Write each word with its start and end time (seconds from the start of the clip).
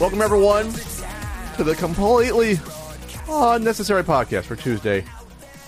Welcome, 0.00 0.22
everyone, 0.22 0.72
to 1.56 1.64
the 1.64 1.74
completely 1.76 2.58
unnecessary 3.28 4.04
podcast 4.04 4.44
for 4.44 4.54
Tuesday, 4.54 5.04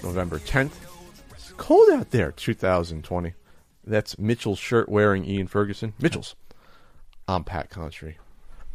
November 0.04 0.38
10th. 0.38 0.89
Cold 1.60 1.90
out 1.90 2.10
there, 2.10 2.32
2020. 2.32 3.34
That's 3.86 4.18
Mitchell's 4.18 4.58
shirt 4.58 4.88
wearing 4.88 5.26
Ian 5.26 5.46
Ferguson. 5.46 5.92
Mitchell's. 6.00 6.34
I'm 7.28 7.44
Pat 7.44 7.68
Contri. 7.68 8.14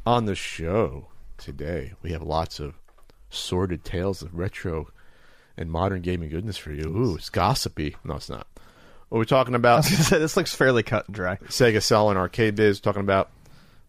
On 0.05 0.25
the 0.25 0.35
show 0.35 1.07
today, 1.35 1.93
we 2.03 2.11
have 2.11 2.21
lots 2.21 2.59
of 2.59 2.75
sordid 3.31 3.83
tales 3.83 4.21
of 4.21 4.35
retro 4.35 4.91
and 5.57 5.71
modern 5.71 6.03
gaming 6.03 6.29
goodness 6.29 6.57
for 6.57 6.71
you. 6.71 6.95
Ooh, 6.95 7.15
it's 7.15 7.31
gossipy. 7.31 7.95
No, 8.03 8.17
it's 8.17 8.29
not. 8.29 8.45
What 9.09 9.17
are 9.17 9.19
we 9.21 9.25
talking 9.25 9.55
about? 9.55 9.83
this 10.11 10.37
looks 10.37 10.53
fairly 10.53 10.83
cut 10.83 11.07
and 11.07 11.15
dry. 11.15 11.37
Sega 11.45 11.81
selling 11.81 12.17
arcade 12.17 12.53
biz, 12.53 12.79
talking 12.79 13.01
about 13.01 13.31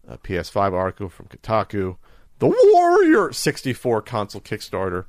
a 0.07 0.17
PS5 0.17 0.73
article 0.73 1.09
from 1.09 1.27
Kotaku, 1.27 1.97
the 2.39 2.47
Warrior 2.47 3.31
64 3.31 4.01
console 4.01 4.41
Kickstarter, 4.41 5.05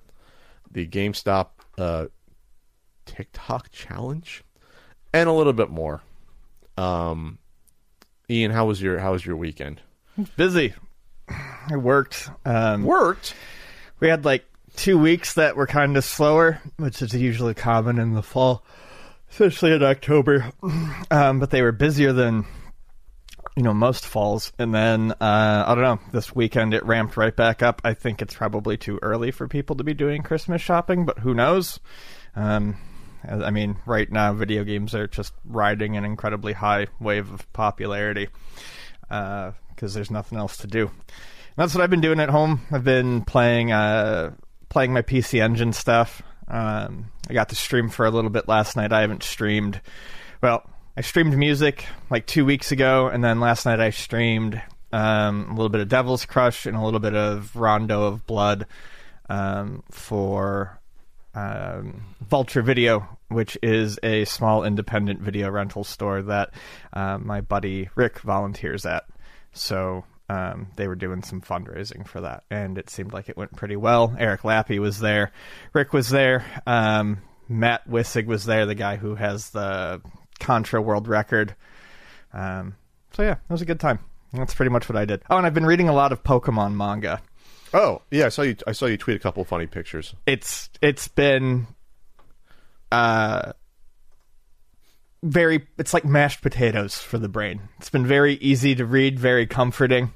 the 0.71 0.87
GameStop 0.87 1.47
uh, 1.79 2.09
TikTok 3.09 3.71
challenge, 3.73 4.45
and 5.13 5.29
a 5.29 5.33
little 5.33 5.53
bit 5.53 5.71
more. 5.71 6.03
Um, 6.77 7.39
Ian, 8.31 8.51
how 8.51 8.67
was 8.67 8.81
your 8.81 8.99
how 8.99 9.13
was 9.13 9.25
your 9.25 9.37
weekend? 9.37 9.81
Busy. 10.37 10.75
I 11.29 11.77
worked. 11.77 12.31
Um, 12.45 12.85
Worked. 12.85 13.35
we 14.01 14.09
had 14.09 14.25
like 14.25 14.45
two 14.77 14.99
weeks 14.99 15.35
that 15.35 15.57
were 15.57 15.67
kind 15.67 15.97
of 15.97 16.05
slower, 16.05 16.61
which 16.77 17.03
is 17.03 17.13
usually 17.15 17.55
common 17.55 17.99
in 17.99 18.15
the 18.15 18.23
fall, 18.23 18.65
especially 19.31 19.73
in 19.73 19.83
October. 19.83 20.53
Um, 21.11 21.41
but 21.41 21.51
they 21.51 21.63
were 21.63 21.73
busier 21.73 22.13
than 22.13 22.45
you 23.57 23.63
know 23.63 23.73
most 23.73 24.05
falls. 24.07 24.53
And 24.59 24.75
then 24.75 25.13
uh, 25.13 25.65
I 25.67 25.75
don't 25.75 25.83
know. 25.83 26.01
This 26.13 26.35
weekend 26.35 26.75
it 26.75 26.85
ramped 26.85 27.17
right 27.17 27.35
back 27.35 27.63
up. 27.63 27.81
I 27.83 27.95
think 27.95 28.21
it's 28.21 28.35
probably 28.35 28.77
too 28.77 28.99
early 29.01 29.31
for 29.31 29.49
people 29.49 29.77
to 29.77 29.85
be 29.85 29.95
doing 29.95 30.23
Christmas 30.23 30.61
shopping, 30.61 31.07
but 31.07 31.21
who 31.21 31.33
knows? 31.35 31.81
Um, 32.37 32.77
I 33.25 33.51
mean, 33.51 33.77
right 33.87 34.11
now 34.11 34.33
video 34.33 34.65
games 34.65 34.95
are 34.95 35.07
just 35.07 35.33
riding 35.45 35.97
an 35.97 36.05
incredibly 36.05 36.53
high 36.53 36.87
wave 37.01 37.31
of 37.33 37.51
popularity 37.53 38.29
because 39.09 39.95
there's 39.95 40.11
nothing 40.11 40.39
else 40.39 40.57
to 40.59 40.67
do. 40.67 40.87
And 40.87 41.57
that's 41.57 41.75
what 41.75 41.83
I've 41.83 41.91
been 41.91 42.01
doing 42.01 42.21
at 42.21 42.31
home. 42.31 42.61
I've 42.71 42.85
been 42.85 43.25
playing 43.25 43.73
uh, 43.73 44.33
playing 44.69 44.93
my 44.93 45.03
PC 45.03 45.43
Engine 45.43 45.73
stuff. 45.73 46.23
Um, 46.47 47.11
I 47.29 47.35
got 47.35 47.51
to 47.51 47.57
stream 47.57 47.89
for 47.89 48.07
a 48.07 48.11
little 48.11 48.31
bit 48.31 48.49
last 48.49 48.77
night. 48.77 48.93
I 48.93 49.01
haven't 49.01 49.23
streamed. 49.23 49.81
Well, 50.43 50.69
I 50.97 51.01
streamed 51.01 51.37
music 51.37 51.87
like 52.11 52.27
two 52.27 52.45
weeks 52.45 52.73
ago, 52.73 53.09
and 53.09 53.23
then 53.23 53.41
last 53.41 53.67
night 53.67 53.81
I 53.81 53.91
streamed 53.91 54.63
um, 54.93 55.47
a 55.51 55.55
little 55.55 55.69
bit 55.69 55.81
of 55.81 55.89
Devil's 55.89 56.25
Crush 56.25 56.67
and 56.67 56.77
a 56.77 56.83
little 56.83 57.01
bit 57.01 57.15
of 57.15 57.55
Rondo 57.55 58.05
of 58.05 58.27
Blood 58.27 58.67
um, 59.29 59.83
for 59.91 60.81
um, 61.39 62.03
Vulture 62.21 62.63
Video, 62.63 63.07
which 63.29 63.57
is 63.63 63.99
a 64.03 64.25
small 64.25 64.65
independent 64.65 65.21
video 65.21 65.51
rental 65.51 65.85
store 65.85 66.23
that 66.23 66.51
uh, 66.93 67.19
my 67.19 67.41
buddy 67.41 67.89
Rick 67.95 68.21
volunteers 68.21 68.85
at. 68.87 69.05
So 69.53 70.05
um, 70.29 70.69
they 70.77 70.89
were 70.89 70.97
doing 70.97 71.23
some 71.23 71.41
fundraising 71.41 72.07
for 72.07 72.21
that, 72.23 72.45
and 72.51 72.77
it 72.77 72.91
seemed 72.91 73.13
like 73.13 73.29
it 73.29 73.37
went 73.37 73.55
pretty 73.57 73.77
well. 73.77 74.15
Eric 74.19 74.45
Lappy 74.45 74.79
was 74.79 74.99
there, 74.99 75.33
Rick 75.73 75.93
was 75.93 76.09
there, 76.11 76.45
um, 76.67 77.19
Matt 77.49 77.89
Wissig 77.89 78.27
was 78.27 78.45
there, 78.45 78.67
the 78.67 78.75
guy 78.75 78.97
who 78.97 79.15
has 79.15 79.51
the 79.51 80.03
Contra 80.41 80.83
world 80.83 81.09
record. 81.09 81.55
Um, 82.33 82.77
so 83.13 83.23
yeah, 83.23 83.33
it 83.33 83.51
was 83.51 83.63
a 83.63 83.67
good 83.67 83.81
time. 83.81 84.01
That's 84.33 84.55
pretty 84.55 84.71
much 84.71 84.89
what 84.89 84.97
I 84.97 85.05
did. 85.05 85.23
Oh, 85.31 85.39
and 85.39 85.47
I've 85.47 85.55
been 85.55 85.67
reading 85.67 85.89
a 85.89 85.95
lot 85.95 86.13
of 86.13 86.23
Pokemon 86.23 86.75
manga. 86.75 87.23
Oh 87.75 88.03
yeah, 88.11 88.27
I 88.27 88.29
saw 88.31 88.43
you. 88.43 88.57
I 88.67 88.73
saw 88.73 88.87
you 88.87 88.97
tweet 88.97 89.17
a 89.17 89.21
couple 89.21 89.43
of 89.43 89.49
funny 89.49 89.67
pictures. 89.67 90.15
It's 90.27 90.71
it's 90.81 91.09
been 91.09 91.67
uh 92.91 93.53
very 95.23 95.67
it's 95.79 95.93
like 95.93 96.05
mashed 96.05 96.43
potatoes 96.43 96.97
for 96.99 97.19
the 97.19 97.29
brain. 97.29 97.61
It's 97.79 97.91
been 97.91 98.07
very 98.07 98.35
easy 98.35 98.75
to 98.77 98.85
read, 98.87 99.19
very 99.19 99.47
comforting. 99.47 100.13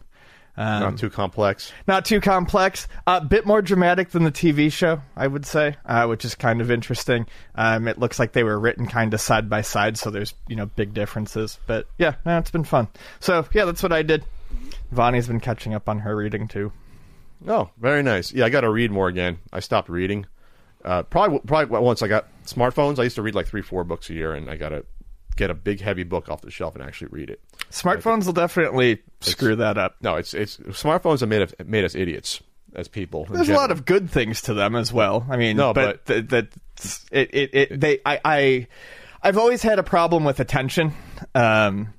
Um, 0.55 0.81
Not 0.81 0.99
too 0.99 1.09
complex. 1.09 1.73
not 1.87 2.05
too 2.05 2.21
complex. 2.21 2.87
A 3.07 3.23
bit 3.23 3.47
more 3.47 3.62
dramatic 3.62 4.11
than 4.11 4.25
the 4.25 4.31
TV 4.31 4.71
show, 4.71 5.01
I 5.17 5.27
would 5.27 5.47
say, 5.47 5.77
uh, 5.87 6.05
which 6.07 6.27
is 6.27 6.35
kind 6.35 6.61
of 6.61 6.71
interesting. 6.71 7.27
Um, 7.55 7.89
it 7.89 7.99
looks 7.99 8.19
like 8.19 8.33
they 8.33 8.45
were 8.45 8.59
written 8.59 8.87
kind 8.87 9.15
of 9.15 9.21
side 9.23 9.49
by 9.49 9.62
side, 9.62 9.97
so 9.97 10.11
there's 10.11 10.35
you 10.49 10.57
know 10.57 10.67
big 10.67 10.93
differences. 10.93 11.59
But 11.67 11.87
yeah, 11.97 12.17
no, 12.27 12.37
it's 12.37 12.51
been 12.51 12.65
fun. 12.65 12.89
So 13.19 13.47
yeah, 13.55 13.65
that's 13.65 13.83
what 13.83 13.93
I 13.93 14.03
did. 14.03 14.25
Vonnie's 14.93 15.27
been 15.27 15.41
catching 15.41 15.73
up 15.73 15.89
on 15.89 16.01
her 16.01 16.15
reading 16.15 16.49
too. 16.49 16.71
Oh, 17.47 17.71
very 17.79 18.03
nice. 18.03 18.33
Yeah, 18.33 18.45
I 18.45 18.51
got 18.51 18.61
to 18.63 18.71
read 18.71 18.91
more 18.91 19.09
again. 19.09 19.39
I 19.53 19.61
stopped 19.61 19.89
reading. 19.89 20.27
Uh, 20.85 21.03
probably, 21.05 21.41
probably 21.47 21.79
once 21.81 22.03
I 22.03 22.09
got 22.09 22.27
smartphones. 22.45 22.99
I 22.99 23.05
used 23.05 23.17
to 23.17 23.23
read 23.23 23.35
like 23.35 23.47
three, 23.47 23.63
four 23.63 23.85
books 23.85 24.11
a 24.11 24.15
year, 24.15 24.33
and 24.35 24.51
I 24.51 24.57
got 24.57 24.71
to 24.71 24.85
get 25.37 25.51
a 25.51 25.55
big, 25.55 25.81
heavy 25.81 26.03
book 26.05 26.29
off 26.29 26.43
the 26.43 26.51
shelf 26.51 26.75
and 26.75 26.85
actually 26.85 27.09
read 27.09 27.31
it. 27.31 27.41
Smartphones 27.71 28.27
will 28.27 28.33
definitely 28.33 29.01
screw 29.21 29.57
that 29.57 29.79
up. 29.79 29.97
No, 30.01 30.17
it's 30.17 30.35
it's 30.35 30.57
smartphones 30.59 31.21
have 31.21 31.29
made 31.29 31.43
us, 31.43 31.55
made 31.65 31.85
us 31.85 31.95
idiots 31.95 32.43
as 32.75 32.89
people. 32.89 33.27
There's 33.31 33.49
a 33.49 33.55
lot 33.55 33.71
of 33.71 33.85
good 33.85 34.11
things 34.11 34.43
to 34.43 34.55
them 34.55 34.75
as 34.77 34.93
well. 34.93 35.27
I 35.31 35.37
mean, 35.37 35.57
No, 35.57 35.73
but, 35.73 36.05
th- 36.07 36.29
that 36.29 36.49
it, 37.11 37.31
it, 37.35 37.51
it 37.55 37.81
they 37.81 38.01
I, 38.05 38.21
I 38.25 38.67
I've 39.23 39.39
always 39.39 39.63
had 39.63 39.79
a 39.79 39.83
problem 39.83 40.25
with 40.25 40.41
attention, 40.41 40.93
um, 41.35 41.95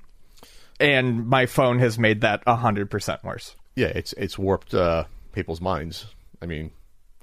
and 0.78 1.26
my 1.26 1.46
phone 1.46 1.78
has 1.78 1.98
made 1.98 2.20
that 2.20 2.46
hundred 2.46 2.90
percent 2.90 3.24
worse. 3.24 3.56
yeah, 3.76 3.86
it's 3.88 4.12
it's 4.14 4.38
warped 4.38 4.74
uh, 4.74 5.04
people's 5.34 5.60
minds. 5.60 6.06
I 6.40 6.46
mean, 6.46 6.70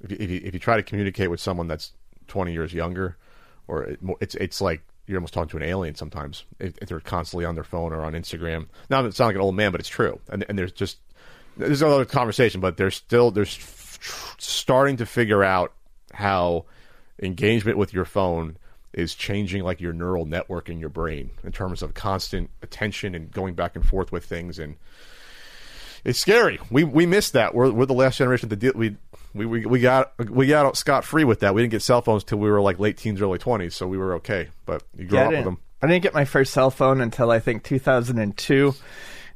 if 0.02 0.10
you, 0.10 0.16
if 0.20 0.30
you 0.30 0.40
if 0.44 0.54
you 0.54 0.60
try 0.60 0.76
to 0.76 0.82
communicate 0.82 1.30
with 1.30 1.40
someone 1.40 1.68
that's 1.68 1.92
twenty 2.28 2.52
years 2.52 2.72
younger, 2.72 3.16
or 3.68 3.84
it, 3.84 4.00
it's 4.20 4.34
it's 4.36 4.60
like 4.60 4.82
you're 5.06 5.18
almost 5.18 5.34
talking 5.34 5.48
to 5.48 5.56
an 5.56 5.62
alien 5.62 5.94
sometimes 5.94 6.44
if, 6.60 6.78
if 6.78 6.88
they're 6.88 7.00
constantly 7.00 7.44
on 7.44 7.54
their 7.54 7.64
phone 7.64 7.92
or 7.92 8.02
on 8.02 8.12
Instagram. 8.12 8.66
Now 8.88 9.04
it 9.04 9.14
sounds 9.14 9.28
like 9.28 9.36
an 9.36 9.42
old 9.42 9.56
man, 9.56 9.72
but 9.72 9.80
it's 9.80 9.88
true. 9.88 10.20
And 10.28 10.44
and 10.48 10.58
there's 10.58 10.72
just 10.72 10.98
there's 11.56 11.82
another 11.82 12.04
conversation, 12.04 12.60
but 12.60 12.76
there's 12.76 12.96
still 12.96 13.30
there's 13.30 13.56
f- 13.56 14.36
starting 14.38 14.96
to 14.98 15.06
figure 15.06 15.44
out 15.44 15.72
how 16.12 16.66
engagement 17.22 17.78
with 17.78 17.92
your 17.92 18.04
phone 18.04 18.56
is 18.92 19.14
changing 19.14 19.62
like 19.62 19.80
your 19.80 19.92
neural 19.92 20.26
network 20.26 20.68
in 20.68 20.78
your 20.78 20.88
brain 20.88 21.30
in 21.44 21.52
terms 21.52 21.82
of 21.82 21.94
constant 21.94 22.50
attention 22.62 23.14
and 23.14 23.30
going 23.30 23.54
back 23.54 23.74
and 23.74 23.86
forth 23.86 24.12
with 24.12 24.24
things 24.24 24.58
and 24.58 24.76
it's 26.04 26.18
scary. 26.18 26.58
We 26.70 26.84
we 26.84 27.06
missed 27.06 27.32
that. 27.34 27.54
We're 27.54 27.70
we're 27.70 27.86
the 27.86 27.94
last 27.94 28.18
generation 28.18 28.48
that 28.50 28.56
did 28.58 28.74
we 28.76 28.96
we 29.34 29.46
we, 29.46 29.66
we 29.66 29.80
got 29.80 30.12
we 30.18 30.46
got 30.46 30.76
scot 30.76 31.04
free 31.04 31.24
with 31.24 31.40
that. 31.40 31.54
We 31.54 31.62
didn't 31.62 31.72
get 31.72 31.82
cell 31.82 32.02
phones 32.02 32.24
till 32.24 32.38
we 32.38 32.50
were 32.50 32.60
like 32.60 32.78
late 32.78 32.96
teens, 32.96 33.20
early 33.20 33.38
twenties, 33.38 33.74
so 33.74 33.86
we 33.86 33.98
were 33.98 34.14
okay. 34.14 34.48
But 34.66 34.82
you 34.96 35.06
grew 35.06 35.18
Yeah, 35.18 35.26
up 35.26 35.32
with 35.32 35.44
them. 35.44 35.58
I 35.80 35.86
didn't 35.86 36.02
get 36.02 36.14
my 36.14 36.24
first 36.24 36.52
cell 36.52 36.70
phone 36.70 37.00
until 37.00 37.30
I 37.30 37.40
think 37.40 37.64
2002, 37.64 38.74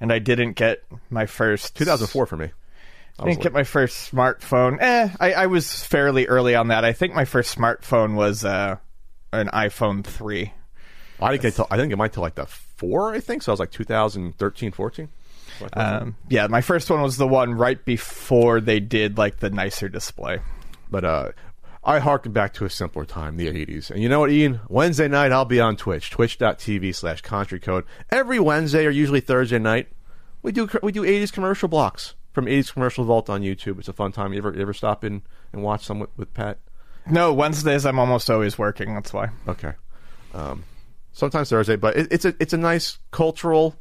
and 0.00 0.12
I 0.12 0.18
didn't 0.20 0.52
get 0.52 0.84
my 1.10 1.26
first 1.26 1.74
2004 1.76 2.26
for 2.26 2.36
me. 2.36 2.50
I 3.18 3.24
didn't 3.24 3.40
get 3.40 3.52
my 3.52 3.64
first 3.64 4.12
smartphone. 4.12 4.76
Eh, 4.80 5.08
I, 5.18 5.32
I 5.32 5.46
was 5.46 5.82
fairly 5.82 6.26
early 6.26 6.54
on 6.54 6.68
that. 6.68 6.84
I 6.84 6.92
think 6.92 7.14
my 7.14 7.24
first 7.24 7.56
smartphone 7.56 8.14
was 8.14 8.44
uh, 8.44 8.76
an 9.32 9.48
iPhone 9.48 10.04
three. 10.04 10.52
I 11.18 11.30
didn't 11.30 11.42
get 11.42 11.54
till, 11.54 11.66
I 11.70 11.76
didn't 11.76 11.88
get 11.88 11.98
mine 11.98 12.10
till 12.10 12.22
like 12.22 12.34
the 12.34 12.44
four, 12.46 13.14
I 13.14 13.20
think. 13.20 13.42
So 13.42 13.50
I 13.50 13.54
was 13.54 13.60
like 13.60 13.70
2013, 13.70 14.70
14. 14.70 15.08
Um, 15.72 16.16
yeah, 16.28 16.46
my 16.46 16.60
first 16.60 16.90
one 16.90 17.02
was 17.02 17.16
the 17.16 17.26
one 17.26 17.54
right 17.54 17.82
before 17.84 18.60
they 18.60 18.80
did 18.80 19.18
like 19.18 19.38
the 19.38 19.50
nicer 19.50 19.88
display. 19.88 20.40
But 20.90 21.04
uh, 21.04 21.32
I 21.84 21.98
harken 21.98 22.32
back 22.32 22.54
to 22.54 22.64
a 22.64 22.70
simpler 22.70 23.04
time, 23.04 23.36
the 23.36 23.48
80s. 23.48 23.90
And 23.90 24.02
you 24.02 24.08
know 24.08 24.20
what, 24.20 24.30
Ian? 24.30 24.60
Wednesday 24.68 25.08
night, 25.08 25.32
I'll 25.32 25.44
be 25.44 25.60
on 25.60 25.76
Twitch, 25.76 26.10
twitch.tv 26.10 26.94
slash 26.94 27.20
country 27.22 27.60
code. 27.60 27.84
Every 28.10 28.38
Wednesday 28.38 28.86
or 28.86 28.90
usually 28.90 29.20
Thursday 29.20 29.58
night, 29.58 29.88
we 30.42 30.52
do 30.52 30.68
we 30.82 30.92
do 30.92 31.02
80s 31.02 31.32
commercial 31.32 31.68
blocks 31.68 32.14
from 32.36 32.44
80s 32.44 32.70
Commercial 32.70 33.04
Vault 33.04 33.30
on 33.30 33.40
YouTube. 33.40 33.78
It's 33.78 33.88
a 33.88 33.94
fun 33.94 34.12
time. 34.12 34.34
You 34.34 34.38
ever, 34.40 34.52
you 34.52 34.60
ever 34.60 34.74
stop 34.74 35.04
in 35.04 35.22
and 35.54 35.62
watch 35.62 35.86
some 35.86 36.00
with, 36.00 36.10
with 36.18 36.34
Pat? 36.34 36.58
No, 37.08 37.32
Wednesdays 37.32 37.86
I'm 37.86 37.98
almost 37.98 38.28
always 38.28 38.58
working. 38.58 38.94
That's 38.94 39.10
why. 39.10 39.30
Okay. 39.48 39.72
Um, 40.34 40.64
sometimes 41.12 41.48
Thursday, 41.48 41.76
but 41.76 41.96
it, 41.96 42.08
it's 42.10 42.26
a 42.26 42.34
it's 42.38 42.52
a 42.52 42.58
nice 42.58 42.98
cultural, 43.10 43.74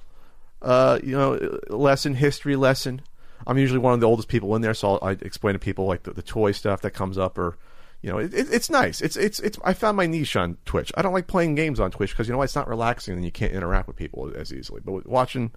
uh, 0.61 0.99
you 1.03 1.15
know, 1.15 1.59
lesson, 1.69 2.15
history 2.15 2.55
lesson. 2.55 3.01
I'm 3.47 3.57
usually 3.57 3.79
one 3.79 3.93
of 3.93 3.99
the 3.99 4.07
oldest 4.07 4.27
people 4.27 4.55
in 4.55 4.61
there, 4.61 4.73
so 4.73 4.93
I'll, 4.95 5.09
I 5.09 5.11
explain 5.11 5.53
to 5.53 5.59
people 5.59 5.85
like 5.85 6.03
the, 6.03 6.11
the 6.11 6.21
toy 6.21 6.51
stuff 6.51 6.81
that 6.81 6.91
comes 6.91 7.17
up, 7.17 7.37
or 7.37 7.57
You 8.01 8.11
know, 8.11 8.17
it, 8.19 8.33
it, 8.33 8.47
it's 8.51 8.69
nice. 8.69 9.01
It's 9.01 9.15
it's 9.15 9.39
it's. 9.39 9.57
I 9.63 9.73
found 9.73 9.97
my 9.97 10.07
niche 10.07 10.35
on 10.35 10.57
Twitch. 10.65 10.91
I 10.95 11.01
don't 11.01 11.13
like 11.13 11.27
playing 11.27 11.55
games 11.55 11.79
on 11.79 11.91
Twitch 11.91 12.11
because 12.11 12.27
you 12.27 12.31
know 12.31 12.37
what? 12.39 12.45
it's 12.45 12.55
not 12.55 12.67
relaxing 12.67 13.15
and 13.15 13.25
you 13.25 13.31
can't 13.31 13.53
interact 13.53 13.87
with 13.87 13.95
people 13.97 14.31
as 14.35 14.53
easily. 14.53 14.81
But 14.83 15.07
watching 15.07 15.51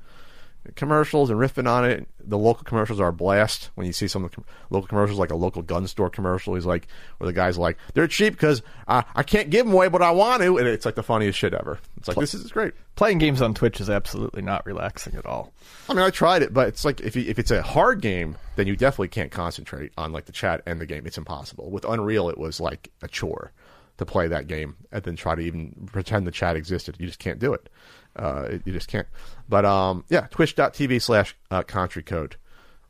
commercials 0.74 1.30
and 1.30 1.38
riffing 1.38 1.68
on 1.68 1.84
it. 1.84 2.08
The 2.20 2.38
local 2.38 2.64
commercials 2.64 3.00
are 3.00 3.08
a 3.08 3.12
blast. 3.12 3.70
When 3.74 3.86
you 3.86 3.92
see 3.92 4.08
some 4.08 4.24
of 4.24 4.30
the 4.30 4.36
com- 4.36 4.44
local 4.70 4.88
commercials, 4.88 5.18
like 5.18 5.30
a 5.30 5.36
local 5.36 5.62
gun 5.62 5.86
store 5.86 6.10
commercial, 6.10 6.54
he's 6.54 6.66
like, 6.66 6.88
where 7.18 7.26
the 7.26 7.32
guy's 7.32 7.56
like, 7.58 7.78
they're 7.94 8.06
cheap 8.06 8.34
because 8.34 8.62
uh, 8.86 9.02
I 9.14 9.22
can't 9.22 9.50
give 9.50 9.66
them 9.66 9.74
away, 9.74 9.88
but 9.88 10.02
I 10.02 10.10
want 10.10 10.42
to, 10.42 10.58
and 10.58 10.66
it's 10.66 10.84
like 10.84 10.94
the 10.94 11.02
funniest 11.02 11.38
shit 11.38 11.54
ever. 11.54 11.78
It's 11.96 12.08
like 12.08 12.16
this 12.16 12.34
is 12.34 12.50
great. 12.52 12.74
Playing 12.96 13.18
games 13.18 13.40
on 13.40 13.54
Twitch 13.54 13.80
is 13.80 13.88
absolutely 13.88 14.42
not 14.42 14.66
relaxing 14.66 15.14
at 15.14 15.26
all. 15.26 15.52
I 15.88 15.94
mean, 15.94 16.04
I 16.04 16.10
tried 16.10 16.42
it, 16.42 16.52
but 16.52 16.68
it's 16.68 16.84
like 16.84 17.00
if 17.00 17.16
you, 17.16 17.24
if 17.28 17.38
it's 17.38 17.50
a 17.50 17.62
hard 17.62 18.00
game, 18.00 18.36
then 18.56 18.66
you 18.66 18.76
definitely 18.76 19.08
can't 19.08 19.30
concentrate 19.30 19.92
on 19.96 20.12
like 20.12 20.26
the 20.26 20.32
chat 20.32 20.62
and 20.66 20.80
the 20.80 20.86
game. 20.86 21.06
It's 21.06 21.18
impossible. 21.18 21.70
With 21.70 21.84
Unreal, 21.84 22.28
it 22.28 22.38
was 22.38 22.60
like 22.60 22.90
a 23.02 23.08
chore 23.08 23.52
to 23.98 24.06
play 24.06 24.28
that 24.28 24.46
game 24.46 24.76
and 24.92 25.02
then 25.02 25.16
try 25.16 25.34
to 25.34 25.42
even 25.42 25.88
pretend 25.92 26.26
the 26.26 26.30
chat 26.30 26.56
existed. 26.56 26.96
You 26.98 27.06
just 27.06 27.18
can't 27.18 27.38
do 27.38 27.52
it. 27.52 27.68
Uh, 28.16 28.58
you 28.64 28.72
just 28.72 28.88
can't. 28.88 29.06
But 29.48 29.64
um, 29.64 30.04
yeah, 30.08 30.26
twitch.tv 30.30 31.00
slash 31.00 31.36
uh, 31.50 31.62
country 31.62 32.02
code 32.02 32.36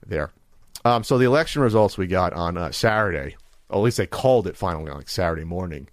there. 0.07 0.33
Um, 0.85 1.05
so 1.05 1.19
the 1.19 1.27
election 1.27 1.63
results 1.63 1.99
we 1.99 2.07
got 2.07 2.33
on 2.33 2.57
uh, 2.57 2.71
Saturday, 2.71 3.37
at 3.71 3.79
least 3.79 3.99
they 3.99 4.07
called 4.07 4.47
it 4.47 4.57
finally 4.57 4.91
on 4.91 4.97
like 4.97 5.09
Saturday 5.09 5.45
morning 5.45 5.89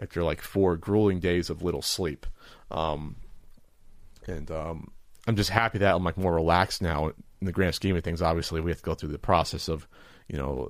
after 0.00 0.22
like 0.22 0.40
four 0.40 0.76
grueling 0.76 1.20
days 1.20 1.50
of 1.50 1.62
little 1.62 1.82
sleep. 1.82 2.26
Um, 2.70 3.16
and 4.26 4.50
um, 4.50 4.90
I'm 5.26 5.36
just 5.36 5.50
happy 5.50 5.78
that 5.78 5.94
I'm 5.94 6.04
like 6.04 6.16
more 6.16 6.34
relaxed 6.34 6.80
now 6.80 7.08
in 7.08 7.46
the 7.46 7.52
grand 7.52 7.74
scheme 7.74 7.96
of 7.96 8.04
things. 8.04 8.22
Obviously, 8.22 8.60
we 8.60 8.70
have 8.70 8.78
to 8.78 8.84
go 8.84 8.94
through 8.94 9.10
the 9.10 9.18
process 9.18 9.68
of 9.68 9.86
you 10.28 10.38
know 10.38 10.68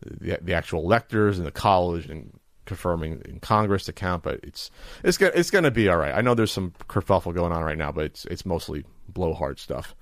the, 0.00 0.38
the 0.40 0.54
actual 0.54 0.80
electors 0.82 1.38
and 1.38 1.46
the 1.46 1.52
college 1.52 2.08
and 2.08 2.32
confirming 2.66 3.22
in 3.24 3.40
Congress 3.40 3.84
to 3.84 3.92
count, 3.92 4.22
but 4.22 4.40
it's 4.42 4.70
it's 5.04 5.18
gonna 5.18 5.32
it's 5.34 5.50
gonna 5.50 5.70
be 5.70 5.88
all 5.88 5.96
right. 5.96 6.14
I 6.14 6.20
know 6.20 6.34
there's 6.34 6.52
some 6.52 6.72
kerfuffle 6.88 7.34
going 7.34 7.52
on 7.52 7.62
right 7.64 7.78
now, 7.78 7.92
but 7.92 8.04
it's 8.04 8.24
it's 8.26 8.46
mostly 8.46 8.84
blowhard 9.08 9.58
stuff. 9.58 9.94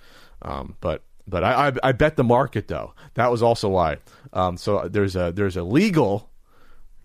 Um, 0.42 0.76
but 0.80 1.02
but 1.26 1.44
I, 1.44 1.68
I 1.68 1.72
I 1.82 1.92
bet 1.92 2.16
the 2.16 2.24
market 2.24 2.68
though. 2.68 2.94
That 3.14 3.30
was 3.30 3.42
also 3.42 3.68
why. 3.68 3.98
Um, 4.32 4.56
so 4.56 4.88
there's 4.88 5.16
a 5.16 5.32
there's 5.32 5.56
a 5.56 5.62
legal. 5.62 6.28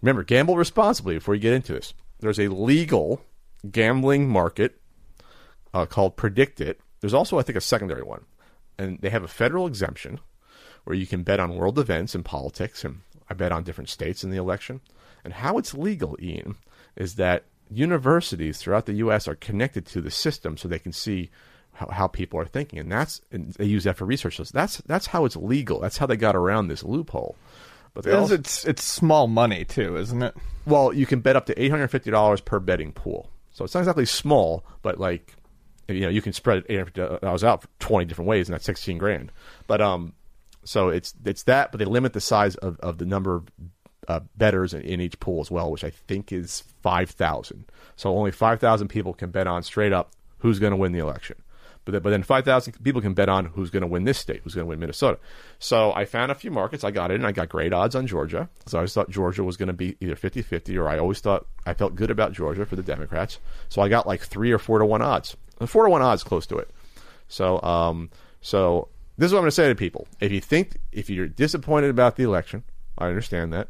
Remember, 0.01 0.23
gamble 0.23 0.57
responsibly 0.57 1.15
before 1.15 1.33
you 1.33 1.41
get 1.41 1.53
into 1.53 1.73
this. 1.73 1.93
There's 2.19 2.39
a 2.39 2.47
legal 2.47 3.21
gambling 3.71 4.29
market 4.29 4.79
uh, 5.73 5.85
called 5.85 6.15
PredictIt. 6.15 6.75
There's 7.01 7.13
also, 7.13 7.39
I 7.39 7.41
think, 7.43 7.57
a 7.57 7.61
secondary 7.61 8.03
one, 8.03 8.25
and 8.77 8.99
they 9.01 9.09
have 9.09 9.23
a 9.23 9.27
federal 9.27 9.67
exemption 9.67 10.19
where 10.83 10.95
you 10.95 11.07
can 11.07 11.23
bet 11.23 11.39
on 11.39 11.55
world 11.55 11.77
events 11.79 12.15
and 12.15 12.23
politics, 12.23 12.83
and 12.83 13.01
I 13.29 13.33
bet 13.33 13.51
on 13.51 13.63
different 13.63 13.89
states 13.89 14.23
in 14.23 14.29
the 14.29 14.37
election. 14.37 14.81
And 15.25 15.33
how 15.33 15.57
it's 15.57 15.73
legal, 15.73 16.15
Ian, 16.21 16.55
is 16.95 17.15
that 17.15 17.43
universities 17.69 18.59
throughout 18.59 18.85
the 18.85 18.93
U.S. 18.93 19.27
are 19.27 19.35
connected 19.35 19.85
to 19.87 20.01
the 20.01 20.11
system 20.11 20.55
so 20.55 20.67
they 20.67 20.79
can 20.79 20.93
see 20.93 21.29
how, 21.73 21.87
how 21.87 22.07
people 22.07 22.39
are 22.39 22.45
thinking, 22.45 22.79
and 22.79 22.91
that's 22.91 23.21
and 23.31 23.53
they 23.53 23.65
use 23.65 23.83
that 23.83 23.97
for 23.97 24.05
research. 24.05 24.37
So 24.37 24.43
that's 24.43 24.77
that's 24.85 25.07
how 25.07 25.25
it's 25.25 25.35
legal. 25.35 25.79
That's 25.79 25.97
how 25.97 26.05
they 26.05 26.15
got 26.15 26.35
around 26.35 26.67
this 26.67 26.83
loophole. 26.83 27.35
But 27.93 28.07
also, 28.07 28.35
it's 28.35 28.65
it's 28.65 28.83
small 28.83 29.27
money 29.27 29.65
too, 29.65 29.97
isn't 29.97 30.21
it? 30.21 30.35
well, 30.65 30.93
you 30.93 31.05
can 31.05 31.21
bet 31.21 31.35
up 31.35 31.45
to 31.47 31.61
eight 31.61 31.71
hundred 31.71 31.87
fifty 31.89 32.11
dollars 32.11 32.41
per 32.41 32.59
betting 32.59 32.91
pool. 32.91 33.29
So 33.51 33.63
it's 33.65 33.73
not 33.73 33.81
exactly 33.81 34.05
small, 34.05 34.65
but 34.81 34.99
like 34.99 35.33
you 35.87 36.01
know, 36.01 36.09
you 36.09 36.21
can 36.21 36.33
spread 36.33 36.63
eight 36.69 36.77
hundred 36.77 37.21
dollars 37.21 37.43
out 37.43 37.61
for 37.63 37.67
twenty 37.79 38.05
different 38.05 38.27
ways, 38.27 38.47
and 38.47 38.53
that's 38.53 38.65
sixteen 38.65 38.97
grand. 38.97 39.31
But 39.67 39.81
um, 39.81 40.13
so 40.65 40.89
it's 40.89 41.13
it's 41.25 41.43
that, 41.43 41.71
but 41.71 41.79
they 41.79 41.85
limit 41.85 42.13
the 42.13 42.21
size 42.21 42.55
of, 42.55 42.79
of 42.79 42.97
the 42.97 43.05
number 43.05 43.35
of 43.35 43.47
uh, 44.07 44.21
betters 44.37 44.73
in, 44.73 44.81
in 44.81 45.01
each 45.01 45.19
pool 45.19 45.41
as 45.41 45.51
well, 45.51 45.71
which 45.71 45.83
I 45.83 45.89
think 45.89 46.31
is 46.31 46.63
five 46.81 47.09
thousand. 47.09 47.65
So 47.95 48.15
only 48.15 48.31
five 48.31 48.59
thousand 48.59 48.89
people 48.89 49.13
can 49.13 49.31
bet 49.31 49.47
on 49.47 49.63
straight 49.63 49.93
up 49.93 50.11
who's 50.39 50.59
going 50.59 50.71
to 50.71 50.77
win 50.77 50.91
the 50.91 50.99
election. 50.99 51.37
But 51.85 51.91
then, 51.91 52.01
but 52.01 52.09
then 52.09 52.23
5,000 52.23 52.83
people 52.83 52.99
can 52.99 53.13
bet 53.13 53.29
on 53.29 53.45
who's 53.45 53.69
going 53.69 53.81
to 53.81 53.87
win 53.87 54.05
this 54.05 54.17
state, 54.17 54.41
who's 54.43 54.55
going 54.55 54.65
to 54.65 54.69
win 54.69 54.79
Minnesota. 54.79 55.19
So 55.59 55.93
I 55.93 56.05
found 56.05 56.31
a 56.31 56.35
few 56.35 56.49
markets. 56.49 56.83
I 56.83 56.89
got 56.89 57.11
in. 57.11 57.17
And 57.17 57.27
I 57.27 57.31
got 57.31 57.47
great 57.47 57.73
odds 57.73 57.95
on 57.95 58.07
Georgia. 58.07 58.49
So 58.65 58.77
I 58.77 58.79
always 58.79 58.93
thought 58.93 59.11
Georgia 59.11 59.43
was 59.43 59.55
going 59.55 59.67
to 59.67 59.73
be 59.73 59.95
either 60.01 60.15
50 60.15 60.41
50 60.41 60.77
or 60.77 60.89
I 60.89 60.97
always 60.97 61.19
thought 61.19 61.45
I 61.65 61.75
felt 61.75 61.95
good 61.95 62.09
about 62.09 62.33
Georgia 62.33 62.65
for 62.65 62.75
the 62.75 62.83
Democrats. 62.83 63.39
So 63.69 63.83
I 63.83 63.87
got 63.87 64.07
like 64.07 64.21
three 64.21 64.51
or 64.51 64.57
four 64.57 64.79
to 64.79 64.85
one 64.85 65.03
odds. 65.03 65.37
Four 65.65 65.85
to 65.85 65.89
one 65.91 66.01
odds 66.01 66.23
close 66.23 66.47
to 66.47 66.57
it. 66.57 66.69
So, 67.27 67.61
um, 67.61 68.09
so 68.41 68.89
this 69.17 69.27
is 69.27 69.33
what 69.33 69.39
I'm 69.39 69.43
going 69.43 69.49
to 69.49 69.55
say 69.55 69.69
to 69.69 69.75
people. 69.75 70.07
If 70.19 70.31
you 70.31 70.41
think, 70.41 70.77
if 70.91 71.09
you're 71.09 71.27
disappointed 71.27 71.91
about 71.91 72.15
the 72.15 72.23
election, 72.23 72.63
I 72.97 73.07
understand 73.07 73.53
that. 73.53 73.67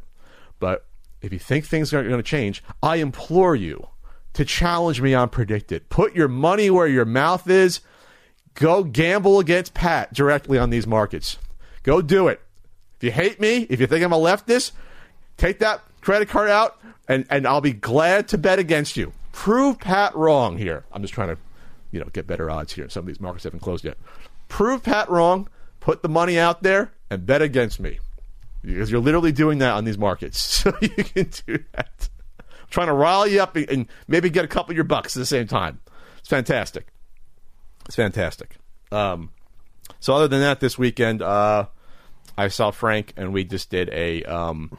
But 0.58 0.86
if 1.20 1.32
you 1.32 1.38
think 1.38 1.64
things 1.64 1.92
are 1.92 2.02
going 2.02 2.16
to 2.16 2.22
change, 2.22 2.62
I 2.82 2.96
implore 2.96 3.54
you 3.54 3.88
to 4.34 4.44
challenge 4.44 5.00
me 5.00 5.14
on 5.14 5.30
PredictIt. 5.30 5.88
Put 5.88 6.14
your 6.14 6.28
money 6.28 6.70
where 6.70 6.86
your 6.86 7.04
mouth 7.04 7.48
is. 7.48 7.80
Go 8.54 8.84
gamble 8.84 9.38
against 9.38 9.74
Pat 9.74 10.12
directly 10.12 10.58
on 10.58 10.70
these 10.70 10.86
markets. 10.86 11.38
Go 11.82 12.02
do 12.02 12.28
it. 12.28 12.40
If 12.96 13.04
you 13.04 13.10
hate 13.10 13.40
me, 13.40 13.66
if 13.68 13.80
you 13.80 13.86
think 13.86 14.04
I'm 14.04 14.12
a 14.12 14.18
leftist, 14.18 14.72
take 15.36 15.58
that 15.58 15.82
credit 16.00 16.28
card 16.28 16.48
out 16.48 16.78
and, 17.08 17.26
and 17.30 17.46
I'll 17.46 17.60
be 17.60 17.72
glad 17.72 18.28
to 18.28 18.38
bet 18.38 18.58
against 18.58 18.96
you. 18.96 19.12
Prove 19.32 19.78
Pat 19.78 20.14
wrong 20.16 20.56
here. 20.56 20.84
I'm 20.92 21.02
just 21.02 21.14
trying 21.14 21.28
to, 21.28 21.38
you 21.90 22.00
know, 22.00 22.06
get 22.12 22.26
better 22.26 22.50
odds 22.50 22.72
here. 22.72 22.88
Some 22.88 23.00
of 23.00 23.06
these 23.06 23.20
markets 23.20 23.44
haven't 23.44 23.60
closed 23.60 23.84
yet. 23.84 23.98
Prove 24.48 24.82
Pat 24.82 25.10
wrong, 25.10 25.48
put 25.80 26.02
the 26.02 26.08
money 26.08 26.38
out 26.38 26.62
there, 26.62 26.92
and 27.10 27.26
bet 27.26 27.42
against 27.42 27.78
me. 27.78 27.98
Because 28.66 28.90
you're 28.90 29.00
literally 29.00 29.32
doing 29.32 29.58
that 29.58 29.72
on 29.74 29.84
these 29.84 29.98
markets. 29.98 30.64
So 30.66 30.76
you 30.80 30.88
can 30.88 31.30
do 31.46 31.62
that. 31.72 32.08
I'm 32.40 32.44
trying 32.70 32.88
to 32.88 32.92
rile 32.92 33.26
you 33.26 33.40
up 33.40 33.54
and- 33.56 33.86
maybe 34.08 34.28
get 34.30 34.44
a 34.44 34.48
couple 34.48 34.72
of 34.72 34.76
your 34.76 34.84
bucks 34.84 35.16
at 35.16 35.20
the 35.20 35.26
same 35.26 35.46
time. 35.46 35.80
It's 36.18 36.28
fantastic. 36.28 36.88
It's 37.86 37.94
fantastic. 37.94 38.56
Um, 38.90 39.30
so 40.00 40.14
other 40.14 40.26
than 40.26 40.40
that, 40.40 40.58
this 40.60 40.76
weekend, 40.76 41.22
uh, 41.22 41.66
I 42.36 42.48
saw 42.48 42.72
Frank 42.72 43.12
and 43.16 43.32
we 43.32 43.44
just 43.44 43.70
did 43.70 43.88
a, 43.90 44.24
um, 44.24 44.76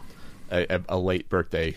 a 0.51 0.81
a- 0.89 0.97
late 0.99 1.29
birthday 1.29 1.75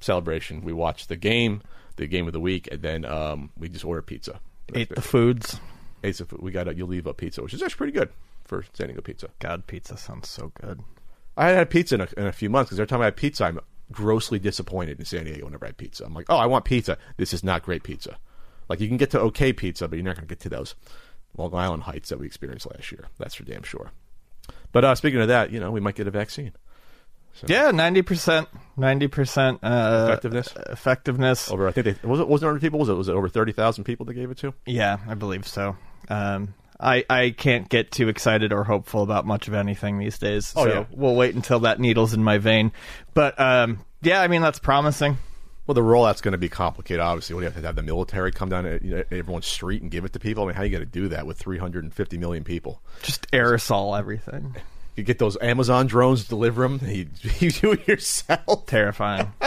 celebration. 0.00 0.62
We 0.62 0.72
watched 0.72 1.08
the 1.08 1.16
game, 1.16 1.62
the 1.96 2.08
game 2.08 2.26
of 2.26 2.32
the 2.32 2.40
week, 2.40 2.68
and 2.72 2.82
then 2.82 3.04
um, 3.04 3.50
we 3.56 3.68
just 3.68 3.84
ordered 3.84 4.06
pizza. 4.06 4.40
Ate 4.74 4.88
the 4.88 5.00
foods. 5.00 5.60
Ate 6.02 6.16
some 6.16 6.26
food. 6.26 6.42
We 6.42 6.50
got 6.50 6.66
a 6.66 6.74
Uliva 6.74 7.16
pizza, 7.16 7.42
which 7.42 7.54
is 7.54 7.62
actually 7.62 7.76
pretty 7.78 7.92
good 7.92 8.10
for 8.44 8.64
San 8.72 8.88
Diego 8.88 9.02
pizza. 9.02 9.28
God, 9.38 9.66
pizza 9.68 9.96
sounds 9.96 10.28
so 10.28 10.50
good. 10.60 10.80
I 11.36 11.44
hadn't 11.44 11.58
had 11.58 11.70
pizza 11.70 11.94
in 11.94 12.00
a, 12.02 12.08
in 12.16 12.26
a 12.26 12.32
few 12.32 12.50
months 12.50 12.68
because 12.68 12.80
every 12.80 12.88
time 12.88 13.00
I 13.00 13.06
had 13.06 13.16
pizza, 13.16 13.44
I'm 13.44 13.60
grossly 13.90 14.38
disappointed 14.38 14.98
in 14.98 15.04
San 15.04 15.24
Diego 15.24 15.44
whenever 15.44 15.64
I 15.64 15.68
had 15.68 15.76
pizza. 15.76 16.04
I'm 16.04 16.14
like, 16.14 16.26
oh, 16.28 16.36
I 16.36 16.46
want 16.46 16.64
pizza. 16.64 16.98
This 17.16 17.32
is 17.32 17.42
not 17.44 17.62
great 17.62 17.82
pizza. 17.82 18.18
Like 18.68 18.80
you 18.80 18.88
can 18.88 18.96
get 18.96 19.10
to 19.10 19.20
okay 19.20 19.52
pizza, 19.52 19.88
but 19.88 19.96
you're 19.96 20.04
not 20.04 20.16
going 20.16 20.26
to 20.26 20.34
get 20.34 20.40
to 20.40 20.48
those 20.48 20.74
Long 21.36 21.54
Island 21.54 21.84
heights 21.84 22.08
that 22.10 22.18
we 22.18 22.26
experienced 22.26 22.70
last 22.70 22.92
year. 22.92 23.08
That's 23.18 23.34
for 23.34 23.44
damn 23.44 23.62
sure. 23.62 23.90
But 24.72 24.84
uh, 24.84 24.94
speaking 24.94 25.20
of 25.20 25.28
that, 25.28 25.50
you 25.50 25.60
know, 25.60 25.70
we 25.70 25.80
might 25.80 25.94
get 25.94 26.06
a 26.06 26.10
vaccine. 26.10 26.52
Yeah, 27.46 27.70
ninety 27.70 28.02
percent, 28.02 28.48
ninety 28.76 29.08
percent 29.08 29.60
uh, 29.62 30.04
Effectiveness? 30.08 30.54
Effectiveness. 30.68 31.50
Over, 31.50 31.66
I 31.66 31.72
think 31.72 31.86
they 31.86 32.06
was 32.06 32.20
it 32.20 32.28
wasn't 32.28 32.48
it 32.48 32.50
over 32.50 32.60
people. 32.60 32.78
Was 32.78 32.88
it 32.90 32.94
was 32.94 33.08
it 33.08 33.14
over 33.14 33.28
thirty 33.28 33.52
thousand 33.52 33.84
people 33.84 34.04
they 34.04 34.12
gave 34.12 34.30
it 34.30 34.36
to? 34.38 34.52
Yeah, 34.66 34.98
I 35.08 35.14
believe 35.14 35.46
so. 35.46 35.76
Um, 36.08 36.54
I 36.82 37.04
I 37.08 37.30
can't 37.30 37.68
get 37.68 37.90
too 37.90 38.08
excited 38.08 38.52
or 38.52 38.64
hopeful 38.64 39.02
about 39.02 39.24
much 39.24 39.48
of 39.48 39.54
anything 39.54 39.98
these 39.98 40.18
days. 40.18 40.52
Oh, 40.56 40.64
so 40.64 40.68
yeah. 40.70 40.84
we'll 40.90 41.14
wait 41.14 41.34
until 41.34 41.60
that 41.60 41.80
needle's 41.80 42.12
in 42.12 42.24
my 42.24 42.38
vein. 42.38 42.72
But 43.14 43.38
um, 43.40 43.84
yeah, 44.02 44.20
I 44.20 44.28
mean 44.28 44.42
that's 44.42 44.58
promising. 44.58 45.18
Well, 45.66 45.74
the 45.74 45.82
rollout's 45.82 46.20
going 46.20 46.32
to 46.32 46.38
be 46.38 46.48
complicated. 46.48 47.00
Obviously, 47.00 47.34
what 47.34 47.40
do 47.40 47.44
you 47.44 47.50
have 47.50 47.60
to 47.60 47.66
have 47.66 47.76
the 47.76 47.84
military 47.84 48.32
come 48.32 48.48
down 48.48 48.64
to 48.64 48.80
you 48.82 48.96
know, 48.96 49.04
everyone's 49.12 49.46
street 49.46 49.80
and 49.80 49.92
give 49.92 50.04
it 50.04 50.12
to 50.14 50.18
people? 50.18 50.42
I 50.42 50.46
mean, 50.48 50.56
how 50.56 50.62
are 50.62 50.64
you 50.64 50.72
going 50.72 50.84
to 50.84 50.90
do 50.90 51.08
that 51.08 51.24
with 51.24 51.38
three 51.38 51.58
hundred 51.58 51.84
and 51.84 51.94
fifty 51.94 52.18
million 52.18 52.42
people? 52.42 52.82
Just 53.02 53.30
aerosol 53.30 53.96
everything. 53.96 54.56
You 54.96 55.04
get 55.04 55.18
those 55.18 55.38
Amazon 55.40 55.86
drones, 55.86 56.24
deliver 56.24 56.62
them. 56.68 56.80
You, 56.84 57.06
you 57.38 57.50
do 57.50 57.72
it 57.72 57.86
yourself. 57.86 58.66
Terrifying. 58.66 59.32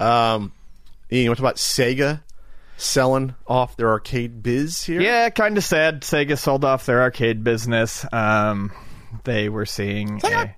Um, 0.00 0.52
Ian, 1.12 1.24
you 1.24 1.28
talk 1.28 1.38
about 1.38 1.56
Sega 1.56 2.22
selling 2.80 3.34
off 3.46 3.76
their 3.76 3.90
arcade 3.90 4.42
biz 4.42 4.82
here? 4.84 5.00
yeah, 5.00 5.28
kind 5.30 5.56
of 5.58 5.64
sad. 5.64 6.02
Sega 6.02 6.38
sold 6.38 6.64
off 6.64 6.86
their 6.86 7.02
arcade 7.02 7.44
business. 7.44 8.04
Um, 8.12 8.72
they 9.24 9.48
were 9.48 9.66
seeing 9.66 10.20
a, 10.24 10.54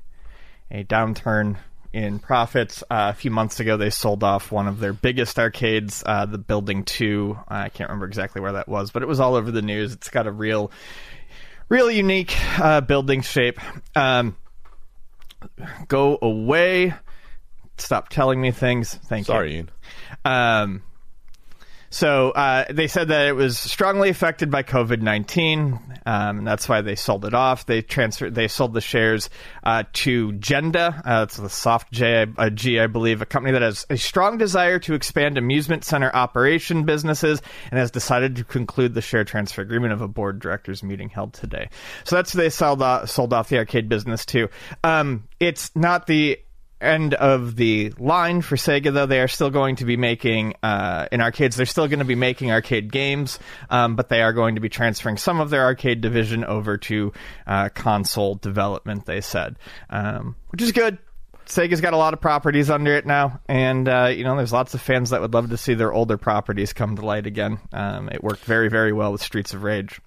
a 0.71 0.85
downturn 0.85 1.57
in 1.93 2.19
profits. 2.19 2.83
Uh, 2.83 3.11
a 3.11 3.15
few 3.15 3.31
months 3.31 3.61
ago, 3.61 3.77
they 3.77 3.91
sold 3.91 4.25
off 4.25 4.51
one 4.51 4.67
of 4.67 4.79
their 4.79 4.93
biggest 4.93 5.39
arcades, 5.39 6.03
uh, 6.07 6.27
the 6.27 6.39
Building 6.39 6.85
2. 6.85 7.39
I 7.49 7.69
can't 7.69 7.91
remember 7.91 8.07
exactly 8.07 8.41
where 8.41 8.53
that 8.53 8.69
was, 8.69 8.91
but 8.91 9.03
it 9.03 9.09
was 9.09 9.21
all 9.21 9.35
over 9.35 9.51
the 9.51 9.63
news. 9.63 9.93
It's 9.93 10.09
got 10.09 10.27
a 10.27 10.33
real, 10.33 10.71
real 11.69 11.91
unique 11.91 12.35
uh, 12.59 12.81
building 12.81 13.23
shape. 13.23 13.61
Um, 13.97 14.37
go 15.89 16.19
away. 16.21 16.95
Stop 17.79 18.09
telling 18.09 18.41
me 18.41 18.51
things. 18.53 18.95
Thank 18.95 19.29
you. 19.29 19.35
Sorry, 19.35 19.55
Ian. 19.57 19.71
Um, 20.25 20.83
So 21.93 22.31
uh, 22.31 22.65
they 22.71 22.89
said 22.89 23.09
that 23.09 23.27
it 23.29 23.35
was 23.35 23.59
strongly 23.59 24.09
affected 24.09 24.51
by 24.51 24.63
COVID 24.63 25.03
nineteen. 25.03 25.79
Um, 26.07 26.43
that's 26.43 26.67
why 26.67 26.81
they 26.81 26.95
sold 26.95 27.27
it 27.27 27.35
off. 27.35 27.67
They 27.67 27.83
transferred. 27.83 28.35
They 28.35 28.49
sold 28.49 28.73
the 28.73 28.81
shares 28.81 29.29
uh, 29.63 29.85
to 29.93 30.33
Genda. 30.33 31.03
Uh, 31.07 31.25
it's 31.25 31.37
the 31.37 31.51
soft 31.51 31.93
J, 31.93 32.27
G, 32.55 32.81
I 32.81 32.87
believe, 32.87 33.21
a 33.21 33.27
company 33.27 33.53
that 33.53 33.61
has 33.61 33.85
a 33.91 33.99
strong 33.99 34.39
desire 34.39 34.79
to 34.81 34.95
expand 34.95 35.37
amusement 35.37 35.85
center 35.85 36.11
operation 36.15 36.85
businesses 36.85 37.43
and 37.71 37.79
has 37.79 37.91
decided 37.91 38.37
to 38.37 38.45
conclude 38.45 38.95
the 38.95 39.03
share 39.03 39.25
transfer 39.25 39.61
agreement 39.61 39.93
of 39.93 40.01
a 40.01 40.09
board 40.09 40.41
directors 40.41 40.83
meeting 40.83 41.11
held 41.11 41.35
today. 41.35 41.69
So 42.05 42.17
that's 42.17 42.33
who 42.33 42.39
they 42.39 42.49
sold 42.49 42.81
off, 42.81 43.11
sold 43.11 43.35
off 43.35 43.51
the 43.51 43.59
arcade 43.59 43.91
business 43.91 44.25
to. 44.27 44.49
Um, 44.83 45.29
it's 45.39 45.71
not 45.77 46.07
the 46.07 46.41
end 46.83 47.15
of 47.15 47.57
the 47.57 47.93
line 47.99 48.43
for 48.43 48.57
Sega, 48.57 48.93
though. 48.93 49.07
They 49.07 49.21
are 49.21 49.29
still 49.29 49.51
going 49.51 49.77
to 49.77 49.85
be 49.85 49.97
making 49.97 50.55
uh, 50.63 51.07
in 51.13 51.21
arcades. 51.21 51.57
They're 51.57 51.67
still 51.67 51.89
going 51.89 52.01
to 52.01 52.05
be 52.05 52.15
making 52.15 52.51
arcade 52.51 52.91
games, 52.93 53.39
um, 53.71 53.97
but 53.97 54.09
they 54.09 54.23
are 54.23 54.33
going 54.33 54.57
to 54.57 54.61
be 54.61 54.69
transferring 54.69 55.17
some 55.17 55.41
of 55.41 55.51
their 55.51 55.63
arcade 55.63 56.01
division 56.01 56.45
over 56.45 56.79
to 56.79 57.13
uh, 57.47 57.69
console 57.71 58.35
development. 58.35 59.07
They 59.07 59.21
said, 59.21 59.57
um, 59.91 60.37
which 60.51 60.63
is 60.63 60.73
good. 60.73 60.99
Sega's 61.47 61.81
got 61.81 61.93
a 61.93 61.97
lot 61.97 62.15
of 62.15 62.21
properties 62.21 62.71
under 62.71 62.95
it 62.95 63.05
now, 63.05 63.41
and 63.47 63.89
uh, 63.89 64.13
you 64.15 64.25
know 64.25 64.37
there's 64.37 64.53
lots 64.53 64.75
of 64.75 64.81
fans 64.81 65.11
that 65.11 65.21
would 65.21 65.35
love 65.35 65.51
to 65.51 65.57
see 65.57 65.75
their 65.75 65.93
older 65.93 66.17
properties 66.17 66.73
come 66.73 66.97
to 66.97 67.05
light 67.05 67.27
again. 67.27 67.59
Um, 67.73 68.09
it 68.09 68.23
worked 68.23 68.45
very, 68.45 68.69
very 68.69 68.93
well 68.93 69.13
with 69.13 69.23
Streets 69.23 69.53
of 69.53 69.63
Rage. 69.63 70.01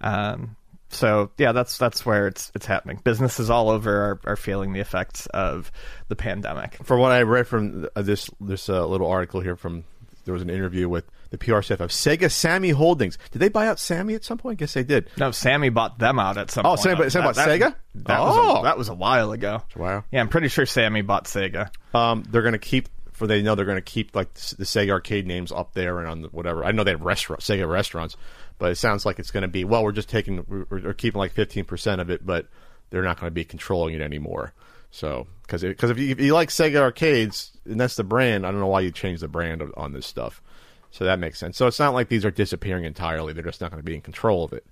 Um, 0.00 0.56
so 0.90 1.30
yeah, 1.38 1.52
that's 1.52 1.76
that's 1.78 2.04
where 2.06 2.26
it's 2.26 2.50
it's 2.54 2.66
happening. 2.66 3.00
Businesses 3.04 3.50
all 3.50 3.70
over 3.70 3.90
are, 4.02 4.20
are 4.24 4.36
feeling 4.36 4.72
the 4.72 4.80
effects 4.80 5.26
of 5.26 5.70
the 6.08 6.16
pandemic. 6.16 6.78
From 6.84 7.00
what 7.00 7.12
I 7.12 7.22
read 7.22 7.46
from 7.46 7.86
uh, 7.94 8.02
this 8.02 8.30
this 8.40 8.68
uh, 8.68 8.86
little 8.86 9.08
article 9.08 9.40
here, 9.40 9.56
from 9.56 9.84
there 10.24 10.32
was 10.34 10.42
an 10.42 10.50
interview 10.50 10.88
with 10.88 11.04
the 11.30 11.38
PR 11.38 11.60
staff 11.62 11.80
of 11.80 11.90
Sega 11.90 12.30
Sammy 12.30 12.70
Holdings. 12.70 13.18
Did 13.32 13.38
they 13.40 13.48
buy 13.50 13.66
out 13.68 13.78
Sammy 13.78 14.14
at 14.14 14.24
some 14.24 14.38
point? 14.38 14.58
I 14.58 14.60
guess 14.60 14.72
they 14.74 14.82
did. 14.84 15.10
No, 15.18 15.30
Sammy 15.30 15.68
bought 15.68 15.98
them 15.98 16.18
out 16.18 16.38
at 16.38 16.50
some 16.50 16.64
Oh, 16.64 16.70
point. 16.70 16.80
Sammy 16.80 17.10
Sammy 17.10 17.24
bought 17.26 17.34
that, 17.36 17.48
Sega? 17.48 17.74
That, 17.94 18.20
was 18.20 18.36
Oh. 18.38 18.60
a, 18.60 18.62
that 18.64 18.78
was 18.78 18.88
a 18.88 18.94
while 18.94 19.32
ago. 19.32 19.62
Wow. 19.76 20.04
Yeah, 20.10 20.20
I'm 20.20 20.28
pretty 20.28 20.48
sure 20.48 20.64
Sammy 20.66 21.02
bought 21.02 21.24
Sega. 21.24 21.70
Um, 21.94 22.24
they're 22.30 22.42
going 22.42 22.52
to 22.52 22.58
keep 22.58 22.88
for 23.12 23.26
they 23.26 23.42
know 23.42 23.54
they're 23.56 23.64
going 23.64 23.76
to 23.76 23.82
keep 23.82 24.14
like 24.14 24.32
the 24.34 24.56
the 24.58 24.64
Sega 24.64 24.90
arcade 24.90 25.26
names 25.26 25.50
up 25.52 25.74
there 25.74 25.98
and 25.98 26.08
on 26.08 26.22
the, 26.22 26.28
whatever. 26.28 26.64
I 26.64 26.70
know 26.72 26.84
they 26.84 26.92
have 26.92 27.02
restaurant 27.02 27.40
Sega 27.42 27.68
restaurants, 27.68 28.16
but 28.58 28.70
it 28.70 28.76
sounds 28.76 29.06
like 29.06 29.18
it's 29.18 29.30
going 29.30 29.42
to 29.42 29.48
be 29.48 29.64
well. 29.64 29.84
We're 29.84 29.92
just 29.92 30.08
taking 30.08 30.66
we're, 30.68 30.94
keeping 30.94 31.18
like 31.18 31.32
fifteen 31.32 31.64
percent 31.64 32.00
of 32.00 32.10
it, 32.10 32.26
but 32.26 32.46
they're 32.90 33.02
not 33.02 33.18
going 33.18 33.30
to 33.30 33.34
be 33.34 33.44
controlling 33.44 33.94
it 33.94 34.00
anymore. 34.00 34.52
So 34.90 35.26
because 35.42 35.62
because 35.62 35.90
if 35.90 35.98
you, 35.98 36.10
if 36.10 36.20
you 36.20 36.34
like 36.34 36.48
Sega 36.48 36.80
arcades 36.80 37.52
and 37.64 37.80
that's 37.80 37.96
the 37.96 38.04
brand, 38.04 38.46
I 38.46 38.50
don't 38.50 38.60
know 38.60 38.66
why 38.66 38.80
you 38.80 38.90
change 38.90 39.20
the 39.20 39.28
brand 39.28 39.62
on 39.76 39.92
this 39.92 40.06
stuff. 40.06 40.42
So 40.90 41.04
that 41.04 41.18
makes 41.18 41.38
sense. 41.38 41.56
So 41.56 41.66
it's 41.66 41.78
not 41.78 41.92
like 41.92 42.08
these 42.08 42.24
are 42.24 42.30
disappearing 42.30 42.84
entirely. 42.84 43.32
They're 43.32 43.44
just 43.44 43.60
not 43.60 43.70
going 43.70 43.82
to 43.82 43.86
be 43.86 43.94
in 43.94 44.00
control 44.00 44.44
of 44.44 44.52
it 44.52 44.64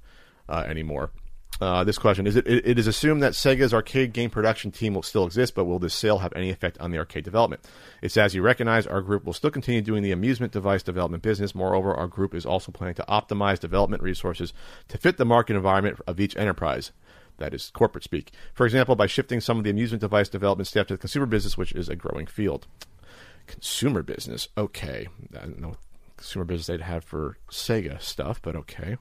uh, 0.49 0.65
anymore. 0.67 1.11
Uh, 1.61 1.85
this 1.85 1.99
question 1.99 2.27
is 2.27 2.37
it, 2.37 2.47
it 2.47 2.79
is 2.79 2.87
assumed 2.87 3.23
that 3.23 3.33
Sega's 3.33 3.73
arcade 3.73 4.13
game 4.13 4.29
production 4.29 4.71
team 4.71 4.95
will 4.95 5.03
still 5.03 5.25
exist, 5.25 5.55
but 5.55 5.65
will 5.65 5.79
this 5.79 5.95
sale 5.95 6.19
have 6.19 6.33
any 6.37 6.51
effect 6.51 6.79
on 6.81 6.91
the 6.91 6.99
arcade 6.99 7.25
development? 7.25 7.65
It's 8.03 8.17
as 8.17 8.35
you 8.35 8.43
recognize, 8.43 8.87
our 8.87 9.01
group 9.01 9.25
will 9.25 9.33
still 9.33 9.51
continue 9.51 9.81
doing 9.81 10.03
the 10.03 10.13
amusement 10.13 10.53
device 10.53 10.83
development 10.83 11.23
business. 11.23 11.55
Moreover, 11.55 11.95
our 11.95 12.09
group 12.09 12.35
is 12.35 12.45
also 12.45 12.73
planning 12.73 12.95
to 12.97 13.05
optimize 13.09 13.59
development 13.59 14.03
resources 14.03 14.53
to 14.89 14.99
fit 14.99 15.17
the 15.17 15.25
market 15.25 15.57
environment 15.57 15.99
of 16.07 16.21
each 16.21 16.37
enterprise. 16.37 16.93
That 17.39 17.55
is 17.55 17.71
corporate 17.71 18.05
speak. 18.05 18.33
For 18.55 18.67
example, 18.67 18.97
by 18.97 19.07
shifting 19.07 19.41
some 19.41 19.59
of 19.59 19.65
the 19.65 19.71
amusement 19.71 20.01
device 20.01 20.29
development 20.29 20.69
staff 20.69 20.87
to 20.89 20.95
the 20.95 20.99
consumer 20.99 21.27
business, 21.27 21.57
which 21.57 21.73
is 21.73 21.89
a 21.89 21.97
growing 21.97 22.27
field. 22.27 22.67
Consumer 23.47 24.03
business, 24.03 24.49
okay. 24.59 25.09
I 25.35 25.41
don't 25.41 25.61
know 25.61 25.69
what 25.69 25.79
consumer 26.17 26.45
business 26.45 26.67
they'd 26.67 26.81
have 26.81 27.05
for 27.05 27.37
Sega 27.51 28.01
stuff, 28.01 28.41
but 28.43 28.57
okay. 28.57 28.97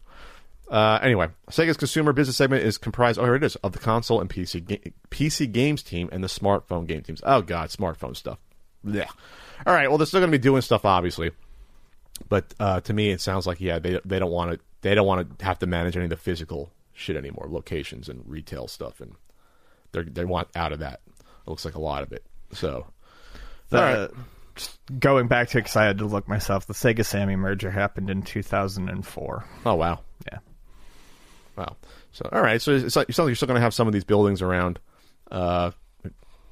Uh, 0.69 0.97
anyway, 1.01 1.27
Sega's 1.51 1.77
consumer 1.77 2.11
business 2.11 2.37
segment 2.37 2.63
is 2.63 2.77
comprised, 2.77 3.19
oh, 3.19 3.23
here 3.23 3.35
it 3.35 3.43
is, 3.43 3.55
of 3.57 3.71
the 3.73 3.79
console 3.79 4.19
and 4.19 4.29
PC, 4.29 4.65
ga- 4.65 4.91
PC 5.11 5.51
games 5.51 5.83
team 5.83 6.09
and 6.11 6.23
the 6.23 6.27
smartphone 6.27 6.87
game 6.87 7.01
teams. 7.01 7.21
Oh, 7.23 7.41
God, 7.41 7.69
smartphone 7.69 8.15
stuff. 8.15 8.39
Yeah. 8.83 9.05
All 9.65 9.73
right, 9.73 9.87
well, 9.89 9.97
they're 9.97 10.07
still 10.07 10.19
going 10.21 10.31
to 10.31 10.37
be 10.37 10.41
doing 10.41 10.61
stuff, 10.61 10.83
obviously. 10.85 11.31
But 12.29 12.53
uh, 12.59 12.81
to 12.81 12.93
me, 12.93 13.11
it 13.11 13.21
sounds 13.21 13.45
like, 13.45 13.61
yeah, 13.61 13.77
they, 13.79 13.99
they 14.05 14.19
don't 14.19 14.31
want 14.31 14.53
to 14.53 14.59
they 14.81 14.93
don't 14.95 15.07
want 15.07 15.39
to 15.39 15.45
have 15.45 15.59
to 15.59 15.67
manage 15.67 15.95
any 15.97 16.05
of 16.05 16.09
the 16.11 16.15
physical 16.17 16.71
shit 16.93 17.15
anymore, 17.17 17.47
locations 17.49 18.07
and 18.07 18.23
retail 18.25 18.67
stuff, 18.67 19.01
and 19.01 19.15
they 19.91 20.03
they 20.03 20.23
want 20.25 20.47
out 20.55 20.71
of 20.71 20.79
that. 20.79 21.01
It 21.19 21.49
looks 21.49 21.65
like 21.65 21.75
a 21.75 21.81
lot 21.81 22.03
of 22.03 22.11
it. 22.13 22.23
So, 22.53 22.87
The, 23.69 23.77
All 23.77 23.83
right. 24.07 24.11
going 24.99 25.27
back 25.27 25.49
to 25.49 25.57
because 25.57 25.75
I 25.75 25.85
had 25.85 25.97
to 25.97 26.05
look 26.05 26.27
myself. 26.27 26.67
The 26.67 26.73
Sega 26.73 27.03
Sammy 27.05 27.35
merger 27.35 27.69
happened 27.71 28.09
in 28.09 28.21
2004. 28.21 29.45
oh 29.65 29.75
wow, 29.75 29.99
Yeah. 30.31 30.39
Wow. 31.55 31.75
So 32.11 32.27
all 32.31 32.41
right. 32.41 32.61
So 32.61 32.71
it 32.71 32.91
sounds 32.91 32.95
like 32.97 33.07
you're 33.27 33.35
still 33.35 33.47
going 33.47 33.55
to 33.55 33.61
have 33.61 33.73
some 33.73 33.87
of 33.87 33.93
these 33.93 34.03
buildings 34.03 34.41
around. 34.41 34.79
Uh, 35.31 35.71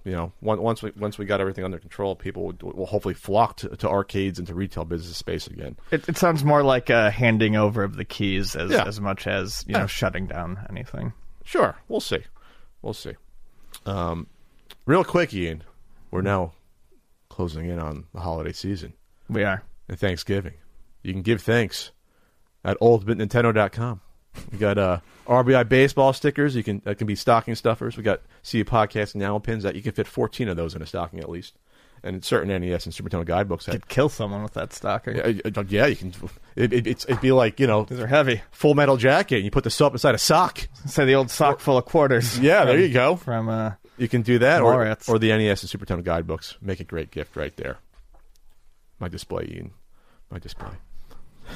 you 0.06 0.12
know, 0.12 0.34
once 0.42 0.60
once 0.60 0.82
we 0.84 0.92
once 0.98 1.18
we 1.18 1.26
got 1.26 1.40
everything 1.40 1.64
under 1.64 1.80
control, 1.80 2.16
people 2.16 2.44
will, 2.62 2.74
will 2.74 2.86
hopefully 2.86 3.14
flock 3.14 3.58
to, 3.58 3.70
to 3.78 3.88
arcades 3.90 4.38
and 4.38 4.48
to 4.48 4.54
retail 4.54 4.84
business 4.84 5.16
space 5.16 5.48
again. 5.48 5.78
It, 5.92 6.10
it 6.10 6.18
sounds 6.18 6.44
more 6.44 6.62
like 6.64 6.90
a 6.90 7.10
handing 7.10 7.56
over 7.56 7.84
of 7.84 7.96
the 7.96 8.04
keys 8.04 8.56
as 8.56 8.72
Yeah. 8.72 8.84
as 8.86 9.00
much 9.00 9.28
as 9.28 9.64
you 9.68 9.74
know 9.74 9.88
shutting 9.88 10.28
down 10.28 10.66
anything. 10.70 11.14
Sure, 11.46 11.76
we'll 11.88 12.02
see. 12.02 12.20
We'll 12.82 12.94
see. 12.94 13.14
Um, 13.86 14.28
real 14.86 15.04
quick, 15.06 15.34
Ian, 15.34 15.64
we're 16.12 16.22
now 16.22 16.52
closing 17.30 17.70
in 17.70 17.80
on 17.80 18.04
the 18.14 18.20
holiday 18.20 18.52
season 18.52 18.94
We 19.30 19.44
are. 19.44 19.64
and 19.88 19.98
Thanksgiving. 19.98 20.54
You 21.02 21.14
can 21.14 21.22
give 21.22 21.42
thanks 21.42 21.92
at 22.66 22.78
ultimatenintendo.com. 22.80 24.02
We 24.52 24.58
got 24.58 24.78
uh, 24.78 25.00
RBI 25.28 25.68
baseball 25.70 26.14
stickers. 26.14 26.56
You 26.56 26.64
can 26.64 26.82
that 26.86 26.98
can 26.98 27.08
be 27.08 27.16
stocking 27.16 27.56
stuffers. 27.56 27.98
We 27.98 28.04
got 28.04 28.22
CU 28.50 28.64
podcast 28.66 29.16
enamel 29.16 29.40
pins 29.40 29.64
that 29.64 29.76
you 29.76 29.82
can 29.82 29.92
fit 29.92 30.08
fourteen 30.08 30.48
of 30.48 30.56
those 30.58 30.76
in 30.76 30.82
a 30.82 30.86
stocking 30.86 31.20
at 31.20 31.30
least, 31.30 31.54
and 32.04 32.24
certain 32.24 32.50
NES 32.62 32.86
and 32.86 32.94
Super 32.94 33.10
Nintendo 33.10 33.26
guidebooks. 33.26 33.66
Could 33.66 33.88
kill 33.88 34.10
someone 34.10 34.44
with 34.44 34.54
that 34.54 34.74
stocking. 34.74 35.16
yeah, 35.18 35.34
uh, 35.56 35.64
yeah, 35.68 35.86
you 35.86 35.96
can. 35.96 36.14
It, 36.56 36.74
it, 36.74 36.88
it's, 36.88 37.06
it'd 37.06 37.22
be 37.22 37.32
like 37.32 37.60
you 37.60 37.68
know, 37.68 37.84
These 37.86 38.00
are 38.00 38.08
heavy. 38.08 38.42
Full 38.52 38.76
Metal 38.76 38.98
Jacket. 38.98 39.38
And 39.38 39.46
you 39.46 39.52
put 39.52 39.64
the 39.64 39.70
soap 39.72 39.94
inside 39.94 40.16
a 40.16 40.20
sock. 40.20 40.68
Say 40.86 41.06
the 41.06 41.16
old 41.16 41.32
sock 41.32 41.60
full 41.60 41.78
of 41.78 41.86
quarters. 41.86 42.40
Yeah, 42.40 42.66
there 42.66 42.80
you 42.80 42.94
go. 42.94 43.16
From 43.16 43.50
uh, 43.50 43.72
You 43.98 44.08
can 44.08 44.22
do 44.22 44.40
that, 44.40 44.62
or, 44.62 44.98
or 45.08 45.20
the 45.20 45.30
NES 45.30 45.64
and 45.64 45.70
Super 45.70 45.86
Nintendo 45.86 46.04
guidebooks. 46.04 46.58
Make 46.62 46.80
a 46.80 46.84
great 46.84 47.12
gift 47.12 47.36
right 47.36 47.56
there. 47.56 47.78
My 49.00 49.08
display, 49.08 49.46
Ian. 49.52 49.72
My 50.30 50.40
display. 50.40 50.70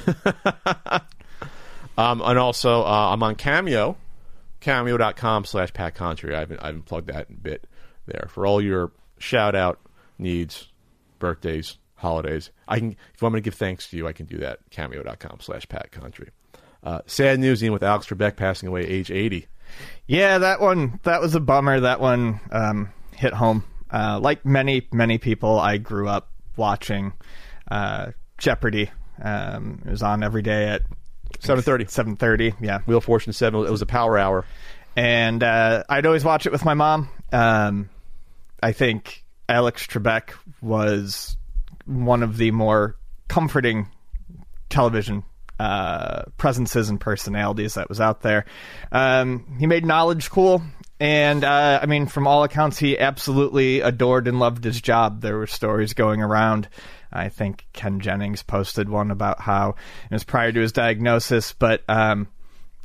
um, 1.98 2.22
and 2.24 2.38
also, 2.38 2.82
uh, 2.82 3.10
I'm 3.12 3.22
on 3.24 3.34
Cameo, 3.34 3.96
cameo.com 4.60 5.44
slash 5.44 5.72
Pat 5.72 5.96
Contri. 5.96 6.32
I 6.32 6.40
haven't, 6.40 6.60
I 6.60 6.66
haven't 6.66 6.84
plugged 6.84 7.08
that 7.08 7.42
bit 7.42 7.66
there 8.06 8.28
for 8.30 8.46
all 8.46 8.62
your 8.62 8.92
shout 9.18 9.56
out 9.56 9.80
needs, 10.16 10.68
birthdays, 11.18 11.76
holidays. 11.96 12.50
I 12.68 12.78
can, 12.78 12.92
if 12.92 13.20
you 13.20 13.26
want 13.26 13.34
me 13.34 13.40
to 13.40 13.44
give 13.44 13.54
thanks 13.54 13.90
to 13.90 13.96
you, 13.96 14.06
I 14.06 14.12
can 14.12 14.26
do 14.26 14.38
that. 14.38 14.60
Cameo.com 14.70 15.40
slash 15.40 15.68
Pat 15.68 15.90
Contri. 15.90 16.28
Uh, 16.84 17.00
sad 17.06 17.40
news, 17.40 17.64
Ian, 17.64 17.72
with 17.72 17.82
Alex 17.82 18.06
Trebek 18.06 18.36
passing 18.36 18.68
away, 18.68 18.82
age 18.82 19.10
80. 19.10 19.48
Yeah, 20.06 20.38
that 20.38 20.60
one 20.60 21.00
that 21.02 21.20
was 21.20 21.34
a 21.34 21.40
bummer. 21.40 21.80
That 21.80 22.00
one 22.00 22.40
um, 22.52 22.90
hit 23.14 23.34
home. 23.34 23.64
Uh, 23.90 24.20
like 24.22 24.46
many 24.46 24.86
many 24.92 25.18
people, 25.18 25.58
I 25.58 25.78
grew 25.78 26.08
up 26.08 26.30
watching 26.56 27.12
uh, 27.70 28.12
Jeopardy. 28.38 28.90
Um, 29.20 29.82
it 29.84 29.90
was 29.90 30.02
on 30.02 30.22
every 30.22 30.42
day 30.42 30.68
at 30.68 30.82
7:30. 31.40 31.90
Seven 31.90 32.16
thirty. 32.16 32.54
Yeah, 32.60 32.80
Wheel 32.86 32.98
of 32.98 33.04
Fortune 33.04 33.32
7. 33.32 33.66
It 33.66 33.70
was 33.70 33.82
a 33.82 33.86
power 33.86 34.18
hour. 34.18 34.44
and 34.96 35.42
uh, 35.42 35.84
I'd 35.88 36.06
always 36.06 36.24
watch 36.24 36.46
it 36.46 36.52
with 36.52 36.64
my 36.64 36.74
mom. 36.74 37.08
Um, 37.32 37.88
I 38.62 38.72
think 38.72 39.24
Alex 39.48 39.86
Trebek 39.86 40.30
was 40.60 41.36
one 41.86 42.22
of 42.22 42.36
the 42.36 42.50
more 42.50 42.96
comforting 43.28 43.88
television 44.68 45.22
uh, 45.60 46.22
presences 46.36 46.88
and 46.88 47.00
personalities 47.00 47.74
that 47.74 47.88
was 47.88 48.00
out 48.00 48.22
there. 48.22 48.44
Um, 48.92 49.56
he 49.58 49.66
made 49.66 49.84
knowledge 49.84 50.30
cool. 50.30 50.62
And 51.00 51.44
uh, 51.44 51.78
I 51.80 51.86
mean, 51.86 52.06
from 52.06 52.26
all 52.26 52.42
accounts, 52.42 52.76
he 52.78 52.98
absolutely 52.98 53.80
adored 53.80 54.26
and 54.26 54.40
loved 54.40 54.64
his 54.64 54.80
job. 54.80 55.20
There 55.20 55.36
were 55.36 55.46
stories 55.46 55.94
going 55.94 56.22
around. 56.22 56.68
I 57.12 57.28
think 57.28 57.66
Ken 57.72 58.00
Jennings 58.00 58.42
posted 58.42 58.88
one 58.88 59.10
about 59.10 59.40
how 59.40 59.76
it 60.10 60.14
was 60.14 60.24
prior 60.24 60.52
to 60.52 60.60
his 60.60 60.72
diagnosis, 60.72 61.52
but 61.52 61.82
um, 61.88 62.28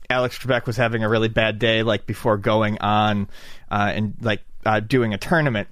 Alex 0.09 0.37
Trebek 0.37 0.65
was 0.65 0.77
having 0.77 1.03
a 1.03 1.09
really 1.09 1.27
bad 1.27 1.59
day, 1.59 1.83
like 1.83 2.05
before 2.05 2.37
going 2.37 2.77
on 2.79 3.29
uh, 3.71 3.91
and 3.93 4.15
like 4.21 4.41
uh, 4.65 4.79
doing 4.79 5.13
a 5.13 5.17
tournament. 5.17 5.67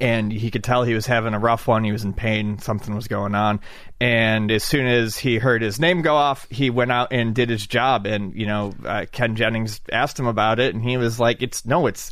And 0.00 0.32
he 0.32 0.50
could 0.50 0.64
tell 0.64 0.84
he 0.84 0.94
was 0.94 1.04
having 1.04 1.34
a 1.34 1.38
rough 1.38 1.68
one. 1.68 1.84
He 1.84 1.92
was 1.92 2.02
in 2.02 2.14
pain. 2.14 2.58
Something 2.58 2.94
was 2.94 3.08
going 3.08 3.34
on. 3.34 3.60
And 4.00 4.50
as 4.50 4.64
soon 4.64 4.86
as 4.86 5.18
he 5.18 5.36
heard 5.36 5.60
his 5.60 5.78
name 5.78 6.00
go 6.00 6.14
off, 6.14 6.46
he 6.50 6.70
went 6.70 6.92
out 6.92 7.12
and 7.12 7.34
did 7.34 7.50
his 7.50 7.66
job. 7.66 8.06
And, 8.06 8.34
you 8.34 8.46
know, 8.46 8.72
uh, 8.86 9.04
Ken 9.12 9.36
Jennings 9.36 9.82
asked 9.92 10.18
him 10.18 10.26
about 10.26 10.60
it. 10.60 10.74
And 10.74 10.82
he 10.82 10.96
was 10.96 11.20
like, 11.20 11.42
it's 11.42 11.66
no, 11.66 11.86
it's, 11.86 12.10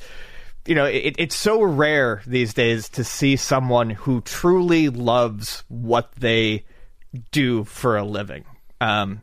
you 0.71 0.77
know, 0.77 0.85
it, 0.85 1.17
it's 1.19 1.35
so 1.35 1.65
rare 1.65 2.23
these 2.29 2.55
days 2.55 2.89
to 2.91 3.03
see 3.03 3.35
someone 3.35 3.91
who 3.91 4.21
truly 4.21 4.89
loves 4.89 5.65
what 5.67 6.13
they 6.13 6.65
do 7.33 7.65
for 7.65 7.97
a 7.97 8.05
living. 8.05 8.45
Um, 8.81 9.21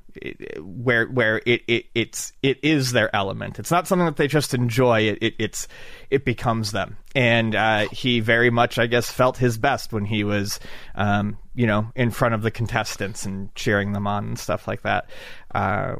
where 0.59 1.05
where 1.05 1.41
it, 1.45 1.61
it 1.67 1.85
it's 1.95 2.33
it 2.43 2.59
is 2.63 2.91
their 2.91 3.15
element. 3.15 3.59
It's 3.59 3.71
not 3.71 3.87
something 3.87 4.05
that 4.05 4.17
they 4.17 4.27
just 4.27 4.53
enjoy. 4.53 5.03
It, 5.03 5.19
it 5.21 5.35
it's 5.39 5.69
it 6.09 6.25
becomes 6.25 6.73
them. 6.73 6.97
And 7.15 7.55
uh, 7.55 7.87
he 7.93 8.19
very 8.19 8.49
much, 8.49 8.77
I 8.77 8.87
guess, 8.87 9.09
felt 9.09 9.37
his 9.37 9.57
best 9.57 9.93
when 9.93 10.03
he 10.03 10.25
was, 10.25 10.59
um, 10.95 11.37
you 11.55 11.65
know, 11.65 11.87
in 11.95 12.11
front 12.11 12.35
of 12.35 12.41
the 12.41 12.51
contestants 12.51 13.25
and 13.25 13.55
cheering 13.55 13.93
them 13.93 14.05
on 14.05 14.25
and 14.25 14.37
stuff 14.37 14.67
like 14.67 14.81
that. 14.81 15.09
Uh, 15.55 15.95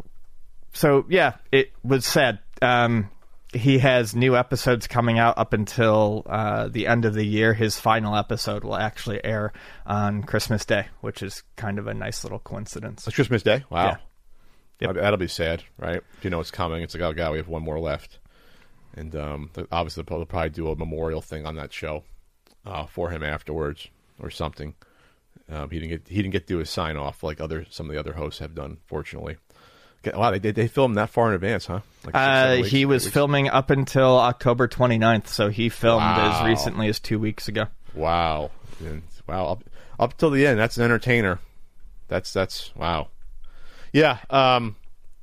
so 0.74 1.06
yeah, 1.08 1.36
it 1.54 1.72
was 1.86 2.06
sad. 2.06 2.40
Um, 2.62 3.10
he 3.58 3.80
has 3.80 4.16
new 4.16 4.36
episodes 4.36 4.88
coming 4.88 5.20
out 5.20 5.38
up 5.38 5.54
until 5.54 6.24
uh, 6.28 6.68
the 6.68 6.88
end 6.88 7.06
of 7.06 7.14
the 7.14 7.26
year. 7.26 7.54
His 7.54 7.80
final 7.80 8.16
episode 8.16 8.64
will 8.64 8.76
actually 8.78 9.24
air 9.26 9.52
on 9.86 10.24
Christmas 10.24 10.66
Day, 10.66 10.88
which 11.02 11.22
is 11.22 11.44
kind 11.56 11.80
of 11.80 11.88
a 11.88 11.94
nice 11.94 12.24
little 12.24 12.40
coincidence. 12.40 13.06
It's 13.08 13.16
Christmas 13.16 13.44
Day. 13.44 13.64
Wow. 13.70 13.86
Yeah. 13.86 13.98
Yep. 14.88 14.96
That'll- 14.96 15.18
be 15.18 15.28
sad, 15.28 15.64
right? 15.78 16.02
If 16.18 16.24
you 16.24 16.30
know 16.30 16.40
it's 16.40 16.52
coming, 16.52 16.84
it's 16.84 16.94
like, 16.94 17.02
oh 17.04 17.14
god, 17.14 17.32
we 17.32 17.38
have 17.38 17.48
one 17.48 17.64
more 17.64 17.80
left, 17.80 18.20
and 18.96 19.16
um, 19.16 19.50
obviously 19.72 20.04
they'll 20.04 20.26
probably 20.26 20.50
do 20.52 20.70
a 20.70 20.76
memorial 20.76 21.22
thing 21.22 21.46
on 21.48 21.56
that 21.56 21.74
show 21.74 22.04
uh, 22.66 22.86
for 22.86 23.10
him 23.10 23.24
afterwards 23.24 23.88
or 24.20 24.30
something. 24.30 24.76
Um, 25.50 25.70
he 25.72 25.80
didn't 25.80 25.90
get 25.92 26.08
he 26.10 26.18
didn't 26.18 26.32
get 26.32 26.46
to 26.48 26.54
do 26.54 26.58
his 26.60 26.70
sign 26.70 26.96
off 26.98 27.24
like 27.24 27.40
other 27.42 27.66
some 27.70 27.88
of 27.90 27.94
the 27.94 28.00
other 28.00 28.14
hosts 28.14 28.40
have 28.40 28.54
done. 28.54 28.78
Fortunately, 28.86 29.38
Okay, 30.06 30.16
wow, 30.18 30.32
they 30.32 30.40
they 30.52 30.68
filmed 30.68 30.98
that 30.98 31.10
far 31.10 31.30
in 31.30 31.36
advance, 31.36 31.66
huh? 31.66 31.80
Like 32.06 32.16
Uh, 32.16 32.56
weeks, 32.58 32.70
he 32.70 32.86
was 32.86 33.08
filming 33.08 33.50
up 33.50 33.70
until 33.70 34.18
October 34.20 34.68
29th, 34.68 35.28
so 35.28 35.50
he 35.50 35.70
filmed 35.70 36.02
Wow. 36.04 36.40
as 36.42 36.46
recently 36.48 36.88
as 36.88 37.00
two 37.00 37.20
weeks 37.20 37.48
ago. 37.48 37.66
Wow, 37.94 38.52
And- 38.80 39.02
wow, 39.28 39.48
up 39.48 39.64
up 40.00 40.18
till 40.18 40.30
the 40.30 40.46
end. 40.46 40.60
That's 40.60 40.78
an 40.78 40.84
entertainer. 40.84 41.40
That's 42.08 42.32
that's 42.32 42.72
wow. 42.76 43.08
Yeah, 43.92 44.20
um, 44.30 44.76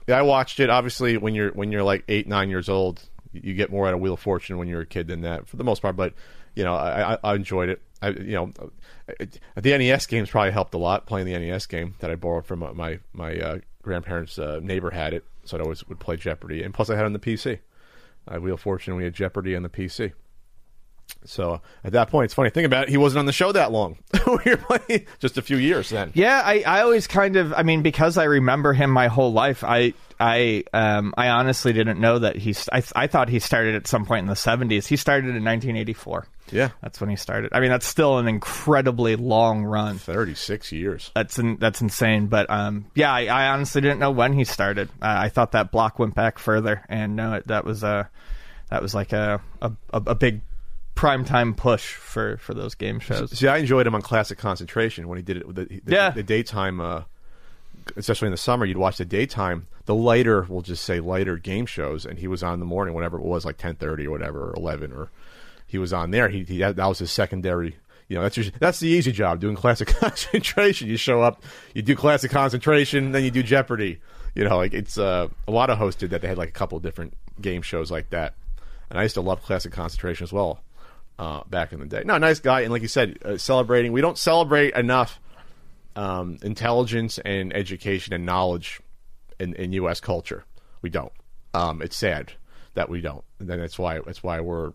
yeah, 0.09 0.19
I 0.19 0.23
watched 0.23 0.59
it. 0.61 0.69
Obviously, 0.71 1.17
when 1.17 1.35
you're 1.35 1.51
when 1.53 1.71
you're 1.71 1.85
like 1.85 2.05
eight 2.09 2.27
nine 2.27 2.51
years 2.51 2.69
old, 2.69 3.01
you 3.33 3.55
get 3.55 3.71
more 3.71 3.87
out 3.87 3.95
of 3.95 4.01
Wheel 4.01 4.15
of 4.15 4.21
Fortune 4.21 4.59
when 4.59 4.69
you're 4.69 4.81
a 4.83 4.87
kid 4.87 5.07
than 5.07 5.21
that 5.23 5.47
for 5.47 5.57
the 5.57 5.65
most 5.65 5.81
part. 5.83 5.97
But 5.97 6.15
you 6.55 6.65
know, 6.65 6.75
I, 6.75 7.15
I, 7.15 7.19
I 7.23 7.35
enjoyed 7.37 7.69
it. 7.69 7.81
I 8.03 8.09
you 8.11 8.33
know, 8.33 8.53
it, 9.21 9.39
the 9.57 9.79
NES 9.79 10.07
games 10.07 10.29
probably 10.31 10.51
helped 10.51 10.75
a 10.75 10.79
lot. 10.79 11.07
Playing 11.07 11.27
the 11.27 11.39
NES 11.39 11.67
game 11.67 11.95
that 12.01 12.11
I 12.11 12.17
borrowed 12.17 12.45
from 12.47 12.59
my 12.77 12.99
my 13.13 13.37
uh, 13.39 13.59
grandparents' 13.85 14.39
uh, 14.39 14.61
neighbor 14.63 14.91
had 14.91 15.15
it, 15.15 15.25
so 15.45 15.57
I 15.57 15.61
always 15.61 15.87
would 15.89 16.01
play 16.01 16.17
Jeopardy. 16.17 16.63
And 16.63 16.75
plus, 16.75 16.91
I 16.91 16.97
had 16.97 17.03
it 17.03 17.07
on 17.07 17.13
the 17.13 17.19
PC. 17.19 17.61
I 18.27 18.39
Wheel 18.39 18.55
of 18.55 18.61
Fortune. 18.61 18.97
We 18.97 19.05
had 19.05 19.15
Jeopardy 19.15 19.55
on 19.55 19.63
the 19.63 19.69
PC. 19.69 20.13
So 21.27 21.61
at 21.83 21.93
that 21.93 22.11
point, 22.11 22.27
it's 22.27 22.35
funny. 22.35 22.51
Think 22.51 22.67
about 22.67 22.85
it. 22.85 22.89
He 22.91 22.97
wasn't 22.97 23.21
on 23.21 23.27
the 23.27 23.33
show 23.33 23.53
that 23.53 23.73
long. 23.73 23.99
we 24.27 24.51
were 24.51 24.57
playing 24.57 25.07
just 25.21 25.39
a 25.39 25.43
few 25.43 25.57
years 25.57 25.91
then. 25.91 26.11
Yeah, 26.15 26.43
I, 26.45 26.63
I 26.67 26.83
always 26.83 27.07
kind 27.07 27.37
of 27.37 27.53
I 27.53 27.63
mean 27.63 27.83
because 27.83 28.19
I 28.19 28.25
remember 28.25 28.73
him 28.73 28.91
my 28.91 29.09
whole 29.09 29.33
life. 29.33 29.65
I 29.65 29.95
I 30.21 30.65
um 30.73 31.15
I 31.17 31.29
honestly 31.29 31.73
didn't 31.73 32.01
know 32.01 32.19
that 32.19 32.37
he 32.37 32.53
st- 32.53 32.69
I 32.97 33.05
I 33.05 33.07
thought 33.07 33.29
he 33.29 33.39
started 33.39 33.75
at 33.75 33.87
some 33.87 34.05
point 34.05 34.23
in 34.23 34.29
the 34.29 34.35
70s. 34.35 34.87
He 34.87 34.97
started 34.97 35.29
in 35.29 35.45
1984. 35.45 36.27
Yeah, 36.55 36.71
That's 36.81 37.01
when 37.01 37.11
he 37.11 37.17
started. 37.17 37.51
I 37.53 37.61
mean 37.61 37.71
that's 37.71 37.87
still 37.87 38.19
an 38.19 38.29
incredibly 38.29 39.17
long 39.17 39.65
run. 39.65 39.99
thirty-six 39.99 40.73
years. 40.73 41.11
That's 41.15 41.39
in, 41.39 41.57
that's 41.57 41.81
insane. 41.81 42.29
But 42.29 42.49
um 42.49 42.87
yeah, 42.95 43.13
I, 43.13 43.27
I 43.27 43.49
honestly 43.49 43.81
didn't 43.81 43.99
know 43.99 44.11
when 44.13 44.33
he 44.33 44.45
started. 44.45 44.89
Uh, 45.03 45.15
I 45.19 45.29
thought 45.29 45.53
that 45.53 45.71
block 45.73 45.99
went 45.99 46.15
back 46.15 46.39
further, 46.39 46.83
and 46.89 47.17
no, 47.17 47.35
it, 47.35 47.49
that 47.49 47.65
was 47.65 47.83
a 47.83 48.09
that 48.71 48.81
was 48.81 48.95
like 48.95 49.13
a 49.13 49.41
a, 49.61 49.73
a 49.93 50.15
big 50.15 50.41
primetime 50.95 51.57
push 51.57 51.95
for 51.95 52.37
for 52.39 52.55
those 52.55 52.75
game 52.77 53.01
shows. 53.01 53.37
See, 53.37 53.49
I 53.49 53.59
enjoyed 53.59 53.87
him 53.87 53.95
on 53.97 54.03
Classic 54.03 54.39
Concentration 54.39 55.09
when 55.09 55.19
he 55.19 55.23
did 55.23 55.37
it 55.39 55.47
with 55.47 55.57
the, 55.57 55.65
the, 55.85 55.93
Yeah. 55.93 56.11
the 56.11 56.23
daytime, 56.23 56.81
uh, 56.81 57.03
especially 57.97 58.27
in 58.27 58.33
the 58.33 58.37
summer. 58.39 58.65
You'd 58.65 58.77
watch 58.77 58.97
the 58.99 59.05
daytime, 59.05 59.67
the 59.87 59.95
lighter, 59.95 60.47
we'll 60.49 60.63
just 60.63 60.85
say 60.85 61.01
lighter 61.01 61.37
game 61.37 61.67
shows, 61.67 62.07
and 62.07 62.19
he 62.21 62.29
was 62.29 62.43
on 62.45 62.55
in 62.55 62.61
the 62.61 62.67
morning, 62.67 62.95
whatever 62.95 63.19
it 63.19 63.25
was, 63.25 63.45
like 63.45 63.57
ten 63.57 63.75
thirty 63.75 64.07
or 64.07 64.13
whatever, 64.13 64.51
or 64.51 64.55
eleven, 64.55 64.93
or 64.93 65.11
he 65.67 65.79
was 65.79 65.93
on 65.93 66.11
there. 66.11 66.29
He, 66.29 66.45
he 66.45 66.59
that 66.59 66.77
was 66.77 66.99
his 66.99 67.11
secondary. 67.11 67.77
You 68.09 68.17
know, 68.17 68.23
that's 68.23 68.37
your, 68.37 68.47
that's 68.59 68.81
the 68.81 68.89
easy 68.89 69.13
job 69.13 69.41
doing 69.41 69.57
Classic 69.57 69.89
Concentration. 70.01 70.89
You 70.89 70.97
show 70.97 71.23
up, 71.23 71.43
you 71.75 71.83
do 71.83 71.97
Classic 71.97 72.31
Concentration, 72.31 73.13
then 73.13 73.25
you 73.25 73.31
do 73.31 73.43
Jeopardy. 73.43 74.01
You 74.35 74.45
know, 74.45 74.57
like 74.57 74.75
it's 74.75 74.99
uh, 74.99 75.29
a 75.47 75.51
lot 75.51 75.71
of 75.71 75.79
hosts 75.79 76.01
did 76.01 76.11
that. 76.11 76.21
They 76.21 76.29
had 76.29 76.39
like 76.39 76.51
a 76.51 76.53
couple 76.53 76.79
different 76.81 77.15
game 77.41 77.63
shows 77.63 77.91
like 77.91 78.11
that, 78.11 78.35
and 78.91 78.99
I 78.99 79.03
used 79.03 79.15
to 79.15 79.21
love 79.21 79.43
Classic 79.43 79.73
Concentration 79.73 80.25
as 80.25 80.33
well 80.33 80.61
uh, 81.19 81.43
back 81.45 81.73
in 81.73 81.81
the 81.81 81.87
day. 81.87 82.03
No, 82.05 82.19
nice 82.19 82.41
guy, 82.41 82.63
and 82.63 82.73
like 82.73 82.83
you 82.83 82.89
said, 82.89 83.19
uh, 83.25 83.37
celebrating. 83.37 83.93
We 83.93 84.01
don't 84.01 84.19
celebrate 84.19 84.75
enough 84.75 85.21
um, 85.97 86.39
intelligence 86.43 87.19
and 87.19 87.55
education 87.55 88.13
and 88.13 88.27
knowledge 88.27 88.81
in, 89.39 89.55
in 89.55 89.73
U.S. 89.73 90.01
culture. 90.01 90.45
We 90.83 90.91
don't. 90.91 91.13
Um, 91.55 91.81
it's 91.83 91.97
sad 91.97 92.33
that 92.75 92.89
we 92.89 93.01
don't. 93.01 93.25
And 93.39 93.49
then 93.49 93.61
that's 93.61 93.79
why 93.79 94.01
that's 94.05 94.23
why 94.23 94.41
we're 94.41 94.73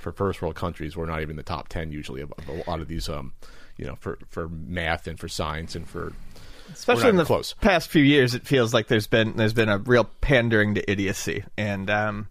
for 0.00 0.12
first 0.12 0.40
world 0.42 0.54
countries 0.56 0.96
we're 0.96 1.06
not 1.06 1.20
even 1.22 1.36
the 1.36 1.42
top 1.42 1.68
ten 1.68 1.92
usually 1.92 2.20
of, 2.20 2.32
of 2.38 2.48
a 2.48 2.70
lot 2.70 2.80
of 2.80 2.88
these 2.88 3.08
um, 3.08 3.32
you 3.76 3.84
know 3.86 3.94
for 3.96 4.18
for 4.28 4.48
math 4.48 5.06
and 5.06 5.18
for 5.18 5.28
science 5.28 5.74
and 5.74 5.88
for 5.88 6.12
Especially 6.72 7.08
in 7.08 7.16
the 7.16 7.24
close. 7.24 7.54
past 7.60 7.90
few 7.90 8.02
years, 8.04 8.32
it 8.32 8.46
feels 8.46 8.72
like 8.72 8.86
there's 8.86 9.08
been 9.08 9.36
there's 9.36 9.52
been 9.52 9.68
a 9.68 9.78
real 9.78 10.04
pandering 10.20 10.76
to 10.76 10.88
idiocy, 10.88 11.42
and 11.56 11.90
um, 11.90 12.28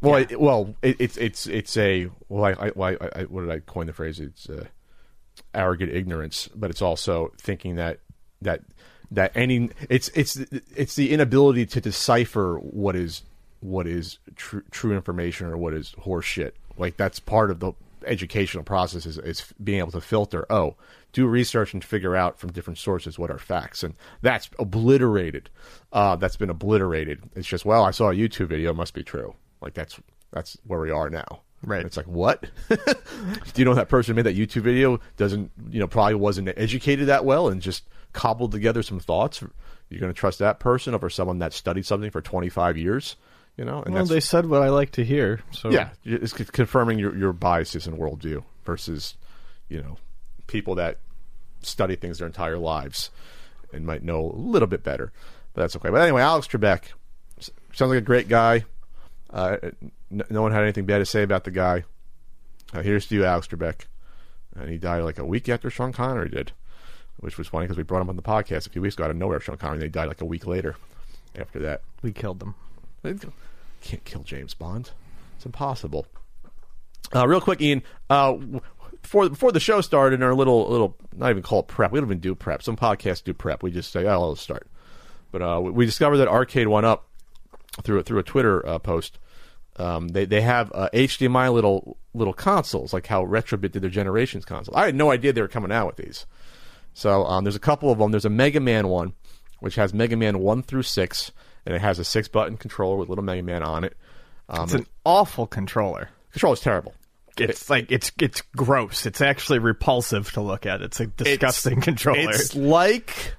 Well, 0.00 0.16
it, 0.16 0.40
well, 0.40 0.74
it, 0.82 0.96
it's 0.98 1.16
it's 1.16 1.46
it's 1.46 1.76
a 1.76 2.08
well, 2.28 2.44
I, 2.44 2.66
I, 2.66 2.72
well, 2.74 2.96
I, 3.00 3.20
I 3.20 3.22
what 3.24 3.42
did 3.42 3.50
I 3.50 3.58
coin 3.58 3.86
the 3.86 3.92
phrase? 3.92 4.20
It's 4.20 4.48
uh, 4.48 4.64
arrogant 5.54 5.92
ignorance, 5.92 6.48
but 6.54 6.70
it's 6.70 6.80
also 6.82 7.32
thinking 7.38 7.76
that 7.76 8.00
that 8.40 8.62
that 9.10 9.32
any 9.34 9.70
it's 9.88 10.08
it's 10.14 10.36
it's 10.74 10.94
the 10.96 11.10
inability 11.10 11.66
to 11.66 11.80
decipher 11.80 12.58
what 12.58 12.96
is 12.96 13.22
what 13.64 13.86
is 13.86 14.18
true 14.36 14.62
true 14.70 14.92
information 14.94 15.46
or 15.46 15.56
what 15.56 15.72
is 15.72 15.94
horse 16.00 16.26
shit. 16.26 16.54
Like 16.76 16.98
that's 16.98 17.18
part 17.18 17.50
of 17.50 17.60
the 17.60 17.72
educational 18.06 18.62
process 18.62 19.06
is, 19.06 19.16
is 19.16 19.54
being 19.62 19.78
able 19.78 19.92
to 19.92 20.02
filter. 20.02 20.44
Oh, 20.50 20.76
do 21.14 21.26
research 21.26 21.72
and 21.72 21.82
figure 21.82 22.14
out 22.14 22.38
from 22.38 22.52
different 22.52 22.78
sources 22.78 23.18
what 23.18 23.30
are 23.30 23.38
facts, 23.38 23.82
and 23.82 23.94
that's 24.20 24.50
obliterated. 24.58 25.48
Uh, 25.92 26.14
that's 26.16 26.36
been 26.36 26.50
obliterated. 26.50 27.22
It's 27.34 27.48
just 27.48 27.64
well, 27.64 27.84
I 27.84 27.90
saw 27.90 28.10
a 28.10 28.14
YouTube 28.14 28.48
video, 28.48 28.72
it 28.72 28.76
must 28.76 28.92
be 28.92 29.02
true. 29.02 29.34
Like 29.62 29.72
that's 29.72 29.98
that's 30.30 30.58
where 30.66 30.80
we 30.80 30.90
are 30.90 31.08
now. 31.08 31.40
Right. 31.62 31.86
It's 31.86 31.96
like 31.96 32.06
what? 32.06 32.44
Do 32.68 32.76
you 33.56 33.64
know 33.64 33.72
that 33.72 33.88
person 33.88 34.14
made 34.14 34.26
that 34.26 34.36
YouTube 34.36 34.60
video 34.62 35.00
doesn't 35.16 35.50
you 35.70 35.80
know 35.80 35.88
probably 35.88 36.16
wasn't 36.16 36.50
educated 36.58 37.08
that 37.08 37.24
well 37.24 37.48
and 37.48 37.62
just 37.62 37.84
cobbled 38.12 38.52
together 38.52 38.82
some 38.82 39.00
thoughts? 39.00 39.42
You're 39.88 40.00
going 40.00 40.12
to 40.12 40.18
trust 40.18 40.38
that 40.40 40.60
person 40.60 40.94
over 40.94 41.08
someone 41.08 41.38
that 41.38 41.54
studied 41.54 41.86
something 41.86 42.10
for 42.10 42.20
25 42.20 42.76
years? 42.76 43.16
You 43.56 43.64
know, 43.64 43.82
and 43.82 43.94
well, 43.94 44.04
they 44.04 44.20
said 44.20 44.46
what 44.46 44.62
I 44.62 44.68
like 44.70 44.90
to 44.92 45.04
hear. 45.04 45.40
So 45.52 45.70
yeah, 45.70 45.90
it's 46.04 46.36
c- 46.36 46.44
confirming 46.44 46.98
your 46.98 47.16
your 47.16 47.32
biases 47.32 47.86
and 47.86 47.96
worldview 47.98 48.42
versus 48.64 49.14
you 49.68 49.80
know 49.80 49.96
people 50.48 50.74
that 50.76 50.98
study 51.62 51.94
things 51.96 52.18
their 52.18 52.26
entire 52.26 52.58
lives 52.58 53.10
and 53.72 53.86
might 53.86 54.02
know 54.02 54.30
a 54.30 54.36
little 54.36 54.66
bit 54.68 54.82
better. 54.82 55.12
But 55.52 55.62
that's 55.62 55.76
okay. 55.76 55.90
But 55.90 56.00
anyway, 56.00 56.22
Alex 56.22 56.48
Trebek 56.48 56.82
sounds 57.72 57.90
like 57.90 57.98
a 57.98 58.00
great 58.00 58.28
guy. 58.28 58.64
Uh, 59.30 59.56
n- 60.10 60.22
no 60.30 60.42
one 60.42 60.52
had 60.52 60.62
anything 60.62 60.84
bad 60.84 60.98
to 60.98 61.06
say 61.06 61.22
about 61.22 61.44
the 61.44 61.50
guy. 61.52 61.84
Uh, 62.72 62.82
here's 62.82 63.06
to 63.06 63.14
you, 63.14 63.24
Alex 63.24 63.46
Trebek. 63.46 63.82
And 64.56 64.68
he 64.68 64.78
died 64.78 65.02
like 65.04 65.18
a 65.18 65.24
week 65.24 65.48
after 65.48 65.70
Sean 65.70 65.92
Connery 65.92 66.28
did, 66.28 66.52
which 67.18 67.38
was 67.38 67.48
funny 67.48 67.64
because 67.66 67.76
we 67.76 67.82
brought 67.84 68.00
him 68.02 68.08
on 68.08 68.16
the 68.16 68.22
podcast 68.22 68.66
a 68.66 68.70
few 68.70 68.82
weeks 68.82 68.94
ago 68.96 69.04
out 69.04 69.10
of 69.10 69.16
nowhere. 69.16 69.40
Sean 69.40 69.56
Connery, 69.56 69.76
and 69.76 69.82
he 69.84 69.88
died 69.88 70.08
like 70.08 70.20
a 70.20 70.24
week 70.24 70.46
later 70.46 70.74
after 71.36 71.58
that. 71.60 71.82
we 72.02 72.12
killed 72.12 72.40
them. 72.40 72.54
Can't 73.82 74.04
kill 74.04 74.22
James 74.22 74.54
Bond. 74.54 74.90
It's 75.36 75.46
impossible. 75.46 76.06
Uh, 77.14 77.26
real 77.28 77.40
quick, 77.40 77.60
Ian. 77.60 77.82
Uh, 78.08 78.36
before 79.02 79.28
before 79.28 79.52
the 79.52 79.60
show 79.60 79.80
started, 79.80 80.16
in 80.16 80.22
our 80.22 80.34
little 80.34 80.68
little 80.68 80.96
not 81.14 81.30
even 81.30 81.42
call 81.42 81.60
it 81.60 81.68
prep. 81.68 81.92
We 81.92 82.00
don't 82.00 82.08
even 82.08 82.20
do 82.20 82.34
prep. 82.34 82.62
Some 82.62 82.76
podcasts 82.76 83.22
do 83.22 83.34
prep. 83.34 83.62
We 83.62 83.70
just 83.70 83.92
say, 83.92 84.06
"Oh, 84.06 84.30
let's 84.30 84.40
start." 84.40 84.66
But 85.30 85.42
uh, 85.42 85.60
we, 85.62 85.70
we 85.70 85.86
discovered 85.86 86.18
that 86.18 86.28
Arcade 86.28 86.68
One 86.68 86.84
Up 86.84 87.08
through 87.82 88.02
through 88.02 88.20
a 88.20 88.22
Twitter 88.22 88.66
uh, 88.66 88.78
post. 88.78 89.18
Um, 89.76 90.08
they 90.08 90.24
they 90.24 90.40
have 90.40 90.72
uh, 90.74 90.88
HDMI 90.94 91.52
little 91.52 91.98
little 92.14 92.32
consoles, 92.32 92.92
like 92.92 93.06
how 93.06 93.24
Retrobit 93.24 93.72
did 93.72 93.82
their 93.82 93.90
Generations 93.90 94.44
console. 94.44 94.76
I 94.76 94.86
had 94.86 94.94
no 94.94 95.10
idea 95.10 95.32
they 95.32 95.42
were 95.42 95.48
coming 95.48 95.72
out 95.72 95.86
with 95.86 95.96
these. 95.96 96.26
So 96.94 97.24
um, 97.24 97.44
there's 97.44 97.56
a 97.56 97.60
couple 97.60 97.90
of 97.90 97.98
them. 97.98 98.12
There's 98.12 98.24
a 98.24 98.30
Mega 98.30 98.60
Man 98.60 98.88
one, 98.88 99.14
which 99.60 99.74
has 99.74 99.92
Mega 99.92 100.16
Man 100.16 100.38
one 100.38 100.62
through 100.62 100.84
six, 100.84 101.32
and 101.66 101.74
it 101.74 101.80
has 101.80 101.98
a 101.98 102.04
six 102.04 102.28
button 102.28 102.56
controller 102.56 102.96
with 102.96 103.08
little 103.08 103.24
Mega 103.24 103.42
Man 103.42 103.62
on 103.62 103.84
it. 103.84 103.96
Um, 104.48 104.64
It's 104.64 104.74
an 104.74 104.86
awful 105.04 105.46
controller. 105.46 106.08
control 106.32 106.52
is 106.52 106.60
terrible. 106.60 106.94
It's 107.36 107.68
like 107.68 107.90
it's 107.90 108.12
it's 108.20 108.42
gross. 108.56 109.06
It's 109.06 109.20
actually 109.20 109.58
repulsive 109.58 110.30
to 110.32 110.40
look 110.40 110.66
at. 110.66 110.82
It's 110.82 111.00
a 111.00 111.06
disgusting 111.06 111.80
controller. 111.80 112.30
It's 112.30 112.54
like 112.54 113.34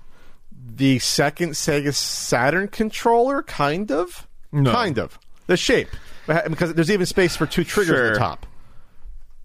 the 0.51 0.99
second 0.99 1.51
Sega 1.51 1.93
Saturn 1.93 2.67
controller, 2.67 3.41
kind 3.43 3.91
of. 3.91 4.27
No. 4.51 4.71
Kind 4.71 4.99
of. 4.99 5.17
The 5.47 5.55
shape, 5.57 5.87
because 6.27 6.73
there's 6.73 6.91
even 6.91 7.05
space 7.05 7.35
for 7.37 7.45
two 7.45 7.63
triggers 7.63 7.99
at 8.09 8.13
the 8.13 8.19
top. 8.19 8.45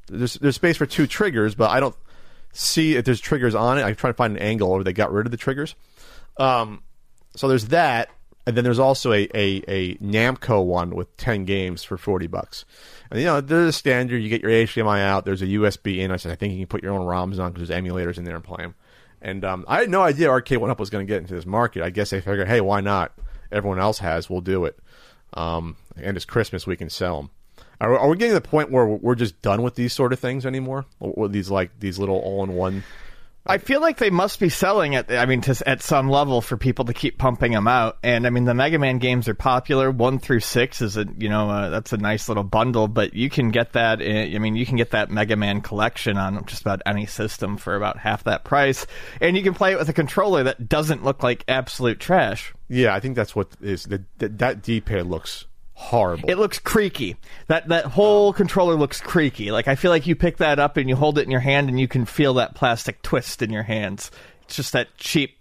There's 0.09 0.35
there's 0.35 0.57
space 0.57 0.77
for 0.77 0.87
two 0.87 1.07
triggers, 1.07 1.55
but 1.55 1.71
I 1.71 1.79
don't. 1.79 1.95
see 2.53 2.97
if 2.97 3.05
there's 3.05 3.21
triggers 3.21 3.55
on 3.55 3.79
it. 3.79 3.85
I 3.85 3.93
try 3.93 4.11
to 4.11 4.15
find 4.15 4.37
an 4.37 4.43
angle 4.43 4.71
or 4.73 4.83
they 4.83 4.93
got 4.93 5.13
rid 5.13 5.27
of 5.27 5.31
the 5.31 5.37
triggers. 5.37 5.77
Um, 6.39 6.83
so 7.37 7.47
there's 7.47 7.67
that, 7.67 8.09
and 8.47 8.57
then 8.57 8.65
there's 8.65 8.79
also 8.79 9.13
a, 9.13 9.29
a, 9.35 9.63
a 9.69 9.95
Namco 9.97 10.65
one 10.65 10.91
with 10.91 11.15
ten 11.17 11.45
games 11.45 11.83
for 11.83 11.97
forty 11.99 12.27
bucks. 12.27 12.65
And 13.11 13.21
you 13.21 13.27
know, 13.27 13.41
there's 13.41 13.69
a 13.69 13.73
standard. 13.73 14.19
You 14.19 14.29
get 14.29 14.43
your 14.43 14.51
HDMI 14.51 15.03
out. 15.03 15.25
There's 15.25 15.43
a 15.43 15.47
USB 15.47 15.99
in. 15.99 16.11
I 16.11 16.17
said 16.17 16.33
I 16.33 16.35
think 16.35 16.53
you 16.53 16.61
can 16.61 16.67
put 16.69 16.83
your 16.83 16.93
own 16.93 17.07
ROMs 17.07 17.39
on 17.39 17.53
because 17.53 17.69
there's 17.69 17.83
emulators 17.83 18.19
in 18.19 18.25
there 18.25 18.37
and 18.37 18.45
play 18.45 18.63
them. 18.63 18.75
And 19.23 19.45
um, 19.45 19.65
I 19.69 19.81
had 19.81 19.91
no 19.91 20.03
idea 20.03 20.31
Arcade 20.31 20.59
One 20.59 20.71
Up 20.71 20.81
was 20.81 20.91
going 20.91 21.07
to 21.07 21.11
get 21.11 21.21
into 21.21 21.35
this 21.35 21.47
market. 21.47 21.83
I 21.83 21.91
guess 21.91 22.11
they 22.11 22.21
figured, 22.21 22.49
hey, 22.49 22.61
why 22.61 22.81
not? 22.81 23.13
Everyone 23.53 23.79
else 23.79 23.99
has, 23.99 24.31
we'll 24.31 24.41
do 24.41 24.65
it. 24.65 24.79
Um, 25.35 25.77
and 25.97 26.17
it's 26.17 26.25
Christmas, 26.25 26.67
we 26.67 26.77
can 26.77 26.89
sell 26.89 27.17
them. 27.19 27.31
Are, 27.81 27.99
are 27.99 28.09
we 28.09 28.17
getting 28.17 28.35
to 28.35 28.41
the 28.41 28.49
point 28.49 28.71
where 28.71 28.87
we're 28.87 29.15
just 29.15 29.41
done 29.43 29.63
with 29.63 29.75
these 29.75 29.93
sort 29.93 30.13
of 30.13 30.19
things 30.19 30.47
anymore? 30.47 30.87
Or 31.01 31.29
these 31.29 31.51
like 31.51 31.79
these 31.81 31.99
little 31.99 32.17
all-in-one 32.17 32.85
I 33.47 33.59
feel 33.59 33.81
like 33.81 33.97
they 33.97 34.11
must 34.11 34.39
be 34.39 34.51
selling 34.51 34.93
it. 34.93 35.11
I 35.11 35.25
mean, 35.25 35.41
to, 35.43 35.69
at 35.69 35.83
some 35.83 36.11
level 36.11 36.43
for 36.43 36.57
people 36.57 36.85
to 36.85 36.93
keep 36.93 37.17
pumping 37.17 37.53
them 37.53 37.67
out. 37.67 37.99
And 38.03 38.27
I 38.27 38.31
mean, 38.31 38.45
the 38.45 38.55
Mega 38.55 38.79
Man 38.79 38.99
games 38.99 39.29
are 39.29 39.35
popular. 39.35 39.91
One 39.91 40.19
through 40.19 40.41
six 40.41 40.83
is 40.83 40.97
a 40.97 41.07
you 41.19 41.29
know 41.29 41.49
uh, 41.49 41.71
that's 41.71 41.93
a 41.93 41.97
nice 41.97 42.29
little 42.29 42.45
bundle. 42.45 42.87
But 42.87 43.15
you 43.15 43.31
can 43.31 43.51
get 43.51 43.73
that. 43.73 44.03
In, 44.03 44.35
I 44.35 44.39
mean, 44.39 44.57
you 44.57 44.67
can 44.67 44.77
get 44.77 44.91
that 44.91 45.11
Mega 45.11 45.37
Man 45.37 45.63
collection 45.63 46.19
on 46.19 46.45
just 46.45 46.61
about 46.61 46.83
any 46.85 47.07
system 47.07 47.57
for 47.57 47.77
about 47.77 47.99
half 47.99 48.25
that 48.25 48.45
price, 48.45 48.87
and 49.21 49.37
you 49.37 49.43
can 49.43 49.55
play 49.55 49.73
it 49.73 49.79
with 49.79 49.89
a 49.89 49.95
controller 49.95 50.45
that 50.45 50.69
doesn't 50.69 51.03
look 51.03 51.23
like 51.23 51.45
absolute 51.49 51.99
trash. 51.99 52.53
Yeah, 52.69 52.95
I 52.95 53.01
think 53.01 53.17
that's 53.17 53.35
what 53.35 53.49
is 53.63 53.85
that 53.85 54.03
that 54.19 54.63
D-pad 54.63 55.07
looks 55.07 55.47
horrible. 55.81 56.29
It 56.29 56.39
looks 56.39 56.59
creaky. 56.59 57.17
That 57.49 57.69
that 57.69 57.87
whole 57.87 58.29
oh. 58.29 58.33
controller 58.33 58.75
looks 58.75 59.01
creaky. 59.01 59.51
Like 59.51 59.67
I 59.67 59.75
feel 59.75 59.91
like 59.91 60.07
you 60.07 60.15
pick 60.15 60.37
that 60.37 60.59
up 60.59 60.77
and 60.77 60.89
you 60.89 60.95
hold 60.95 61.19
it 61.19 61.23
in 61.23 61.31
your 61.31 61.41
hand 61.41 61.69
and 61.69 61.81
you 61.81 61.89
can 61.89 62.05
feel 62.05 62.35
that 62.35 62.55
plastic 62.55 63.03
twist 63.03 63.43
in 63.43 63.51
your 63.51 63.63
hands. 63.63 64.11
It's 64.43 64.57
just 64.57 64.73
that 64.75 64.95
cheap 64.99 65.39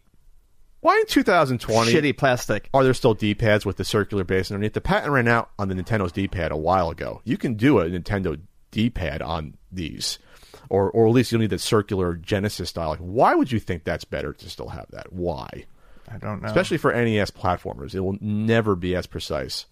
Why 0.80 0.98
in 0.98 1.06
2020 1.08 1.92
shitty 1.92 2.18
plastic. 2.18 2.70
are 2.74 2.84
there 2.84 2.94
still 2.94 3.14
D-pads 3.14 3.66
with 3.66 3.78
the 3.78 3.84
circular 3.84 4.24
base 4.24 4.50
underneath? 4.50 4.74
The 4.74 4.82
patent 4.82 5.12
ran 5.12 5.28
out 5.28 5.52
on 5.60 5.68
the 5.68 5.76
Nintendo's 5.76 6.14
D-pad 6.14 6.52
a 6.52 6.58
while 6.58 6.90
ago. 6.90 7.22
You 7.26 7.38
can 7.38 7.56
do 7.56 7.80
a 7.80 7.90
Nintendo 7.90 8.40
D-pad 8.72 9.22
on 9.22 9.58
these, 9.72 10.20
or 10.70 10.90
or 10.90 11.08
at 11.08 11.14
least 11.14 11.32
you'll 11.32 11.42
need 11.42 11.50
the 11.50 11.60
circular 11.60 12.16
Genesis 12.16 12.70
style. 12.70 12.90
Like, 12.90 13.00
why 13.00 13.36
would 13.36 13.52
you 13.52 13.60
think 13.60 13.84
that's 13.84 14.06
better 14.06 14.32
to 14.34 14.50
still 14.50 14.70
have 14.70 14.90
that? 14.92 15.12
Why? 15.12 15.66
I 16.12 16.18
don't 16.18 16.42
know. 16.42 16.48
Especially 16.48 16.78
for 16.78 16.92
NES 16.92 17.30
platformers, 17.32 17.94
it 17.94 18.00
will 18.00 18.18
never 18.20 18.76
be 18.76 18.96
as 18.96 19.06
precise 19.06 19.66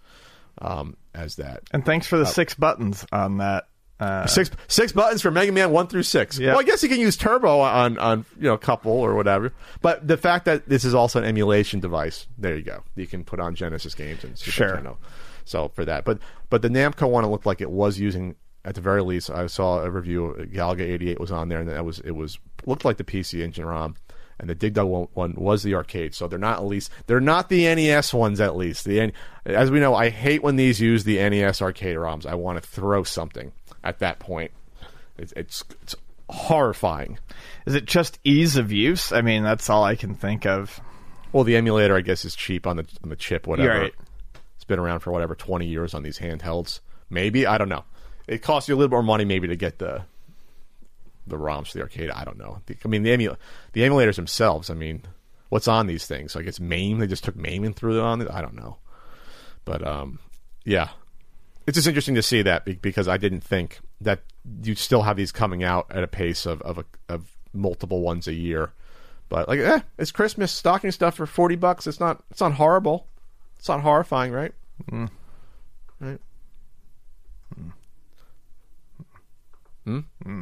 um, 0.62 0.96
as 1.14 1.36
that. 1.38 1.64
and 1.72 1.86
thanks 1.86 2.08
for 2.08 2.18
the 2.18 2.26
six 2.26 2.54
buttons 2.54 3.06
on 3.12 3.38
that. 3.38 3.68
Uh, 4.00 4.28
Six 4.28 4.52
six 4.68 4.92
buttons 4.92 5.24
for 5.24 5.32
Mega 5.32 5.52
Man 5.52 5.72
one 5.72 5.88
through 5.88 6.04
six. 6.04 6.38
Yeah. 6.38 6.50
Well, 6.52 6.60
I 6.60 6.64
guess 6.64 6.84
you 6.84 6.90
can 6.90 7.00
use 7.00 7.18
Turbo 7.18 7.62
on 7.62 7.98
on 7.98 8.26
you 8.38 8.44
know 8.44 8.56
couple 8.56 8.92
or 8.92 9.16
whatever. 9.16 9.52
But 9.82 10.08
the 10.08 10.18
fact 10.18 10.46
that 10.46 10.70
this 10.70 10.86
is 10.86 10.94
also 10.94 11.18
an 11.18 11.26
emulation 11.26 11.80
device, 11.80 12.28
there 12.38 12.56
you 12.56 12.62
go. 12.62 12.84
You 12.96 13.08
can 13.08 13.24
put 13.24 13.40
on 13.40 13.56
Genesis 13.56 13.96
games 13.96 14.24
and 14.24 14.38
Super 14.38 14.52
Sure. 14.52 14.78
Nintendo. 14.78 14.98
So 15.46 15.70
for 15.70 15.84
that, 15.86 16.06
but 16.06 16.20
but 16.52 16.62
the 16.62 16.68
Namco 16.70 17.10
one, 17.10 17.24
it 17.24 17.28
looked 17.30 17.48
like 17.48 17.60
it 17.60 17.72
was 17.72 17.98
using 17.98 18.36
at 18.64 18.76
the 18.76 18.82
very 18.82 19.02
least. 19.02 19.32
I 19.32 19.48
saw 19.48 19.80
a 19.80 19.90
review. 19.90 20.36
Galaga 20.54 20.82
eighty 20.82 21.10
eight 21.10 21.20
was 21.20 21.32
on 21.32 21.50
there, 21.50 21.60
and 21.62 21.68
that 21.70 21.84
was 21.84 21.98
it 22.02 22.12
was 22.12 22.38
looked 22.68 22.86
like 22.86 22.98
the 22.98 23.04
PC 23.04 23.42
engine 23.42 23.66
ROM. 23.66 23.96
And 24.40 24.50
the 24.50 24.56
Dig 24.56 24.76
Dug 24.76 24.88
one, 24.88 25.08
one 25.14 25.34
was 25.36 25.64
the 25.64 25.74
arcade, 25.74 26.14
so 26.14 26.28
they're 26.28 26.38
not 26.38 26.60
at 26.60 26.66
least 26.66 26.92
they're 27.08 27.20
not 27.20 27.50
the 27.50 27.64
NES 27.74 28.14
ones 28.14 28.40
at 28.40 28.56
least. 28.56 28.86
The 28.86 29.12
as 29.46 29.72
we 29.72 29.80
know, 29.80 29.96
I 29.96 30.10
hate 30.10 30.44
when 30.44 30.58
these 30.58 30.80
use 30.80 31.04
the 31.04 31.18
NES 31.18 31.62
arcade 31.62 31.98
ROMs. 31.98 32.26
I 32.26 32.36
want 32.36 32.62
to 32.62 32.70
throw 32.70 33.04
something 33.04 33.52
at 33.84 34.00
that 34.00 34.20
point. 34.20 34.52
It's 35.18 35.34
it's, 35.36 35.64
it's 35.82 35.96
horrifying. 36.30 37.18
is 37.66 37.74
it 37.74 37.86
just 37.86 38.20
ease 38.24 38.58
of 38.58 38.72
use? 38.72 39.12
I 39.12 39.22
mean, 39.22 39.44
that's 39.44 39.70
all 39.70 39.84
I 39.84 39.96
can 39.96 40.14
think 40.14 40.46
of. 40.46 40.80
Well, 41.32 41.44
the 41.44 41.56
emulator, 41.56 41.96
I 41.96 42.02
guess, 42.02 42.24
is 42.26 42.36
cheap 42.36 42.68
on 42.68 42.78
the 42.78 42.86
on 43.04 43.10
the 43.10 43.16
chip, 43.16 43.48
whatever. 43.48 43.82
Right. 43.82 43.96
It's 44.56 44.66
been 44.66 44.80
around 44.80 45.00
for 45.00 45.12
whatever 45.12 45.36
twenty 45.36 45.66
years 45.66 45.94
on 45.94 46.04
these 46.04 46.20
handhelds. 46.20 46.80
Maybe 47.10 47.46
I 47.46 47.58
don't 47.58 47.70
know. 47.70 47.86
It 48.28 48.42
costs 48.42 48.70
you 48.70 48.76
a 48.76 48.78
little 48.78 48.92
more 48.92 49.04
money 49.04 49.26
maybe 49.26 49.48
to 49.48 49.56
get 49.56 49.80
the 49.80 50.04
the 51.28 51.38
ROMs 51.38 51.68
for 51.72 51.78
the 51.78 51.84
arcade. 51.84 52.10
I 52.12 52.24
don't 52.24 52.38
know. 52.38 52.62
The- 52.66 52.78
I 52.84 52.88
mean, 52.88 53.04
the 53.04 53.12
emu- 53.14 53.36
the 53.74 53.82
emulators 53.82 54.16
themselves. 54.16 54.70
I 54.70 54.74
mean, 54.74 55.04
what's 55.50 55.68
on 55.68 55.88
these 55.88 56.06
things? 56.06 56.36
Like 56.36 56.46
it's 56.48 56.60
MAME. 56.60 57.00
They 57.00 57.08
just 57.08 57.24
took 57.24 57.36
MAME 57.36 57.64
and 57.64 57.76
threw 57.76 57.98
it 57.98 58.02
on 58.02 58.22
it. 58.22 58.28
I 58.32 58.42
don't 58.42 58.56
know. 58.56 58.78
But 59.66 59.86
um, 59.86 60.20
yeah, 60.66 60.90
it's 61.66 61.76
just 61.76 61.88
interesting 61.88 62.16
to 62.16 62.24
see 62.24 62.42
that 62.44 62.82
because 62.82 63.08
I 63.08 63.18
didn't 63.18 63.42
think 63.42 63.80
that 64.02 64.22
you'd 64.64 64.78
still 64.78 65.02
have 65.04 65.18
these 65.18 65.32
coming 65.32 65.64
out 65.64 65.88
at 65.90 66.04
a 66.04 66.08
pace 66.08 66.46
of 66.46 66.62
of, 66.62 66.78
a, 66.78 66.86
of 67.10 67.32
multiple 67.54 68.02
ones 68.02 68.28
a 68.28 68.34
year. 68.34 68.72
But 69.30 69.50
like, 69.50 69.60
eh, 69.60 69.82
it's 69.98 70.12
Christmas 70.12 70.52
stocking 70.54 70.92
stuff 70.92 71.16
for 71.16 71.26
forty 71.26 71.56
bucks. 71.58 71.86
It's 71.88 72.00
not. 72.00 72.24
It's 72.32 72.40
not 72.40 72.54
horrible. 72.54 73.08
It's 73.60 73.68
not 73.68 73.82
horrifying, 73.82 74.32
right? 74.32 74.54
Right. 76.00 76.20
Hmm. 79.86 80.42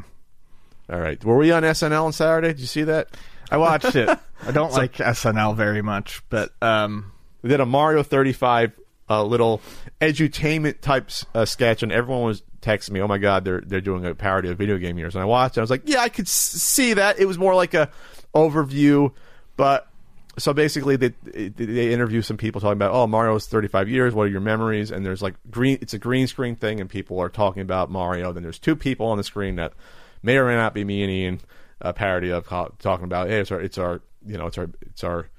All 0.90 1.00
right. 1.00 1.24
Were 1.24 1.38
we 1.38 1.52
on 1.52 1.64
SNL 1.64 2.06
on 2.06 2.14
Saturday? 2.14 2.50
Did 2.50 2.60
you 2.60 2.68
see 2.68 2.84
that? 2.84 3.10
I 3.52 3.58
watched 3.58 3.96
it. 3.96 4.10
I 4.46 4.52
don't 4.52 4.72
like 4.74 4.94
SNL 4.94 5.56
very 5.56 5.82
much, 5.82 6.22
but 6.30 6.52
um, 6.62 7.12
They 7.42 7.50
did 7.50 7.60
a 7.60 7.66
Mario 7.66 8.04
35 8.04 8.80
uh, 9.10 9.24
little 9.24 9.62
edutainment 10.02 10.82
type 10.82 11.10
uh, 11.34 11.46
sketch, 11.46 11.84
and 11.84 11.92
everyone 11.92 12.24
was 12.24 12.42
texting 12.62 12.92
me, 12.92 13.02
"Oh 13.02 13.08
my 13.08 13.20
god, 13.20 13.46
they're 13.46 13.62
they're 13.62 13.82
doing 13.82 14.04
a 14.06 14.16
parody 14.16 14.50
of 14.50 14.58
video 14.58 14.78
game 14.80 14.98
years." 14.98 15.14
And 15.16 15.22
I 15.22 15.26
watched, 15.26 15.58
it. 15.58 15.60
I 15.60 15.64
was 15.64 15.70
like, 15.70 15.84
"Yeah, 15.86 16.00
I 16.02 16.10
could 16.10 16.26
s- 16.26 16.32
see 16.32 16.94
that." 16.94 17.20
It 17.20 17.26
was 17.26 17.38
more 17.38 17.54
like 17.54 17.76
a 17.76 17.92
overview, 18.34 19.12
but 19.58 19.88
so 20.38 20.54
basically, 20.54 20.96
they 20.96 21.10
they 21.34 21.94
interview 21.94 22.22
some 22.24 22.38
people 22.38 22.62
talking 22.62 22.74
about, 22.78 22.94
"Oh, 22.94 23.06
Mario's 23.06 23.46
35 23.48 23.90
years. 23.90 24.14
What 24.16 24.24
are 24.24 24.30
your 24.32 24.42
memories?" 24.42 24.90
And 24.92 25.06
there's 25.06 25.22
like 25.22 25.36
green, 25.52 25.78
it's 25.82 25.94
a 25.94 26.00
green 26.00 26.26
screen 26.28 26.56
thing, 26.56 26.82
and 26.82 26.90
people 26.90 27.20
are 27.20 27.30
talking 27.30 27.62
about 27.62 27.92
Mario. 27.92 28.34
Then 28.34 28.42
there's 28.44 28.60
two 28.60 28.76
people 28.76 29.06
on 29.06 29.18
the 29.18 29.24
screen 29.24 29.56
that 29.58 29.74
may 30.26 30.38
or 30.38 30.48
may 30.48 30.56
not 30.56 30.74
be 30.74 30.84
me 30.84 31.04
and 31.04 31.12
Ian, 31.12 31.42
a 31.80 31.94
parody 31.94 32.32
of 32.32 32.48
talking 32.48 33.06
about, 33.06 33.30
"Hey, 33.30 33.40
it's 33.40 33.52
our 33.52 33.62
it's 33.62 33.78
our 33.78 34.02
you 34.26 34.38
know 34.38 34.48
it's 34.48 34.58
our 34.58 34.70
it's 34.82 35.04
our." 35.04 35.30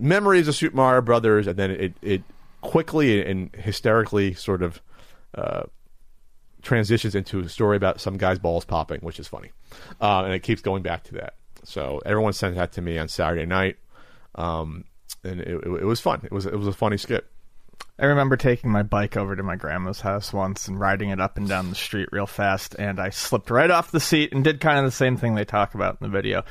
memories 0.00 0.48
of 0.48 0.54
Super 0.54 0.76
Mario 0.76 1.00
Brothers, 1.02 1.46
and 1.46 1.56
then 1.56 1.70
it 1.70 1.94
it 2.02 2.22
quickly 2.60 3.24
and 3.24 3.54
hysterically 3.54 4.34
sort 4.34 4.62
of 4.62 4.80
uh, 5.34 5.64
transitions 6.62 7.14
into 7.14 7.40
a 7.40 7.48
story 7.48 7.76
about 7.76 8.00
some 8.00 8.16
guy's 8.16 8.38
balls 8.38 8.64
popping, 8.64 9.00
which 9.00 9.18
is 9.20 9.28
funny, 9.28 9.52
uh, 10.00 10.24
and 10.24 10.32
it 10.32 10.40
keeps 10.40 10.62
going 10.62 10.82
back 10.82 11.04
to 11.04 11.14
that. 11.14 11.34
So 11.64 12.00
everyone 12.04 12.32
sent 12.32 12.54
that 12.56 12.72
to 12.72 12.82
me 12.82 12.98
on 12.98 13.08
Saturday 13.08 13.46
night, 13.46 13.76
um, 14.34 14.84
and 15.24 15.40
it, 15.40 15.48
it, 15.48 15.66
it 15.66 15.84
was 15.84 16.00
fun. 16.00 16.20
It 16.24 16.32
was 16.32 16.46
it 16.46 16.56
was 16.56 16.66
a 16.66 16.72
funny 16.72 16.96
skit. 16.96 17.26
I 17.98 18.06
remember 18.06 18.36
taking 18.36 18.70
my 18.70 18.82
bike 18.82 19.16
over 19.16 19.34
to 19.34 19.42
my 19.42 19.56
grandma's 19.56 20.02
house 20.02 20.30
once 20.30 20.68
and 20.68 20.78
riding 20.78 21.08
it 21.10 21.20
up 21.20 21.38
and 21.38 21.48
down 21.48 21.70
the 21.70 21.74
street 21.74 22.10
real 22.12 22.26
fast, 22.26 22.74
and 22.78 23.00
I 23.00 23.08
slipped 23.08 23.48
right 23.48 23.70
off 23.70 23.90
the 23.90 24.00
seat 24.00 24.34
and 24.34 24.44
did 24.44 24.60
kind 24.60 24.78
of 24.78 24.84
the 24.84 24.90
same 24.90 25.16
thing 25.16 25.34
they 25.34 25.46
talk 25.46 25.74
about 25.74 25.96
in 25.98 26.04
the 26.04 26.10
video. 26.10 26.44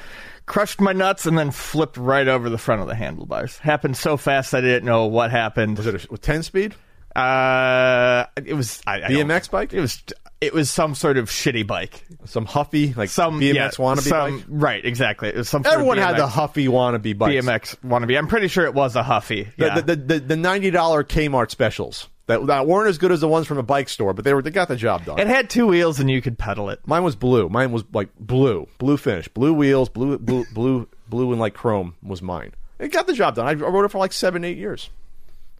Crushed 0.48 0.82
my 0.82 0.92
nuts 0.92 1.28
and 1.28 1.38
then 1.38 1.52
flipped 1.52 1.98
right 1.98 2.28
over 2.28 2.50
the 2.50 2.58
front 2.58 2.82
of 2.82 2.88
the 2.88 2.96
handlebars. 2.96 3.60
Happened 3.60 3.96
so 3.96 4.18
fast 4.18 4.56
I 4.56 4.62
didn't 4.62 4.86
know 4.86 5.06
what 5.06 5.30
happened. 5.30 5.78
Was 5.78 5.86
it 5.86 6.06
a, 6.06 6.08
with 6.12 6.22
ten 6.22 6.42
speed 6.42 6.74
Uh, 7.16 8.26
it 8.44 8.54
was 8.56 8.82
I, 8.88 9.04
I 9.04 9.10
BMX 9.10 9.50
bike? 9.50 9.72
It 9.72 9.82
was 9.82 10.04
it 10.41 10.54
was 10.54 10.69
some 10.69 10.95
sort 10.95 11.17
of 11.17 11.30
shitty 11.30 11.65
bike. 11.65 12.04
Some 12.26 12.45
huffy 12.45 12.93
like 12.93 13.10
Some 13.10 13.39
BMX 13.39 13.54
yeah, 13.54 13.69
wannabe 13.69 14.00
some, 14.02 14.38
bike. 14.39 14.45
Right, 14.50 14.86
exactly. 14.86 15.30
It 15.30 15.36
was 15.36 15.50
some. 15.50 15.63
Sort 15.63 15.74
Everyone 15.74 15.98
of 15.98 16.04
had 16.04 16.17
the 16.17 16.28
huffy 16.28 16.67
wannabe 16.67 17.17
bike. 17.17 17.32
BMX 17.34 17.78
wannabe. 17.86 18.17
I'm 18.17 18.28
pretty 18.28 18.48
sure 18.48 18.65
it 18.65 18.74
was 18.74 18.95
a 18.95 19.04
Huffy. 19.04 19.43
The, 19.58 19.65
Yeah. 19.65 19.80
the, 19.82 19.95
the, 19.95 20.19
the 20.19 20.36
ninety 20.36 20.71
dollar 20.71 21.04
Kmart 21.04 21.52
specials 21.52 22.10
that, 22.28 22.45
that 22.48 22.67
weren't 22.67 22.89
as 22.89 22.98
good 22.98 23.12
as 23.12 23.21
the 23.21 23.28
ones 23.28 23.48
from 23.48 23.58
a 23.58 23.63
bike 23.63 23.88
store, 23.89 24.13
but 24.13 24.26
they 24.26 24.34
were 24.34 24.41
they 24.41 24.52
got 24.52 24.67
the 24.67 24.76
job 24.76 25.06
done. 25.06 25.19
it 25.19 25.28
had 25.28 25.50
two 25.50 25.67
wheels 25.67 26.00
and 26.00 26.10
you 26.12 26.21
could 26.21 26.38
pedal 26.38 26.69
it. 26.69 26.80
Mine 26.86 27.04
was 27.04 27.15
blue. 27.15 27.50
Mine 27.50 27.71
was 27.71 27.84
like 27.93 28.10
blue, 28.19 28.67
blue 28.78 28.98
finish, 28.98 29.28
blue 29.30 29.54
wheels, 29.54 29.89
blue, 29.89 30.17
blue, 30.17 30.45
blue, 30.54 30.88
blue, 31.08 31.32
and 31.32 31.39
like 31.39 31.54
chrome 31.54 31.95
was 32.04 32.21
mine. 32.21 32.52
It 32.78 32.91
got 32.91 33.08
the 33.08 33.13
job 33.13 33.36
done. 33.36 33.45
I, 33.48 33.52
I 33.52 33.54
rode 33.54 33.86
it 33.86 33.91
for 33.91 34.00
like 34.00 34.12
seven, 34.12 34.43
eight 34.43 34.58
years. 34.58 34.89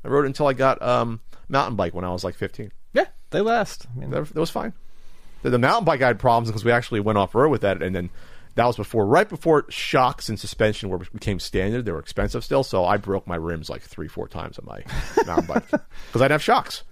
I 0.03 0.09
rode 0.09 0.25
it 0.25 0.27
until 0.27 0.47
I 0.47 0.53
got 0.53 0.81
um, 0.81 1.21
mountain 1.47 1.75
bike 1.75 1.93
when 1.93 2.03
I 2.03 2.09
was 2.11 2.23
like 2.23 2.35
fifteen. 2.35 2.71
They 3.36 3.41
last. 3.41 3.86
I 3.95 4.00
mean, 4.00 4.10
That, 4.12 4.26
that 4.34 4.39
was 4.39 4.50
fine. 4.50 4.74
The, 5.43 5.50
the 5.52 5.60
mountain 5.60 5.86
bike 5.86 6.02
I 6.02 6.08
had 6.08 6.19
problems 6.19 6.50
because 6.50 6.65
we 6.65 6.71
actually 6.71 7.02
went 7.02 7.17
off 7.17 7.36
road 7.36 7.50
with 7.50 7.62
that, 7.62 7.84
and 7.84 7.95
then 7.95 8.10
that 8.56 8.65
was 8.65 8.78
before, 8.78 9.06
right 9.06 9.28
before 9.28 9.65
shocks 9.69 10.30
and 10.30 10.39
suspension 10.39 10.89
were 10.89 11.00
became 11.00 11.39
standard. 11.39 11.86
They 11.86 11.91
were 11.91 12.00
expensive 12.00 12.43
still, 12.43 12.63
so 12.63 12.86
I 12.86 12.98
broke 12.98 13.28
my 13.28 13.36
rims 13.36 13.69
like 13.69 13.82
three, 13.82 14.08
four 14.08 14.28
times 14.28 14.58
on 14.58 14.65
my 14.65 14.84
mountain 15.26 15.45
bike 15.45 15.69
because 16.08 16.21
I'd 16.21 16.32
have 16.32 16.41
shocks 16.41 16.84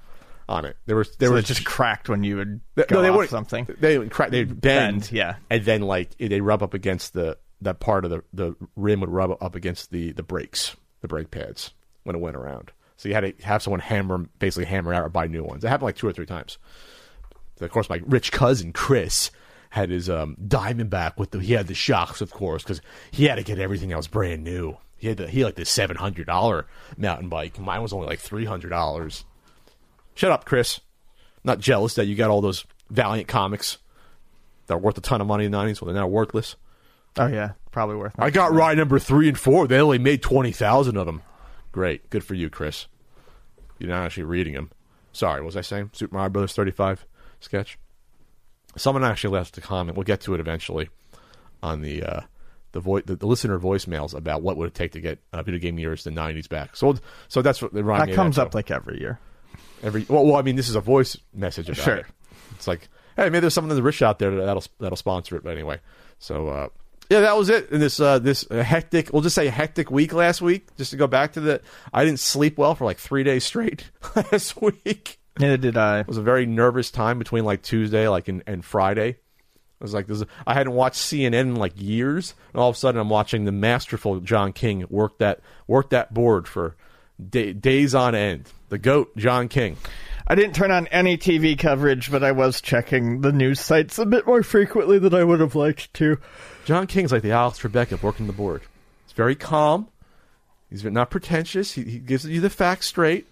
on 0.49 0.65
it. 0.65 0.75
There 0.85 0.97
was 0.97 1.15
there 1.15 1.29
so 1.29 1.35
was 1.35 1.45
just 1.45 1.65
cracked 1.65 2.09
when 2.09 2.23
you 2.23 2.35
would 2.35 2.59
Th- 2.75 2.91
no, 2.91 3.01
they 3.01 3.09
off 3.09 3.15
wouldn't. 3.15 3.31
something. 3.31 3.67
They 3.79 3.97
would 3.97 4.11
crack. 4.11 4.29
They'd 4.31 4.49
bend, 4.49 5.01
Bend, 5.01 5.11
yeah. 5.13 5.35
and 5.49 5.63
then 5.63 5.81
like 5.81 6.15
they 6.17 6.41
rub 6.41 6.61
up 6.61 6.73
against 6.73 7.13
the 7.13 7.37
that 7.61 7.79
part 7.79 8.03
of 8.03 8.11
the 8.11 8.23
the 8.33 8.55
rim 8.75 8.99
would 8.99 9.09
rub 9.09 9.31
up 9.41 9.55
against 9.55 9.89
the 9.91 10.11
the 10.11 10.21
brakes, 10.23 10.75
the 11.01 11.07
brake 11.07 11.31
pads 11.31 11.71
when 12.03 12.15
it 12.15 12.19
went 12.19 12.35
around. 12.35 12.71
So 13.03 13.09
you 13.09 13.15
had 13.15 13.37
to 13.37 13.45
have 13.45 13.61
someone 13.61 13.81
hammer, 13.81 14.29
basically 14.39 14.63
hammer 14.63 14.93
out 14.93 15.03
or 15.03 15.09
buy 15.09 15.27
new 15.27 15.43
ones. 15.43 15.61
It 15.61 15.67
happened 15.67 15.87
like 15.87 15.97
two 15.97 16.07
or 16.07 16.13
three 16.13 16.25
times. 16.25 16.57
So 17.59 17.65
of 17.65 17.71
course, 17.71 17.89
my 17.89 17.99
rich 18.05 18.31
cousin 18.31 18.71
Chris 18.71 19.29
had 19.71 19.89
his 19.89 20.09
um, 20.09 20.37
Diamondback 20.41 21.17
with 21.17 21.31
the 21.31 21.39
he 21.39 21.51
had 21.51 21.67
the 21.67 21.73
shocks, 21.73 22.21
of 22.21 22.31
course, 22.31 22.63
because 22.63 22.79
he 23.11 23.25
had 23.25 23.35
to 23.35 23.43
get 23.43 23.59
everything 23.59 23.91
else 23.91 24.07
brand 24.07 24.45
new. 24.45 24.77
He 24.95 25.09
had 25.09 25.17
the, 25.17 25.27
he 25.27 25.41
had 25.41 25.47
like 25.47 25.55
the 25.55 25.65
seven 25.65 25.97
hundred 25.97 26.27
dollar 26.27 26.65
mountain 26.95 27.27
bike. 27.27 27.59
Mine 27.59 27.81
was 27.81 27.91
only 27.91 28.07
like 28.07 28.19
three 28.19 28.45
hundred 28.45 28.69
dollars. 28.69 29.25
Shut 30.15 30.31
up, 30.31 30.45
Chris. 30.45 30.79
Not 31.43 31.59
jealous 31.59 31.95
that 31.95 32.05
you 32.05 32.15
got 32.15 32.29
all 32.29 32.39
those 32.39 32.63
Valiant 32.89 33.27
comics 33.27 33.79
that 34.67 34.75
are 34.75 34.79
worth 34.79 34.97
a 34.97 35.01
ton 35.01 35.19
of 35.19 35.27
money 35.27 35.43
in 35.43 35.51
the 35.51 35.57
nineties. 35.57 35.81
Well, 35.81 35.93
they're 35.93 36.01
now 36.01 36.07
worthless. 36.07 36.55
Oh 37.17 37.27
yeah, 37.27 37.51
probably 37.71 37.97
worth. 37.97 38.13
I 38.17 38.29
got 38.29 38.53
ride 38.53 38.77
number 38.77 38.97
three 38.97 39.27
and 39.27 39.37
four. 39.37 39.67
They 39.67 39.81
only 39.81 39.99
made 39.99 40.21
twenty 40.21 40.53
thousand 40.53 40.95
of 40.95 41.05
them. 41.05 41.21
Great, 41.73 42.09
good 42.09 42.23
for 42.23 42.35
you, 42.35 42.49
Chris. 42.49 42.85
You're 43.83 43.91
not 43.91 44.05
actually 44.05 44.23
reading 44.23 44.53
them. 44.53 44.71
Sorry, 45.11 45.41
what 45.41 45.47
was 45.47 45.57
I 45.57 45.61
saying? 45.61 45.89
Super 45.93 46.15
Mario 46.15 46.29
Brothers 46.29 46.53
35 46.53 47.05
sketch. 47.41 47.77
Someone 48.77 49.03
actually 49.03 49.33
left 49.33 49.57
a 49.57 49.61
comment. 49.61 49.97
We'll 49.97 50.05
get 50.05 50.21
to 50.21 50.33
it 50.33 50.39
eventually 50.39 50.89
on 51.61 51.81
the 51.81 52.01
uh, 52.03 52.21
the, 52.71 52.79
vo- 52.79 53.01
the 53.01 53.15
the 53.15 53.27
listener 53.27 53.59
voicemails 53.59 54.15
about 54.15 54.41
what 54.41 54.57
would 54.57 54.69
it 54.69 54.73
take 54.73 54.93
to 54.93 55.01
get 55.01 55.19
uh, 55.33 55.43
video 55.43 55.59
game 55.59 55.77
years 55.77 56.03
the 56.03 56.09
90s 56.11 56.49
back. 56.49 56.75
So 56.75 56.95
so 57.27 57.41
that's 57.41 57.61
what 57.61 57.73
they 57.73 57.81
That 57.81 58.13
comes 58.13 58.37
up 58.39 58.55
like 58.55 58.71
every 58.71 58.99
year. 58.99 59.19
every. 59.83 60.05
Well, 60.09 60.25
well, 60.25 60.35
I 60.37 60.41
mean, 60.41 60.55
this 60.55 60.69
is 60.69 60.75
a 60.75 60.81
voice 60.81 61.17
message 61.33 61.67
about 61.69 61.83
Sure. 61.83 61.95
it. 61.97 62.05
It's 62.55 62.67
like, 62.67 62.87
hey, 63.17 63.25
maybe 63.25 63.41
there's 63.41 63.53
someone 63.53 63.69
in 63.71 63.75
the 63.77 63.83
rich 63.83 64.01
out 64.01 64.17
there 64.17 64.33
that'll 64.35 64.63
that'll 64.79 64.95
sponsor 64.95 65.35
it. 65.35 65.43
But 65.43 65.51
anyway, 65.51 65.79
so 66.17 66.47
uh, 66.47 66.69
yeah, 67.09 67.21
that 67.21 67.37
was 67.37 67.49
it. 67.49 67.69
In 67.69 67.79
this 67.79 67.99
uh, 67.99 68.19
this 68.19 68.47
hectic, 68.49 69.11
we'll 69.11 69.21
just 69.21 69.35
say 69.35 69.47
hectic 69.47 69.91
week 69.91 70.13
last 70.13 70.41
week. 70.41 70.75
Just 70.77 70.91
to 70.91 70.97
go 70.97 71.07
back 71.07 71.33
to 71.33 71.39
the, 71.39 71.61
I 71.93 72.05
didn't 72.05 72.19
sleep 72.19 72.57
well 72.57 72.75
for 72.75 72.85
like 72.85 72.97
three 72.97 73.23
days 73.23 73.43
straight 73.43 73.89
last 74.15 74.61
week. 74.61 75.19
Neither 75.39 75.57
did 75.57 75.77
I. 75.77 76.01
It 76.01 76.07
was 76.07 76.17
a 76.17 76.21
very 76.21 76.45
nervous 76.45 76.91
time 76.91 77.19
between 77.19 77.43
like 77.43 77.61
Tuesday, 77.61 78.07
like 78.07 78.27
and, 78.27 78.43
and 78.45 78.63
Friday. 78.63 79.09
It 79.09 79.17
was 79.81 79.93
like 79.93 80.07
this. 80.07 80.23
I 80.47 80.53
hadn't 80.53 80.73
watched 80.73 80.99
CNN 80.99 81.33
in 81.33 81.55
like 81.55 81.73
years, 81.75 82.35
and 82.53 82.61
all 82.61 82.69
of 82.69 82.75
a 82.75 82.79
sudden 82.79 83.01
I'm 83.01 83.09
watching 83.09 83.45
the 83.45 83.51
masterful 83.51 84.19
John 84.21 84.53
King 84.53 84.85
work 84.89 85.17
that 85.17 85.41
work 85.67 85.89
that 85.89 86.13
board 86.13 86.47
for 86.47 86.75
day, 87.29 87.53
days 87.53 87.93
on 87.93 88.15
end. 88.15 88.49
The 88.69 88.77
goat, 88.77 89.15
John 89.17 89.49
King. 89.49 89.77
I 90.25 90.35
didn't 90.35 90.55
turn 90.55 90.71
on 90.71 90.87
any 90.87 91.17
TV 91.17 91.57
coverage, 91.57 92.09
but 92.09 92.23
I 92.23 92.31
was 92.31 92.61
checking 92.61 93.21
the 93.21 93.31
news 93.31 93.59
sites 93.59 93.99
a 93.99 94.05
bit 94.05 94.25
more 94.25 94.41
frequently 94.41 94.97
than 94.97 95.13
I 95.13 95.23
would 95.23 95.41
have 95.41 95.55
liked 95.55 95.93
to. 95.95 96.17
John 96.65 96.87
King's 96.87 97.11
like 97.11 97.23
the 97.23 97.31
Alex 97.31 97.59
Trebek 97.59 97.91
of 97.91 98.03
working 98.03 98.27
the 98.27 98.33
board. 98.33 98.61
He's 99.05 99.13
very 99.13 99.35
calm. 99.35 99.89
He's 100.69 100.83
not 100.83 101.11
pretentious. 101.11 101.73
He, 101.73 101.83
he 101.83 101.99
gives 101.99 102.25
you 102.25 102.39
the 102.39 102.49
facts 102.49 102.87
straight. 102.87 103.27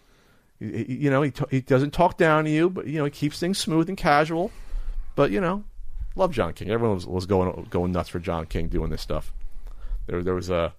He, 0.60 0.86
you 0.94 1.10
know, 1.10 1.22
he, 1.22 1.32
t- 1.32 1.46
he 1.50 1.62
doesn't 1.62 1.92
talk 1.92 2.18
down 2.18 2.44
to 2.44 2.50
you, 2.52 2.70
but 2.70 2.88
you 2.88 3.00
know, 3.00 3.06
he 3.06 3.12
keeps 3.12 3.40
things 3.40 3.58
smooth 3.58 3.88
and 3.88 3.98
casual. 3.98 4.52
But 5.16 5.32
you 5.32 5.42
know, 5.42 5.64
love 6.16 6.34
John 6.34 6.54
King. 6.54 6.70
Everyone 6.70 6.96
was, 6.96 7.08
was 7.08 7.26
going 7.26 7.68
going 7.70 7.94
nuts 7.94 8.10
for 8.10 8.20
John 8.20 8.46
King 8.46 8.68
doing 8.68 8.90
this 8.90 9.02
stuff. 9.02 9.34
There, 10.08 10.22
there 10.24 10.36
was 10.36 10.50
a 10.50 10.74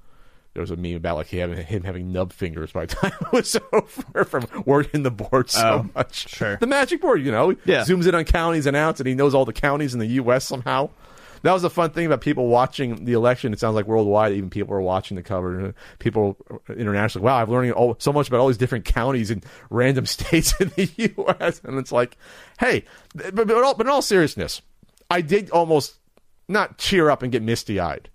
there 0.54 0.60
was 0.60 0.70
a 0.70 0.76
meme 0.76 0.96
about 0.96 1.16
like 1.16 1.28
having 1.30 1.56
him 1.64 1.82
having 1.82 2.12
nub 2.12 2.32
fingers 2.32 2.72
by 2.72 2.86
the 2.86 2.94
time 2.94 3.12
it 3.20 3.32
was 3.32 3.56
over 3.72 4.24
from 4.24 4.46
working 4.66 5.02
the 5.02 5.10
board 5.10 5.48
so 5.50 5.84
Oh, 5.84 5.90
much. 5.94 6.28
sure. 6.28 6.56
the 6.56 6.66
magic 6.66 7.00
board, 7.00 7.22
you 7.22 7.32
know, 7.32 7.50
Yeah. 7.64 7.82
zooms 7.84 8.06
in 8.06 8.14
on 8.14 8.24
counties 8.24 8.66
and 8.66 8.76
outs, 8.76 9.00
and 9.00 9.06
he 9.08 9.14
knows 9.14 9.34
all 9.34 9.44
the 9.44 9.52
counties 9.52 9.94
in 9.94 10.00
the 10.00 10.06
U.S. 10.06 10.44
somehow. 10.46 10.90
That 11.44 11.52
was 11.54 11.62
the 11.62 11.70
fun 11.70 11.90
thing 11.90 12.06
about 12.06 12.20
people 12.20 12.46
watching 12.46 13.04
the 13.04 13.14
election. 13.14 13.52
It 13.52 13.58
sounds 13.58 13.74
like 13.74 13.86
worldwide, 13.88 14.32
even 14.34 14.48
people 14.48 14.74
are 14.76 14.80
watching 14.80 15.16
the 15.16 15.24
coverage. 15.24 15.74
People 15.98 16.36
internationally, 16.68 17.24
wow, 17.24 17.42
I'm 17.42 17.50
learning 17.50 17.72
all, 17.72 17.96
so 17.98 18.12
much 18.12 18.28
about 18.28 18.38
all 18.38 18.46
these 18.46 18.58
different 18.58 18.84
counties 18.84 19.28
and 19.32 19.44
random 19.68 20.06
states 20.16 20.54
in 20.60 20.68
the 20.76 20.88
U.S. 21.16 21.60
And 21.64 21.78
it's 21.78 21.90
like, 21.90 22.16
hey, 22.60 22.84
but, 23.14 23.34
but, 23.34 23.50
in 23.50 23.56
all, 23.64 23.74
but 23.74 23.86
in 23.86 23.90
all 23.92 24.02
seriousness, 24.02 24.62
I 25.10 25.20
did 25.20 25.50
almost 25.50 25.96
not 26.46 26.78
cheer 26.78 27.10
up 27.10 27.24
and 27.24 27.32
get 27.32 27.42
misty 27.42 27.80
eyed, 27.80 28.08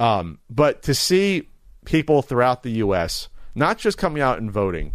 um, 0.00 0.40
but 0.50 0.82
to 0.82 0.94
see 0.94 1.48
people 1.84 2.22
throughout 2.22 2.62
the 2.62 2.72
U.S. 2.72 3.28
not 3.54 3.78
just 3.78 3.98
coming 3.98 4.22
out 4.22 4.38
and 4.38 4.50
voting 4.50 4.94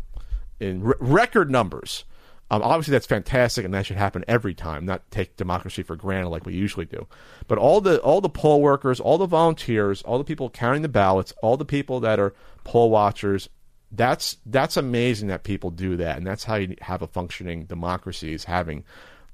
in 0.60 0.86
r- 0.86 0.98
record 1.00 1.52
numbers. 1.52 2.06
Um, 2.50 2.62
obviously, 2.62 2.94
that's 2.94 3.06
fantastic, 3.06 3.66
and 3.66 3.74
that 3.74 3.86
should 3.86 3.98
happen 3.98 4.24
every 4.28 4.54
time. 4.54 4.86
Not 4.86 5.10
take 5.12 5.36
democracy 5.36 5.84
for 5.84 5.98
granted 5.98 6.30
like 6.30 6.46
we 6.46 6.54
usually 6.54 6.86
do. 6.86 7.06
But 7.48 7.58
all 7.58 7.82
the 7.82 8.00
all 8.02 8.22
the 8.22 8.30
poll 8.30 8.62
workers, 8.62 9.02
all 9.02 9.18
the 9.18 9.26
volunteers, 9.26 10.02
all 10.04 10.18
the 10.18 10.24
people 10.24 10.50
counting 10.50 10.82
the 10.82 10.88
ballots, 10.88 11.34
all 11.42 11.58
the 11.58 11.66
people 11.66 12.00
that 12.02 12.20
are 12.20 12.34
poll 12.64 12.90
watchers. 12.90 13.50
That's 13.92 14.38
that's 14.46 14.78
amazing 14.78 15.28
that 15.28 15.44
people 15.44 15.72
do 15.72 15.98
that, 15.98 16.18
and 16.18 16.26
that's 16.26 16.46
how 16.46 16.56
you 16.56 16.76
have 16.82 17.02
a 17.02 17.08
functioning 17.08 17.66
democracy 17.66 18.34
is 18.34 18.46
having 18.46 18.84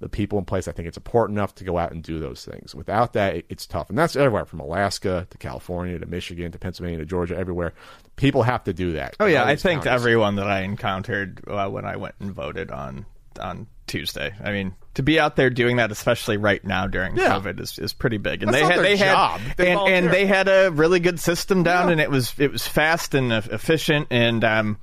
the 0.03 0.09
people 0.09 0.37
in 0.37 0.45
place. 0.45 0.67
I 0.67 0.71
think 0.73 0.87
it's 0.87 0.97
important 0.97 1.37
enough 1.39 1.55
to 1.55 1.63
go 1.63 1.77
out 1.77 1.91
and 1.91 2.03
do 2.03 2.19
those 2.19 2.45
things. 2.45 2.75
Without 2.75 3.13
that, 3.13 3.43
it's 3.49 3.65
tough, 3.65 3.89
and 3.89 3.97
that's 3.97 4.15
everywhere 4.15 4.45
from 4.45 4.59
Alaska 4.59 5.25
to 5.29 5.37
California 5.37 5.97
to 5.97 6.05
Michigan 6.05 6.51
to 6.51 6.59
Pennsylvania 6.59 6.99
to 6.99 7.05
Georgia. 7.05 7.37
Everywhere, 7.37 7.73
people 8.17 8.43
have 8.43 8.63
to 8.65 8.73
do 8.73 8.91
that. 8.93 9.15
Oh 9.19 9.25
yeah, 9.25 9.43
I 9.45 9.55
thanked 9.55 9.85
counties. 9.85 10.01
everyone 10.01 10.35
that 10.35 10.47
I 10.47 10.61
encountered 10.61 11.41
uh, 11.47 11.69
when 11.69 11.85
I 11.85 11.95
went 11.95 12.15
and 12.19 12.31
voted 12.31 12.69
on 12.69 13.05
on 13.39 13.65
Tuesday. 13.87 14.33
I 14.43 14.51
mean, 14.51 14.75
to 14.93 15.03
be 15.03 15.19
out 15.19 15.35
there 15.35 15.49
doing 15.49 15.77
that, 15.77 15.91
especially 15.91 16.37
right 16.37 16.63
now 16.63 16.85
during 16.87 17.15
Yeah. 17.17 17.29
COVID, 17.39 17.59
is, 17.59 17.79
is 17.79 17.91
pretty 17.93 18.17
big. 18.17 18.43
And 18.43 18.53
That's 18.53 18.67
they 18.67 18.73
had 18.75 18.83
they 18.85 18.97
job. 18.97 19.39
had 19.39 19.57
They 19.57 19.69
and, 19.71 19.77
volunteer. 19.77 19.97
and 20.03 20.13
they 20.13 20.25
had 20.27 20.47
a 20.47 20.69
really 20.71 20.99
good 20.99 21.19
system 21.19 21.63
down, 21.63 21.87
Yeah. 21.87 21.91
and 21.93 22.01
it 22.01 22.11
was 22.11 22.33
it 22.37 22.51
was 22.51 22.67
fast 22.67 23.13
and 23.15 23.31
efficient, 23.33 24.07
and 24.11 24.43
um, 24.43 24.77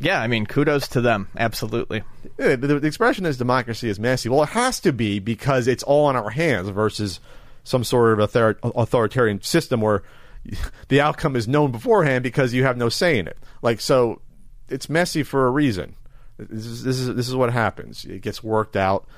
yeah, 0.00 0.20
I 0.20 0.28
mean, 0.28 0.46
kudos 0.46 0.88
to 0.88 1.00
them, 1.00 1.28
absolutely. 1.36 2.02
Yeah, 2.38 2.56
the, 2.56 2.78
the 2.78 2.86
expression 2.86 3.26
is 3.26 3.36
democracy 3.36 3.88
is 3.88 3.98
messy. 3.98 4.28
Well, 4.28 4.44
it 4.44 4.50
has 4.50 4.78
to 4.80 4.92
be 4.92 5.18
because 5.18 5.66
it's 5.66 5.82
all 5.82 6.08
in 6.08 6.16
our 6.16 6.30
hands 6.30 6.68
versus 6.68 7.20
some 7.64 7.84
sort 7.84 8.12
of 8.12 8.20
author- 8.20 8.58
authoritarian 8.62 9.42
system 9.42 9.80
where 9.80 10.02
the 10.88 11.00
outcome 11.00 11.34
is 11.34 11.48
known 11.48 11.72
beforehand 11.72 12.22
because 12.22 12.54
you 12.54 12.62
have 12.64 12.76
no 12.76 12.88
say 12.88 13.18
in 13.18 13.26
it. 13.26 13.36
Like 13.60 13.80
so, 13.80 14.20
it's 14.68 14.88
messy 14.88 15.22
for 15.22 15.46
a 15.46 15.50
reason. 15.50 15.96
This 16.38 16.66
is 16.66 16.84
this 16.84 16.98
is 17.00 17.14
this 17.16 17.28
is 17.28 17.34
what 17.34 17.52
happens. 17.52 18.04
It 18.04 18.22
gets 18.22 18.44
worked 18.44 18.76
out. 18.76 19.08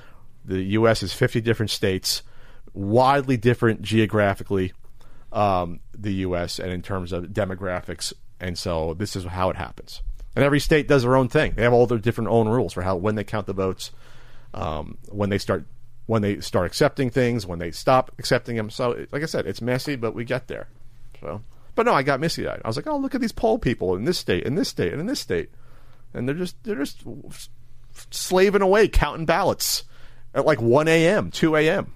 The 0.43 0.61
U.S. 0.61 1.03
is 1.03 1.13
fifty 1.13 1.39
different 1.39 1.69
states, 1.69 2.23
widely 2.73 3.37
different 3.37 3.83
geographically. 3.83 4.73
Um, 5.31 5.79
the 5.95 6.13
U.S. 6.13 6.57
and 6.57 6.71
in 6.71 6.81
terms 6.81 7.11
of 7.11 7.25
demographics, 7.25 8.11
and 8.39 8.57
so 8.57 8.95
this 8.95 9.15
is 9.15 9.23
how 9.23 9.51
it 9.51 9.55
happens. 9.55 10.01
And 10.35 10.45
every 10.45 10.59
state 10.59 10.87
does 10.87 11.03
their 11.03 11.15
own 11.15 11.27
thing. 11.27 11.53
They 11.55 11.63
have 11.63 11.73
all 11.73 11.87
their 11.87 11.97
different 11.97 12.29
own 12.29 12.47
rules 12.47 12.73
for 12.73 12.83
how 12.83 12.95
when 12.95 13.15
they 13.15 13.23
count 13.23 13.47
the 13.47 13.53
votes, 13.53 13.91
um, 14.53 14.97
when 15.09 15.29
they 15.29 15.37
start 15.37 15.65
when 16.07 16.21
they 16.21 16.39
start 16.41 16.65
accepting 16.65 17.09
things, 17.09 17.45
when 17.45 17.59
they 17.59 17.71
stop 17.71 18.11
accepting 18.17 18.55
them. 18.55 18.69
So, 18.69 19.05
like 19.11 19.23
I 19.23 19.25
said, 19.25 19.45
it's 19.45 19.61
messy, 19.61 19.95
but 19.95 20.13
we 20.13 20.25
get 20.25 20.47
there. 20.47 20.67
So, 21.21 21.41
but 21.75 21.85
no, 21.85 21.93
I 21.93 22.03
got 22.03 22.19
misty 22.19 22.47
eyed. 22.47 22.61
I 22.63 22.67
was 22.67 22.75
like, 22.75 22.87
oh, 22.87 22.97
look 22.97 23.15
at 23.15 23.21
these 23.21 23.31
poll 23.31 23.59
people 23.59 23.95
in 23.95 24.05
this 24.05 24.17
state, 24.17 24.43
in 24.43 24.55
this 24.55 24.69
state, 24.69 24.91
and 24.91 24.99
in 24.99 25.07
this 25.07 25.19
state, 25.19 25.49
and 26.13 26.27
they're 26.27 26.35
just 26.35 26.61
they're 26.63 26.75
just 26.75 27.03
slaving 28.09 28.61
away 28.61 28.87
counting 28.87 29.25
ballots 29.25 29.83
at 30.33 30.45
like 30.45 30.61
one 30.61 30.87
a.m., 30.87 31.31
two 31.31 31.55
a.m. 31.55 31.93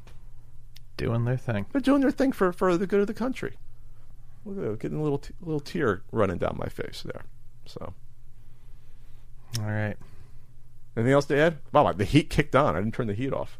Doing 0.97 1.25
their 1.25 1.37
thing. 1.37 1.65
They're 1.71 1.81
doing 1.81 2.01
their 2.01 2.11
thing 2.11 2.31
for, 2.31 2.53
for 2.53 2.77
the 2.77 2.87
good 2.87 3.01
of 3.01 3.07
the 3.07 3.13
country. 3.13 3.57
Look 4.45 4.57
at 4.57 4.63
that, 4.63 4.79
getting 4.79 4.99
a 4.99 5.03
little 5.03 5.17
t- 5.17 5.33
little 5.41 5.59
tear 5.59 6.03
running 6.11 6.37
down 6.37 6.55
my 6.57 6.69
face 6.69 7.03
there. 7.03 7.23
So, 7.65 7.93
All 9.59 9.65
right. 9.65 9.95
anything 10.97 11.13
else 11.13 11.25
to 11.25 11.37
add? 11.37 11.57
Wow, 11.71 11.91
the 11.93 12.05
heat 12.05 12.29
kicked 12.29 12.55
on. 12.55 12.75
I 12.75 12.79
didn't 12.79 12.93
turn 12.93 13.07
the 13.07 13.13
heat 13.13 13.33
off. 13.33 13.57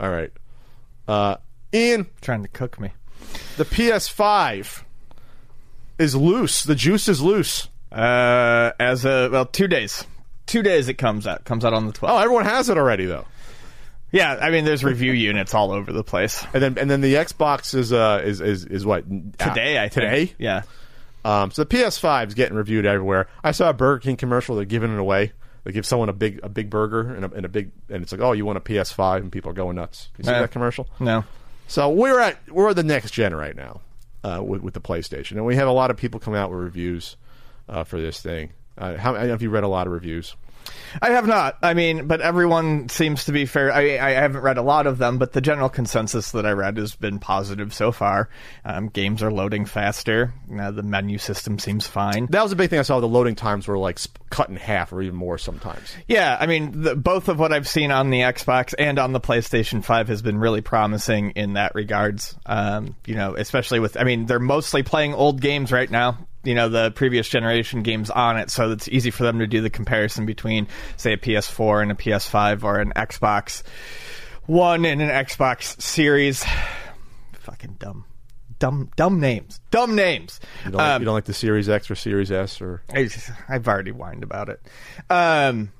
All 0.00 0.10
right, 0.10 0.32
uh, 1.06 1.36
Ian, 1.74 2.06
Trying 2.22 2.42
to 2.42 2.48
cook 2.48 2.80
me. 2.80 2.92
the 3.56 3.64
PS5 3.64 4.82
is 5.98 6.14
loose. 6.16 6.62
The 6.64 6.74
juice 6.74 7.08
is 7.08 7.20
loose. 7.20 7.68
Uh, 7.90 8.72
as 8.80 9.04
a 9.04 9.28
well, 9.30 9.44
two 9.46 9.68
days. 9.68 10.04
Two 10.46 10.62
days 10.62 10.88
it 10.88 10.94
comes 10.94 11.26
out. 11.26 11.44
Comes 11.44 11.64
out 11.64 11.74
on 11.74 11.86
the 11.86 11.92
twelfth. 11.92 12.14
Oh, 12.14 12.22
everyone 12.22 12.44
has 12.46 12.68
it 12.70 12.78
already 12.78 13.04
though. 13.04 13.26
Yeah, 14.10 14.38
I 14.40 14.50
mean, 14.50 14.64
there's 14.64 14.82
review 14.84 15.12
units 15.12 15.54
all 15.54 15.72
over 15.72 15.92
the 15.92 16.02
place. 16.04 16.44
And 16.54 16.62
then 16.62 16.78
and 16.78 16.90
then 16.90 17.00
the 17.02 17.14
Xbox 17.14 17.74
is 17.74 17.92
uh 17.92 18.22
is 18.24 18.40
is, 18.40 18.64
is 18.64 18.84
what 18.86 19.04
Today, 19.38 19.78
I 19.78 19.88
think. 19.88 19.92
today. 19.92 20.32
Yeah. 20.38 20.62
Um, 21.24 21.50
so 21.50 21.64
the 21.64 21.76
PS5 21.76 22.28
is 22.28 22.34
getting 22.34 22.56
reviewed 22.56 22.84
everywhere. 22.86 23.28
I 23.44 23.52
saw 23.52 23.70
a 23.70 23.72
Burger 23.72 24.00
King 24.00 24.16
commercial. 24.16 24.56
They're 24.56 24.64
giving 24.64 24.92
it 24.92 24.98
away. 24.98 25.32
They 25.64 25.70
give 25.72 25.86
someone 25.86 26.08
a 26.08 26.12
big 26.12 26.40
a 26.42 26.48
big 26.48 26.68
burger 26.70 27.14
and 27.14 27.24
a, 27.24 27.30
and 27.32 27.44
a 27.46 27.48
big 27.48 27.70
and 27.88 28.02
it's 28.02 28.10
like, 28.10 28.20
oh, 28.20 28.32
you 28.32 28.44
want 28.44 28.58
a 28.58 28.60
PS5, 28.60 29.18
and 29.18 29.30
people 29.30 29.50
are 29.50 29.54
going 29.54 29.76
nuts. 29.76 30.08
You 30.18 30.24
see 30.24 30.30
Uh, 30.30 30.40
that 30.40 30.50
commercial? 30.50 30.88
No. 30.98 31.24
So 31.68 31.88
we're 31.90 32.18
at 32.18 32.38
we're 32.50 32.70
at 32.70 32.76
the 32.76 32.82
next 32.82 33.12
gen 33.12 33.32
right 33.34 33.54
now 33.54 33.80
uh, 34.24 34.42
with 34.42 34.62
with 34.62 34.74
the 34.74 34.80
PlayStation, 34.80 35.32
and 35.32 35.46
we 35.46 35.54
have 35.54 35.68
a 35.68 35.72
lot 35.72 35.90
of 35.92 35.96
people 35.96 36.18
coming 36.18 36.40
out 36.40 36.50
with 36.50 36.58
reviews 36.58 37.16
uh, 37.68 37.84
for 37.84 38.00
this 38.00 38.20
thing. 38.20 38.50
Uh, 38.76 38.96
how 38.96 39.14
have 39.14 39.40
you 39.42 39.50
read 39.50 39.62
a 39.64 39.68
lot 39.68 39.86
of 39.86 39.92
reviews? 39.92 40.34
I 41.00 41.10
have 41.10 41.26
not. 41.26 41.58
I 41.62 41.74
mean, 41.74 42.06
but 42.06 42.20
everyone 42.20 42.88
seems 42.88 43.24
to 43.24 43.32
be 43.32 43.46
fair. 43.46 43.72
I, 43.72 43.98
I 43.98 44.10
haven't 44.10 44.42
read 44.42 44.58
a 44.58 44.62
lot 44.62 44.86
of 44.86 44.98
them, 44.98 45.18
but 45.18 45.32
the 45.32 45.40
general 45.40 45.68
consensus 45.68 46.32
that 46.32 46.44
I 46.44 46.50
read 46.50 46.76
has 46.76 46.94
been 46.94 47.18
positive 47.18 47.72
so 47.72 47.92
far. 47.92 48.28
Um, 48.64 48.88
games 48.88 49.22
are 49.22 49.30
loading 49.30 49.64
faster. 49.64 50.32
Uh, 50.54 50.70
the 50.70 50.82
menu 50.82 51.18
system 51.18 51.58
seems 51.58 51.86
fine. 51.86 52.26
That 52.30 52.42
was 52.42 52.52
a 52.52 52.56
big 52.56 52.70
thing 52.70 52.78
I 52.78 52.82
saw. 52.82 53.00
The 53.00 53.08
loading 53.08 53.34
times 53.34 53.66
were 53.66 53.78
like 53.78 53.98
cut 54.30 54.48
in 54.48 54.56
half 54.56 54.92
or 54.92 55.02
even 55.02 55.16
more 55.16 55.38
sometimes. 55.38 55.94
Yeah, 56.06 56.36
I 56.38 56.46
mean, 56.46 56.82
the, 56.82 56.96
both 56.96 57.28
of 57.28 57.38
what 57.38 57.52
I've 57.52 57.68
seen 57.68 57.90
on 57.90 58.10
the 58.10 58.20
Xbox 58.20 58.74
and 58.78 58.98
on 58.98 59.12
the 59.12 59.20
PlayStation 59.20 59.84
5 59.84 60.08
has 60.08 60.22
been 60.22 60.38
really 60.38 60.60
promising 60.60 61.30
in 61.32 61.54
that 61.54 61.74
regards. 61.74 62.36
Um, 62.46 62.96
you 63.06 63.14
know, 63.14 63.34
especially 63.34 63.80
with, 63.80 63.96
I 63.96 64.04
mean, 64.04 64.26
they're 64.26 64.38
mostly 64.38 64.82
playing 64.82 65.14
old 65.14 65.40
games 65.40 65.72
right 65.72 65.90
now. 65.90 66.18
You 66.44 66.54
know, 66.54 66.68
the 66.68 66.90
previous 66.90 67.28
generation 67.28 67.82
games 67.82 68.10
on 68.10 68.36
it, 68.36 68.50
so 68.50 68.72
it's 68.72 68.88
easy 68.88 69.10
for 69.10 69.22
them 69.22 69.38
to 69.38 69.46
do 69.46 69.60
the 69.60 69.70
comparison 69.70 70.26
between, 70.26 70.66
say, 70.96 71.12
a 71.12 71.16
PS4 71.16 71.82
and 71.82 71.92
a 71.92 71.94
PS5 71.94 72.64
or 72.64 72.80
an 72.80 72.92
Xbox 72.96 73.62
One 74.46 74.84
and 74.84 75.00
an 75.00 75.08
Xbox 75.08 75.80
Series. 75.80 76.44
Fucking 77.32 77.76
dumb. 77.78 78.04
Dumb, 78.58 78.90
dumb 78.96 79.18
names. 79.18 79.60
Dumb 79.70 79.96
names. 79.96 80.38
You 80.64 80.70
don't, 80.72 80.78
like, 80.78 81.00
you 81.00 81.04
don't 81.04 81.14
like 81.14 81.24
the 81.24 81.34
Series 81.34 81.68
X 81.68 81.90
or 81.90 81.96
Series 81.96 82.30
S 82.30 82.60
or 82.60 82.82
I, 82.92 83.08
I've 83.48 83.66
already 83.66 83.90
whined 83.90 84.22
about 84.22 84.48
it. 84.48 84.60
Um, 85.10 85.72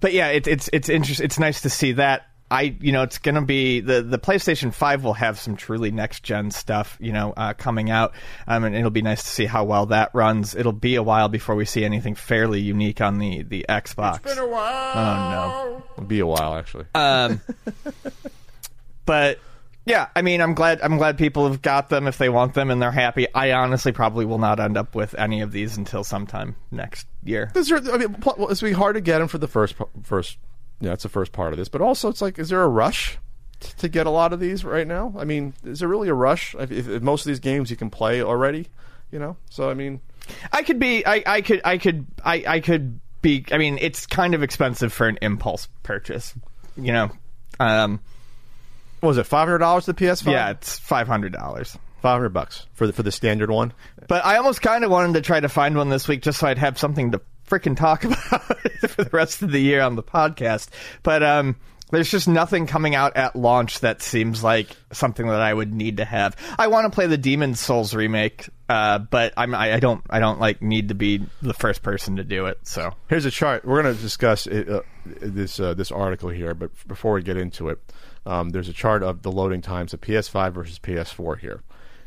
but 0.00 0.12
yeah, 0.12 0.28
it's 0.28 0.46
it's 0.46 0.70
it's 0.72 0.88
interesting. 0.88 1.24
It's 1.24 1.38
nice 1.38 1.62
to 1.62 1.70
see 1.70 1.92
that. 1.92 2.28
I 2.54 2.76
you 2.80 2.92
know 2.92 3.02
it's 3.02 3.18
gonna 3.18 3.42
be 3.42 3.80
the 3.80 4.00
the 4.00 4.18
PlayStation 4.18 4.72
Five 4.72 5.02
will 5.02 5.14
have 5.14 5.40
some 5.40 5.56
truly 5.56 5.90
next 5.90 6.22
gen 6.22 6.52
stuff 6.52 6.96
you 7.00 7.12
know 7.12 7.34
uh, 7.36 7.54
coming 7.54 7.90
out, 7.90 8.14
um, 8.46 8.62
and 8.62 8.76
it'll 8.76 8.90
be 8.90 9.02
nice 9.02 9.24
to 9.24 9.28
see 9.28 9.44
how 9.44 9.64
well 9.64 9.86
that 9.86 10.10
runs. 10.14 10.54
It'll 10.54 10.70
be 10.70 10.94
a 10.94 11.02
while 11.02 11.28
before 11.28 11.56
we 11.56 11.64
see 11.64 11.84
anything 11.84 12.14
fairly 12.14 12.60
unique 12.60 13.00
on 13.00 13.18
the 13.18 13.42
the 13.42 13.66
Xbox. 13.68 14.22
Been 14.22 14.38
a 14.38 14.46
while. 14.46 14.92
Oh 14.94 15.30
no, 15.30 15.82
it'll 15.94 16.06
be 16.06 16.20
a 16.20 16.26
while 16.26 16.54
actually. 16.54 16.84
Um, 16.94 17.40
but 19.04 19.40
yeah, 19.84 20.10
I 20.14 20.22
mean, 20.22 20.40
I'm 20.40 20.54
glad 20.54 20.80
I'm 20.80 20.96
glad 20.96 21.18
people 21.18 21.48
have 21.48 21.60
got 21.60 21.88
them 21.88 22.06
if 22.06 22.18
they 22.18 22.28
want 22.28 22.54
them 22.54 22.70
and 22.70 22.80
they're 22.80 22.92
happy. 22.92 23.26
I 23.34 23.50
honestly 23.50 23.90
probably 23.90 24.26
will 24.26 24.38
not 24.38 24.60
end 24.60 24.76
up 24.76 24.94
with 24.94 25.16
any 25.18 25.40
of 25.40 25.50
these 25.50 25.76
until 25.76 26.04
sometime 26.04 26.54
next 26.70 27.08
year. 27.24 27.50
Is 27.56 27.68
there, 27.68 27.78
I 27.92 27.98
mean, 27.98 28.16
it's 28.24 28.62
be 28.62 28.70
hard 28.70 28.94
to 28.94 29.00
get 29.00 29.18
them 29.18 29.26
for 29.26 29.38
the 29.38 29.48
first 29.48 29.76
p- 29.76 29.84
Yeah, 30.80 30.90
that's 30.90 31.02
the 31.02 31.08
first 31.08 31.32
part 31.32 31.52
of 31.52 31.58
this. 31.58 31.68
But 31.68 31.80
also, 31.80 32.08
it's 32.08 32.20
like, 32.20 32.38
is 32.38 32.48
there 32.48 32.62
a 32.62 32.68
rush 32.68 33.18
to 33.78 33.88
get 33.88 34.06
a 34.06 34.10
lot 34.10 34.32
of 34.32 34.40
these 34.40 34.64
right 34.64 34.86
now? 34.86 35.14
I 35.16 35.24
mean, 35.24 35.54
is 35.64 35.80
there 35.80 35.88
really 35.88 36.08
a 36.08 36.14
rush? 36.14 36.54
If, 36.58 36.70
if, 36.70 36.88
if 36.88 37.02
most 37.02 37.22
of 37.22 37.28
these 37.30 37.40
games 37.40 37.70
you 37.70 37.76
can 37.76 37.90
play 37.90 38.22
already, 38.22 38.68
you 39.10 39.18
know. 39.18 39.36
So 39.50 39.70
I 39.70 39.74
mean, 39.74 40.00
I 40.52 40.62
could 40.62 40.78
be. 40.78 41.06
I, 41.06 41.22
I 41.26 41.40
could. 41.40 41.60
I 41.64 41.78
could. 41.78 42.06
I, 42.24 42.44
I 42.46 42.60
could 42.60 43.00
be. 43.22 43.44
I 43.52 43.58
mean, 43.58 43.78
it's 43.80 44.06
kind 44.06 44.34
of 44.34 44.42
expensive 44.42 44.92
for 44.92 45.08
an 45.08 45.18
impulse 45.22 45.68
purchase. 45.82 46.34
You 46.76 46.92
know. 46.92 47.10
Um, 47.60 48.00
what 49.00 49.08
was 49.08 49.18
it 49.18 49.24
five 49.26 49.46
hundred 49.46 49.58
dollars 49.58 49.84
to 49.84 49.92
the 49.92 50.04
PS5? 50.04 50.32
yeah, 50.32 50.50
it's 50.50 50.78
five 50.78 51.06
hundred 51.06 51.32
dollars. 51.32 51.78
five 52.02 52.16
hundred 52.16 52.30
bucks 52.30 52.66
for 52.72 52.86
the 52.86 52.92
for 52.92 53.02
the 53.02 53.12
standard 53.12 53.50
one. 53.50 53.72
But 54.08 54.24
I 54.24 54.36
almost 54.38 54.60
kind 54.60 54.84
of 54.84 54.90
wanted 54.90 55.14
to 55.14 55.20
try 55.20 55.40
to 55.40 55.48
find 55.48 55.76
one 55.76 55.88
this 55.88 56.08
week 56.08 56.22
just 56.22 56.40
so 56.40 56.46
I'd 56.48 56.58
have 56.58 56.78
something 56.78 57.12
to 57.12 57.20
freaking 57.48 57.76
talk 57.76 58.04
about 58.04 58.42
for 58.88 59.04
the 59.04 59.10
rest 59.12 59.42
of 59.42 59.52
the 59.52 59.60
year 59.60 59.80
on 59.80 59.96
the 59.96 60.02
podcast. 60.02 60.68
But 61.02 61.22
um, 61.22 61.56
there's 61.90 62.10
just 62.10 62.28
nothing 62.28 62.66
coming 62.66 62.94
out 62.94 63.16
at 63.16 63.36
launch 63.36 63.80
that 63.80 64.02
seems 64.02 64.42
like 64.42 64.68
something 64.92 65.26
that 65.26 65.40
I 65.40 65.52
would 65.52 65.72
need 65.72 65.98
to 65.98 66.04
have. 66.04 66.36
I 66.58 66.68
want 66.68 66.86
to 66.86 66.94
play 66.94 67.06
the 67.06 67.18
Demon's 67.18 67.60
Souls 67.60 67.94
remake, 67.94 68.48
uh, 68.68 68.98
but 68.98 69.32
I'm 69.36 69.54
I, 69.54 69.74
I 69.74 69.80
don't 69.80 70.02
I 70.10 70.18
don't 70.18 70.40
like 70.40 70.62
need 70.62 70.88
to 70.88 70.94
be 70.94 71.24
the 71.42 71.54
first 71.54 71.82
person 71.82 72.16
to 72.16 72.24
do 72.24 72.46
it. 72.46 72.58
So 72.64 72.92
Here's 73.08 73.24
a 73.24 73.30
chart. 73.30 73.64
We're 73.64 73.82
going 73.82 73.94
to 73.94 74.00
discuss 74.00 74.46
it, 74.46 74.68
uh, 74.68 74.82
this 75.04 75.60
uh, 75.60 75.74
this 75.74 75.92
article 75.92 76.30
here, 76.30 76.54
but 76.54 76.70
before 76.88 77.12
we 77.14 77.22
get 77.22 77.36
into 77.36 77.68
it, 77.68 77.78
um, 78.26 78.50
there's 78.50 78.68
a 78.68 78.72
chart 78.72 79.02
of 79.02 79.22
the 79.22 79.30
loading 79.30 79.60
times 79.60 79.92
of 79.92 80.00
PS5 80.00 80.52
versus 80.52 80.78
PS4 80.78 81.38
here. 81.38 81.62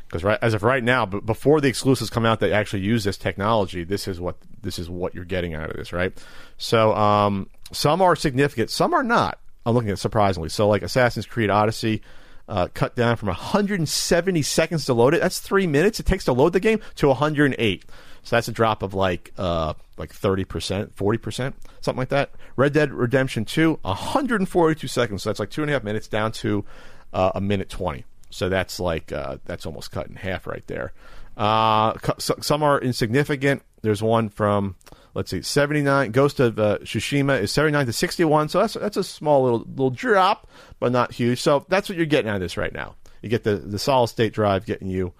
Because 0.08 0.24
right 0.24 0.38
as 0.40 0.54
of 0.54 0.62
right 0.62 0.82
now, 0.82 1.04
before 1.04 1.60
the 1.60 1.68
exclusives 1.68 2.08
come 2.08 2.24
out 2.24 2.40
that 2.40 2.50
actually 2.50 2.82
use 2.82 3.04
this 3.04 3.18
technology, 3.18 3.84
this 3.84 4.08
is 4.08 4.18
what 4.18 4.36
this 4.62 4.78
is 4.78 4.88
what 4.88 5.14
you're 5.14 5.24
getting 5.24 5.54
out 5.54 5.70
of 5.70 5.76
this, 5.76 5.92
right? 5.92 6.16
So 6.56 6.94
um, 6.94 7.50
some 7.72 8.00
are 8.00 8.16
significant, 8.16 8.70
some 8.70 8.94
are 8.94 9.02
not. 9.02 9.38
I'm 9.66 9.74
looking 9.74 9.90
at 9.90 9.98
surprisingly. 9.98 10.48
So 10.48 10.66
like 10.66 10.82
Assassin's 10.82 11.26
Creed 11.26 11.50
Odyssey. 11.50 12.02
Uh, 12.48 12.66
cut 12.72 12.96
down 12.96 13.14
from 13.14 13.26
170 13.26 14.40
seconds 14.40 14.86
to 14.86 14.94
load 14.94 15.12
it. 15.12 15.20
That's 15.20 15.38
three 15.38 15.66
minutes 15.66 16.00
it 16.00 16.06
takes 16.06 16.24
to 16.24 16.32
load 16.32 16.54
the 16.54 16.60
game 16.60 16.80
to 16.94 17.08
108. 17.08 17.84
So 18.22 18.36
that's 18.36 18.48
a 18.48 18.52
drop 18.52 18.82
of 18.82 18.94
like 18.94 19.32
uh, 19.36 19.74
like 19.98 20.12
30 20.12 20.44
percent, 20.44 20.96
40 20.96 21.18
percent, 21.18 21.56
something 21.82 21.98
like 21.98 22.08
that. 22.08 22.30
Red 22.56 22.72
Dead 22.72 22.90
Redemption 22.92 23.44
2, 23.44 23.80
142 23.82 24.88
seconds. 24.88 25.22
So 25.22 25.28
that's 25.28 25.40
like 25.40 25.50
two 25.50 25.60
and 25.62 25.70
a 25.70 25.74
half 25.74 25.84
minutes 25.84 26.08
down 26.08 26.32
to 26.32 26.64
uh, 27.12 27.32
a 27.34 27.40
minute 27.40 27.68
20. 27.68 28.04
So 28.30 28.48
that's 28.48 28.78
like 28.80 29.12
uh, 29.12 29.38
that's 29.44 29.66
almost 29.66 29.90
cut 29.90 30.08
in 30.08 30.16
half 30.16 30.46
right 30.46 30.66
there. 30.66 30.92
Uh, 31.36 31.94
so- 32.18 32.36
some 32.40 32.62
are 32.62 32.80
insignificant. 32.80 33.62
There's 33.82 34.02
one 34.02 34.28
from 34.28 34.76
let's 35.14 35.30
see, 35.30 35.42
79. 35.42 36.10
Ghost 36.12 36.40
of 36.40 36.58
uh, 36.58 36.78
Tsushima 36.78 37.40
is 37.40 37.52
79 37.52 37.86
to 37.86 37.92
61. 37.92 38.48
So 38.48 38.60
that's 38.60 38.74
that's 38.74 38.96
a 38.96 39.04
small 39.04 39.42
little 39.44 39.60
little 39.60 39.90
drop, 39.90 40.48
but 40.80 40.92
not 40.92 41.12
huge. 41.12 41.40
So 41.40 41.64
that's 41.68 41.88
what 41.88 41.96
you're 41.96 42.06
getting 42.06 42.28
out 42.28 42.36
of 42.36 42.40
this 42.40 42.56
right 42.56 42.72
now. 42.72 42.94
You 43.22 43.28
get 43.28 43.44
the 43.44 43.56
the 43.56 43.78
solid 43.78 44.08
state 44.08 44.32
drive 44.32 44.66
getting 44.66 44.88
you 44.88 45.12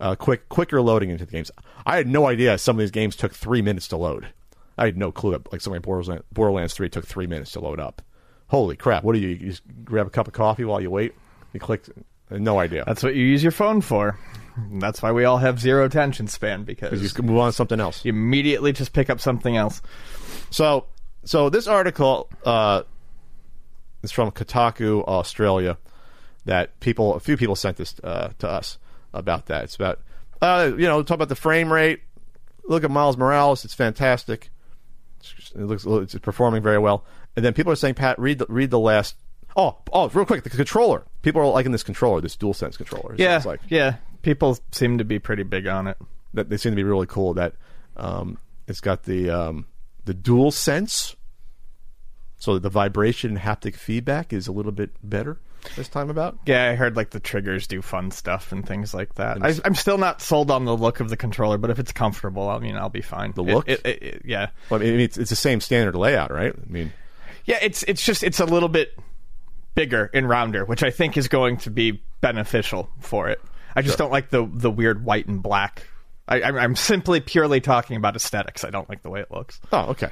uh, 0.00 0.14
quick 0.14 0.48
quicker 0.48 0.80
loading 0.82 1.10
into 1.10 1.24
the 1.24 1.32
games. 1.32 1.50
I 1.84 1.96
had 1.96 2.06
no 2.06 2.26
idea 2.26 2.58
some 2.58 2.76
of 2.76 2.80
these 2.80 2.90
games 2.90 3.16
took 3.16 3.32
three 3.32 3.62
minutes 3.62 3.88
to 3.88 3.96
load. 3.96 4.28
I 4.78 4.86
had 4.86 4.98
no 4.98 5.10
clue 5.10 5.32
that 5.32 5.50
like 5.52 5.60
some 5.60 5.72
of 5.72 5.82
Borderlands, 5.82 6.24
Borderlands 6.32 6.74
3 6.74 6.90
took 6.90 7.06
three 7.06 7.26
minutes 7.26 7.52
to 7.52 7.60
load 7.60 7.80
up. 7.80 8.02
Holy 8.48 8.76
crap! 8.76 9.04
What 9.04 9.14
do 9.14 9.18
you, 9.18 9.28
you 9.28 9.50
just 9.50 9.62
grab 9.84 10.06
a 10.06 10.10
cup 10.10 10.28
of 10.28 10.34
coffee 10.34 10.64
while 10.64 10.80
you 10.80 10.90
wait? 10.90 11.14
You 11.52 11.60
click. 11.60 11.84
No 12.30 12.58
idea. 12.58 12.84
that's 12.86 13.02
what 13.02 13.14
you 13.14 13.24
use 13.24 13.42
your 13.42 13.52
phone 13.52 13.80
for. 13.80 14.18
That's 14.72 15.02
why 15.02 15.12
we 15.12 15.24
all 15.24 15.38
have 15.38 15.60
zero 15.60 15.84
attention 15.84 16.28
span 16.28 16.64
because 16.64 17.02
you 17.02 17.22
move 17.22 17.38
on 17.38 17.50
to 17.50 17.52
something 17.52 17.78
else. 17.78 18.04
you 18.04 18.10
immediately 18.10 18.72
just 18.72 18.92
pick 18.92 19.10
up 19.10 19.20
something 19.20 19.56
else. 19.56 19.82
So, 20.50 20.86
so 21.24 21.50
this 21.50 21.66
article 21.66 22.30
uh, 22.44 22.82
is 24.02 24.12
from 24.12 24.30
Kotaku 24.30 25.04
Australia. 25.04 25.76
That 26.46 26.78
people, 26.78 27.14
a 27.14 27.20
few 27.20 27.36
people 27.36 27.56
sent 27.56 27.76
this 27.76 27.96
uh, 28.04 28.28
to 28.38 28.48
us 28.48 28.78
about 29.12 29.46
that. 29.46 29.64
It's 29.64 29.74
about, 29.74 30.00
uh, 30.40 30.70
you 30.78 30.86
know, 30.86 31.02
talk 31.02 31.16
about 31.16 31.28
the 31.28 31.34
frame 31.34 31.72
rate. 31.72 32.02
Look 32.64 32.84
at 32.84 32.90
Miles 32.90 33.16
Morales; 33.16 33.64
it's 33.64 33.74
fantastic. 33.74 34.50
It 35.54 35.62
looks, 35.62 35.84
it's 35.84 36.14
performing 36.20 36.62
very 36.62 36.78
well. 36.78 37.04
And 37.34 37.44
then 37.44 37.52
people 37.52 37.72
are 37.72 37.76
saying, 37.76 37.94
Pat, 37.94 38.18
read 38.18 38.38
the, 38.38 38.46
read 38.48 38.70
the 38.70 38.78
last. 38.78 39.16
Oh, 39.56 39.78
oh, 39.92 40.08
real 40.10 40.26
quick, 40.26 40.44
the 40.44 40.50
controller. 40.50 41.04
People 41.22 41.40
are 41.40 41.46
liking 41.50 41.72
this 41.72 41.82
controller, 41.82 42.20
this 42.20 42.36
DualSense 42.36 42.76
controller. 42.76 43.14
Yeah, 43.18 43.42
like 43.44 43.60
yeah. 43.68 43.96
People 44.22 44.58
seem 44.72 44.98
to 44.98 45.04
be 45.04 45.18
pretty 45.18 45.42
big 45.44 45.66
on 45.66 45.86
it. 45.86 45.96
that 46.34 46.50
they 46.50 46.56
seem 46.58 46.72
to 46.72 46.76
be 46.76 46.82
really 46.84 47.06
cool. 47.06 47.32
That 47.34 47.54
um, 47.96 48.38
it's 48.66 48.80
got 48.80 49.04
the 49.04 49.30
um, 49.30 49.66
the 50.04 50.12
dual 50.14 50.50
sense, 50.50 51.16
so 52.38 52.58
the 52.58 52.68
vibration 52.68 53.30
and 53.30 53.38
haptic 53.40 53.74
feedback 53.76 54.32
is 54.32 54.46
a 54.46 54.52
little 54.52 54.72
bit 54.72 54.90
better 55.02 55.38
this 55.74 55.88
time 55.88 56.10
about. 56.10 56.38
Yeah, 56.46 56.70
I 56.70 56.74
heard 56.74 56.94
like 56.96 57.10
the 57.10 57.20
triggers 57.20 57.66
do 57.66 57.80
fun 57.82 58.10
stuff 58.10 58.52
and 58.52 58.66
things 58.66 58.92
like 58.92 59.14
that. 59.14 59.42
I, 59.42 59.54
I'm 59.64 59.74
still 59.74 59.98
not 59.98 60.20
sold 60.20 60.50
on 60.50 60.64
the 60.64 60.76
look 60.76 61.00
of 61.00 61.08
the 61.08 61.16
controller, 61.16 61.56
but 61.58 61.70
if 61.70 61.78
it's 61.78 61.92
comfortable, 61.92 62.48
I 62.48 62.58
mean, 62.58 62.76
I'll 62.76 62.88
be 62.90 63.00
fine. 63.00 63.32
The 63.32 63.42
look? 63.42 63.68
it- 63.68 63.80
it- 63.84 64.02
it- 64.02 64.22
yeah, 64.24 64.50
Well, 64.70 64.80
I 64.80 64.84
mean, 64.84 65.00
it's, 65.00 65.16
it's 65.16 65.30
the 65.30 65.36
same 65.36 65.60
standard 65.60 65.94
layout, 65.96 66.30
right? 66.30 66.54
I 66.54 66.70
mean, 66.70 66.92
yeah. 67.46 67.58
It's 67.62 67.82
it's 67.84 68.04
just 68.04 68.22
it's 68.22 68.38
a 68.40 68.44
little 68.44 68.68
bit 68.68 68.96
bigger 69.76 70.10
and 70.12 70.28
rounder, 70.28 70.64
which 70.64 70.82
I 70.82 70.90
think 70.90 71.16
is 71.16 71.28
going 71.28 71.58
to 71.58 71.70
be 71.70 72.02
beneficial 72.20 72.90
for 72.98 73.28
it. 73.28 73.40
I 73.76 73.82
just 73.82 73.98
don't 73.98 74.10
like 74.10 74.30
the 74.30 74.48
the 74.50 74.70
weird 74.70 75.04
white 75.04 75.28
and 75.28 75.40
black. 75.40 75.86
I, 76.26 76.42
I'm, 76.42 76.56
I'm 76.56 76.76
simply 76.76 77.20
purely 77.20 77.60
talking 77.60 77.96
about 77.96 78.16
aesthetics. 78.16 78.64
I 78.64 78.70
don't 78.70 78.88
like 78.88 79.02
the 79.02 79.10
way 79.10 79.20
it 79.20 79.30
looks. 79.30 79.60
oh, 79.70 79.90
okay. 79.90 80.10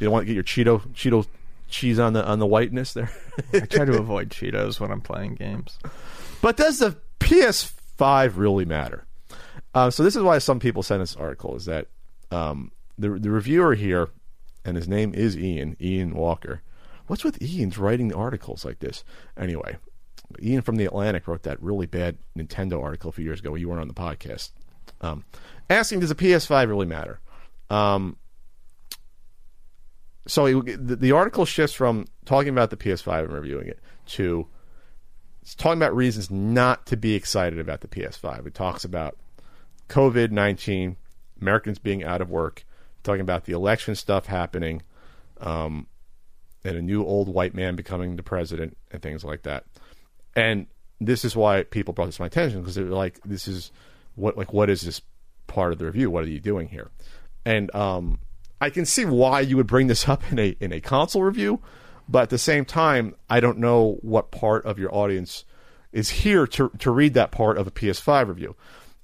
You 0.00 0.06
don't 0.06 0.12
want 0.12 0.26
to 0.26 0.26
get 0.26 0.34
your 0.34 0.42
Cheeto 0.42 0.80
Cheeto 0.94 1.26
cheese 1.68 1.98
on 1.98 2.14
the 2.14 2.24
on 2.24 2.38
the 2.40 2.46
whiteness 2.46 2.94
there. 2.94 3.10
I 3.52 3.60
try 3.70 3.84
to 3.84 3.98
avoid 3.98 4.30
Cheetos 4.30 4.80
when 4.80 4.90
I'm 4.90 5.02
playing 5.02 5.36
games. 5.36 5.78
But 6.40 6.56
does 6.56 6.80
the 6.80 6.96
PS5 7.20 8.32
really 8.36 8.64
matter? 8.64 9.06
Uh, 9.74 9.90
so 9.90 10.02
this 10.02 10.16
is 10.16 10.22
why 10.22 10.38
some 10.38 10.58
people 10.58 10.82
sent 10.82 11.00
this 11.00 11.14
article 11.16 11.54
is 11.54 11.66
that 11.66 11.86
um, 12.30 12.72
the 12.98 13.10
the 13.10 13.30
reviewer 13.30 13.74
here, 13.74 14.08
and 14.64 14.76
his 14.76 14.88
name 14.88 15.14
is 15.14 15.36
Ian 15.36 15.76
Ian 15.80 16.14
Walker. 16.14 16.62
What's 17.06 17.24
with 17.24 17.42
Ian's 17.42 17.78
writing 17.78 18.08
the 18.08 18.16
articles 18.16 18.64
like 18.64 18.78
this? 18.78 19.04
Anyway, 19.36 19.76
Ian 20.40 20.62
from 20.62 20.76
the 20.76 20.86
Atlantic 20.86 21.26
wrote 21.26 21.42
that 21.42 21.62
really 21.62 21.86
bad 21.86 22.18
Nintendo 22.36 22.82
article 22.82 23.10
a 23.10 23.12
few 23.12 23.24
years 23.24 23.40
ago. 23.40 23.54
You 23.54 23.68
weren't 23.68 23.80
on 23.80 23.88
the 23.88 23.94
podcast, 23.94 24.50
um, 25.00 25.24
asking 25.68 26.00
does 26.00 26.08
the 26.08 26.14
PS5 26.14 26.68
really 26.68 26.86
matter? 26.86 27.20
Um, 27.70 28.16
so 30.26 30.46
he, 30.46 30.74
the, 30.76 30.96
the 30.96 31.12
article 31.12 31.44
shifts 31.44 31.74
from 31.74 32.06
talking 32.24 32.50
about 32.50 32.70
the 32.70 32.76
PS5 32.76 33.24
and 33.24 33.32
reviewing 33.32 33.68
it 33.68 33.80
to 34.06 34.46
talking 35.56 35.78
about 35.78 35.94
reasons 35.94 36.30
not 36.30 36.86
to 36.86 36.96
be 36.96 37.14
excited 37.14 37.58
about 37.58 37.80
the 37.80 37.88
PS5. 37.88 38.46
It 38.46 38.54
talks 38.54 38.84
about 38.84 39.16
COVID 39.88 40.30
19, 40.30 40.96
Americans 41.40 41.78
being 41.78 42.04
out 42.04 42.20
of 42.20 42.30
work, 42.30 42.64
talking 43.02 43.20
about 43.20 43.44
the 43.44 43.52
election 43.52 43.94
stuff 43.94 44.26
happening, 44.26 44.82
um, 45.40 45.86
and 46.64 46.76
a 46.76 46.82
new 46.82 47.04
old 47.04 47.28
white 47.28 47.54
man 47.54 47.76
becoming 47.76 48.16
the 48.16 48.22
president 48.22 48.76
and 48.90 49.02
things 49.02 49.24
like 49.24 49.42
that. 49.42 49.64
And 50.34 50.66
this 51.00 51.24
is 51.24 51.34
why 51.34 51.64
people 51.64 51.94
brought 51.94 52.06
this 52.06 52.16
to 52.16 52.22
my 52.22 52.26
attention 52.26 52.60
because 52.60 52.74
they're 52.74 52.84
like, 52.86 53.20
this 53.24 53.48
is 53.48 53.72
what 54.14 54.36
like 54.36 54.52
what 54.52 54.70
is 54.70 54.82
this 54.82 55.00
part 55.46 55.72
of 55.72 55.78
the 55.78 55.86
review? 55.86 56.10
What 56.10 56.24
are 56.24 56.28
you 56.28 56.40
doing 56.40 56.68
here? 56.68 56.90
And 57.44 57.74
um, 57.74 58.20
I 58.60 58.70
can 58.70 58.86
see 58.86 59.04
why 59.04 59.40
you 59.40 59.56
would 59.56 59.66
bring 59.66 59.88
this 59.88 60.08
up 60.08 60.30
in 60.30 60.38
a 60.38 60.56
in 60.60 60.72
a 60.72 60.80
console 60.80 61.22
review, 61.22 61.60
but 62.08 62.22
at 62.22 62.30
the 62.30 62.38
same 62.38 62.64
time, 62.64 63.14
I 63.28 63.40
don't 63.40 63.58
know 63.58 63.98
what 64.02 64.30
part 64.30 64.64
of 64.64 64.78
your 64.78 64.94
audience 64.94 65.44
is 65.92 66.10
here 66.10 66.46
to 66.46 66.70
to 66.78 66.90
read 66.90 67.14
that 67.14 67.30
part 67.30 67.58
of 67.58 67.66
a 67.66 67.70
PS5 67.70 68.28
review. 68.28 68.56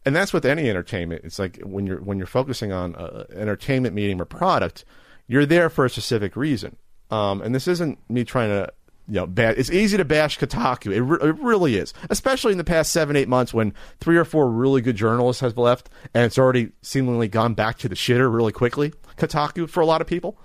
And 0.05 0.17
that's 0.17 0.33
with 0.33 0.47
any 0.47 0.71
entertainment. 0.71 1.23
It's 1.25 1.39
like 1.39 1.59
when 1.63 1.87
you're 1.87 2.01
when 2.01 2.19
you're 2.19 2.27
focusing 2.27 2.73
on 2.73 2.95
uh, 2.95 3.25
entertainment 3.35 3.95
medium 3.95 4.23
or 4.23 4.25
product, 4.25 4.85
you're 5.27 5.45
there 5.45 5.69
for 5.69 5.85
a 5.85 5.91
specific 5.91 6.35
reason. 6.37 6.77
Um, 7.11 7.41
and 7.43 7.55
this 7.55 7.69
isn't 7.69 7.99
me 8.11 8.25
trying 8.25 8.51
to 8.51 8.73
you 9.09 9.15
know, 9.15 9.27
bad. 9.27 9.59
It's 9.59 9.71
easy 9.71 9.97
to 9.97 10.05
bash 10.05 10.39
Kotaku. 10.39 10.93
It, 10.93 11.01
re- 11.01 11.31
it 11.31 11.39
really 11.39 11.77
is, 11.77 11.95
especially 12.11 12.53
in 12.53 12.59
the 12.59 12.65
past 12.65 12.93
seven, 12.93 13.17
eight 13.17 13.29
months 13.29 13.55
when 13.55 13.73
three 14.01 14.19
or 14.19 14.25
four 14.25 14.51
really 14.51 14.83
good 14.83 14.97
journalists 14.97 15.41
have 15.41 15.57
left, 15.57 15.89
and 16.13 16.25
it's 16.25 16.39
already 16.39 16.73
seemingly 16.83 17.27
gone 17.27 17.55
back 17.55 17.79
to 17.79 17.89
the 17.89 17.95
shitter 17.95 18.33
really 18.33 18.53
quickly. 18.53 18.93
Kotaku 19.17 19.69
for 19.69 19.81
a 19.81 19.87
lot 19.87 20.03
of 20.03 20.07
people, 20.07 20.39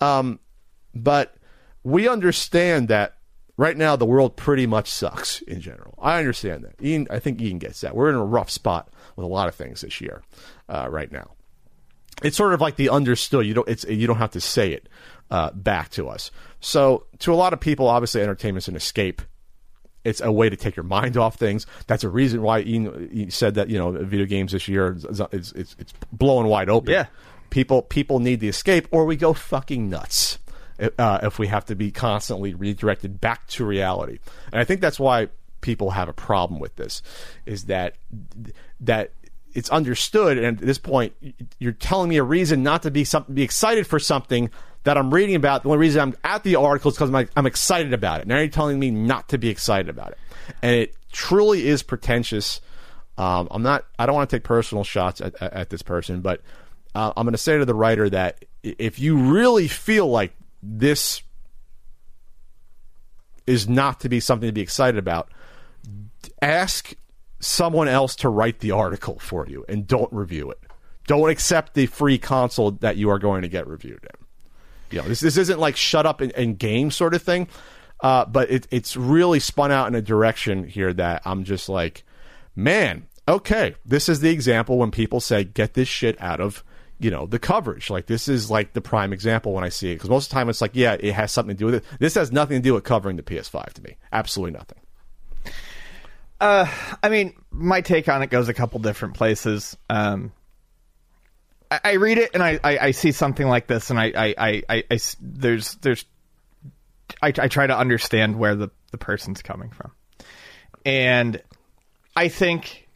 um, 0.00 0.40
but 0.94 1.36
we 1.84 2.08
understand 2.08 2.88
that 2.88 3.18
right 3.58 3.76
now 3.76 3.96
the 3.96 4.06
world 4.06 4.34
pretty 4.34 4.66
much 4.66 4.90
sucks 4.90 5.42
in 5.42 5.60
general. 5.60 5.94
I 6.00 6.18
understand 6.18 6.64
that. 6.64 6.82
Ian, 6.82 7.06
I 7.10 7.18
think 7.18 7.40
Ian 7.40 7.58
gets 7.58 7.82
that. 7.82 7.94
We're 7.94 8.08
in 8.08 8.14
a 8.14 8.24
rough 8.24 8.50
spot 8.50 8.88
with 9.14 9.24
a 9.24 9.28
lot 9.28 9.46
of 9.46 9.54
things 9.54 9.82
this 9.82 10.00
year, 10.00 10.22
uh, 10.70 10.88
right 10.90 11.12
now. 11.12 11.32
It's 12.22 12.36
sort 12.36 12.54
of 12.54 12.62
like 12.62 12.76
the 12.76 12.88
understood. 12.88 13.46
You 13.46 13.52
don't. 13.52 13.68
It's 13.68 13.84
you 13.84 14.06
don't 14.06 14.16
have 14.16 14.30
to 14.30 14.40
say 14.40 14.72
it 14.72 14.88
uh, 15.30 15.50
back 15.52 15.90
to 15.90 16.08
us. 16.08 16.30
So, 16.60 17.06
to 17.20 17.32
a 17.32 17.36
lot 17.36 17.52
of 17.52 17.60
people, 17.60 17.88
obviously, 17.88 18.22
entertainment's 18.22 18.68
an 18.68 18.76
escape. 18.76 19.22
It's 20.04 20.20
a 20.20 20.30
way 20.30 20.48
to 20.48 20.56
take 20.56 20.76
your 20.76 20.84
mind 20.84 21.16
off 21.16 21.34
things. 21.34 21.66
That's 21.88 22.04
a 22.04 22.08
reason 22.08 22.40
why 22.42 22.60
Ian, 22.60 23.30
said 23.30 23.54
that 23.56 23.68
you 23.68 23.78
know 23.78 23.90
video 23.90 24.26
games 24.26 24.52
this 24.52 24.68
year 24.68 24.96
it's 25.10 25.52
it's, 25.52 25.76
it's 25.78 25.94
blowing 26.12 26.46
wide 26.46 26.70
open. 26.70 26.92
Yeah, 26.92 27.06
people 27.50 27.82
people 27.82 28.20
need 28.20 28.40
the 28.40 28.48
escape, 28.48 28.86
or 28.92 29.04
we 29.04 29.16
go 29.16 29.32
fucking 29.32 29.90
nuts 29.90 30.38
uh, 30.98 31.20
if 31.22 31.38
we 31.38 31.46
have 31.48 31.64
to 31.66 31.74
be 31.74 31.90
constantly 31.90 32.54
redirected 32.54 33.20
back 33.20 33.46
to 33.48 33.64
reality. 33.64 34.18
And 34.52 34.60
I 34.60 34.64
think 34.64 34.80
that's 34.80 35.00
why 35.00 35.28
people 35.60 35.90
have 35.90 36.08
a 36.08 36.12
problem 36.12 36.60
with 36.60 36.76
this, 36.76 37.02
is 37.44 37.64
that 37.64 37.96
that 38.80 39.10
it's 39.54 39.70
understood, 39.70 40.36
and 40.36 40.60
at 40.60 40.66
this 40.66 40.78
point, 40.78 41.14
you're 41.58 41.72
telling 41.72 42.10
me 42.10 42.18
a 42.18 42.22
reason 42.22 42.62
not 42.62 42.82
to 42.82 42.90
be 42.90 43.04
some, 43.04 43.24
be 43.32 43.42
excited 43.42 43.86
for 43.86 43.98
something 43.98 44.50
that 44.86 44.96
I'm 44.96 45.12
reading 45.12 45.34
about. 45.34 45.64
The 45.64 45.68
only 45.68 45.80
reason 45.80 46.00
I'm 46.00 46.14
at 46.22 46.44
the 46.44 46.54
article 46.54 46.92
is 46.92 46.96
because 46.96 47.12
I'm, 47.12 47.28
I'm 47.34 47.44
excited 47.44 47.92
about 47.92 48.20
it. 48.20 48.28
Now 48.28 48.38
you're 48.38 48.46
telling 48.46 48.78
me 48.78 48.92
not 48.92 49.28
to 49.30 49.38
be 49.38 49.48
excited 49.48 49.88
about 49.88 50.12
it, 50.12 50.18
and 50.62 50.76
it 50.76 50.94
truly 51.10 51.66
is 51.66 51.82
pretentious. 51.82 52.60
Um, 53.18 53.48
I'm 53.50 53.64
not. 53.64 53.84
I 53.98 54.06
don't 54.06 54.14
want 54.14 54.30
to 54.30 54.36
take 54.36 54.44
personal 54.44 54.84
shots 54.84 55.20
at, 55.20 55.34
at, 55.42 55.52
at 55.52 55.70
this 55.70 55.82
person, 55.82 56.20
but 56.20 56.40
uh, 56.94 57.12
I'm 57.16 57.24
going 57.24 57.32
to 57.32 57.38
say 57.38 57.58
to 57.58 57.64
the 57.64 57.74
writer 57.74 58.08
that 58.10 58.44
if 58.62 59.00
you 59.00 59.16
really 59.16 59.66
feel 59.66 60.06
like 60.06 60.36
this 60.62 61.20
is 63.44 63.68
not 63.68 64.00
to 64.00 64.08
be 64.08 64.20
something 64.20 64.48
to 64.48 64.52
be 64.52 64.60
excited 64.60 64.98
about, 64.98 65.32
ask 66.40 66.94
someone 67.40 67.88
else 67.88 68.14
to 68.16 68.28
write 68.28 68.60
the 68.60 68.70
article 68.70 69.18
for 69.18 69.48
you 69.48 69.64
and 69.68 69.88
don't 69.88 70.12
review 70.12 70.48
it. 70.52 70.60
Don't 71.08 71.28
accept 71.28 71.74
the 71.74 71.86
free 71.86 72.18
console 72.18 72.70
that 72.70 72.96
you 72.96 73.10
are 73.10 73.18
going 73.18 73.42
to 73.42 73.48
get 73.48 73.66
reviewed 73.66 74.04
in. 74.04 74.25
You 74.96 75.02
know, 75.02 75.08
this 75.08 75.20
this 75.20 75.36
isn't 75.36 75.60
like 75.60 75.76
shut 75.76 76.06
up 76.06 76.22
and, 76.22 76.32
and 76.32 76.58
game 76.58 76.90
sort 76.90 77.12
of 77.12 77.22
thing, 77.22 77.48
uh, 78.00 78.24
but 78.24 78.50
it, 78.50 78.66
it's 78.70 78.96
really 78.96 79.40
spun 79.40 79.70
out 79.70 79.88
in 79.88 79.94
a 79.94 80.00
direction 80.00 80.64
here 80.64 80.90
that 80.94 81.20
I'm 81.26 81.44
just 81.44 81.68
like, 81.68 82.02
man, 82.54 83.06
okay, 83.28 83.74
this 83.84 84.08
is 84.08 84.20
the 84.20 84.30
example 84.30 84.78
when 84.78 84.90
people 84.90 85.20
say 85.20 85.44
get 85.44 85.74
this 85.74 85.86
shit 85.86 86.18
out 86.18 86.40
of 86.40 86.64
you 86.98 87.10
know 87.10 87.26
the 87.26 87.38
coverage. 87.38 87.90
Like 87.90 88.06
this 88.06 88.26
is 88.26 88.50
like 88.50 88.72
the 88.72 88.80
prime 88.80 89.12
example 89.12 89.52
when 89.52 89.64
I 89.64 89.68
see 89.68 89.90
it 89.90 89.96
because 89.96 90.08
most 90.08 90.24
of 90.24 90.30
the 90.30 90.34
time 90.36 90.48
it's 90.48 90.62
like, 90.62 90.70
yeah, 90.72 90.96
it 90.98 91.12
has 91.12 91.30
something 91.30 91.54
to 91.54 91.58
do 91.58 91.66
with 91.66 91.74
it. 91.74 91.84
This 92.00 92.14
has 92.14 92.32
nothing 92.32 92.56
to 92.56 92.62
do 92.62 92.72
with 92.72 92.84
covering 92.84 93.16
the 93.16 93.22
PS5 93.22 93.74
to 93.74 93.82
me. 93.82 93.96
Absolutely 94.12 94.52
nothing. 94.52 94.78
Uh, 96.40 96.66
I 97.02 97.10
mean, 97.10 97.34
my 97.50 97.82
take 97.82 98.08
on 98.08 98.22
it 98.22 98.30
goes 98.30 98.48
a 98.48 98.54
couple 98.54 98.80
different 98.80 99.12
places. 99.12 99.76
Um, 99.90 100.32
I, 101.70 101.94
read 101.94 102.18
it 102.18 102.30
and 102.34 102.42
I, 102.42 102.60
I, 102.62 102.78
I, 102.78 102.90
see 102.92 103.12
something 103.12 103.46
like 103.46 103.66
this, 103.66 103.90
and 103.90 103.98
I, 103.98 104.12
I, 104.16 104.64
I, 104.68 104.84
I 104.90 104.98
there's 105.20 105.74
there's 105.76 106.04
I, 107.22 107.28
I 107.28 107.48
try 107.48 107.66
to 107.66 107.76
understand 107.76 108.38
where 108.38 108.54
the 108.54 108.70
the 108.92 108.98
person's 108.98 109.42
coming 109.42 109.70
from, 109.70 109.92
and 110.84 111.42
I 112.14 112.28
think 112.28 112.88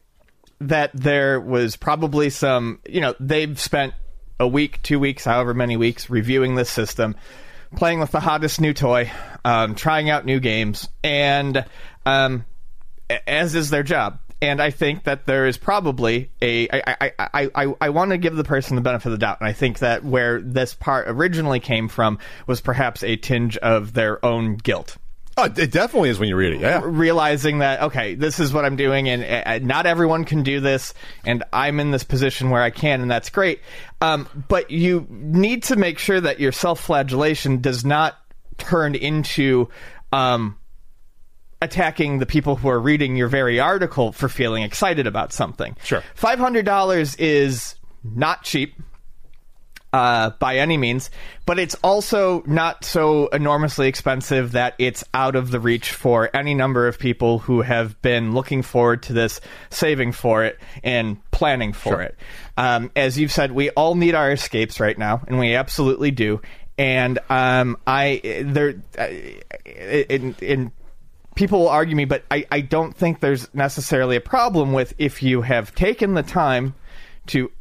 that 0.59 0.91
there 0.93 1.39
was 1.39 1.75
probably 1.75 2.29
some 2.29 2.79
you 2.87 3.01
know 3.01 3.15
they've 3.19 3.59
spent 3.59 3.93
a 4.39 4.47
week, 4.47 4.81
two 4.81 4.99
weeks, 4.99 5.25
however 5.25 5.53
many 5.53 5.77
weeks 5.77 6.09
reviewing 6.09 6.55
this 6.55 6.69
system, 6.69 7.15
playing 7.75 7.99
with 7.99 8.11
the 8.11 8.19
hottest 8.19 8.61
new 8.61 8.73
toy, 8.73 9.11
um, 9.45 9.75
trying 9.75 10.09
out 10.09 10.25
new 10.25 10.39
games, 10.39 10.87
and 11.03 11.65
um, 12.05 12.45
as 13.27 13.53
is 13.55 13.69
their 13.69 13.83
job 13.83 14.19
and 14.41 14.61
I 14.61 14.71
think 14.71 15.03
that 15.03 15.25
there 15.25 15.47
is 15.47 15.57
probably 15.57 16.31
a. 16.41 16.67
I, 16.69 16.95
I, 16.99 17.11
I, 17.19 17.49
I, 17.53 17.73
I 17.81 17.89
want 17.89 18.11
to 18.11 18.17
give 18.17 18.35
the 18.35 18.43
person 18.43 18.75
the 18.75 18.81
benefit 18.81 19.07
of 19.07 19.11
the 19.11 19.17
doubt, 19.19 19.39
and 19.39 19.47
I 19.47 19.53
think 19.53 19.79
that 19.79 20.03
where 20.03 20.41
this 20.41 20.73
part 20.73 21.07
originally 21.07 21.59
came 21.59 21.87
from 21.87 22.17
was 22.47 22.59
perhaps 22.59 23.03
a 23.03 23.15
tinge 23.15 23.57
of 23.57 23.93
their 23.93 24.23
own 24.25 24.55
guilt. 24.55 24.97
Oh, 25.37 25.45
it 25.45 25.71
definitely 25.71 26.09
is 26.09 26.19
when 26.19 26.27
you 26.27 26.35
read 26.35 26.53
it. 26.53 26.59
Yeah, 26.59 26.81
realizing 26.83 27.59
that 27.59 27.83
okay, 27.83 28.15
this 28.15 28.39
is 28.39 28.51
what 28.51 28.65
I'm 28.65 28.75
doing, 28.75 29.07
and 29.07 29.23
uh, 29.23 29.65
not 29.65 29.85
everyone 29.85 30.25
can 30.25 30.43
do 30.43 30.59
this, 30.59 30.93
and 31.23 31.43
I'm 31.53 31.79
in 31.79 31.91
this 31.91 32.03
position 32.03 32.49
where 32.49 32.61
I 32.61 32.69
can, 32.71 33.01
and 33.01 33.09
that's 33.09 33.29
great. 33.29 33.61
Um, 34.01 34.27
but 34.49 34.71
you 34.71 35.07
need 35.09 35.63
to 35.63 35.75
make 35.75 35.99
sure 35.99 36.19
that 36.19 36.39
your 36.39 36.51
self-flagellation 36.51 37.61
does 37.61 37.85
not 37.85 38.17
turn 38.57 38.95
into 38.95 39.69
um, 40.11 40.57
attacking 41.61 42.19
the 42.19 42.25
people 42.25 42.55
who 42.55 42.69
are 42.69 42.79
reading 42.79 43.15
your 43.15 43.27
very 43.27 43.59
article 43.59 44.11
for 44.11 44.27
feeling 44.27 44.63
excited 44.63 45.07
about 45.07 45.31
something. 45.31 45.77
Sure. 45.83 46.03
$500 46.17 47.15
is 47.19 47.75
not 48.03 48.43
cheap. 48.43 48.75
Uh, 49.93 50.29
by 50.39 50.55
any 50.55 50.77
means, 50.77 51.11
but 51.45 51.59
it's 51.59 51.75
also 51.83 52.43
not 52.45 52.85
so 52.85 53.27
enormously 53.27 53.89
expensive 53.89 54.53
that 54.53 54.73
it's 54.79 55.03
out 55.13 55.35
of 55.35 55.51
the 55.51 55.59
reach 55.59 55.91
for 55.91 56.29
any 56.33 56.53
number 56.53 56.87
of 56.87 56.97
people 56.97 57.39
who 57.39 57.61
have 57.61 58.01
been 58.01 58.33
looking 58.33 58.61
forward 58.61 59.03
to 59.03 59.11
this, 59.11 59.41
saving 59.69 60.13
for 60.13 60.45
it, 60.45 60.57
and 60.81 61.17
planning 61.31 61.73
for 61.73 61.89
sure. 61.89 62.01
it. 62.03 62.17
Um, 62.55 62.89
as 62.95 63.19
you've 63.19 63.33
said, 63.33 63.51
we 63.51 63.69
all 63.71 63.95
need 63.95 64.15
our 64.15 64.31
escapes 64.31 64.79
right 64.79 64.97
now, 64.97 65.25
and 65.27 65.37
we 65.37 65.55
absolutely 65.55 66.11
do. 66.11 66.41
And 66.77 67.19
um, 67.29 67.75
I 67.85 68.21
there 68.45 68.75
in, 69.65 70.35
in 70.39 70.71
people 71.41 71.61
will 71.61 71.69
argue 71.69 71.95
me, 71.95 72.05
but 72.05 72.23
I, 72.29 72.45
I 72.51 72.61
don't 72.61 72.95
think 72.95 73.19
there's 73.19 73.51
necessarily 73.51 74.15
a 74.15 74.21
problem 74.21 74.73
with 74.73 74.93
if 74.99 75.23
you 75.23 75.41
have 75.41 75.73
taken 75.73 76.13
the 76.13 76.21
time 76.21 76.75
to 77.27 77.51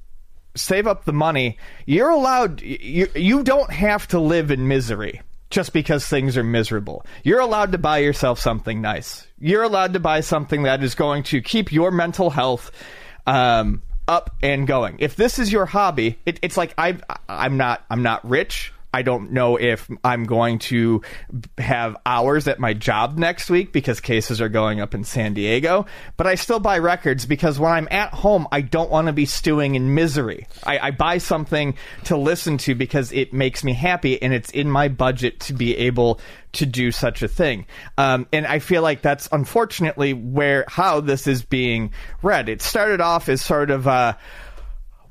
save 0.54 0.86
up 0.86 1.06
the 1.06 1.14
money, 1.14 1.56
you're 1.86 2.10
allowed, 2.10 2.60
you, 2.60 3.08
you 3.14 3.42
don't 3.42 3.72
have 3.72 4.06
to 4.08 4.20
live 4.20 4.50
in 4.50 4.68
misery 4.68 5.22
just 5.48 5.72
because 5.72 6.06
things 6.06 6.36
are 6.36 6.44
miserable. 6.44 7.06
You're 7.24 7.40
allowed 7.40 7.72
to 7.72 7.78
buy 7.78 8.00
yourself 8.00 8.38
something 8.38 8.82
nice. 8.82 9.26
You're 9.38 9.62
allowed 9.62 9.94
to 9.94 9.98
buy 9.98 10.20
something 10.20 10.64
that 10.64 10.82
is 10.82 10.94
going 10.94 11.22
to 11.24 11.40
keep 11.40 11.72
your 11.72 11.90
mental 11.90 12.28
health 12.28 12.72
um, 13.26 13.82
up 14.06 14.36
and 14.42 14.66
going. 14.66 14.96
If 14.98 15.16
this 15.16 15.38
is 15.38 15.50
your 15.50 15.64
hobby, 15.64 16.18
it, 16.26 16.38
it's 16.42 16.58
like 16.58 16.74
I 16.76 16.98
I'm 17.30 17.56
not 17.56 17.82
I'm 17.88 18.02
not 18.02 18.28
rich. 18.28 18.74
I 18.92 19.02
don't 19.02 19.32
know 19.32 19.56
if 19.56 19.88
I'm 20.02 20.24
going 20.24 20.58
to 20.60 21.02
have 21.58 21.96
hours 22.04 22.48
at 22.48 22.58
my 22.58 22.74
job 22.74 23.18
next 23.18 23.48
week 23.48 23.72
because 23.72 24.00
cases 24.00 24.40
are 24.40 24.48
going 24.48 24.80
up 24.80 24.94
in 24.94 25.04
San 25.04 25.34
Diego. 25.34 25.86
But 26.16 26.26
I 26.26 26.34
still 26.34 26.60
buy 26.60 26.78
records 26.78 27.24
because 27.26 27.58
when 27.58 27.72
I'm 27.72 27.88
at 27.90 28.12
home, 28.12 28.48
I 28.50 28.62
don't 28.62 28.90
want 28.90 29.06
to 29.06 29.12
be 29.12 29.26
stewing 29.26 29.74
in 29.74 29.94
misery. 29.94 30.46
I, 30.64 30.78
I 30.78 30.90
buy 30.90 31.18
something 31.18 31.76
to 32.04 32.16
listen 32.16 32.58
to 32.58 32.74
because 32.74 33.12
it 33.12 33.32
makes 33.32 33.62
me 33.62 33.72
happy 33.72 34.20
and 34.20 34.32
it's 34.34 34.50
in 34.50 34.70
my 34.70 34.88
budget 34.88 35.40
to 35.40 35.52
be 35.52 35.76
able 35.76 36.20
to 36.52 36.66
do 36.66 36.90
such 36.90 37.22
a 37.22 37.28
thing. 37.28 37.66
Um, 37.96 38.26
and 38.32 38.46
I 38.46 38.58
feel 38.58 38.82
like 38.82 39.02
that's 39.02 39.28
unfortunately 39.30 40.14
where 40.14 40.64
how 40.66 41.00
this 41.00 41.28
is 41.28 41.42
being 41.42 41.92
read. 42.22 42.48
It 42.48 42.60
started 42.60 43.00
off 43.00 43.28
as 43.28 43.40
sort 43.42 43.70
of. 43.70 43.86
Uh, 43.86 44.14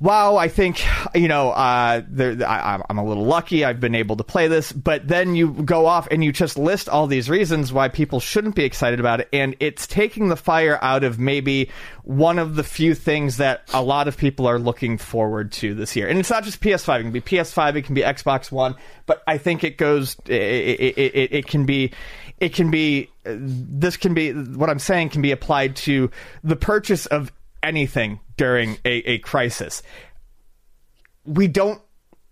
wow, 0.00 0.36
I 0.36 0.48
think 0.48 0.82
you 1.14 1.28
know, 1.28 1.50
uh, 1.50 2.02
I, 2.10 2.82
I'm 2.88 2.98
a 2.98 3.04
little 3.04 3.24
lucky. 3.24 3.64
I've 3.64 3.80
been 3.80 3.94
able 3.94 4.16
to 4.16 4.24
play 4.24 4.48
this, 4.48 4.72
but 4.72 5.06
then 5.06 5.36
you 5.36 5.52
go 5.52 5.86
off 5.86 6.08
and 6.10 6.24
you 6.24 6.32
just 6.32 6.58
list 6.58 6.88
all 6.88 7.06
these 7.06 7.28
reasons 7.28 7.72
why 7.72 7.88
people 7.88 8.18
shouldn't 8.18 8.54
be 8.54 8.64
excited 8.64 8.98
about 8.98 9.20
it, 9.20 9.28
and 9.32 9.54
it's 9.60 9.86
taking 9.86 10.28
the 10.28 10.36
fire 10.36 10.78
out 10.82 11.04
of 11.04 11.18
maybe 11.18 11.70
one 12.02 12.38
of 12.38 12.56
the 12.56 12.64
few 12.64 12.94
things 12.94 13.36
that 13.36 13.62
a 13.72 13.82
lot 13.82 14.08
of 14.08 14.16
people 14.16 14.46
are 14.46 14.58
looking 14.58 14.98
forward 14.98 15.52
to 15.52 15.74
this 15.74 15.94
year. 15.94 16.08
And 16.08 16.18
it's 16.18 16.30
not 16.30 16.44
just 16.44 16.60
PS5; 16.60 17.00
it 17.00 17.02
can 17.02 17.12
be 17.12 17.20
PS5, 17.20 17.76
it 17.76 17.82
can 17.82 17.94
be 17.94 18.02
Xbox 18.02 18.50
One, 18.50 18.74
but 19.06 19.22
I 19.26 19.38
think 19.38 19.62
it 19.62 19.76
goes, 19.76 20.16
it, 20.26 20.32
it, 20.32 20.98
it, 20.98 21.32
it 21.32 21.46
can 21.46 21.66
be 21.66 21.92
it 22.40 22.54
can 22.54 22.70
be 22.70 23.10
this 23.22 23.98
can 23.98 24.14
be 24.14 24.32
what 24.32 24.70
I'm 24.70 24.78
saying 24.78 25.10
can 25.10 25.20
be 25.20 25.30
applied 25.30 25.76
to 25.76 26.10
the 26.42 26.56
purchase 26.56 27.04
of 27.06 27.30
anything 27.62 28.20
during 28.36 28.78
a, 28.84 28.90
a 29.12 29.18
crisis. 29.18 29.82
We 31.24 31.48
don't 31.48 31.80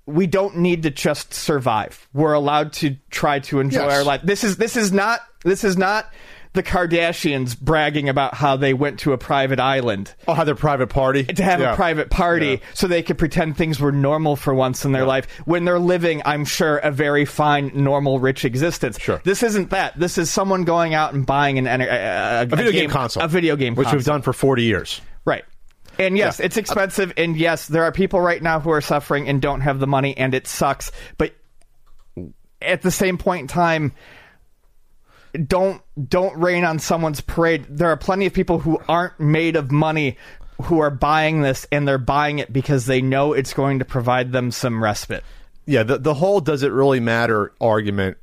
we 0.07 0.27
don't 0.27 0.57
need 0.57 0.85
to 0.85 0.91
just 0.91 1.35
survive. 1.35 2.09
We're 2.15 2.33
allowed 2.33 2.73
to 2.75 2.97
try 3.11 3.41
to 3.41 3.61
enjoy 3.61 3.83
Yes. 3.87 3.93
our 3.99 4.05
life. 4.05 4.23
This 4.25 4.43
is 4.45 4.57
this 4.57 4.77
is 4.77 4.91
not 4.93 5.21
this 5.45 5.65
is 5.65 5.77
not 5.77 6.11
the 6.55 6.63
Kardashians 6.63 7.61
bragging 7.61 8.09
about 8.09 8.33
how 8.35 8.57
they 8.57 8.73
went 8.73 9.01
to 9.01 9.13
a 9.13 9.19
private 9.19 9.61
island 9.61 10.15
Oh, 10.27 10.33
have 10.33 10.47
their 10.47 10.55
private 10.55 10.87
party 10.89 11.25
to 11.25 11.43
have 11.43 11.61
Yeah. 11.61 11.75
a 11.75 11.77
private 11.77 12.09
party 12.09 12.47
Yeah. 12.53 12.57
so 12.73 12.89
they 12.89 13.03
could 13.03 13.19
pretend 13.19 13.57
things 13.59 13.79
were 13.79 13.93
normal 13.93 14.35
for 14.35 14.55
once 14.55 14.87
in 14.87 14.93
their 14.93 15.05
life 15.05 15.29
when 15.45 15.67
they're 15.67 15.79
living, 15.79 16.23
I'm 16.25 16.47
sure, 16.47 16.79
a 16.79 16.91
very 16.91 17.27
fine, 17.27 17.71
normal, 17.75 18.19
rich 18.19 18.47
existence. 18.47 18.99
Sure. 18.99 19.21
This 19.25 19.43
isn't 19.43 19.71
that. 19.71 19.99
This 20.01 20.17
is 20.17 20.31
someone 20.31 20.65
going 20.65 20.95
out 20.95 21.13
and 21.13 21.27
buying 21.27 21.59
an 21.59 21.67
enter- 21.67 21.87
a, 21.87 22.41
a, 22.41 22.43
a 22.43 22.47
video 22.47 22.73
game, 22.73 22.89
console, 22.91 23.23
a 23.23 23.29
video 23.29 23.55
game 23.55 23.75
which 23.75 23.85
console. 23.85 23.99
we've 23.99 24.07
done 24.07 24.23
for 24.23 24.33
forty 24.33 24.63
years. 24.65 25.03
Right. 25.29 25.45
And 25.99 26.17
yes, 26.17 26.39
Yeah. 26.39 26.47
it's 26.47 26.57
expensive. 26.57 27.13
And 27.17 27.37
yes, 27.37 27.67
there 27.69 27.85
are 27.85 27.93
people 27.93 28.21
right 28.21 28.43
now 28.43 28.61
who 28.61 28.71
are 28.71 28.81
suffering 28.81 29.29
and 29.29 29.43
don't 29.43 29.61
have 29.61 29.79
the 29.79 29.87
money, 29.87 30.17
and 30.17 30.33
it 30.33 30.47
sucks. 30.47 30.91
But 31.19 31.35
at 32.63 32.83
the 32.83 32.91
same 32.91 33.19
point 33.19 33.43
in 33.43 33.49
time, 33.49 33.93
don't 35.47 35.83
don't 36.09 36.39
rain 36.41 36.65
on 36.65 36.79
someone's 36.79 37.21
parade. 37.21 37.67
There 37.69 37.91
are 37.91 37.97
plenty 37.97 38.27
of 38.27 38.33
people 38.33 38.59
who 38.59 38.81
aren't 38.89 39.21
made 39.21 39.57
of 39.57 39.71
money 39.71 40.17
who 40.63 40.81
are 40.81 40.91
buying 40.91 41.43
this, 41.43 41.67
and 41.71 41.87
they're 41.87 41.99
buying 41.99 42.39
it 42.39 42.53
because 42.53 42.87
they 42.87 43.03
know 43.03 43.33
it's 43.33 43.53
going 43.53 43.79
to 43.81 43.85
provide 43.85 44.33
them 44.33 44.51
some 44.51 44.83
respite. 44.83 45.23
Yeah, 45.67 45.83
the 45.83 45.99
the 45.99 46.15
whole 46.15 46.41
does 46.41 46.63
it 46.63 46.73
really 46.73 47.01
matter 47.01 47.53
argument 47.61 48.17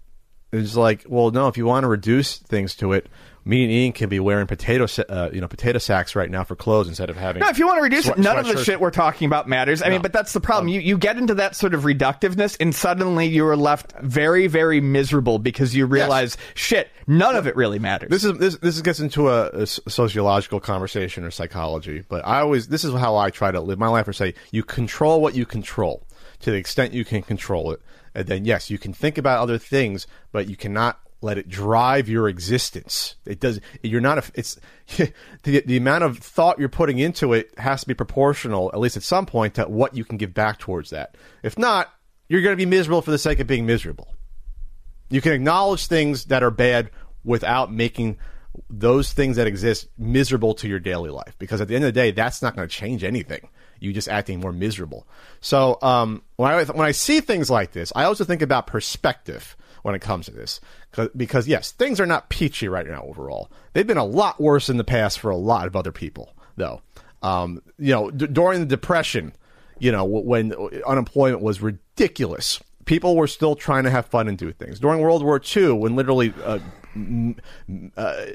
is 0.52 0.76
like, 0.76 1.06
well, 1.08 1.32
no, 1.32 1.48
if 1.48 1.58
you 1.58 1.66
want 1.66 1.84
to 1.84 1.88
reduce 1.88 2.38
things 2.38 2.76
to 2.78 2.94
it, 2.94 3.08
me 3.48 3.64
and 3.64 3.72
Ian 3.72 3.94
can 3.94 4.10
be 4.10 4.20
wearing 4.20 4.48
potato, 4.48 4.88
uh, 5.08 5.30
you 5.32 5.40
know, 5.40 5.48
potato 5.48 5.78
sacks 5.78 6.16
right 6.16 6.32
now 6.32 6.44
for 6.44 6.56
clothes 6.56 6.88
instead 6.88 7.12
of 7.12 7.16
having. 7.16 7.42
No, 7.42 7.50
if 7.50 7.60
you 7.60 7.68
want 7.68 7.78
to 7.78 7.84
reduce 7.84 8.06
sweat- 8.06 8.18
it, 8.18 8.22
none 8.22 8.40
of 8.40 8.48
the 8.48 8.64
shit 8.64 8.80
we're 8.80 8.90
talking 8.90 9.28
about 9.28 9.48
matters. 9.48 9.84
I 9.84 9.90
mean, 9.90 10.02
but 10.02 10.12
that's 10.12 10.34
the 10.34 10.42
problem. 10.42 10.68
you 10.68 10.80
you 10.80 10.98
get 10.98 11.18
into 11.18 11.36
that 11.36 11.56
sort 11.56 11.76
of 11.76 11.84
reductiveness, 11.84 12.58
and 12.60 12.74
suddenly 12.74 13.28
you 13.28 13.46
are 13.46 13.56
left 13.56 13.94
very, 14.02 14.48
very 14.48 14.82
miserable 14.82 15.38
because 15.38 15.76
you 15.76 15.86
realize, 15.86 16.38
shit, 16.56 16.90
none 17.06 17.36
of 17.36 17.46
it 17.46 17.56
really 17.56 17.78
matters. 17.78 18.10
This 18.10 18.24
is 18.24 18.38
this 18.40 18.58
this 18.58 18.82
gets 18.82 19.00
into 19.00 19.30
a 19.30 19.68
sociological 19.68 20.60
conversation 20.60 21.24
or 21.24 21.30
psychology, 21.30 22.04
but 22.10 22.26
I 22.26 22.40
always 22.40 22.68
this 22.68 22.84
is 22.84 22.94
how 22.96 23.16
I 23.16 23.30
try 23.30 23.52
to 23.52 23.62
live 23.62 23.78
my 23.78 23.88
life. 23.88 24.08
Or 24.08 24.14
say 24.14 24.34
you 24.52 24.64
control 24.64 25.22
what 25.22 25.36
you 25.36 25.46
control 25.46 26.08
to 26.40 26.50
the 26.50 26.58
extent 26.58 26.94
you 26.94 27.06
can 27.06 27.22
control 27.22 27.72
it, 27.72 27.82
and 28.16 28.26
then 28.26 28.44
yes, 28.44 28.72
you 28.72 28.80
can 28.80 28.92
think 28.92 29.20
about 29.20 29.40
other 29.40 29.60
things, 29.60 30.08
but 30.32 30.50
you 30.50 30.56
cannot 30.56 31.00
let 31.26 31.40
it 31.40 31.50
drive 31.50 32.08
your 32.08 32.30
existence. 32.30 33.16
It 33.26 33.40
does. 33.40 33.60
You're 33.82 34.00
not. 34.00 34.20
A, 34.20 34.32
it's 34.36 34.60
the 35.44 35.64
the 35.66 35.76
amount 35.76 36.04
of 36.04 36.20
thought 36.20 36.60
you're 36.60 36.70
putting 36.70 37.00
into 37.00 37.34
it 37.34 37.52
has 37.58 37.82
to 37.82 37.88
be 37.88 37.96
proportional, 37.96 38.70
at 38.74 38.80
least 38.80 38.96
at 38.96 39.04
some 39.04 39.26
point, 39.26 39.56
to 39.56 39.64
what 39.64 39.96
you 39.96 40.06
can 40.06 40.18
give 40.18 40.34
back 40.34 40.60
towards 40.60 40.92
that. 40.92 41.18
If 41.44 41.58
not, 41.58 41.92
you're 42.30 42.44
going 42.44 42.54
to 42.54 42.58
be 42.58 42.68
miserable 42.68 43.02
for 43.02 43.12
the 43.12 43.18
sake 43.18 43.40
of 43.40 43.48
being 43.48 43.66
miserable. 43.66 44.08
You 45.10 45.20
can 45.20 45.34
acknowledge 45.34 45.88
things 45.88 46.26
that 46.26 46.44
are 46.44 46.52
bad 46.52 46.92
without 47.24 47.74
making 47.74 48.18
those 48.70 49.12
things 49.12 49.36
that 49.36 49.48
exist 49.48 49.88
miserable 49.98 50.54
to 50.56 50.68
your 50.68 50.80
daily 50.80 51.10
life. 51.10 51.36
Because 51.40 51.60
at 51.60 51.68
the 51.68 51.76
end 51.76 51.84
of 51.84 51.94
the 51.94 52.00
day, 52.00 52.12
that's 52.12 52.42
not 52.42 52.56
going 52.56 52.68
to 52.68 52.74
change 52.74 53.04
anything. 53.04 53.50
You 53.80 53.94
just 53.94 54.08
acting 54.08 54.40
more 54.40 54.54
miserable. 54.54 55.08
So 55.42 55.80
um, 55.82 56.22
when 56.38 56.52
I 56.52 56.64
when 56.66 56.86
I 56.86 56.92
see 56.92 57.20
things 57.20 57.50
like 57.50 57.72
this, 57.72 57.92
I 57.96 58.04
also 58.04 58.24
think 58.24 58.42
about 58.42 58.68
perspective 58.68 59.58
when 59.86 59.94
it 59.94 60.02
comes 60.02 60.26
to 60.26 60.32
this. 60.32 60.60
Because 61.16 61.48
yes, 61.48 61.72
things 61.72 62.00
are 62.00 62.08
not 62.08 62.30
peachy 62.30 62.68
right 62.68 62.88
now 62.88 63.04
overall. 63.04 63.52
They've 63.74 63.86
been 63.86 64.00
a 64.00 64.04
lot 64.04 64.42
worse 64.42 64.68
in 64.68 64.78
the 64.78 64.84
past 64.84 65.20
for 65.20 65.30
a 65.30 65.38
lot 65.38 65.68
of 65.68 65.76
other 65.76 65.92
people, 65.92 66.34
though. 66.58 66.82
Um, 67.22 67.62
you 67.78 67.94
know, 67.94 68.10
d- 68.10 68.26
during 68.26 68.62
the 68.62 68.66
depression, 68.66 69.34
you 69.78 69.92
know, 69.92 70.04
when 70.04 70.54
unemployment 70.88 71.44
was 71.44 71.62
ridiculous, 71.62 72.60
people 72.86 73.16
were 73.16 73.28
still 73.28 73.56
trying 73.56 73.84
to 73.84 73.92
have 73.92 74.08
fun 74.08 74.28
and 74.28 74.40
do 74.40 74.52
things. 74.52 74.80
During 74.80 75.02
World 75.02 75.24
War 75.24 75.40
II, 75.56 75.74
when 75.74 75.96
literally, 75.96 76.34
uh, 76.44 76.58
uh, 77.96 78.26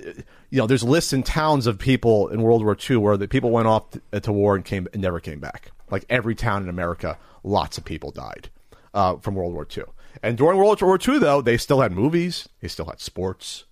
you 0.51 0.59
know, 0.59 0.69
there's 0.69 0.85
lists 0.85 1.13
in 1.13 1.25
towns 1.25 1.67
of 1.67 1.81
people 1.81 2.29
in 2.29 2.43
World 2.43 2.63
War 2.63 2.77
II 2.89 2.99
where 2.99 3.17
the 3.17 3.27
people 3.27 3.51
went 3.51 3.67
off 3.67 3.91
to, 3.91 4.21
to 4.21 4.33
war 4.33 4.55
and 4.55 4.65
came 4.65 4.87
and 4.93 5.03
never 5.03 5.19
came 5.19 5.41
back. 5.41 5.73
Like 5.91 6.05
every 6.09 6.37
town 6.37 6.63
in 6.63 6.69
America, 6.69 7.19
lots 7.43 7.77
of 7.77 7.85
people 7.85 8.13
died 8.13 8.51
uh, 8.95 9.17
from 9.17 9.35
World 9.35 9.53
War 9.53 9.67
II. 9.77 9.83
And 10.23 10.37
during 10.37 10.59
World 10.59 10.81
War 10.83 10.99
II, 10.99 11.19
though, 11.19 11.41
they 11.41 11.57
still 11.57 11.81
had 11.81 11.93
movies, 11.93 12.49
they 12.61 12.69
still 12.69 12.87
had 12.87 13.01
sports. 13.01 13.65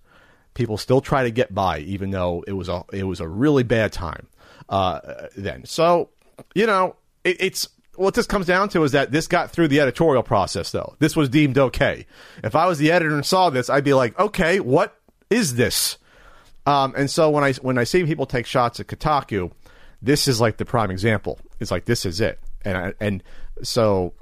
People 0.53 0.77
still 0.77 1.01
try 1.01 1.23
to 1.23 1.31
get 1.31 1.53
by, 1.53 1.79
even 1.79 2.11
though 2.11 2.43
it 2.47 2.53
was 2.53 2.67
a 2.67 2.83
it 2.91 3.03
was 3.03 3.19
a 3.19 3.27
really 3.27 3.63
bad 3.63 3.93
time 3.93 4.27
uh, 4.67 5.27
then. 5.37 5.63
So, 5.65 6.09
you 6.53 6.65
know, 6.65 6.95
it, 7.23 7.37
it's 7.39 7.69
what 7.95 8.13
this 8.13 8.25
comes 8.25 8.45
down 8.45 8.69
to 8.69 8.83
is 8.83 8.93
that 8.93 9.11
this 9.11 9.27
got 9.27 9.51
through 9.51 9.67
the 9.67 9.79
editorial 9.79 10.23
process, 10.23 10.71
though. 10.71 10.95
This 10.99 11.15
was 11.15 11.29
deemed 11.29 11.57
okay. 11.57 12.05
If 12.43 12.55
I 12.55 12.65
was 12.65 12.77
the 12.77 12.91
editor 12.91 13.13
and 13.13 13.25
saw 13.25 13.49
this, 13.49 13.69
I'd 13.69 13.83
be 13.83 13.93
like, 13.93 14.17
okay, 14.19 14.59
what 14.59 14.97
is 15.29 15.55
this? 15.55 15.97
Um, 16.65 16.93
and 16.95 17.09
so 17.09 17.29
when 17.29 17.43
I 17.43 17.53
when 17.53 17.77
I 17.77 17.83
see 17.83 18.03
people 18.05 18.25
take 18.25 18.45
shots 18.45 18.79
at 18.79 18.87
Kotaku, 18.87 19.51
this 20.01 20.27
is 20.27 20.39
like 20.39 20.57
the 20.57 20.65
prime 20.65 20.91
example. 20.91 21.39
It's 21.59 21.71
like 21.71 21.85
this 21.85 22.05
is 22.05 22.21
it, 22.21 22.39
and 22.63 22.77
I, 22.77 22.93
and 22.99 23.23
so 23.63 24.13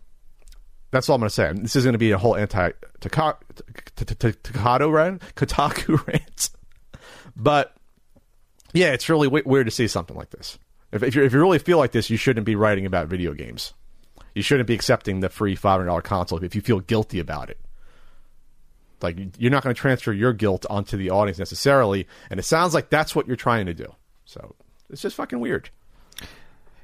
that's 0.92 1.10
all 1.10 1.16
I'm 1.16 1.22
going 1.22 1.30
to 1.30 1.36
say. 1.36 1.52
This 1.54 1.76
is 1.76 1.84
going 1.84 1.94
to 1.94 2.00
be 2.00 2.12
a 2.12 2.18
whole 2.18 2.36
anti 2.36 2.72
Kotaku 3.02 4.92
rant, 4.92 5.22
Kotaku 5.36 6.08
rant. 6.08 6.50
But 7.36 7.76
yeah, 8.74 8.94
it's 8.94 9.10
really 9.10 9.28
weird 9.28 9.68
to 9.68 9.72
see 9.72 9.88
something 9.88 10.16
like 10.16 10.30
this. 10.32 10.58
If, 10.92 11.04
if, 11.04 11.16
you 11.16 11.24
if 11.24 11.34
you 11.34 11.40
really 11.40 11.60
feel 11.60 11.78
like 11.78 11.92
this, 11.92 12.10
you 12.10 12.18
shouldn't 12.18 12.46
be 12.46 12.56
writing 12.56 12.86
about 12.86 13.08
video 13.08 13.34
games. 13.34 13.74
You 14.34 14.42
shouldn't 14.42 14.68
be 14.68 14.74
accepting 14.74 15.20
the 15.20 15.30
free 15.30 15.56
five 15.56 15.80
hundred 15.80 15.88
dollar 15.88 16.02
console 16.02 16.44
if 16.44 16.56
you 16.56 16.62
feel 16.62 16.80
guilty 16.80 17.20
about 17.20 17.50
it. 17.50 17.60
Like 19.02 19.18
you're 19.38 19.52
not 19.52 19.64
going 19.64 19.76
to 19.76 19.80
transfer 19.80 20.14
your 20.14 20.34
guilt 20.34 20.66
onto 20.70 20.98
the 20.98 21.10
audience 21.10 21.38
necessarily, 21.38 22.08
and 22.30 22.40
it 22.40 22.44
sounds 22.44 22.74
like 22.74 22.90
that's 22.90 23.16
what 23.16 23.28
you're 23.28 23.36
trying 23.36 23.66
to 23.66 23.74
do. 23.74 23.94
So 24.26 24.56
it's 24.90 25.02
just 25.02 25.16
fucking 25.16 25.40
weird. 25.40 25.70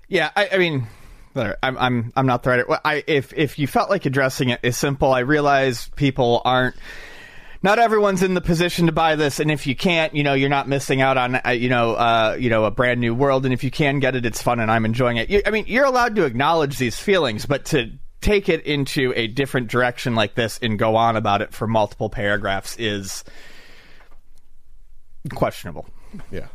Yeah, 0.10 0.32
I, 0.36 0.50
I 0.54 0.58
mean. 0.58 0.88
I'm 1.36 1.78
I'm 1.78 2.14
I'm 2.16 2.26
not 2.26 2.44
the 2.44 2.50
writer. 2.50 2.80
I 2.86 3.04
if 3.08 3.34
if 3.34 3.58
you 3.60 3.68
felt 3.68 3.90
like 3.90 4.06
addressing 4.06 4.50
it 4.50 4.60
is 4.64 4.78
simple, 4.78 5.12
I 5.12 5.20
realize 5.20 5.90
people 5.96 6.42
aren't. 6.46 6.76
Not 7.62 7.80
everyone's 7.80 8.22
in 8.22 8.34
the 8.34 8.42
position 8.42 8.88
to 8.88 8.92
buy 8.92 9.16
this, 9.16 9.40
and 9.40 9.50
if 9.50 9.66
you 9.66 9.74
can't, 9.74 10.14
you 10.14 10.22
know, 10.22 10.34
you're 10.34 10.50
not 10.50 10.68
missing 10.68 11.00
out 11.00 11.18
on, 11.18 11.40
uh, 11.46 11.52
you 11.52 11.70
know, 11.70 11.94
uh, 11.94 12.36
you 12.38 12.50
know, 12.50 12.66
a 12.66 12.72
brand 12.72 13.00
new 13.00 13.16
world. 13.16 13.46
And 13.46 13.54
if 13.54 13.64
you 13.64 13.72
can 13.72 14.00
get 14.00 14.18
it, 14.18 14.26
it's 14.26 14.42
fun, 14.42 14.60
and 14.60 14.70
I'm 14.70 14.84
enjoying 14.84 15.16
it. 15.16 15.30
You, 15.30 15.42
I 15.46 15.50
mean, 15.50 15.64
you're 15.68 15.86
allowed 15.86 16.18
to 16.18 16.26
acknowledge 16.26 16.78
these 16.78 17.00
feelings, 17.00 17.46
but 17.46 17.64
to 17.68 17.90
take 18.20 18.50
it 18.50 18.66
into 18.66 19.14
a 19.16 19.28
different 19.28 19.70
direction 19.70 20.14
like 20.14 20.36
this 20.36 20.60
and 20.62 20.78
go 20.78 20.98
on 20.98 21.16
about 21.16 21.42
it 21.42 21.54
for 21.54 21.66
multiple 21.66 22.10
paragraphs 22.10 22.76
is 22.78 23.24
questionable. 25.34 25.86
Yeah. 26.32 26.48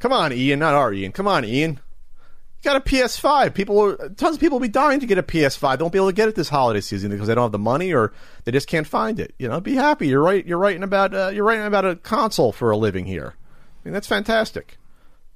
Come 0.00 0.12
on, 0.12 0.32
Ian, 0.32 0.58
not 0.58 0.74
our 0.74 0.92
Ian. 0.92 1.12
Come 1.12 1.28
on, 1.28 1.44
Ian. 1.44 1.78
Got 2.62 2.76
a 2.76 2.80
PS5. 2.80 3.54
People, 3.54 3.96
tons 4.16 4.36
of 4.36 4.40
people 4.40 4.58
will 4.58 4.66
be 4.66 4.68
dying 4.68 5.00
to 5.00 5.06
get 5.06 5.18
a 5.18 5.22
PS5. 5.22 5.78
Don't 5.78 5.92
be 5.92 5.98
able 5.98 6.08
to 6.08 6.14
get 6.14 6.28
it 6.28 6.36
this 6.36 6.48
holiday 6.48 6.80
season 6.80 7.10
because 7.10 7.26
they 7.26 7.34
don't 7.34 7.44
have 7.44 7.52
the 7.52 7.58
money 7.58 7.92
or 7.92 8.12
they 8.44 8.52
just 8.52 8.68
can't 8.68 8.86
find 8.86 9.18
it. 9.18 9.34
You 9.38 9.48
know, 9.48 9.60
be 9.60 9.74
happy. 9.74 10.06
You're 10.06 10.22
right. 10.22 10.46
You're 10.46 10.58
writing 10.58 10.84
about 10.84 11.12
uh, 11.12 11.30
you're 11.34 11.44
writing 11.44 11.66
about 11.66 11.84
a 11.84 11.96
console 11.96 12.52
for 12.52 12.70
a 12.70 12.76
living 12.76 13.04
here. 13.04 13.34
I 13.34 13.88
mean, 13.88 13.92
that's 13.92 14.06
fantastic 14.06 14.78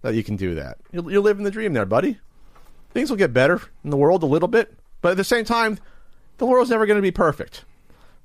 that 0.03 0.15
you 0.15 0.23
can 0.23 0.37
do 0.37 0.55
that. 0.55 0.79
You're, 0.93 1.11
you're 1.11 1.23
living 1.23 1.45
the 1.45 1.51
dream 1.51 1.73
there, 1.73 1.85
buddy. 1.85 2.19
Things 2.91 3.11
will 3.11 3.17
get 3.17 3.33
better 3.33 3.61
in 3.83 3.91
the 3.91 3.97
world 3.97 4.23
a 4.23 4.27
little 4.27 4.49
bit, 4.49 4.73
but 5.03 5.11
at 5.11 5.17
the 5.17 5.25
same 5.25 5.45
time, 5.45 5.79
the 6.39 6.47
world's 6.47 6.71
never 6.71 6.87
going 6.87 6.97
to 6.97 7.03
be 7.03 7.11
perfect. 7.11 7.65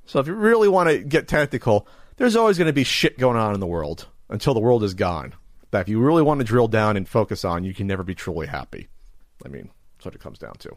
So 0.05 0.19
if 0.19 0.27
you 0.27 0.33
really 0.35 0.69
want 0.69 0.89
to 0.89 0.99
get 0.99 1.27
technical, 1.27 1.87
there's 2.17 2.35
always 2.35 2.57
going 2.57 2.67
to 2.67 2.73
be 2.73 2.83
shit 2.83 3.17
going 3.17 3.37
on 3.37 3.55
in 3.55 3.59
the 3.59 3.67
world 3.67 4.07
until 4.29 4.53
the 4.53 4.59
world 4.59 4.83
is 4.83 4.93
gone. 4.93 5.33
That 5.71 5.81
if 5.81 5.89
you 5.89 5.99
really 5.99 6.21
want 6.21 6.39
to 6.39 6.45
drill 6.45 6.67
down 6.67 6.97
and 6.97 7.07
focus 7.07 7.43
on, 7.43 7.63
you 7.63 7.73
can 7.73 7.87
never 7.87 8.03
be 8.03 8.13
truly 8.13 8.45
happy. 8.45 8.89
I 9.45 9.49
mean, 9.49 9.69
that's 9.97 10.05
what 10.05 10.15
it 10.15 10.21
comes 10.21 10.39
down 10.39 10.53
to. 10.59 10.75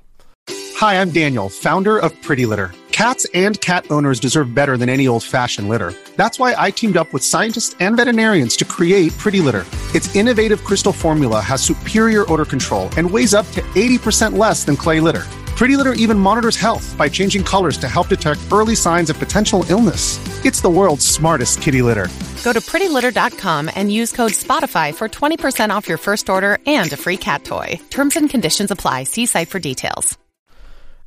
Hi, 0.76 1.00
I'm 1.00 1.10
Daniel, 1.10 1.48
founder 1.48 1.98
of 1.98 2.20
Pretty 2.22 2.46
Litter. 2.46 2.72
Cats 2.90 3.26
and 3.34 3.60
cat 3.60 3.84
owners 3.90 4.20
deserve 4.20 4.54
better 4.54 4.76
than 4.76 4.88
any 4.88 5.08
old 5.08 5.24
fashioned 5.24 5.68
litter. 5.68 5.94
That's 6.16 6.38
why 6.38 6.54
I 6.56 6.70
teamed 6.70 6.96
up 6.96 7.12
with 7.12 7.24
scientists 7.24 7.74
and 7.80 7.96
veterinarians 7.96 8.56
to 8.58 8.64
create 8.64 9.12
Pretty 9.18 9.40
Litter. 9.40 9.64
Its 9.94 10.14
innovative 10.14 10.62
crystal 10.62 10.92
formula 10.92 11.40
has 11.40 11.62
superior 11.62 12.30
odor 12.32 12.44
control 12.44 12.88
and 12.96 13.10
weighs 13.10 13.34
up 13.34 13.50
to 13.52 13.62
80% 13.62 14.38
less 14.38 14.64
than 14.64 14.76
clay 14.76 15.00
litter. 15.00 15.24
Pretty 15.56 15.76
Litter 15.76 15.92
even 15.92 16.18
monitors 16.18 16.56
health 16.56 16.96
by 16.98 17.08
changing 17.08 17.44
colors 17.44 17.78
to 17.78 17.88
help 17.88 18.08
detect 18.08 18.40
early 18.52 18.74
signs 18.74 19.08
of 19.08 19.18
potential 19.20 19.64
illness. 19.68 20.18
It's 20.44 20.60
the 20.60 20.68
world's 20.68 21.06
smartest 21.06 21.62
kitty 21.62 21.80
litter. 21.80 22.08
Go 22.42 22.52
to 22.52 22.60
prettylitter.com 22.60 23.70
and 23.74 23.92
use 23.92 24.10
code 24.10 24.32
SPOTIFY 24.32 24.94
for 24.96 25.08
20% 25.08 25.70
off 25.70 25.88
your 25.88 25.98
first 25.98 26.28
order 26.28 26.58
and 26.66 26.92
a 26.92 26.96
free 26.96 27.16
cat 27.16 27.44
toy. 27.44 27.78
Terms 27.90 28.16
and 28.16 28.28
conditions 28.28 28.72
apply. 28.72 29.04
See 29.04 29.26
site 29.26 29.48
for 29.48 29.60
details. 29.60 30.18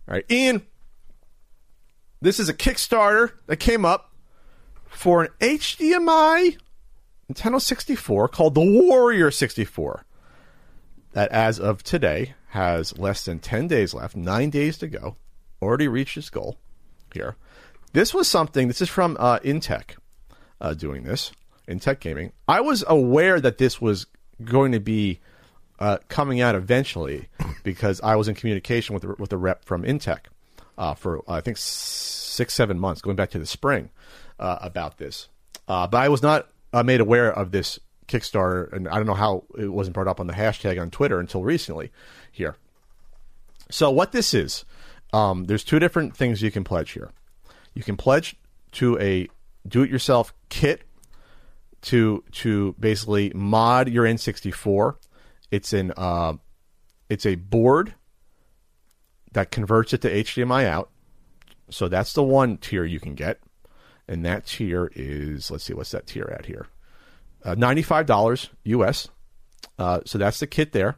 All 0.07 0.13
right, 0.13 0.25
Ian. 0.31 0.61
This 2.21 2.39
is 2.39 2.47
a 2.47 2.53
Kickstarter 2.53 3.33
that 3.47 3.57
came 3.57 3.83
up 3.83 4.13
for 4.87 5.23
an 5.23 5.29
HDMI 5.41 6.57
Nintendo 7.31 7.61
64 7.61 8.29
called 8.29 8.55
the 8.55 8.61
Warrior 8.61 9.29
64. 9.29 10.05
That, 11.11 11.29
as 11.31 11.59
of 11.59 11.83
today, 11.83 12.35
has 12.49 12.97
less 12.97 13.25
than 13.25 13.39
10 13.39 13.67
days 13.67 13.93
left, 13.93 14.15
nine 14.15 14.49
days 14.49 14.77
to 14.79 14.87
go. 14.87 15.15
Already 15.61 15.87
reached 15.87 16.17
its 16.17 16.29
goal 16.29 16.57
here. 17.13 17.35
This 17.93 18.13
was 18.13 18.27
something, 18.27 18.67
this 18.67 18.81
is 18.81 18.89
from 18.89 19.17
uh, 19.19 19.39
Intech 19.39 19.97
uh, 20.61 20.73
doing 20.73 21.03
this, 21.03 21.31
Intech 21.67 21.99
Gaming. 21.99 22.31
I 22.47 22.61
was 22.61 22.83
aware 22.87 23.39
that 23.41 23.57
this 23.57 23.81
was 23.81 24.05
going 24.43 24.71
to 24.71 24.79
be 24.79 25.19
uh, 25.79 25.97
coming 26.09 26.41
out 26.41 26.55
eventually 26.55 27.29
because 27.63 27.99
I 28.01 28.15
was 28.15 28.27
in 28.27 28.35
communication 28.35 28.93
with 28.93 29.03
the, 29.03 29.15
with 29.17 29.29
the 29.29 29.37
rep 29.37 29.65
from 29.65 29.83
Intech 29.83 30.25
uh, 30.77 30.93
for 30.93 31.23
I 31.27 31.41
think 31.41 31.57
six 31.57 32.53
seven 32.53 32.79
months, 32.79 33.01
going 33.01 33.15
back 33.15 33.31
to 33.31 33.39
the 33.39 33.45
spring 33.45 33.89
uh, 34.39 34.59
about 34.61 34.97
this. 34.97 35.27
Uh, 35.67 35.87
but 35.87 35.97
I 35.97 36.09
was 36.09 36.21
not 36.21 36.47
uh, 36.73 36.83
made 36.83 37.01
aware 37.01 37.31
of 37.31 37.51
this 37.51 37.79
Kickstarter, 38.07 38.71
and 38.71 38.87
I 38.87 38.95
don't 38.95 39.05
know 39.05 39.13
how 39.13 39.43
it 39.57 39.67
wasn't 39.67 39.95
brought 39.95 40.07
up 40.07 40.19
on 40.19 40.27
the 40.27 40.33
hashtag 40.33 40.79
on 40.81 40.91
Twitter 40.91 41.19
until 41.19 41.43
recently. 41.43 41.91
Here, 42.37 42.55
so 43.71 43.89
what 43.89 44.11
this 44.11 44.33
is, 44.33 44.63
um, 45.11 45.45
there's 45.45 45.63
two 45.63 45.79
different 45.79 46.15
things 46.15 46.41
you 46.41 46.51
can 46.51 46.63
pledge 46.63 46.91
here. 46.91 47.11
You 47.73 47.83
can 47.83 47.97
pledge 47.97 48.35
to 48.73 48.97
a 48.99 49.27
do-it-yourself 49.67 50.33
kit 50.49 50.83
to 51.81 52.23
to 52.31 52.75
basically 52.79 53.31
mod 53.33 53.89
your 53.89 54.05
N64. 54.05 54.95
It's 55.51 55.73
an 55.73 55.93
uh, 55.95 56.33
it's 57.09 57.25
a 57.25 57.35
board 57.35 57.95
that 59.33 59.51
converts 59.51 59.93
it 59.93 60.01
to 60.01 60.11
HDMI 60.11 60.65
out. 60.65 60.89
So 61.69 61.87
that's 61.87 62.13
the 62.13 62.23
one 62.23 62.57
tier 62.57 62.85
you 62.85 62.99
can 62.99 63.15
get, 63.15 63.39
and 64.07 64.25
that 64.25 64.45
tier 64.45 64.91
is 64.95 65.51
let's 65.51 65.63
see 65.63 65.73
what's 65.73 65.91
that 65.91 66.07
tier 66.07 66.33
at 66.37 66.45
here, 66.45 66.67
uh, 67.43 67.55
ninety 67.55 67.81
five 67.81 68.05
dollars 68.05 68.49
US. 68.63 69.09
Uh, 69.77 69.99
so 70.05 70.17
that's 70.17 70.39
the 70.39 70.47
kit 70.47 70.71
there, 70.71 70.97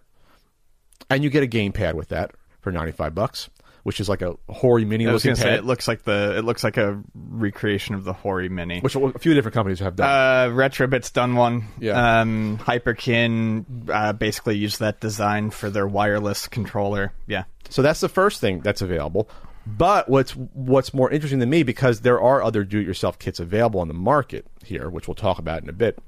and 1.10 1.24
you 1.24 1.30
get 1.30 1.44
a 1.44 1.48
gamepad 1.48 1.94
with 1.94 2.10
that 2.10 2.32
for 2.62 2.72
ninety 2.72 2.92
five 2.92 3.16
bucks, 3.16 3.50
which 3.84 4.00
is 4.00 4.10
like 4.10 4.22
a 4.22 4.36
Hori 4.50 4.86
Mini 4.86 5.08
I 5.08 5.14
was 5.14 5.24
looking 5.24 5.36
gonna 5.36 5.44
say 5.44 5.50
pad, 5.52 5.60
it 5.60 5.66
looks 5.66 5.88
like 5.88 6.04
the 6.04 6.38
it 6.38 6.44
looks 6.46 6.64
like 6.64 6.78
a 6.78 7.02
recreation 7.16 7.96
of 7.96 8.04
the 8.04 8.14
Hori 8.14 8.50
Mini. 8.50 8.82
which 8.82 8.96
a 8.96 9.20
few 9.20 9.34
different 9.34 9.54
companies 9.54 9.80
have 9.80 9.96
done. 9.96 10.08
Uh, 10.08 10.54
Retrobit's 10.54 11.12
done 11.12 11.36
one. 11.36 11.68
Yeah. 11.80 12.22
Um, 12.22 12.58
Hyperkin 12.60 13.90
uh, 13.90 14.14
basically 14.14 14.58
used 14.58 14.80
that 14.80 15.00
design 15.00 15.50
for 15.50 15.70
their 15.70 15.88
wireless 15.88 16.48
controller. 16.48 17.14
Yeah. 17.28 17.44
So 17.70 17.82
that's 17.82 18.00
the 18.00 18.10
first 18.10 18.42
thing 18.42 18.62
that's 18.62 18.82
available. 18.82 19.30
But 19.68 20.10
what's 20.10 20.32
what's 20.36 20.94
more 20.94 21.12
interesting 21.12 21.40
to 21.42 21.46
me 21.46 21.64
because 21.64 22.02
there 22.02 22.20
are 22.20 22.42
other 22.42 22.64
do-it-yourself 22.64 23.20
kits 23.20 23.40
available 23.40 23.82
on 23.82 23.88
the 23.88 23.94
market 23.94 24.48
here, 24.64 24.90
which 24.90 25.08
we'll 25.08 25.16
talk 25.16 25.38
about 25.38 25.62
in 25.62 25.70
a 25.70 25.74
bit. 25.74 26.00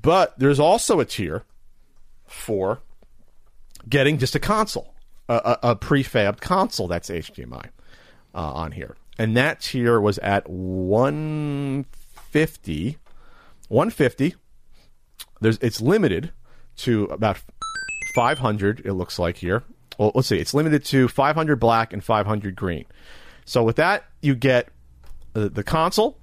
But 0.00 0.38
there's 0.38 0.58
also 0.58 0.98
a 1.00 1.04
tier 1.04 1.44
for 2.26 2.80
getting 3.88 4.18
just 4.18 4.34
a 4.34 4.40
console, 4.40 4.94
a, 5.28 5.34
a, 5.34 5.58
a 5.70 5.76
prefabbed 5.76 6.40
console 6.40 6.88
that's 6.88 7.10
HDMI 7.10 7.66
uh, 8.34 8.52
on 8.52 8.72
here, 8.72 8.96
and 9.18 9.36
that 9.36 9.60
tier 9.60 10.00
was 10.00 10.18
at 10.18 10.48
150. 10.48 12.98
150. 13.68 14.34
There's 15.40 15.58
it's 15.58 15.80
limited 15.80 16.32
to 16.78 17.04
about 17.04 17.38
500. 18.14 18.82
It 18.84 18.94
looks 18.94 19.18
like 19.18 19.38
here. 19.38 19.62
Well, 19.98 20.12
let's 20.14 20.28
see. 20.28 20.38
It's 20.38 20.54
limited 20.54 20.84
to 20.86 21.08
500 21.08 21.56
black 21.56 21.92
and 21.92 22.02
500 22.02 22.56
green. 22.56 22.86
So 23.44 23.62
with 23.62 23.76
that, 23.76 24.04
you 24.22 24.34
get 24.34 24.68
uh, 25.34 25.48
the 25.52 25.62
console. 25.62 26.18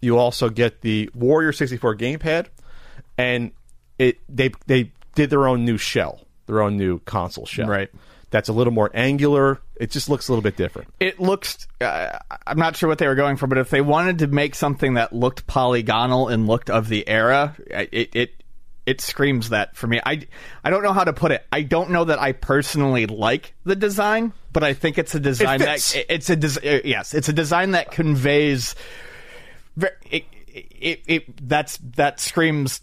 You 0.00 0.18
also 0.18 0.48
get 0.48 0.82
the 0.82 1.10
Warrior 1.14 1.52
64 1.52 1.96
gamepad, 1.96 2.46
and 3.16 3.52
it 3.98 4.18
they 4.28 4.50
they 4.66 4.92
did 5.14 5.30
their 5.30 5.48
own 5.48 5.64
new 5.64 5.78
shell, 5.78 6.20
their 6.46 6.62
own 6.62 6.76
new 6.76 6.98
console 7.00 7.46
shell. 7.46 7.68
Right. 7.68 7.90
That's 8.30 8.48
a 8.48 8.52
little 8.52 8.72
more 8.72 8.90
angular. 8.94 9.60
It 9.76 9.90
just 9.92 10.08
looks 10.08 10.28
a 10.28 10.32
little 10.32 10.42
bit 10.42 10.56
different. 10.56 10.88
It 10.98 11.20
looks. 11.20 11.68
Uh, 11.80 12.18
I'm 12.46 12.58
not 12.58 12.76
sure 12.76 12.88
what 12.88 12.98
they 12.98 13.06
were 13.06 13.14
going 13.14 13.36
for, 13.36 13.46
but 13.46 13.58
if 13.58 13.70
they 13.70 13.80
wanted 13.80 14.18
to 14.20 14.26
make 14.26 14.54
something 14.56 14.94
that 14.94 15.12
looked 15.12 15.46
polygonal 15.46 16.28
and 16.28 16.46
looked 16.48 16.68
of 16.68 16.88
the 16.88 17.06
era, 17.08 17.54
it 17.68 18.10
it 18.14 18.30
it 18.86 19.00
screams 19.00 19.50
that 19.50 19.76
for 19.76 19.86
me. 19.86 20.00
I 20.04 20.22
I 20.64 20.70
don't 20.70 20.82
know 20.82 20.92
how 20.92 21.04
to 21.04 21.12
put 21.12 21.30
it. 21.30 21.46
I 21.52 21.62
don't 21.62 21.90
know 21.90 22.04
that 22.04 22.18
I 22.20 22.32
personally 22.32 23.06
like 23.06 23.54
the 23.64 23.76
design, 23.76 24.32
but 24.52 24.64
I 24.64 24.74
think 24.74 24.98
it's 24.98 25.14
a 25.14 25.20
design 25.20 25.60
that 25.60 25.94
it- 25.94 26.06
it's 26.08 26.28
a 26.30 26.34
des- 26.36 26.78
uh, 26.78 26.80
yes, 26.84 27.14
it's 27.14 27.28
a 27.28 27.32
design 27.32 27.70
that 27.72 27.92
conveys. 27.92 28.74
It, 30.10 30.24
it, 30.80 31.00
it 31.06 31.48
that's 31.48 31.78
that 31.96 32.18
screams. 32.20 32.80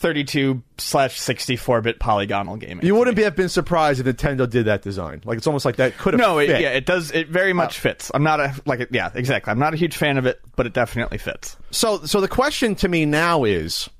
32 0.00 0.62
slash 0.78 1.20
64 1.20 1.82
bit 1.82 1.98
polygonal 2.00 2.56
gaming. 2.56 2.86
You 2.86 2.94
wouldn't 2.94 3.18
be, 3.18 3.22
have 3.22 3.36
been 3.36 3.50
surprised 3.50 4.00
if 4.00 4.06
Nintendo 4.06 4.48
did 4.48 4.64
that 4.64 4.80
design. 4.80 5.20
Like 5.26 5.36
it's 5.36 5.46
almost 5.46 5.66
like 5.66 5.76
that 5.76 5.98
could 5.98 6.14
have. 6.14 6.20
No, 6.20 6.38
it, 6.38 6.48
yeah, 6.48 6.70
it 6.70 6.86
does. 6.86 7.10
It 7.10 7.28
very 7.28 7.52
much 7.52 7.78
fits. 7.78 8.10
I'm 8.14 8.22
not 8.22 8.40
a 8.40 8.54
like, 8.64 8.88
yeah, 8.92 9.10
exactly. 9.14 9.50
I'm 9.50 9.58
not 9.58 9.74
a 9.74 9.76
huge 9.76 9.94
fan 9.94 10.16
of 10.16 10.24
it, 10.24 10.40
but 10.56 10.64
it 10.64 10.72
definitely 10.72 11.18
fits. 11.18 11.58
So, 11.70 11.98
so 12.04 12.22
the 12.22 12.28
question 12.28 12.74
to 12.76 12.88
me 12.88 13.04
now 13.04 13.44
is, 13.44 13.90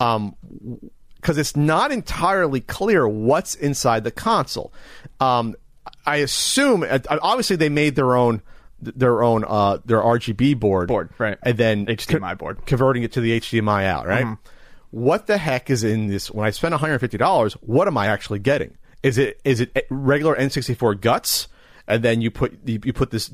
um, 0.00 0.36
because 1.16 1.38
it's 1.38 1.56
not 1.56 1.92
entirely 1.92 2.60
clear 2.60 3.08
what's 3.08 3.54
inside 3.54 4.04
the 4.04 4.10
console. 4.10 4.70
Um, 5.18 5.56
I 6.04 6.16
assume 6.16 6.84
uh, 6.86 6.98
obviously 7.08 7.56
they 7.56 7.70
made 7.70 7.96
their 7.96 8.16
own 8.16 8.42
their 8.82 9.22
own 9.22 9.44
uh 9.46 9.78
their 9.86 10.00
RGB 10.00 10.58
board 10.58 10.88
Board, 10.88 11.08
right. 11.16 11.38
and 11.42 11.56
then 11.56 11.86
HDMI 11.86 12.36
board. 12.36 12.66
converting 12.66 13.04
it 13.04 13.12
to 13.12 13.22
the 13.22 13.40
HDMI 13.40 13.86
out 13.86 14.06
right. 14.06 14.36
What 14.92 15.26
the 15.26 15.38
heck 15.38 15.70
is 15.70 15.84
in 15.84 16.08
this? 16.08 16.30
When 16.30 16.46
I 16.46 16.50
spend 16.50 16.72
150 16.72 17.16
dollars, 17.16 17.54
what 17.54 17.88
am 17.88 17.96
I 17.96 18.06
actually 18.06 18.38
getting? 18.38 18.76
Is 19.02 19.16
it 19.16 19.40
is 19.42 19.60
it 19.60 19.86
regular 19.88 20.36
N64 20.36 21.00
guts, 21.00 21.48
and 21.88 22.02
then 22.02 22.20
you 22.20 22.30
put 22.30 22.58
you, 22.66 22.78
you 22.84 22.92
put 22.92 23.10
this 23.10 23.28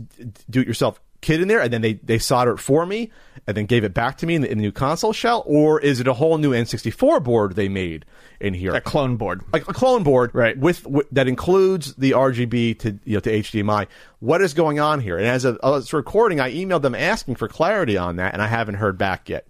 do-it-yourself 0.48 1.00
kit 1.20 1.40
in 1.40 1.48
there, 1.48 1.60
and 1.60 1.72
then 1.72 1.80
they 1.80 1.94
they 1.94 2.16
solder 2.18 2.52
it 2.52 2.58
for 2.58 2.86
me, 2.86 3.10
and 3.46 3.56
then 3.56 3.66
gave 3.66 3.82
it 3.82 3.92
back 3.92 4.18
to 4.18 4.26
me 4.26 4.36
in 4.36 4.42
the, 4.42 4.50
in 4.50 4.58
the 4.58 4.62
new 4.62 4.72
console 4.72 5.12
shell, 5.12 5.42
or 5.46 5.80
is 5.80 5.98
it 5.98 6.06
a 6.06 6.12
whole 6.12 6.38
new 6.38 6.52
N64 6.52 7.24
board 7.24 7.56
they 7.56 7.68
made 7.68 8.04
in 8.38 8.54
here? 8.54 8.72
A 8.72 8.80
clone 8.80 9.16
board. 9.16 9.42
like 9.52 9.68
a 9.68 9.72
clone 9.72 10.04
board, 10.04 10.30
Right. 10.32 10.56
With, 10.56 10.86
with 10.86 11.10
that 11.10 11.26
includes 11.26 11.94
the 11.96 12.12
RGB 12.12 12.78
to 12.78 12.98
you 13.04 13.14
know 13.14 13.20
to 13.20 13.30
HDMI. 13.30 13.88
What 14.20 14.42
is 14.42 14.54
going 14.54 14.78
on 14.78 15.00
here? 15.00 15.18
And 15.18 15.26
as 15.26 15.44
a, 15.44 15.58
this 15.60 15.92
recording, 15.92 16.38
I 16.38 16.54
emailed 16.54 16.82
them 16.82 16.94
asking 16.94 17.34
for 17.34 17.48
clarity 17.48 17.96
on 17.96 18.14
that, 18.16 18.32
and 18.32 18.40
I 18.40 18.46
haven't 18.46 18.76
heard 18.76 18.96
back 18.96 19.28
yet. 19.28 19.46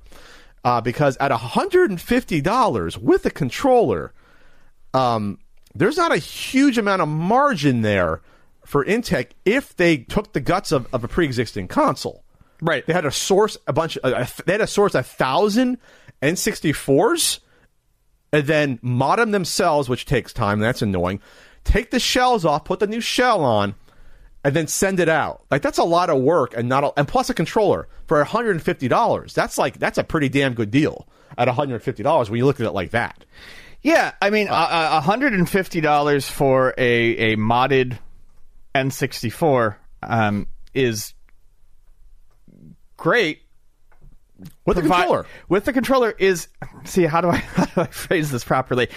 Uh, 0.69 0.83
because 0.83 1.16
at 1.16 1.33
hundred 1.33 1.89
and 1.89 1.99
fifty 1.99 2.43
dollars 2.43 2.99
with 2.99 3.25
a 3.25 3.31
controller, 3.31 4.12
um, 4.93 5.39
there's 5.75 5.97
not 5.97 6.12
a 6.12 6.19
huge 6.19 6.77
amount 6.77 7.01
of 7.01 7.09
margin 7.09 7.81
there 7.81 8.21
for 8.66 8.85
Intech 8.85 9.31
if 9.47 9.75
they 9.77 9.97
took 9.97 10.35
the 10.35 10.43
guts 10.43 10.71
of, 10.71 10.87
of 10.93 11.03
a 11.05 11.09
pre-existing 11.09 11.69
console. 11.69 12.23
Right. 12.61 12.87
They 12.87 12.93
had 12.93 13.05
to 13.05 13.11
source 13.11 13.57
a 13.66 13.73
bunch. 13.73 13.97
Of, 13.97 14.12
uh, 14.12 14.27
they 14.45 14.53
had 14.53 14.59
to 14.59 14.66
source 14.66 14.95
a 14.95 15.03
thousand 15.03 15.79
N64s 16.21 17.39
and 18.35 18.47
then 18.47 18.79
mod 18.83 19.21
them 19.21 19.31
themselves, 19.31 19.89
which 19.89 20.05
takes 20.05 20.35
time. 20.35 20.61
That's 20.61 20.83
annoying. 20.83 21.21
Take 21.64 21.93
the 21.93 21.99
shells 21.99 22.45
off, 22.45 22.66
put 22.66 22.79
the 22.79 22.87
new 22.87 23.01
shell 23.01 23.43
on, 23.43 23.75
and 24.45 24.55
then 24.55 24.66
send 24.66 25.01
it 25.01 25.09
out. 25.09 25.45
Like 25.51 25.62
that's 25.62 25.78
a 25.78 25.84
lot 25.84 26.11
of 26.11 26.20
work, 26.20 26.55
and 26.57 26.68
not 26.68 26.84
a, 26.84 26.93
and 26.99 27.07
plus 27.09 27.30
a 27.30 27.34
controller 27.34 27.89
for 28.07 28.18
one 28.18 28.26
hundred 28.26 28.53
and 28.53 28.62
fifty 28.62 28.89
dollars. 28.89 29.34
That's 29.34 29.59
like 29.59 29.78
that's 29.78 29.99
a 29.99 30.05
pretty 30.05 30.28
damn 30.28 30.55
good 30.55 30.70
deal 30.70 31.09
at 31.36 31.49
one 31.49 31.57
hundred 31.57 31.74
and 31.74 31.82
fifty 31.82 32.03
dollars 32.03 32.30
when 32.30 32.39
you 32.39 32.47
look 32.47 32.61
at 32.61 32.66
it 32.66 32.72
like 32.72 32.91
that. 32.91 33.24
Yeah, 33.80 34.12
I 34.20 34.30
mean, 34.30 34.49
uh, 34.51 35.01
$150 35.01 36.30
for 36.30 36.74
a, 36.76 37.32
a 37.32 37.36
modded 37.36 37.99
N64 38.74 39.76
um, 40.03 40.49
is 40.74 41.14
great, 42.97 43.43
with 44.64 44.76
the 44.76 44.82
controller. 44.82 45.26
with 45.49 45.64
the 45.64 45.72
controller 45.72 46.11
is 46.11 46.49
see 46.84 47.05
how 47.05 47.20
do 47.20 47.28
I 47.28 47.36
how 47.36 47.64
do 47.66 47.80
I 47.82 47.86
phrase 47.86 48.30
this 48.30 48.45
properly? 48.45 48.89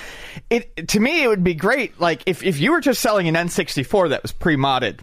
It 0.50 0.88
to 0.90 1.00
me 1.00 1.24
it 1.24 1.28
would 1.28 1.44
be 1.44 1.56
great 1.56 2.00
like 2.00 2.24
if 2.26 2.44
if 2.44 2.60
you 2.60 2.72
were 2.72 2.82
just 2.82 3.02
selling 3.02 3.28
an 3.28 3.36
N64 3.36 4.10
that 4.10 4.22
was 4.22 4.32
pre-modded 4.32 5.00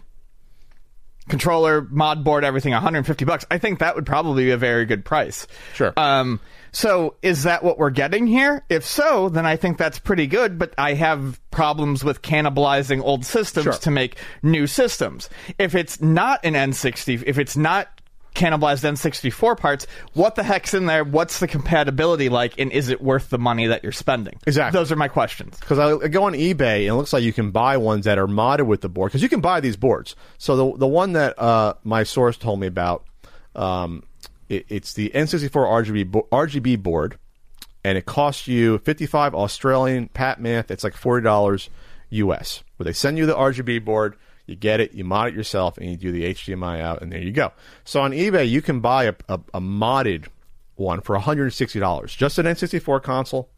controller, 1.29 1.87
mod 1.89 2.23
board, 2.23 2.43
everything 2.43 2.73
150 2.73 3.23
bucks. 3.25 3.45
I 3.49 3.57
think 3.57 3.79
that 3.79 3.95
would 3.95 4.05
probably 4.05 4.45
be 4.45 4.51
a 4.51 4.57
very 4.57 4.85
good 4.85 5.05
price. 5.05 5.47
Sure. 5.73 5.93
Um 5.97 6.39
so 6.71 7.15
is 7.23 7.43
that 7.43 7.63
what 7.63 7.79
we're 7.79 7.89
getting 7.89 8.27
here? 8.27 8.63
If 8.69 8.85
so, 8.85 9.29
then 9.29 9.45
I 9.45 9.55
think 9.55 9.77
that's 9.79 9.97
pretty 9.97 10.27
good, 10.27 10.59
but 10.59 10.73
I 10.77 10.93
have 10.93 11.39
problems 11.49 12.03
with 12.03 12.21
cannibalizing 12.21 13.01
old 13.03 13.25
systems 13.25 13.63
Sure. 13.63 13.73
to 13.73 13.91
make 13.91 14.17
new 14.43 14.67
systems. 14.67 15.29
If 15.57 15.73
it's 15.73 15.99
not 15.99 16.45
an 16.45 16.53
N60, 16.53 17.23
if 17.25 17.39
it's 17.39 17.57
not 17.57 17.87
cannibalized 18.35 18.83
N64 18.83 19.57
parts, 19.57 19.87
what 20.13 20.35
the 20.35 20.43
heck's 20.43 20.73
in 20.73 20.85
there? 20.85 21.03
What's 21.03 21.39
the 21.39 21.47
compatibility 21.47 22.29
like 22.29 22.59
and 22.59 22.71
is 22.71 22.89
it 22.89 23.01
worth 23.01 23.29
the 23.29 23.37
money 23.37 23.67
that 23.67 23.83
you're 23.83 23.91
spending? 23.91 24.39
Exactly. 24.47 24.77
Those 24.79 24.91
are 24.91 24.95
my 24.95 25.07
questions. 25.07 25.59
because 25.59 25.79
I, 25.79 26.07
go 26.07 26.23
on 26.23 26.33
eBay 26.33 26.81
and 26.81 26.87
it 26.89 26.93
looks 26.93 27.13
like 27.13 27.23
you 27.23 27.33
can 27.33 27.51
buy 27.51 27.77
ones 27.77 28.05
that 28.05 28.17
are 28.17 28.27
modded 28.27 28.65
with 28.65 28.81
the 28.81 28.89
board 28.89 29.09
because 29.11 29.21
you 29.23 29.29
can 29.29 29.41
buy 29.41 29.59
these 29.59 29.75
boards. 29.77 30.15
So 30.37 30.55
the 30.55 30.77
the 30.77 30.87
one 30.87 31.13
that 31.13 31.37
uh, 31.39 31.73
my 31.83 32.03
source 32.03 32.37
told 32.37 32.59
me 32.59 32.67
about, 32.67 33.05
um, 33.55 34.03
it, 34.47 34.65
it's 34.69 34.93
the 34.93 35.09
N64 35.13 35.49
RGB 35.51 36.11
bo- 36.11 36.27
RGB 36.31 36.81
board, 36.81 37.17
and 37.83 37.97
it 37.97 38.05
costs 38.05 38.47
you 38.47 38.77
fifty 38.79 39.05
five 39.05 39.33
Australian 39.35 40.07
pat 40.09 40.39
math. 40.39 40.71
It's 40.71 40.83
like 40.83 40.95
forty 40.95 41.23
dollars 41.23 41.69
US. 42.11 42.63
Where 42.77 42.85
they 42.85 42.93
send 42.93 43.17
you 43.17 43.25
the 43.25 43.35
RGB 43.35 43.83
board, 43.83 44.15
you 44.49 44.55
get 44.55 44.79
it, 44.79 44.93
you 44.93 45.03
mod 45.03 45.29
it 45.29 45.33
yourself, 45.35 45.77
and 45.77 45.89
you 45.89 45.97
do 45.97 46.11
the 46.11 46.23
HDMI 46.33 46.81
out, 46.81 47.01
and 47.01 47.11
there 47.11 47.21
you 47.21 47.31
go. 47.31 47.51
So 47.85 48.01
on 48.01 48.11
eBay, 48.11 48.49
you 48.49 48.61
can 48.61 48.79
buy 48.79 49.05
a, 49.05 49.13
a, 49.27 49.39
a 49.53 49.61
modded 49.61 50.25
one 50.75 51.01
for 51.01 51.13
one 51.15 51.21
hundred 51.23 51.43
and 51.43 51.53
sixty 51.53 51.79
dollars, 51.79 52.15
just 52.15 52.37
an 52.39 52.45
N64 52.45 53.03
console 53.03 53.49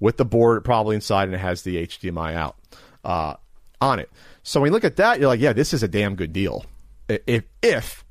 with 0.00 0.16
the 0.16 0.24
board 0.24 0.64
probably 0.64 0.96
inside 0.96 1.24
and 1.28 1.34
it 1.34 1.38
has 1.38 1.62
the 1.62 1.86
HDMI 1.86 2.34
out 2.34 2.56
uh, 3.04 3.34
on 3.80 4.00
it. 4.00 4.10
So 4.42 4.60
when 4.60 4.68
you 4.70 4.72
look 4.72 4.82
at 4.84 4.96
that, 4.96 5.20
you're 5.20 5.28
like, 5.28 5.38
yeah, 5.40 5.52
this 5.52 5.72
is 5.72 5.84
a 5.84 5.88
damn 5.88 6.16
good 6.16 6.32
deal. 6.32 6.64
If 7.08 7.44
if 7.62 8.04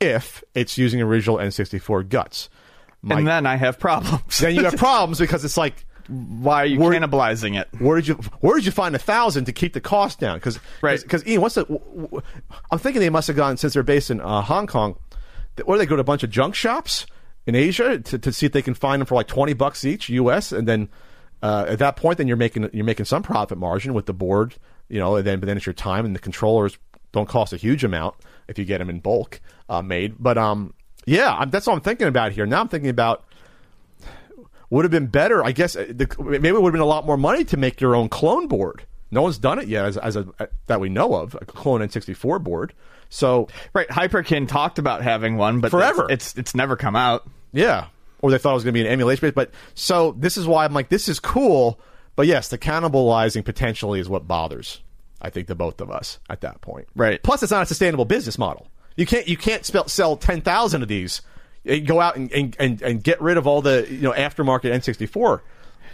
if 0.00 0.42
it's 0.54 0.78
using 0.78 1.02
original 1.02 1.36
N64 1.38 2.08
guts, 2.08 2.48
My- 3.02 3.18
and 3.18 3.26
then 3.26 3.46
I 3.46 3.56
have 3.56 3.78
problems. 3.78 4.38
then 4.38 4.54
you 4.54 4.64
have 4.64 4.76
problems 4.78 5.18
because 5.18 5.44
it's 5.44 5.56
like, 5.56 5.84
Why 6.08 6.62
are 6.62 6.66
you 6.66 6.78
Where- 6.80 6.92
cannibalizing 6.92 7.58
it? 7.60 7.68
where 7.78 7.96
did 7.96 8.08
you 8.08 8.14
where 8.40 8.56
did 8.56 8.64
you 8.66 8.72
find 8.72 8.94
a 8.94 8.98
thousand 8.98 9.44
to 9.46 9.52
keep 9.52 9.72
the 9.74 9.80
cost 9.80 10.18
down? 10.18 10.38
Because 10.38 10.58
Right. 10.82 11.00
because 11.00 11.26
Ian, 11.26 11.40
what's 11.42 11.54
the? 11.56 11.64
w- 11.64 12.22
I'm 12.70 12.78
thinking 12.78 13.00
they 13.00 13.10
must 13.10 13.26
have 13.28 13.36
gone 13.36 13.56
since 13.56 13.74
they're 13.74 13.82
based 13.82 14.10
in 14.10 14.20
uh, 14.20 14.40
Hong 14.42 14.66
Kong. 14.66 14.96
Or 15.64 15.76
they 15.76 15.86
go 15.86 15.96
to 15.96 16.00
a 16.00 16.04
bunch 16.04 16.22
of 16.22 16.30
junk 16.30 16.54
shops 16.54 17.04
in 17.46 17.54
Asia 17.54 17.98
to, 17.98 18.18
to 18.18 18.32
see 18.32 18.46
if 18.46 18.52
they 18.52 18.62
can 18.62 18.74
find 18.74 19.00
them 19.00 19.06
for 19.06 19.16
like 19.16 19.26
twenty 19.26 19.52
bucks 19.54 19.84
each 19.84 20.08
U.S. 20.08 20.52
and 20.52 20.68
then 20.68 20.88
uh, 21.42 21.66
at 21.68 21.78
that 21.80 21.96
point, 21.96 22.18
then 22.18 22.28
you're 22.28 22.36
making 22.36 22.68
you're 22.72 22.84
making 22.84 23.06
some 23.06 23.22
profit 23.22 23.58
margin 23.58 23.92
with 23.92 24.06
the 24.06 24.14
board, 24.14 24.54
you 24.88 24.98
know. 25.00 25.16
And 25.16 25.26
then 25.26 25.40
but 25.40 25.46
then 25.46 25.56
it's 25.56 25.66
your 25.66 25.72
time 25.72 26.04
and 26.06 26.14
the 26.14 26.20
controllers 26.20 26.78
don't 27.12 27.28
cost 27.28 27.52
a 27.52 27.56
huge 27.56 27.84
amount 27.84 28.14
if 28.48 28.58
you 28.58 28.64
get 28.64 28.78
them 28.78 28.88
in 28.88 29.00
bulk 29.00 29.40
uh, 29.68 29.82
made. 29.82 30.14
But 30.18 30.38
um, 30.38 30.74
yeah, 31.06 31.34
I'm, 31.34 31.50
that's 31.50 31.66
what 31.66 31.74
I'm 31.74 31.80
thinking 31.80 32.06
about 32.06 32.32
here. 32.32 32.46
Now 32.46 32.60
I'm 32.60 32.68
thinking 32.68 32.90
about 32.90 33.24
would 34.70 34.84
have 34.84 34.92
been 34.92 35.06
better. 35.06 35.44
I 35.44 35.52
guess 35.52 35.76
uh, 35.76 35.86
the, 35.88 36.06
maybe 36.18 36.48
it 36.48 36.54
would 36.54 36.64
have 36.64 36.72
been 36.72 36.80
a 36.80 36.86
lot 36.86 37.06
more 37.06 37.16
money 37.16 37.44
to 37.44 37.56
make 37.56 37.80
your 37.80 37.94
own 37.96 38.08
clone 38.08 38.48
board. 38.48 38.84
No 39.10 39.22
one's 39.22 39.38
done 39.38 39.58
it 39.58 39.68
yet, 39.68 39.86
as, 39.86 39.96
as 39.96 40.16
a, 40.16 40.26
that 40.66 40.80
we 40.80 40.90
know 40.90 41.14
of, 41.14 41.34
a 41.34 41.46
clone 41.46 41.80
N64 41.80 42.42
board. 42.42 42.74
So 43.08 43.48
Right, 43.72 43.88
Hyperkin 43.88 44.46
talked 44.48 44.78
about 44.78 45.02
having 45.02 45.36
one, 45.38 45.60
but 45.60 45.70
Forever. 45.70 46.06
It's, 46.10 46.30
it's 46.32 46.38
it's 46.38 46.54
never 46.54 46.76
come 46.76 46.94
out. 46.94 47.26
yeah, 47.52 47.86
or 48.20 48.30
they 48.30 48.38
thought 48.38 48.50
it 48.50 48.54
was 48.54 48.64
going 48.64 48.74
to 48.74 48.78
be 48.80 48.86
an 48.86 48.92
emulation 48.92 49.20
base. 49.26 49.34
But 49.34 49.50
so 49.74 50.12
this 50.18 50.36
is 50.36 50.46
why 50.46 50.64
I'm 50.64 50.74
like, 50.74 50.90
this 50.90 51.08
is 51.08 51.18
cool. 51.20 51.80
But 52.16 52.26
yes, 52.26 52.48
the 52.48 52.58
cannibalizing 52.58 53.44
potentially 53.44 54.00
is 54.00 54.08
what 54.08 54.26
bothers. 54.26 54.80
I 55.22 55.30
think 55.30 55.46
the 55.46 55.54
both 55.54 55.80
of 55.80 55.90
us 55.90 56.18
at 56.28 56.42
that 56.42 56.60
point. 56.60 56.88
Right. 56.94 57.22
Plus, 57.22 57.42
it's 57.42 57.52
not 57.52 57.62
a 57.62 57.66
sustainable 57.66 58.04
business 58.04 58.38
model. 58.38 58.68
You 58.96 59.06
can't 59.06 59.26
you 59.26 59.36
can't 59.36 59.64
spell, 59.64 59.88
sell 59.88 60.16
ten 60.16 60.40
thousand 60.42 60.82
of 60.82 60.88
these. 60.88 61.22
And 61.64 61.86
Go 61.86 62.00
out 62.00 62.16
and, 62.16 62.32
and, 62.32 62.56
and, 62.58 62.82
and 62.82 63.02
get 63.02 63.20
rid 63.20 63.36
of 63.36 63.46
all 63.46 63.62
the 63.62 63.86
you 63.90 64.00
know 64.00 64.12
aftermarket 64.12 64.72
N64 64.72 65.40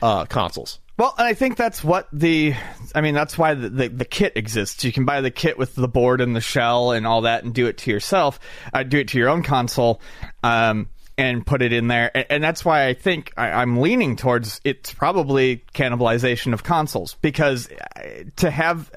uh, 0.03 0.25
consoles. 0.27 0.81
Well, 0.97 1.13
and 1.19 1.27
I 1.27 1.35
think 1.35 1.57
that's 1.57 1.83
what 1.83 2.07
the, 2.13 2.55
I 2.95 3.01
mean, 3.01 3.15
that's 3.15 3.37
why 3.37 3.55
the, 3.55 3.69
the, 3.69 3.89
the 3.89 4.05
kit 4.05 4.35
exists. 4.37 4.85
You 4.85 4.93
can 4.93 5.05
buy 5.05 5.23
the 5.23 5.31
kit 5.31 5.59
with 5.59 5.75
the 5.75 5.89
board 5.89 6.21
and 6.21 6.37
the 6.37 6.41
shell 6.41 6.93
and 6.93 7.05
all 7.05 7.23
that 7.23 7.43
and 7.43 7.53
do 7.53 7.67
it 7.67 7.79
to 7.79 7.91
yourself, 7.91 8.39
uh, 8.73 8.85
do 8.85 8.99
it 8.99 9.09
to 9.09 9.19
your 9.19 9.29
own 9.29 9.43
console, 9.43 10.01
um, 10.45 10.89
and 11.17 11.47
put 11.47 11.63
it 11.63 11.73
in 11.73 11.89
there. 11.89 12.11
And, 12.15 12.27
and 12.31 12.45
that's 12.45 12.65
why 12.65 12.87
I 12.87 12.95
think 12.95 13.33
I, 13.37 13.51
I'm 13.51 13.81
leaning 13.81 14.17
towards 14.17 14.61
it's 14.65 14.93
probably 14.93 15.65
cannibalization 15.75 16.53
of 16.53 16.65
consoles 16.65 17.17
because 17.23 17.69
uh, 17.71 18.25
to 18.37 18.51
have, 18.51 18.91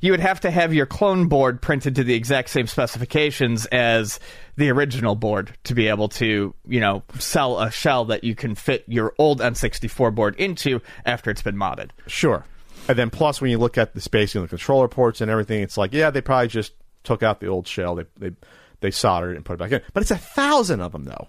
you 0.00 0.12
would 0.12 0.20
have 0.20 0.40
to 0.40 0.50
have 0.50 0.74
your 0.74 0.86
clone 0.86 1.28
board 1.28 1.62
printed 1.62 1.96
to 1.96 2.04
the 2.04 2.14
exact 2.14 2.50
same 2.50 2.66
specifications 2.66 3.66
as 3.66 4.20
the 4.56 4.70
original 4.70 5.14
board 5.14 5.56
to 5.64 5.74
be 5.74 5.88
able 5.88 6.08
to, 6.08 6.54
you 6.66 6.80
know, 6.80 7.02
sell 7.18 7.60
a 7.60 7.70
shell 7.70 8.04
that 8.06 8.24
you 8.24 8.34
can 8.34 8.54
fit 8.54 8.84
your 8.86 9.14
old 9.18 9.40
N64 9.40 10.14
board 10.14 10.36
into 10.36 10.80
after 11.06 11.30
it's 11.30 11.42
been 11.42 11.56
modded. 11.56 11.90
Sure. 12.06 12.44
And 12.88 12.98
then 12.98 13.10
plus 13.10 13.40
when 13.40 13.50
you 13.50 13.58
look 13.58 13.78
at 13.78 13.94
the 13.94 14.00
spacing 14.00 14.42
of 14.42 14.48
the 14.48 14.56
controller 14.56 14.88
ports 14.88 15.20
and 15.20 15.30
everything, 15.30 15.62
it's 15.62 15.78
like, 15.78 15.92
yeah, 15.92 16.10
they 16.10 16.20
probably 16.20 16.48
just 16.48 16.72
took 17.04 17.22
out 17.22 17.40
the 17.40 17.46
old 17.46 17.66
shell, 17.66 17.94
they 17.94 18.04
they 18.16 18.32
they 18.80 18.90
soldered 18.90 19.32
it 19.32 19.36
and 19.36 19.44
put 19.44 19.54
it 19.54 19.58
back 19.58 19.72
in. 19.72 19.80
But 19.92 20.02
it's 20.02 20.10
a 20.10 20.18
thousand 20.18 20.80
of 20.80 20.92
them 20.92 21.04
though. 21.04 21.28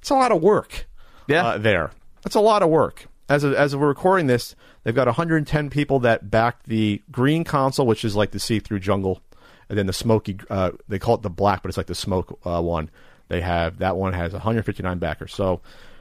It's 0.00 0.10
a 0.10 0.14
lot 0.14 0.32
of 0.32 0.42
work. 0.42 0.86
Yeah. 1.26 1.46
Uh, 1.46 1.58
there. 1.58 1.90
That's 2.22 2.34
a 2.34 2.40
lot 2.40 2.62
of 2.62 2.70
work. 2.70 3.06
As 3.28 3.44
of, 3.44 3.52
as 3.54 3.76
we're 3.76 3.88
recording 3.88 4.26
this, 4.26 4.56
they've 4.84 4.94
got 4.94 5.06
110 5.06 5.70
people 5.70 6.00
that 6.00 6.30
backed 6.30 6.66
the 6.66 7.02
green 7.10 7.44
console, 7.44 7.86
which 7.86 8.04
is 8.04 8.16
like 8.16 8.30
the 8.30 8.40
see-through 8.40 8.80
jungle, 8.80 9.20
and 9.68 9.78
then 9.78 9.86
the 9.86 9.92
smoky. 9.92 10.38
Uh, 10.48 10.72
they 10.88 10.98
call 10.98 11.14
it 11.16 11.22
the 11.22 11.30
black, 11.30 11.62
but 11.62 11.68
it's 11.68 11.76
like 11.76 11.86
the 11.86 11.94
smoke 11.94 12.38
uh, 12.44 12.62
one. 12.62 12.90
They 13.28 13.42
have 13.42 13.78
that 13.78 13.96
one 13.96 14.14
has 14.14 14.32
159 14.32 14.98
backers. 14.98 15.34
So 15.34 15.60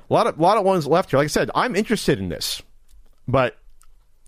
a 0.10 0.14
lot 0.14 0.28
of 0.28 0.40
a 0.40 0.42
lot 0.42 0.58
of 0.58 0.64
ones 0.64 0.88
left 0.88 1.10
here. 1.10 1.18
Like 1.20 1.26
I 1.26 1.28
said, 1.28 1.52
I'm 1.54 1.76
interested 1.76 2.20
in 2.20 2.30
this, 2.30 2.62
but 3.28 3.58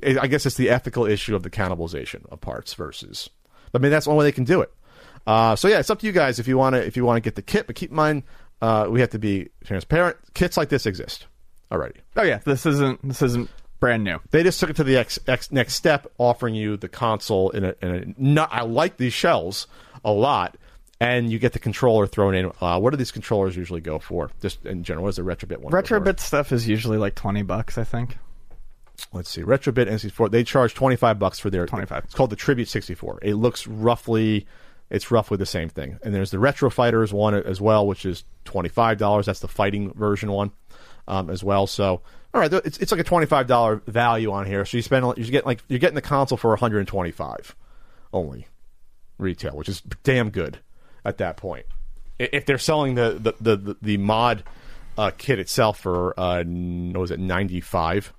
it, 0.01 0.17
I 0.17 0.27
guess 0.27 0.45
it's 0.45 0.57
the 0.57 0.69
ethical 0.69 1.05
issue 1.05 1.35
of 1.35 1.43
the 1.43 1.49
cannibalization 1.49 2.25
of 2.29 2.41
parts 2.41 2.73
versus. 2.73 3.29
I 3.73 3.77
mean, 3.77 3.91
that's 3.91 4.05
the 4.05 4.11
only 4.11 4.19
way 4.19 4.25
they 4.25 4.33
can 4.33 4.43
do 4.43 4.61
it. 4.61 4.73
Uh, 5.27 5.55
so 5.55 5.67
yeah, 5.67 5.79
it's 5.79 5.89
up 5.89 5.99
to 5.99 6.07
you 6.07 6.11
guys 6.11 6.39
if 6.39 6.47
you 6.47 6.57
want 6.57 6.73
to 6.75 6.85
if 6.85 6.97
you 6.97 7.05
want 7.05 7.17
to 7.17 7.21
get 7.21 7.35
the 7.35 7.41
kit. 7.41 7.67
But 7.67 7.75
keep 7.75 7.91
in 7.91 7.95
mind, 7.95 8.23
uh, 8.61 8.87
we 8.89 8.99
have 9.01 9.09
to 9.11 9.19
be 9.19 9.49
transparent. 9.63 10.17
Kits 10.33 10.57
like 10.57 10.69
this 10.69 10.85
exist 10.85 11.27
already. 11.71 11.99
Oh 12.15 12.23
yeah, 12.23 12.39
this 12.39 12.65
isn't 12.65 13.07
this 13.07 13.21
isn't 13.21 13.49
brand 13.79 14.03
new. 14.03 14.19
They 14.31 14.43
just 14.43 14.59
took 14.59 14.69
it 14.69 14.75
to 14.77 14.83
the 14.83 14.97
ex, 14.97 15.19
ex, 15.27 15.51
next 15.51 15.75
step, 15.75 16.07
offering 16.17 16.55
you 16.55 16.77
the 16.77 16.89
console 16.89 17.49
in 17.51 17.63
a. 17.63 17.75
In 17.81 17.95
a 17.95 18.21
not, 18.21 18.49
I 18.51 18.61
like 18.63 18.97
these 18.97 19.13
shells 19.13 19.67
a 20.03 20.11
lot, 20.11 20.57
and 20.99 21.31
you 21.31 21.39
get 21.39 21.53
the 21.53 21.59
controller 21.59 22.07
thrown 22.07 22.35
in. 22.35 22.51
Uh, 22.59 22.79
what 22.79 22.91
do 22.91 22.97
these 22.97 23.11
controllers 23.11 23.55
usually 23.55 23.81
go 23.81 23.99
for? 23.99 24.29
Just 24.41 24.65
in 24.65 24.83
general, 24.83 25.03
what 25.03 25.09
is 25.09 25.19
a 25.19 25.23
retrobit 25.23 25.59
one? 25.59 25.71
Retrobit 25.71 26.19
stuff 26.19 26.51
is 26.51 26.67
usually 26.67 26.97
like 26.97 27.15
twenty 27.15 27.41
bucks, 27.43 27.77
I 27.77 27.83
think. 27.85 28.17
let's 29.13 29.29
see, 29.29 29.41
Retrobit 29.43 29.89
NC4. 29.89 30.29
They 30.31 30.43
charge 30.43 30.73
twenty 30.73 30.97
five 30.97 31.17
bucks 31.19 31.39
for 31.39 31.49
their 31.49 31.65
25. 31.65 32.03
It's 32.05 32.13
called 32.13 32.29
the 32.31 32.35
Tribute 32.35 32.67
sixty 32.67 32.95
four. 32.95 33.19
It 33.21 33.35
looks 33.35 33.65
roughly, 33.67 34.45
it's 34.89 35.11
roughly 35.11 35.37
the 35.37 35.45
same 35.45 35.69
thing. 35.69 35.99
And 36.03 36.13
there's 36.13 36.31
the 36.31 36.39
Retro 36.39 36.69
Fighters 36.69 37.13
one 37.13 37.33
as 37.33 37.61
well, 37.61 37.85
which 37.85 38.05
is 38.05 38.23
twenty 38.45 38.69
five 38.69 38.97
dollars. 38.97 39.25
That's 39.25 39.39
the 39.39 39.47
fighting 39.47 39.93
version 39.93 40.31
one, 40.31 40.51
um, 41.07 41.29
as 41.29 41.43
well. 41.43 41.67
So, 41.67 42.01
all 42.33 42.41
right, 42.41 42.51
it's 42.51 42.77
it's 42.77 42.91
like 42.91 43.01
a 43.01 43.03
twenty 43.05 43.25
five 43.25 43.47
dollar 43.47 43.81
value 43.87 44.31
on 44.31 44.45
here. 44.45 44.65
So 44.65 44.77
you 44.77 44.83
spend 44.83 45.05
you 45.17 45.25
get 45.25 45.45
like 45.45 45.63
you're 45.67 45.79
getting 45.79 45.95
the 45.95 46.01
console 46.01 46.37
for 46.37 46.49
one 46.49 46.59
hundred 46.59 46.79
and 46.79 46.87
twenty 46.87 47.11
five 47.11 47.55
only 48.11 48.47
retail, 49.17 49.55
which 49.55 49.69
is 49.69 49.81
damn 50.03 50.29
good 50.29 50.59
at 51.05 51.17
that 51.17 51.37
point. 51.37 51.65
If 52.17 52.45
they're 52.45 52.57
selling 52.57 52.95
the 52.95 53.33
the 53.39 53.55
the, 53.55 53.77
the, 53.81 53.97
mod 53.97 54.43
uh, 54.97 55.11
kit 55.17 55.39
itself 55.39 55.79
for 55.79 56.19
uh, 56.19 56.43
what 56.43 56.99
was 56.99 57.11
it 57.11 57.19
ninety 57.19 57.61
five, 57.61 58.11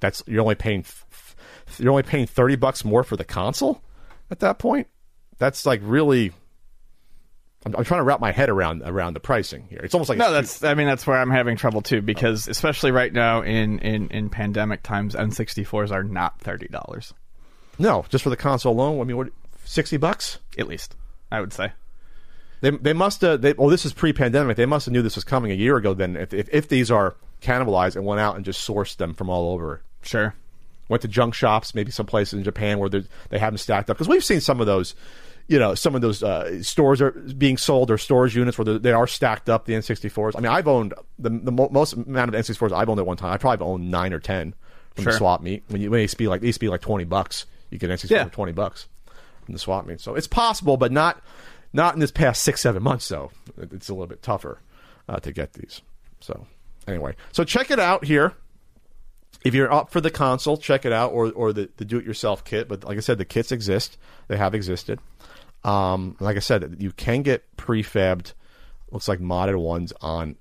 that's 0.00 0.22
you're 0.26 0.42
only 0.42 0.56
paying 0.56 0.84
you're 1.78 1.90
only 1.90 2.02
paying 2.02 2.26
thirty 2.26 2.56
bucks 2.56 2.84
more 2.84 3.04
for 3.04 3.16
the 3.16 3.24
console 3.24 3.80
at 4.30 4.40
that 4.40 4.58
point. 4.58 4.88
That's 5.40 5.66
like 5.66 5.80
really. 5.82 6.32
I'm, 7.66 7.74
I'm 7.76 7.84
trying 7.84 7.98
to 7.98 8.04
wrap 8.04 8.20
my 8.20 8.30
head 8.30 8.48
around 8.48 8.82
around 8.84 9.14
the 9.14 9.20
pricing 9.20 9.66
here. 9.68 9.80
It's 9.82 9.94
almost 9.94 10.08
like 10.08 10.18
No, 10.18 10.32
that's 10.32 10.62
I 10.62 10.74
mean 10.74 10.86
that's 10.86 11.06
where 11.06 11.18
I'm 11.18 11.30
having 11.30 11.56
trouble 11.56 11.82
too 11.82 12.00
because 12.00 12.46
especially 12.46 12.92
right 12.92 13.12
now 13.12 13.42
in 13.42 13.80
in 13.80 14.08
in 14.10 14.30
pandemic 14.30 14.84
times, 14.84 15.16
N64s 15.16 15.90
are 15.90 16.04
not 16.04 16.40
thirty 16.40 16.68
dollars 16.68 17.12
no 17.78 18.04
just 18.10 18.22
for 18.22 18.30
the 18.30 18.36
console 18.36 18.72
alone. 18.74 19.00
I 19.00 19.04
mean, 19.04 19.16
what 19.16 19.28
sixty 19.64 19.96
bucks? 19.96 20.38
at 20.56 20.68
least. 20.68 20.94
I 21.32 21.40
would 21.40 21.52
say. 21.52 21.72
They 22.60 22.70
they 22.70 22.92
must 22.92 23.22
have. 23.22 23.40
They, 23.40 23.54
oh, 23.54 23.70
this 23.70 23.86
is 23.86 23.92
pre-pandemic. 23.94 24.56
They 24.56 24.66
must 24.66 24.86
have 24.86 24.92
knew 24.92 25.00
this 25.02 25.14
was 25.14 25.24
coming 25.24 25.50
a 25.50 25.54
year 25.54 25.76
ago. 25.76 25.94
Then, 25.94 26.16
if, 26.16 26.34
if 26.34 26.48
if 26.52 26.68
these 26.68 26.90
are 26.90 27.16
cannibalized 27.40 27.96
and 27.96 28.04
went 28.04 28.20
out 28.20 28.36
and 28.36 28.44
just 28.44 28.68
sourced 28.68 28.96
them 28.96 29.14
from 29.14 29.30
all 29.30 29.52
over, 29.54 29.80
Sure. 30.02 30.34
went 30.88 31.00
to 31.02 31.08
junk 31.08 31.32
shops, 31.34 31.74
maybe 31.74 31.90
some 31.90 32.04
places 32.04 32.34
in 32.34 32.44
Japan 32.44 32.78
where 32.78 32.90
they 32.90 33.04
they 33.30 33.38
have 33.38 33.52
them 33.52 33.58
stacked 33.58 33.88
up. 33.88 33.96
Because 33.96 34.08
we've 34.08 34.24
seen 34.24 34.40
some 34.40 34.60
of 34.60 34.66
those. 34.66 34.94
You 35.50 35.58
know, 35.58 35.74
some 35.74 35.94
of 35.96 36.00
those 36.00 36.22
uh, 36.22 36.62
stores 36.62 37.00
are 37.02 37.10
being 37.10 37.56
sold 37.56 37.90
or 37.90 37.98
storage 37.98 38.36
units 38.36 38.56
where 38.56 38.78
they 38.78 38.92
are 38.92 39.06
stacked 39.08 39.50
up 39.50 39.64
the 39.66 39.72
N64s. 39.74 40.32
I 40.36 40.40
mean, 40.40 40.52
I've 40.52 40.68
owned 40.68 40.94
the, 41.18 41.28
the 41.30 41.50
mo- 41.50 41.68
most 41.72 41.92
amount 41.94 42.32
of 42.32 42.40
N64s 42.40 42.70
I've 42.72 42.88
owned 42.88 43.00
at 43.00 43.06
one 43.06 43.16
time. 43.16 43.32
I 43.32 43.36
probably 43.36 43.66
owned 43.66 43.90
nine 43.90 44.12
or 44.12 44.20
ten 44.20 44.54
from 44.94 45.04
the 45.04 45.12
swap 45.12 45.42
meet. 45.42 45.64
When 45.68 45.80
you 45.82 45.90
when 45.90 45.98
it 45.98 46.02
used 46.02 46.12
to 46.14 46.18
be 46.18 46.28
like 46.28 46.40
they 46.40 46.46
used 46.46 46.60
to 46.60 46.64
be 46.64 46.68
like 46.68 46.80
twenty 46.82 47.04
bucks, 47.04 47.46
you 47.70 47.78
get 47.78 47.90
an 47.90 47.96
N64 47.96 48.10
Yeah. 48.10 48.24
for 48.24 48.30
twenty 48.30 48.52
bucks 48.52 48.86
from 49.44 49.52
the 49.54 49.58
swap 49.58 49.86
meet. 49.86 50.00
So 50.00 50.14
it's 50.14 50.28
possible, 50.28 50.76
but 50.76 50.92
not 50.92 51.20
not 51.72 51.94
in 51.94 52.00
this 52.00 52.12
past 52.12 52.44
six 52.44 52.60
seven 52.60 52.82
months. 52.82 53.08
Though 53.08 53.32
it's 53.58 53.88
a 53.88 53.92
little 53.92 54.06
bit 54.06 54.22
tougher 54.22 54.58
uh, 55.08 55.18
to 55.18 55.32
get 55.32 55.54
these. 55.54 55.82
So 56.20 56.46
anyway, 56.86 57.16
so 57.32 57.42
check 57.42 57.72
it 57.72 57.80
out 57.80 58.04
here 58.04 58.34
if 59.44 59.54
you're 59.54 59.72
up 59.72 59.90
for 59.90 60.00
the 60.00 60.10
console, 60.10 60.56
check 60.58 60.84
it 60.84 60.92
out, 60.92 61.12
or 61.12 61.32
or 61.32 61.52
the, 61.52 61.70
the 61.76 61.84
do-it-yourself 61.84 62.44
kit. 62.44 62.68
But 62.68 62.84
like 62.84 62.96
I 62.98 63.00
said, 63.00 63.18
the 63.18 63.24
kits 63.24 63.50
exist; 63.50 63.96
they 64.28 64.36
have 64.36 64.54
existed. 64.54 65.00
Um, 65.64 66.16
like 66.20 66.36
I 66.36 66.40
said, 66.40 66.76
you 66.78 66.92
can 66.92 67.22
get 67.22 67.44
prefabbed, 67.56 68.32
looks 68.90 69.08
like 69.08 69.18
modded 69.20 69.60
ones 69.60 69.92
on 70.00 70.36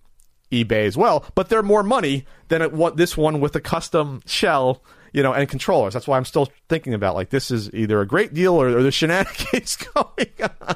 eBay 0.51 0.86
as 0.86 0.95
well, 0.97 1.26
but 1.36 1.49
they're 1.49 1.61
more 1.61 1.84
money 1.84 2.26
than 2.47 2.61
it, 2.61 2.72
what 2.74 2.97
this 2.97 3.15
one 3.17 3.39
with 3.39 3.55
a 3.55 3.59
custom 3.61 4.22
shell, 4.26 4.82
you 5.13 5.22
know, 5.22 5.34
and 5.34 5.47
controllers. 5.49 5.93
That's 5.93 6.07
why 6.07 6.17
I'm 6.17 6.26
still 6.26 6.49
thinking 6.70 6.93
about 6.93 7.15
like 7.15 7.30
this 7.30 7.51
is 7.51 7.72
either 7.74 7.99
a 8.01 8.07
great 8.07 8.34
deal 8.34 8.53
or, 8.55 8.70
or 8.70 8.82
the 8.82 8.91
shenanigans 8.99 9.76
going 9.76 10.30
on 10.41 10.76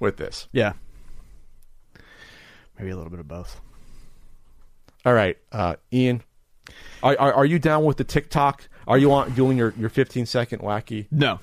with 0.00 0.16
this. 0.16 0.48
Yeah. 0.52 0.72
Maybe 2.78 2.90
a 2.90 2.96
little 2.96 3.10
bit 3.10 3.20
of 3.20 3.28
both. 3.28 3.60
All 5.04 5.12
right, 5.14 5.36
uh, 5.50 5.76
Ian, 5.92 6.22
are, 7.02 7.16
are 7.18 7.32
are 7.34 7.44
you 7.44 7.58
down 7.58 7.84
with 7.84 7.96
the 7.96 8.04
TikTok? 8.04 8.68
Are 8.86 8.96
you 8.98 9.12
on 9.12 9.32
doing 9.34 9.58
your 9.58 9.74
your 9.76 9.88
15 9.88 10.26
second 10.26 10.60
wacky? 10.62 11.06
No, 11.10 11.40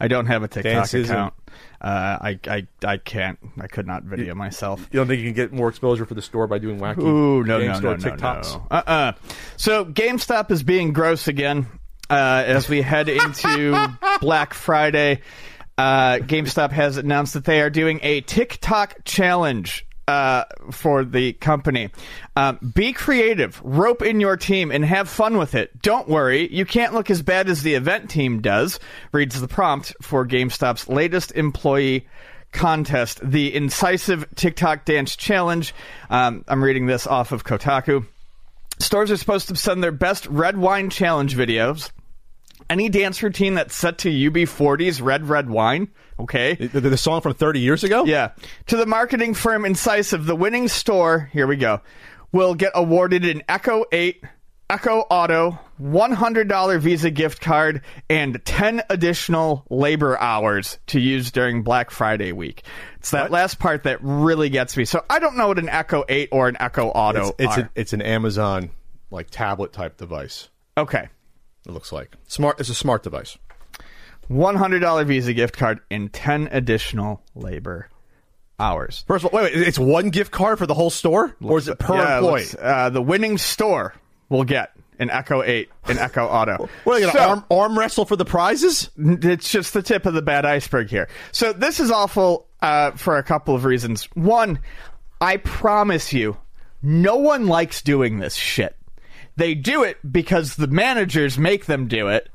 I 0.00 0.08
don't 0.08 0.26
have 0.26 0.42
a 0.42 0.48
TikTok 0.48 0.72
Dances 0.72 1.08
and- 1.08 1.18
account. 1.18 1.34
Uh, 1.80 2.18
I, 2.20 2.40
I, 2.46 2.66
I 2.84 2.96
can't. 2.96 3.38
I 3.60 3.66
could 3.66 3.86
not 3.86 4.02
video 4.02 4.34
myself. 4.34 4.80
You 4.90 4.98
don't 4.98 5.06
think 5.06 5.20
you 5.20 5.26
can 5.26 5.34
get 5.34 5.52
more 5.52 5.68
exposure 5.68 6.06
for 6.06 6.14
the 6.14 6.22
store 6.22 6.46
by 6.46 6.58
doing 6.58 6.78
wacky 6.78 7.02
Ooh, 7.02 7.44
no, 7.44 7.58
game 7.60 7.68
no, 7.68 7.74
store 7.74 7.96
no, 7.96 8.08
no, 8.08 8.16
TikToks? 8.16 8.52
no. 8.54 8.66
Uh-uh. 8.70 9.12
So 9.56 9.84
GameStop 9.84 10.50
is 10.50 10.62
being 10.62 10.92
gross 10.92 11.28
again 11.28 11.66
uh, 12.10 12.42
as 12.46 12.68
we 12.68 12.82
head 12.82 13.08
into 13.08 13.88
Black 14.20 14.54
Friday. 14.54 15.20
Uh, 15.76 16.18
GameStop 16.18 16.72
has 16.72 16.96
announced 16.96 17.34
that 17.34 17.44
they 17.44 17.60
are 17.60 17.70
doing 17.70 18.00
a 18.02 18.20
TikTok 18.22 19.04
challenge. 19.04 19.86
Uh, 20.08 20.44
for 20.70 21.04
the 21.04 21.34
company, 21.34 21.90
um, 22.34 22.58
be 22.74 22.94
creative, 22.94 23.60
rope 23.62 24.00
in 24.00 24.20
your 24.20 24.38
team, 24.38 24.70
and 24.70 24.82
have 24.82 25.06
fun 25.06 25.36
with 25.36 25.54
it. 25.54 25.82
Don't 25.82 26.08
worry, 26.08 26.50
you 26.50 26.64
can't 26.64 26.94
look 26.94 27.10
as 27.10 27.20
bad 27.20 27.46
as 27.50 27.62
the 27.62 27.74
event 27.74 28.08
team 28.08 28.40
does. 28.40 28.80
Reads 29.12 29.38
the 29.38 29.48
prompt 29.48 29.92
for 30.00 30.26
GameStop's 30.26 30.88
latest 30.88 31.32
employee 31.32 32.06
contest, 32.52 33.20
the 33.22 33.54
Incisive 33.54 34.26
TikTok 34.34 34.86
Dance 34.86 35.14
Challenge. 35.14 35.74
Um, 36.08 36.42
I'm 36.48 36.64
reading 36.64 36.86
this 36.86 37.06
off 37.06 37.32
of 37.32 37.44
Kotaku. 37.44 38.06
Stores 38.78 39.10
are 39.10 39.16
supposed 39.18 39.48
to 39.48 39.56
send 39.56 39.84
their 39.84 39.92
best 39.92 40.26
red 40.28 40.56
wine 40.56 40.88
challenge 40.88 41.36
videos. 41.36 41.90
Any 42.70 42.88
dance 42.88 43.22
routine 43.22 43.56
that's 43.56 43.74
set 43.74 43.98
to 43.98 44.08
UB40's 44.08 45.02
Red 45.02 45.28
Red 45.28 45.50
Wine. 45.50 45.88
Okay. 46.20 46.54
The, 46.54 46.80
the- 46.80 46.90
the 46.90 46.96
song 46.96 47.20
from 47.20 47.34
30 47.34 47.60
years 47.60 47.84
ago? 47.84 48.04
Yeah. 48.04 48.32
To 48.66 48.76
the 48.76 48.86
marketing 48.86 49.34
firm 49.34 49.64
Incisive, 49.64 50.26
the 50.26 50.36
winning 50.36 50.68
store, 50.68 51.30
here 51.32 51.46
we 51.46 51.56
go, 51.56 51.80
will 52.32 52.54
get 52.54 52.72
awarded 52.74 53.24
an 53.24 53.42
Echo 53.48 53.84
8, 53.92 54.24
Echo 54.70 55.00
Auto, 55.10 55.58
$100 55.80 56.78
Visa 56.80 57.10
gift 57.10 57.40
card, 57.40 57.82
and 58.10 58.44
10 58.44 58.82
additional 58.90 59.64
labor 59.70 60.18
hours 60.18 60.78
to 60.88 61.00
use 61.00 61.30
during 61.30 61.62
Black 61.62 61.90
Friday 61.90 62.32
week. 62.32 62.62
It's 62.98 63.12
that 63.12 63.30
last 63.30 63.58
part 63.58 63.84
that 63.84 63.98
really 64.02 64.48
gets 64.50 64.76
me. 64.76 64.84
So 64.84 65.04
I 65.08 65.18
don't 65.20 65.36
know 65.36 65.48
what 65.48 65.58
an 65.58 65.68
Echo 65.68 66.04
8 66.08 66.28
or 66.32 66.48
an 66.48 66.56
Echo 66.60 66.88
Auto 66.88 67.28
It's, 67.28 67.34
it's, 67.38 67.56
are. 67.58 67.60
a, 67.60 67.70
it's 67.74 67.92
an 67.92 68.02
Amazon 68.02 68.70
like 69.10 69.28
tablet 69.30 69.72
type 69.72 69.96
device. 69.96 70.48
okay. 70.76 71.08
It 71.66 71.72
looks 71.72 71.92
like 71.92 72.14
smart. 72.26 72.60
It's 72.60 72.70
a 72.70 72.74
smart 72.74 73.02
device. 73.02 73.36
$100 74.30 75.06
Visa 75.06 75.32
gift 75.32 75.56
card 75.56 75.80
and 75.90 76.12
10 76.12 76.48
additional 76.52 77.22
labor 77.34 77.88
hours. 78.60 79.04
First 79.06 79.24
of 79.24 79.32
all, 79.32 79.40
wait, 79.40 79.54
wait, 79.54 79.66
it's 79.68 79.78
one 79.78 80.10
gift 80.10 80.30
card 80.32 80.58
for 80.58 80.66
the 80.66 80.74
whole 80.74 80.90
store, 80.90 81.36
or 81.42 81.58
is 81.58 81.68
it 81.68 81.78
per 81.78 81.94
Yeah, 81.94 82.18
employee? 82.18 82.44
uh, 82.60 82.90
the 82.90 83.02
winning 83.02 83.38
store 83.38 83.94
will 84.28 84.44
get 84.44 84.72
an 84.98 85.10
Echo 85.10 85.42
8, 85.44 85.68
an 85.86 85.98
Echo 85.98 86.26
Auto. 86.26 86.68
What 86.84 86.94
are 86.96 87.00
they 87.00 87.06
gonna 87.06 87.18
So- 87.18 87.28
arm, 87.28 87.44
arm 87.50 87.78
wrestle 87.78 88.04
for 88.04 88.16
the 88.16 88.24
prizes? 88.24 88.90
It's 88.98 89.50
just 89.50 89.72
the 89.74 89.82
tip 89.82 90.06
of 90.06 90.14
the 90.14 90.22
bad 90.22 90.44
iceberg 90.44 90.90
here. 90.90 91.08
So 91.32 91.52
this 91.52 91.78
is 91.78 91.90
awful 91.90 92.46
uh, 92.60 92.90
for 92.92 93.16
a 93.16 93.22
couple 93.22 93.54
of 93.54 93.64
reasons. 93.64 94.04
One, 94.14 94.58
I 95.20 95.36
promise 95.36 96.12
you, 96.12 96.36
no 96.82 97.16
one 97.16 97.46
likes 97.46 97.80
doing 97.82 98.18
this 98.18 98.34
shit. 98.34 98.74
They 99.36 99.54
do 99.54 99.84
it 99.84 99.98
because 100.10 100.56
the 100.56 100.66
managers 100.66 101.38
make 101.38 101.66
them 101.66 101.86
do 101.86 102.08
it. 102.08 102.28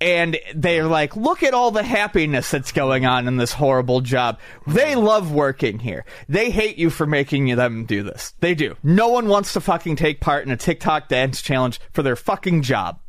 And 0.00 0.38
they're 0.54 0.86
like, 0.86 1.16
look 1.16 1.42
at 1.42 1.54
all 1.54 1.72
the 1.72 1.82
happiness 1.82 2.50
that's 2.52 2.70
going 2.70 3.04
on 3.04 3.26
in 3.26 3.36
this 3.36 3.52
horrible 3.52 4.00
job. 4.00 4.38
They 4.66 4.94
love 4.94 5.32
working 5.32 5.80
here. 5.80 6.04
They 6.28 6.50
hate 6.50 6.78
you 6.78 6.88
for 6.90 7.04
making 7.04 7.46
them 7.56 7.84
do 7.84 8.04
this. 8.04 8.32
They 8.38 8.54
do. 8.54 8.76
No 8.84 9.08
one 9.08 9.26
wants 9.26 9.54
to 9.54 9.60
fucking 9.60 9.96
take 9.96 10.20
part 10.20 10.44
in 10.46 10.52
a 10.52 10.56
TikTok 10.56 11.08
dance 11.08 11.42
challenge 11.42 11.80
for 11.92 12.04
their 12.04 12.14
fucking 12.14 12.62
job. 12.62 13.00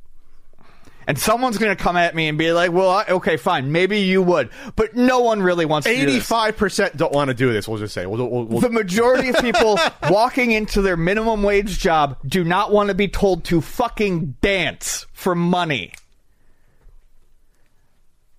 And 1.05 1.17
someone's 1.17 1.57
going 1.57 1.75
to 1.75 1.83
come 1.83 1.97
at 1.97 2.13
me 2.13 2.27
and 2.27 2.37
be 2.37 2.51
like, 2.51 2.71
well, 2.71 2.89
I- 2.89 3.05
okay, 3.09 3.35
fine. 3.37 3.71
Maybe 3.71 4.01
you 4.01 4.21
would. 4.21 4.49
But 4.75 4.95
no 4.95 5.21
one 5.21 5.41
really 5.41 5.65
wants 5.65 5.87
to 5.87 5.93
do 5.93 6.05
this. 6.05 6.13
Eighty-five 6.15 6.55
percent 6.55 6.97
don't 6.97 7.11
want 7.13 7.29
to 7.29 7.33
do 7.33 7.51
this. 7.51 7.67
We'll 7.67 7.79
just 7.79 7.95
say. 7.95 8.05
We'll, 8.05 8.29
we'll, 8.29 8.43
we'll, 8.45 8.61
The 8.61 8.69
majority 8.69 9.29
of 9.29 9.37
people 9.37 9.79
walking 10.09 10.51
into 10.51 10.83
their 10.83 10.97
minimum 10.97 11.41
wage 11.41 11.79
job 11.79 12.17
do 12.27 12.43
not 12.43 12.71
want 12.71 12.89
to 12.89 12.93
be 12.95 13.07
told 13.07 13.43
to 13.45 13.59
fucking 13.59 14.35
dance 14.41 15.07
for 15.11 15.33
money. 15.33 15.93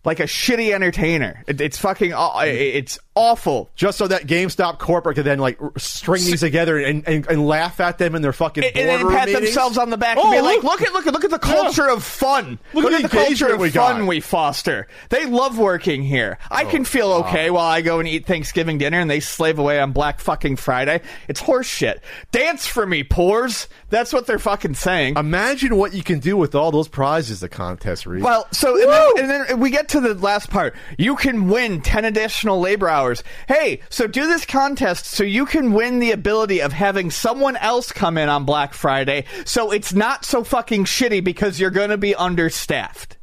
Like 0.04 0.20
a 0.20 0.24
shitty 0.24 0.72
entertainer. 0.72 1.44
It, 1.46 1.60
it's 1.60 1.78
fucking, 1.78 2.12
uh, 2.12 2.18
mm-hmm. 2.18 2.78
it's 2.78 2.98
awful. 3.20 3.70
just 3.76 3.98
so 3.98 4.06
that 4.08 4.26
GameStop 4.26 4.78
corporate 4.78 5.16
could 5.16 5.24
then 5.26 5.38
like 5.38 5.58
string 5.76 6.24
these 6.24 6.40
together 6.40 6.78
and, 6.78 7.06
and, 7.06 7.26
and 7.28 7.46
laugh 7.46 7.80
at 7.80 7.98
them 7.98 8.14
in 8.14 8.22
their 8.22 8.32
fucking 8.32 8.64
and 8.64 8.74
boardroom 8.74 9.12
pat 9.12 9.26
meetings. 9.28 9.46
themselves 9.46 9.78
on 9.78 9.90
the 9.90 9.96
back 9.98 10.16
Oh, 10.18 10.22
and 10.22 10.32
be 10.32 10.40
like, 10.40 10.62
"Look 10.62 10.82
at 10.82 10.92
look 10.92 11.06
at 11.06 11.12
look 11.12 11.24
at 11.24 11.30
the 11.30 11.38
culture 11.38 11.88
of 11.88 12.02
fun. 12.02 12.58
Look 12.72 12.84
Look, 12.84 12.92
at 12.94 13.04
at 13.04 13.10
the 13.10 13.16
culture 13.16 13.48
of 13.52 13.60
we 13.60 13.70
fun 13.70 13.98
got." 14.00 14.06
we 14.08 14.20
foster. 14.20 14.86
They 15.10 15.26
love 15.26 15.58
working 15.58 16.02
here. 16.02 16.38
I 16.50 16.64
Oh, 16.64 16.68
can 16.70 16.84
feel 16.84 17.12
okay 17.12 17.50
while 17.50 17.66
I 17.66 17.80
go 17.82 17.98
and 17.98 18.08
eat 18.08 18.26
Thanksgiving 18.26 18.78
dinner 18.78 19.00
and 19.00 19.10
they 19.10 19.20
slave 19.20 19.58
away 19.58 19.80
on 19.80 19.92
Black 19.92 20.20
fucking 20.20 20.56
Friday. 20.56 21.00
It's 21.28 21.40
horse 21.40 21.66
shit. 21.66 22.02
Dance 22.32 22.66
for 22.66 22.86
me, 22.86 23.02
pores. 23.04 23.68
That's 23.88 24.12
what 24.12 24.26
they're 24.26 24.38
fucking 24.38 24.74
saying. 24.74 25.16
Imagine 25.16 25.76
what 25.76 25.92
you 25.94 26.02
can 26.02 26.20
do 26.20 26.36
with 26.36 26.54
all 26.54 26.70
those 26.70 26.88
prizes 26.88 27.40
the 27.40 27.48
contest 27.48 28.06
reads. 28.06 28.24
Well, 28.24 28.46
so 28.52 28.74
and 28.80 28.88
then, 28.90 29.08
and 29.18 29.48
then 29.48 29.60
we 29.60 29.70
get 29.70 29.88
to 29.90 30.00
the 30.00 30.14
last 30.14 30.50
part. 30.50 30.74
You 30.96 31.16
can 31.16 31.48
win 31.48 31.80
ten 31.80 32.04
additional 32.04 32.60
labor 32.60 32.88
hours. 32.88 33.09
Hey, 33.48 33.80
so 33.88 34.06
do 34.06 34.26
this 34.26 34.46
contest 34.46 35.06
so 35.06 35.24
you 35.24 35.46
can 35.46 35.72
win 35.72 35.98
the 35.98 36.12
ability 36.12 36.60
of 36.60 36.72
having 36.72 37.10
someone 37.10 37.56
else 37.56 37.92
come 37.92 38.16
in 38.16 38.28
on 38.28 38.44
Black 38.44 38.74
Friday, 38.74 39.24
so 39.44 39.70
it's 39.70 39.92
not 39.92 40.24
so 40.24 40.44
fucking 40.44 40.84
shitty 40.84 41.22
because 41.24 41.58
you're 41.58 41.70
going 41.70 41.90
to 41.90 41.98
be 41.98 42.14
understaffed. 42.14 43.16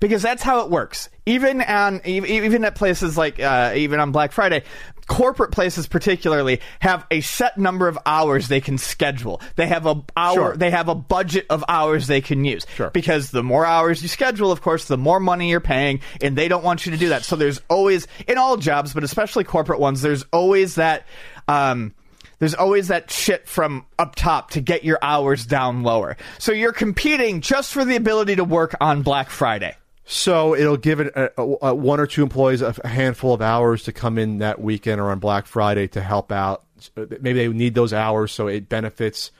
Because 0.00 0.22
that's 0.22 0.42
how 0.42 0.60
it 0.64 0.70
works. 0.70 1.08
Even 1.24 1.62
on 1.62 2.00
even 2.04 2.64
at 2.64 2.74
places 2.74 3.16
like 3.16 3.40
uh, 3.40 3.72
even 3.76 4.00
on 4.00 4.10
Black 4.10 4.32
Friday, 4.32 4.64
corporate 5.04 5.50
places 5.50 5.86
particularly 5.86 6.60
have 6.80 7.06
a 7.10 7.20
set 7.20 7.58
number 7.58 7.88
of 7.88 7.98
hours 8.06 8.48
they 8.48 8.60
can 8.60 8.78
schedule. 8.78 9.40
They 9.56 9.66
have 9.66 9.86
a 9.86 10.02
hour. 10.16 10.34
Sure. 10.34 10.56
They 10.56 10.70
have 10.70 10.88
a 10.88 10.94
budget 10.94 11.46
of 11.50 11.64
hours 11.68 12.06
they 12.06 12.20
can 12.20 12.44
use. 12.44 12.66
Sure. 12.74 12.90
Because 12.90 13.30
the 13.30 13.42
more 13.42 13.66
hours 13.66 14.02
you 14.02 14.08
schedule, 14.08 14.50
of 14.50 14.62
course, 14.62 14.86
the 14.86 14.98
more 14.98 15.20
money 15.20 15.50
you're 15.50 15.60
paying, 15.60 16.00
and 16.20 16.36
they 16.36 16.48
don't 16.48 16.64
want 16.64 16.86
you 16.86 16.92
to 16.92 16.98
do 16.98 17.10
that. 17.10 17.24
So 17.24 17.36
there's 17.36 17.60
always, 17.68 18.06
in 18.26 18.38
all 18.38 18.56
jobs, 18.56 18.94
but 18.94 19.04
especially 19.04 19.44
corporate 19.44 19.80
ones, 19.80 20.02
there's 20.02 20.24
always 20.32 20.76
that. 20.76 21.06
Um, 21.48 21.94
there's 22.40 22.54
always 22.54 22.88
that 22.88 23.10
shit 23.10 23.48
from 23.48 23.86
up 23.98 24.16
top 24.16 24.50
to 24.50 24.60
get 24.60 24.84
your 24.84 24.98
hours 25.00 25.46
down 25.46 25.82
lower. 25.82 26.16
So 26.38 26.52
you're 26.52 26.72
competing 26.72 27.40
just 27.40 27.72
for 27.72 27.84
the 27.84 27.96
ability 27.96 28.36
to 28.36 28.44
work 28.44 28.74
on 28.80 29.02
Black 29.02 29.30
Friday. 29.30 29.76
So 30.06 30.54
it'll 30.54 30.76
give 30.76 31.00
it 31.00 31.08
a, 31.16 31.30
a, 31.40 31.56
a 31.68 31.74
one 31.74 31.98
or 31.98 32.06
two 32.06 32.22
employees 32.22 32.60
a, 32.62 32.74
handful 32.86 33.32
of 33.32 33.40
hours 33.40 33.84
to 33.84 33.92
come 33.92 34.18
in 34.18 34.38
that 34.38 34.60
weekend 34.60 35.00
or 35.00 35.10
on 35.10 35.18
Black 35.18 35.46
Friday 35.46 35.88
to 35.88 36.00
help 36.02 36.30
out. 36.30 36.62
Maybe 36.96 37.32
they 37.32 37.48
need 37.48 37.74
those 37.74 37.92
hours, 37.94 38.30
so 38.30 38.46
it 38.46 38.68
benefits. 38.68 39.30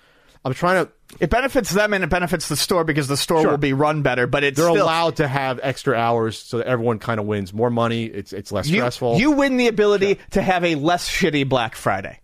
I'm 0.45 0.55
trying 0.55 0.87
to. 0.87 0.93
It 1.21 1.31
benefits 1.31 1.71
them 1.71 1.93
and 1.95 2.03
it 2.03 2.09
benefits 2.11 2.49
the 2.49 2.57
store 2.57 2.83
because 2.85 3.09
the 3.09 3.17
store 3.17 3.43
Sure. 3.43 3.51
will 3.53 3.59
be 3.59 3.73
run 3.75 4.03
better. 4.03 4.27
But 4.27 4.43
it's 4.43 4.57
They're 4.57 4.71
still, 4.71 4.85
allowed 4.85 5.17
to 5.17 5.29
have 5.29 5.61
extra 5.63 5.95
hours 5.97 6.39
so 6.39 6.59
that 6.59 6.67
everyone 6.67 6.99
kind 6.99 7.21
of 7.21 7.27
wins 7.27 7.53
more 7.53 7.71
money. 7.71 8.05
It's 8.07 8.33
it's 8.33 8.51
less 8.51 8.67
you, 8.67 8.77
stressful. 8.79 9.19
you 9.19 9.33
win 9.33 9.57
the 9.59 9.69
ability 9.69 10.19
to 10.31 10.41
have 10.43 10.65
a 10.65 10.75
less 10.77 11.09
shitty 11.09 11.47
Black 11.49 11.77
Friday. 11.77 12.21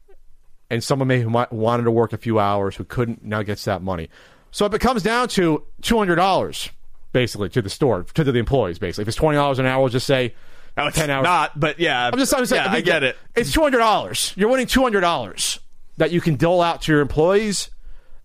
and 0.71 0.83
someone 0.83 1.09
may 1.09 1.21
who 1.21 1.31
might 1.31 1.53
wanted 1.53 1.85
to 1.85 1.91
work 1.91 2.13
a 2.15 2.19
few 2.19 2.39
hours 2.39 2.75
who 2.77 2.85
couldn't 2.85 3.23
now 3.23 3.43
gets 3.43 3.65
that 3.67 3.83
money. 3.83 4.09
So 4.51 4.65
if 4.67 4.73
it 4.75 4.81
comes 4.81 5.03
down 5.03 5.29
to 5.29 5.63
two 5.83 5.99
hundred 5.99 6.17
dollars, 6.17 6.71
basically 7.13 7.49
to 7.51 7.63
the 7.63 7.71
store 7.71 8.05
to 8.15 8.25
the 8.25 8.33
employees, 8.39 8.79
basically 8.79 9.03
if 9.03 9.09
it's 9.09 9.17
twenty 9.17 9.37
dollars 9.37 9.59
an 9.59 9.67
hour, 9.67 9.81
we'll 9.81 9.89
just 9.91 10.07
say 10.07 10.35
Oh, 10.77 10.87
it's 10.87 10.97
ten 10.97 11.11
hours. 11.11 11.25
not, 11.25 11.59
but 11.59 11.81
yeah, 11.81 12.07
I'm 12.13 12.19
just, 12.19 12.33
I'm 12.35 12.47
saying, 12.47 12.65
yeah, 12.65 12.73
I 12.73 12.81
get 12.81 13.03
it. 13.03 13.17
It's 13.35 13.53
two 13.53 13.61
hundred 13.61 13.79
dollars. 13.79 14.33
You're 14.37 14.49
winning 14.49 14.67
two 14.67 14.83
hundred 14.83 15.01
dollars 15.01 15.59
that 15.97 16.13
you 16.13 16.21
can 16.21 16.37
dole 16.37 16.63
out 16.63 16.83
to 16.83 16.93
your 16.93 17.01
employees 17.01 17.71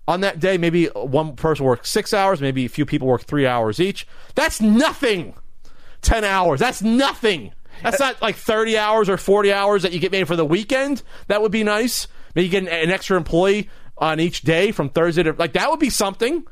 on 0.07 0.21
that 0.21 0.39
day. 0.39 0.57
Maybe 0.57 0.85
one 0.87 1.35
person 1.35 1.65
works 1.65 1.89
six 1.89 2.13
hours. 2.13 2.39
Maybe 2.41 2.65
a 2.65 2.69
few 2.69 2.85
people 2.85 3.07
work 3.07 3.23
three 3.23 3.47
hours 3.47 3.79
each. 3.79 4.07
That's 4.35 4.61
nothing. 4.61 5.33
Ten 6.01 6.23
hours. 6.23 6.59
That's 6.59 6.83
nothing. 6.83 7.51
That's 7.81 7.99
not 7.99 8.21
like 8.21 8.35
thirty 8.35 8.77
hours 8.77 9.09
or 9.09 9.17
forty 9.17 9.51
hours 9.51 9.81
that 9.81 9.91
you 9.91 9.99
get 9.99 10.11
paid 10.11 10.27
for 10.27 10.35
the 10.35 10.45
weekend. 10.45 11.01
That 11.27 11.41
would 11.41 11.51
be 11.51 11.63
nice. 11.63 12.07
Maybe 12.35 12.45
you 12.45 12.51
get 12.51 12.63
an, 12.63 12.69
an 12.69 12.91
extra 12.91 13.17
employee 13.17 13.69
on 13.97 14.19
each 14.19 14.43
day 14.43 14.71
from 14.71 14.89
Thursday 14.89 15.23
to 15.23 15.33
like 15.33 15.53
that 15.53 15.69
would 15.71 15.79
be 15.79 15.89
something. 15.89 16.45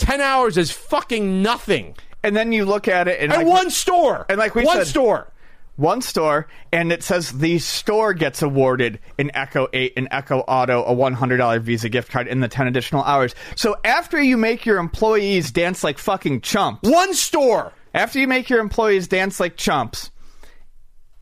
Ten 0.00 0.20
hours 0.20 0.56
is 0.58 0.70
fucking 0.72 1.42
nothing. 1.42 1.94
And 2.22 2.34
then 2.36 2.52
you 2.52 2.64
look 2.64 2.88
at 2.88 3.06
it, 3.08 3.20
and, 3.20 3.32
And 3.32 3.44
like, 3.44 3.52
one 3.54 3.70
store. 3.70 4.26
and 4.28 4.38
like 4.38 4.54
we 4.54 4.64
one 4.64 4.78
said- 4.78 4.86
store. 4.88 5.32
one 5.76 6.02
store, 6.02 6.46
and 6.72 6.92
it 6.92 7.02
says 7.02 7.30
the 7.32 7.58
store 7.58 8.12
gets 8.12 8.42
awarded 8.42 8.98
an 9.18 9.30
Echo 9.34 9.68
8, 9.72 9.94
an 9.96 10.08
Echo 10.10 10.40
Auto, 10.40 10.82
a 10.84 10.92
$100 10.94 11.60
Visa 11.62 11.88
gift 11.88 12.10
card, 12.12 12.28
and 12.28 12.42
the 12.42 12.48
10 12.48 12.66
additional 12.66 13.02
hours. 13.04 13.34
So 13.56 13.76
after 13.84 14.20
you 14.20 14.36
make 14.36 14.66
your 14.66 14.78
employees 14.78 15.50
dance 15.50 15.82
like 15.84 15.96
fucking 15.98 16.42
chumps, 16.42 16.86
One 16.88 17.14
store. 17.14 17.72
after 17.94 18.18
you 18.18 18.26
make 18.28 18.50
your 18.50 18.60
employees 18.60 19.08
dance 19.08 19.40
like 19.40 19.56
chumps, 19.56 20.10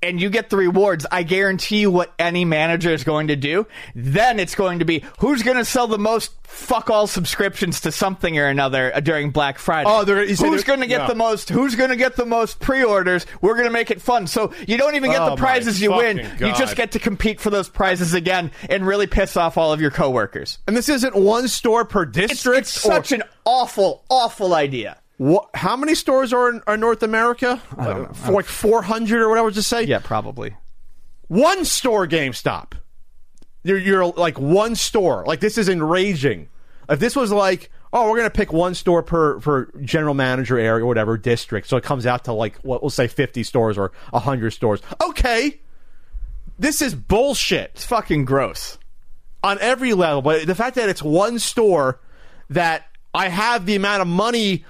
and 0.03 0.21
you 0.21 0.31
get 0.31 0.51
the 0.51 0.57
rewards, 0.57 1.07
I 1.11 1.23
guarantee 1.23 1.81
you 1.81 1.91
what 1.91 2.13
any 2.19 2.45
manager 2.45 2.91
is 2.91 3.05
going 3.05 3.29
to 3.29 3.37
do. 3.37 3.67
Then 3.95 4.39
it's 4.39 4.55
going 4.55 4.79
to 4.79 4.85
be 4.85 5.05
who's 5.19 5.43
going 5.43 5.57
to 5.57 5.65
sell 5.65 5.87
the 5.87 5.99
most 5.99 6.33
fuck 6.45 6.89
all 6.89 7.07
subscriptions 7.07 7.81
to 7.83 7.93
something 7.93 8.39
or 8.39 8.47
another 8.47 8.95
uh, 8.95 9.01
during 9.01 9.31
Black 9.31 9.59
Friday. 9.59 9.89
Oh, 9.91 10.05
they're- 10.05 10.27
who's 10.27 10.65
going 10.65 10.81
to 10.81 10.87
get 10.87 11.01
yeah. 11.03 11.07
the 11.07 11.15
most? 11.15 11.49
Who's 11.51 11.75
going 11.75 11.91
to 11.91 11.97
get 11.97 12.17
the 12.17 12.25
most 12.25 12.61
pre-orders? 12.61 13.27
We're 13.41 13.55
going 13.55 13.67
to 13.67 13.73
make 13.73 13.91
it 13.91 14.01
fun. 14.01 14.27
So 14.27 14.53
you 14.67 14.77
don't 14.79 14.95
even 14.95 15.11
get 15.11 15.21
Oh, 15.21 15.31
the 15.31 15.37
prizes 15.37 15.81
you 15.83 15.93
win. 15.93 16.19
fucking 16.25 16.47
You 16.47 16.55
just 16.55 16.77
get 16.77 16.93
to 16.93 16.99
compete 16.99 17.41
for 17.41 17.51
those 17.51 17.69
prizes 17.69 18.15
again 18.15 18.51
and 18.71 18.87
really 18.87 19.07
piss 19.07 19.37
off 19.37 19.59
all 19.59 19.73
of 19.73 19.81
your 19.81 19.91
coworkers. 19.91 20.59
And 20.67 20.77
this 20.77 20.89
isn't 20.89 21.15
one 21.15 21.49
store 21.49 21.85
per 21.85 22.05
It's, 22.05 22.13
district. 22.13 22.59
it's 22.61 22.71
such 22.71 23.13
an 23.13 23.23
awful, 23.45 24.05
awful 24.09 24.55
idea. 24.55 24.99
What, 25.19 25.51
how 25.55 25.77
many 25.77 25.95
stores 25.97 26.33
are 26.33 26.49
in 26.49 26.63
are 26.67 26.77
North 26.77 27.03
America? 27.03 27.61
Don't 27.77 27.87
uh, 27.87 27.99
know. 27.99 28.13
For 28.13 28.33
like 28.33 28.47
400 28.47 29.21
or 29.21 29.29
whatever, 29.29 29.51
just 29.51 29.69
say? 29.69 29.83
Yeah, 29.83 29.99
probably. 29.99 30.57
One 31.27 31.65
store 31.65 32.07
GameStop. 32.07 32.73
You're, 33.65 33.79
you're 33.79 34.07
like 34.07 34.39
one 34.39 34.77
store. 34.77 35.25
Like, 35.27 35.41
this 35.41 35.59
is 35.59 35.69
enraging. 35.69 36.49
If 36.89 37.01
this 37.01 37.17
was 37.17 37.33
like, 37.33 37.71
oh, 37.93 38.09
we're 38.09 38.17
going 38.17 38.31
to 38.31 38.37
pick 38.37 38.53
one 38.53 38.75
store 38.75 39.03
per, 39.03 39.41
per 39.41 39.67
general 39.83 40.15
manager 40.15 40.57
area 40.57 40.85
or 40.85 40.87
whatever 40.87 41.19
district, 41.19 41.69
so 41.69 41.77
it 41.77 41.83
comes 41.83 42.07
out 42.07 42.25
to 42.25 42.33
like, 42.33 42.57
what 42.59 42.81
we'll 42.83 42.91
say 42.91 43.09
50 43.09 43.43
stores 43.43 43.77
or 43.77 43.93
100 44.11 44.53
stores. 44.53 44.81
Okay. 45.03 45.59
This 46.61 46.81
is 46.81 46.95
bullshit 46.95 47.73
It's 47.75 47.85
fucking 47.85 48.25
gross. 48.25 48.79
on 49.43 49.59
every 49.61 49.95
level. 49.95 50.23
But 50.23 50.47
the 50.47 50.55
fact 50.55 50.77
that 50.77 50.89
it's 50.89 51.03
one 51.03 51.41
store 51.41 52.01
that 52.51 52.87
I 53.13 53.29
have 53.29 53.67
the 53.67 53.75
amount 53.75 54.03
of 54.03 54.09
money 54.09 54.65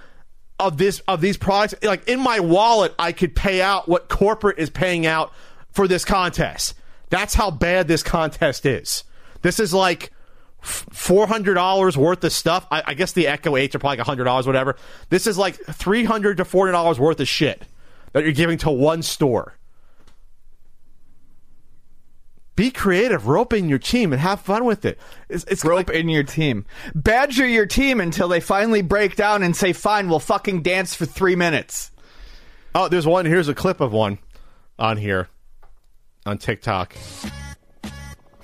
of 0.59 0.79
this 0.79 1.01
of 1.09 1.21
these 1.21 1.37
products, 1.37 1.75
like 1.83 2.09
in 2.09 2.21
my 2.21 2.41
wallet, 2.41 2.95
I 2.99 3.13
could 3.13 3.35
pay 3.37 3.63
out 3.63 3.89
what 3.89 4.09
corporate 4.09 4.59
is 4.59 4.71
paying 4.71 5.07
out 5.07 5.33
for 5.71 5.87
this 5.87 6.05
contest. 6.05 6.75
That's 7.11 7.35
how 7.35 7.51
bad 7.51 7.89
this 7.89 8.03
contest 8.03 8.67
is. 8.67 9.05
This 9.43 9.61
is 9.61 9.73
like 9.73 10.11
four 10.61 11.27
hundred 11.27 11.55
dollars 11.55 11.97
worth 11.97 12.25
of 12.25 12.33
stuff. 12.33 12.67
I, 12.71 12.83
I 12.87 12.95
guess 12.95 13.13
the 13.13 13.29
Echo 13.29 13.57
Eights 13.57 13.75
are 13.75 13.79
probably 13.79 14.03
hundred 14.05 14.25
dollars, 14.25 14.47
whatever. 14.47 14.77
This 15.09 15.27
is 15.27 15.39
like 15.39 15.55
three 15.55 16.05
hundred 16.05 16.39
to 16.39 16.45
four 16.45 16.67
hundred 16.67 16.73
dollars 16.73 16.99
worth 16.99 17.21
of 17.21 17.29
shit 17.29 17.63
that 18.13 18.25
you're 18.25 18.33
giving 18.33 18.59
to 18.59 18.71
one 18.71 19.03
store. 19.03 19.58
Be 22.59 22.73
creative, 22.73 23.29
rope 23.29 23.53
in 23.53 23.69
your 23.69 23.79
team, 23.79 24.13
and 24.13 24.21
have 24.21 24.41
fun 24.41 24.65
with 24.65 24.85
it. 24.85 24.99
It's, 25.29 25.45
it's 25.45 25.65
rope 25.65 25.87
like- 25.89 25.97
in 25.97 26.09
your 26.09 26.25
team. 26.25 26.67
Badger 26.93 27.47
your 27.47 27.67
team 27.67 28.01
until 28.01 28.27
they 28.27 28.41
finally 28.41 28.83
break 28.83 29.15
down 29.15 29.45
and 29.45 29.55
say, 29.55 29.73
"Fine, 29.73 30.09
we'll 30.09 30.19
fucking 30.19 30.63
dance 30.63 30.93
for 30.93 31.07
three 31.07 31.37
minutes." 31.37 31.93
Oh, 32.75 32.89
there's 32.89 33.07
one. 33.07 33.27
Here's 33.27 33.47
a 33.47 33.55
clip 33.55 33.81
of 33.81 33.93
one 33.93 34.19
on 34.77 34.97
here 34.97 35.29
on 36.27 36.39
TikTok. 36.39 36.97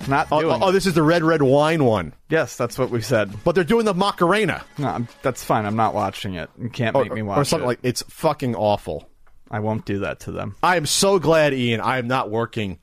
Not 0.07 0.27
Oh, 0.31 0.39
doing. 0.41 0.59
oh, 0.63 0.71
this 0.71 0.85
is 0.85 0.93
the 0.93 1.03
red 1.03 1.21
red 1.21 1.41
wine 1.41 1.83
one, 1.83 2.13
yes, 2.29 2.55
that's 2.55 2.77
what 2.77 2.91
we 2.91 3.01
said. 3.01 3.33
but 3.43 3.53
they're 3.53 3.63
doing 3.65 3.83
the 3.85 3.93
Macarena 3.93 4.63
No, 4.77 4.87
I'm, 4.87 5.07
that's 5.23 5.43
fine. 5.43 5.65
I'm 5.65 5.75
not 5.75 5.93
watching 5.93 6.35
it. 6.35 6.49
You 6.61 6.69
can't 6.69 6.95
or, 6.95 7.03
make 7.03 7.13
me 7.13 7.21
watch 7.21 7.37
it. 7.37 7.41
or 7.41 7.43
something 7.45 7.65
it. 7.65 7.67
like. 7.67 7.79
It's 7.83 8.01
fucking 8.03 8.55
awful. 8.55 9.09
I 9.51 9.59
won't 9.59 9.85
do 9.85 9.99
that 9.99 10.21
to 10.21 10.31
them. 10.31 10.55
I 10.63 10.77
am 10.77 10.85
so 10.85 11.19
glad, 11.19 11.53
Ian. 11.53 11.81
I 11.81 11.97
am 11.97 12.07
not 12.07 12.29
working 12.29 12.79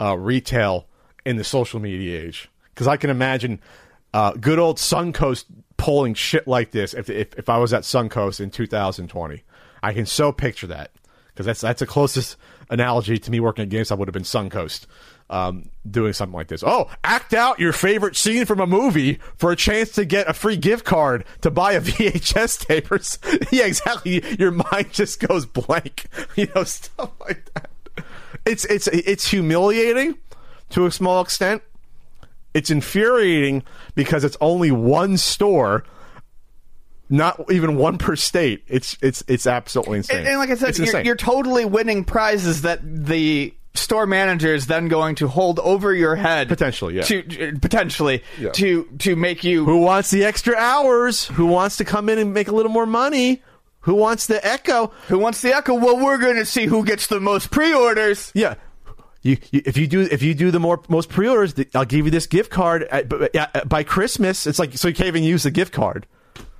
uh, 0.00 0.16
retail 0.18 0.86
in 1.24 1.36
the 1.36 1.44
social 1.44 1.80
media 1.80 2.22
age 2.22 2.48
because 2.74 2.86
I 2.86 2.96
can 2.96 3.10
imagine 3.10 3.60
uh, 4.14 4.32
good 4.32 4.58
old 4.58 4.78
Suncoast 4.78 5.44
pulling 5.76 6.14
shit 6.14 6.48
like 6.48 6.70
this 6.70 6.94
if, 6.94 7.10
if 7.10 7.34
if 7.34 7.48
I 7.48 7.58
was 7.58 7.72
at 7.72 7.82
Suncoast 7.82 8.40
in 8.40 8.50
2020. 8.50 9.42
I 9.82 9.92
can 9.92 10.06
so 10.06 10.32
picture 10.32 10.66
that 10.68 10.90
because 11.28 11.46
that's 11.46 11.60
that's 11.60 11.80
the 11.80 11.86
closest 11.86 12.36
analogy 12.70 13.18
to 13.18 13.30
me 13.30 13.40
working 13.40 13.62
at 13.62 13.68
GameStop 13.68 13.98
would 13.98 14.08
have 14.08 14.12
been 14.14 14.22
Suncoast. 14.22 14.86
Um, 15.28 15.70
doing 15.90 16.12
something 16.12 16.36
like 16.36 16.46
this. 16.46 16.62
Oh, 16.64 16.88
act 17.02 17.34
out 17.34 17.58
your 17.58 17.72
favorite 17.72 18.14
scene 18.14 18.46
from 18.46 18.60
a 18.60 18.66
movie 18.66 19.18
for 19.36 19.50
a 19.50 19.56
chance 19.56 19.90
to 19.96 20.04
get 20.04 20.28
a 20.28 20.32
free 20.32 20.56
gift 20.56 20.84
card 20.84 21.24
to 21.40 21.50
buy 21.50 21.72
a 21.72 21.80
VHS 21.82 22.64
tape. 22.64 22.86
Yeah, 23.52 23.64
exactly. 23.66 24.22
Your 24.38 24.52
mind 24.52 24.92
just 24.92 25.18
goes 25.18 25.44
blank. 25.44 26.06
You 26.36 26.46
know, 26.54 26.62
stuff 26.62 27.10
like 27.18 27.52
that. 27.54 27.70
It's 28.46 28.64
it's 28.66 28.86
it's 28.88 29.28
humiliating 29.28 30.16
to 30.70 30.86
a 30.86 30.90
small 30.90 31.20
extent. 31.20 31.62
It's 32.54 32.70
infuriating 32.70 33.64
because 33.94 34.24
it's 34.24 34.36
only 34.40 34.70
one 34.70 35.18
store, 35.18 35.84
not 37.10 37.44
even 37.50 37.76
one 37.76 37.98
per 37.98 38.16
state. 38.16 38.64
It's 38.66 38.96
it's 39.02 39.22
it's 39.28 39.46
absolutely 39.46 39.98
insane. 39.98 40.18
And, 40.18 40.28
and 40.28 40.38
like 40.38 40.50
I 40.50 40.54
said, 40.54 40.78
you're, 40.78 41.00
you're 41.02 41.16
totally 41.16 41.64
winning 41.64 42.04
prizes 42.04 42.62
that 42.62 42.80
the 42.82 43.54
store 43.74 44.06
manager 44.06 44.54
is 44.54 44.66
then 44.68 44.88
going 44.88 45.14
to 45.16 45.28
hold 45.28 45.58
over 45.60 45.92
your 45.92 46.16
head 46.16 46.48
Potentially, 46.48 46.94
yeah. 46.96 47.02
To 47.02 47.48
uh, 47.48 47.58
potentially 47.60 48.22
Yeah. 48.38 48.50
to 48.52 48.84
to 49.00 49.16
make 49.16 49.44
you 49.44 49.64
Who 49.66 49.78
wants 49.78 50.10
the 50.10 50.24
extra 50.24 50.56
hours? 50.56 51.26
Who 51.26 51.46
wants 51.46 51.76
to 51.76 51.84
come 51.84 52.08
in 52.08 52.18
and 52.18 52.32
make 52.32 52.48
a 52.48 52.52
little 52.52 52.72
more 52.72 52.86
money? 52.86 53.42
Who 53.86 53.94
wants 53.94 54.26
the 54.26 54.44
echo? 54.46 54.88
who 55.08 55.18
wants 55.18 55.40
the 55.42 55.54
echo. 55.54 55.74
Well, 55.74 55.96
we're 55.96 56.18
going 56.18 56.36
to 56.36 56.44
see 56.44 56.66
who 56.66 56.84
gets 56.84 57.06
the 57.06 57.18
most 57.20 57.50
pre-orders. 57.50 58.30
Yeah. 58.34 58.54
You, 59.22 59.38
you, 59.50 59.62
if 59.64 59.76
you 59.76 59.86
do 59.88 60.02
if 60.02 60.22
you 60.22 60.34
do 60.34 60.50
the 60.52 60.60
more 60.60 60.80
most 60.88 61.08
pre-orders, 61.08 61.54
I'll 61.74 61.84
give 61.84 62.04
you 62.04 62.10
this 62.12 62.26
gift 62.28 62.50
card 62.50 62.84
at, 62.84 63.08
b- 63.08 63.28
uh, 63.36 63.64
by 63.64 63.82
Christmas. 63.82 64.46
It's 64.46 64.58
like 64.60 64.76
so 64.76 64.86
you 64.88 64.94
can't 64.94 65.08
even 65.08 65.24
use 65.24 65.42
the 65.42 65.50
gift 65.50 65.72
card. 65.72 66.06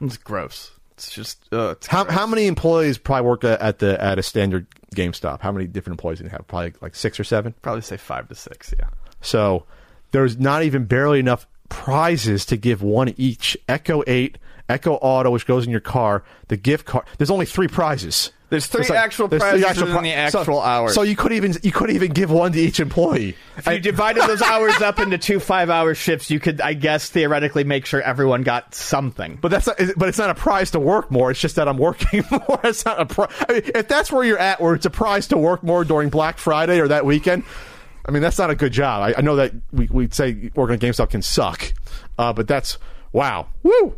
It's 0.00 0.16
gross. 0.16 0.72
It's 0.92 1.12
just 1.12 1.38
uh, 1.52 1.70
it's 1.76 1.86
How, 1.86 2.04
gross. 2.04 2.14
how 2.16 2.26
many 2.26 2.46
employees 2.46 2.98
probably 2.98 3.26
work 3.28 3.44
at 3.44 3.60
at 3.60 3.78
the 3.80 4.02
at 4.02 4.18
a 4.18 4.22
standard 4.22 4.66
GameStop? 4.96 5.40
How 5.42 5.52
many 5.52 5.66
different 5.66 5.94
employees 5.94 6.18
do 6.18 6.24
you 6.24 6.30
have? 6.30 6.46
Probably 6.48 6.72
like 6.80 6.94
six 6.96 7.20
or 7.20 7.24
seven. 7.24 7.54
Probably 7.62 7.82
say 7.82 7.96
five 7.98 8.28
to 8.28 8.34
six. 8.34 8.74
Yeah. 8.78 8.88
So 9.20 9.64
there's 10.10 10.36
not 10.38 10.62
even 10.64 10.86
barely 10.86 11.20
enough 11.20 11.46
prizes 11.68 12.46
to 12.46 12.56
give 12.56 12.82
one 12.82 13.14
each. 13.16 13.56
Echo 13.68 14.02
Eight, 14.06 14.38
Echo 14.68 14.94
Auto, 14.94 15.30
which 15.30 15.46
goes 15.46 15.64
in 15.64 15.70
your 15.70 15.80
car, 15.80 16.24
the 16.48 16.56
gift 16.56 16.86
card. 16.86 17.06
There's 17.18 17.30
only 17.30 17.46
three 17.46 17.68
prizes. 17.68 18.32
There's 18.48 18.66
three 18.66 18.82
like- 18.82 18.92
actual 18.92 19.26
there's 19.26 19.42
three 19.42 19.60
prizes 19.60 19.82
and 19.82 19.90
pri- 19.90 20.02
the 20.02 20.30
so- 20.30 20.38
actual 20.40 20.60
hours. 20.60 20.94
So 20.94 21.02
you 21.02 21.16
could 21.16 21.32
even 21.32 21.54
you 21.64 21.72
could 21.72 21.90
even 21.90 22.12
give 22.12 22.30
one 22.30 22.52
to 22.52 22.60
each 22.60 22.78
employee. 22.78 23.36
If 23.56 23.66
you 23.66 23.80
divided 23.80 24.22
those 24.22 24.40
hours 24.42 24.80
up 24.80 25.00
into 25.00 25.18
two 25.18 25.40
five-hour 25.40 25.96
shifts, 25.96 26.30
you 26.30 26.38
could, 26.38 26.60
I 26.60 26.74
guess, 26.74 27.08
theoretically 27.10 27.64
make 27.64 27.86
sure 27.86 28.00
everyone 28.00 28.42
got 28.42 28.72
something. 28.72 29.38
But 29.40 29.50
that's 29.50 29.66
not, 29.66 29.80
but 29.96 30.08
it's 30.08 30.18
not 30.18 30.30
a 30.30 30.34
prize 30.34 30.70
to 30.72 30.80
work 30.80 31.10
more. 31.10 31.32
It's 31.32 31.40
just 31.40 31.56
that 31.56 31.66
I'm 31.66 31.78
working 31.78 32.22
more. 32.30 32.60
It's 32.62 32.84
not 32.84 33.00
a 33.00 33.06
prize. 33.06 33.32
I 33.48 33.52
mean, 33.54 33.62
if 33.74 33.88
that's 33.88 34.12
where 34.12 34.22
you're 34.24 34.38
at, 34.38 34.60
where 34.60 34.74
it's 34.74 34.86
a 34.86 34.90
prize 34.90 35.26
to 35.28 35.38
work 35.38 35.64
more 35.64 35.84
during 35.84 36.08
Black 36.08 36.38
Friday 36.38 36.78
or 36.80 36.86
that 36.86 37.04
weekend, 37.04 37.42
I 38.04 38.12
mean 38.12 38.22
that's 38.22 38.38
not 38.38 38.50
a 38.50 38.54
good 38.54 38.72
job. 38.72 39.02
I, 39.02 39.18
I 39.18 39.22
know 39.22 39.36
that 39.36 39.52
we 39.72 39.88
we 39.90 40.08
say 40.10 40.52
working 40.54 40.74
at 40.74 40.80
GameStop 40.80 41.10
can 41.10 41.22
suck, 41.22 41.72
uh, 42.16 42.32
but 42.32 42.46
that's 42.46 42.78
wow, 43.12 43.48
woo. 43.64 43.96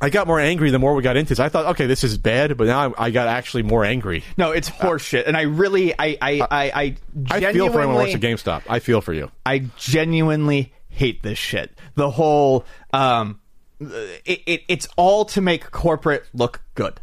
I 0.00 0.10
got 0.10 0.26
more 0.26 0.40
angry 0.40 0.70
the 0.70 0.78
more 0.78 0.94
we 0.94 1.02
got 1.02 1.16
into 1.16 1.30
this. 1.30 1.40
I 1.40 1.48
thought, 1.48 1.66
okay, 1.66 1.86
this 1.86 2.04
is 2.04 2.18
bad, 2.18 2.56
but 2.56 2.66
now 2.66 2.92
I, 2.92 3.06
I 3.06 3.10
got 3.10 3.28
actually 3.28 3.62
more 3.62 3.84
angry. 3.84 4.22
No, 4.36 4.52
it's 4.52 4.68
horseshit, 4.68 5.26
and 5.26 5.36
I 5.36 5.42
really, 5.42 5.94
I, 5.98 6.16
I, 6.20 6.40
I, 6.40 6.46
I, 6.50 6.96
I 7.30 7.52
feel 7.52 7.72
for 7.72 7.80
anyone 7.80 7.96
who 7.96 8.02
works 8.02 8.14
at 8.14 8.20
GameStop. 8.20 8.62
I 8.68 8.78
feel 8.80 9.00
for 9.00 9.12
you. 9.12 9.30
I 9.44 9.66
genuinely 9.76 10.72
hate 10.88 11.22
this 11.22 11.38
shit. 11.38 11.78
The 11.94 12.10
whole, 12.10 12.64
um, 12.92 13.40
it, 13.80 14.42
it, 14.46 14.62
it's 14.68 14.88
all 14.96 15.24
to 15.26 15.40
make 15.40 15.70
corporate 15.70 16.26
look 16.32 16.62
good. 16.74 17.00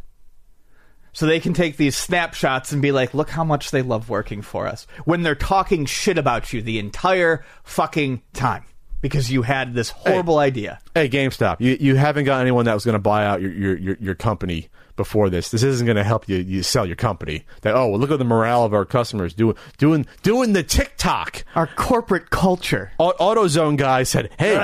So 1.12 1.26
they 1.26 1.38
can 1.38 1.54
take 1.54 1.76
these 1.76 1.96
snapshots 1.96 2.72
and 2.72 2.82
be 2.82 2.90
like, 2.90 3.14
look 3.14 3.30
how 3.30 3.44
much 3.44 3.70
they 3.70 3.82
love 3.82 4.08
working 4.10 4.42
for 4.42 4.66
us. 4.66 4.88
When 5.04 5.22
they're 5.22 5.36
talking 5.36 5.86
shit 5.86 6.18
about 6.18 6.52
you 6.52 6.60
the 6.60 6.80
entire 6.80 7.44
fucking 7.62 8.22
time. 8.32 8.64
Because 9.04 9.30
you 9.30 9.42
had 9.42 9.74
this 9.74 9.90
horrible 9.90 10.38
idea. 10.38 10.80
Hey, 10.94 11.10
GameStop, 11.10 11.60
you, 11.60 11.76
you 11.78 11.94
haven't 11.94 12.24
got 12.24 12.40
anyone 12.40 12.64
that 12.64 12.72
was 12.72 12.86
going 12.86 12.94
to 12.94 12.98
buy 12.98 13.26
out 13.26 13.42
your, 13.42 13.52
your, 13.52 13.76
your, 13.76 13.96
your 14.00 14.14
company 14.14 14.70
before 14.96 15.30
this. 15.30 15.50
This 15.50 15.62
isn't 15.62 15.86
going 15.86 15.96
to 15.96 16.04
help 16.04 16.28
you, 16.28 16.36
you 16.38 16.62
sell 16.62 16.86
your 16.86 16.96
company. 16.96 17.44
That 17.62 17.74
oh, 17.74 17.88
well, 17.88 18.00
look 18.00 18.10
at 18.10 18.18
the 18.18 18.24
morale 18.24 18.64
of 18.64 18.74
our 18.74 18.84
customers 18.84 19.34
doing 19.34 19.56
doing 19.78 20.06
doing 20.22 20.52
the 20.52 20.62
TikTok. 20.62 21.44
Our 21.54 21.66
corporate 21.66 22.30
culture. 22.30 22.92
AutoZone 22.98 23.76
guy 23.76 24.02
said, 24.02 24.30
"Hey, 24.38 24.54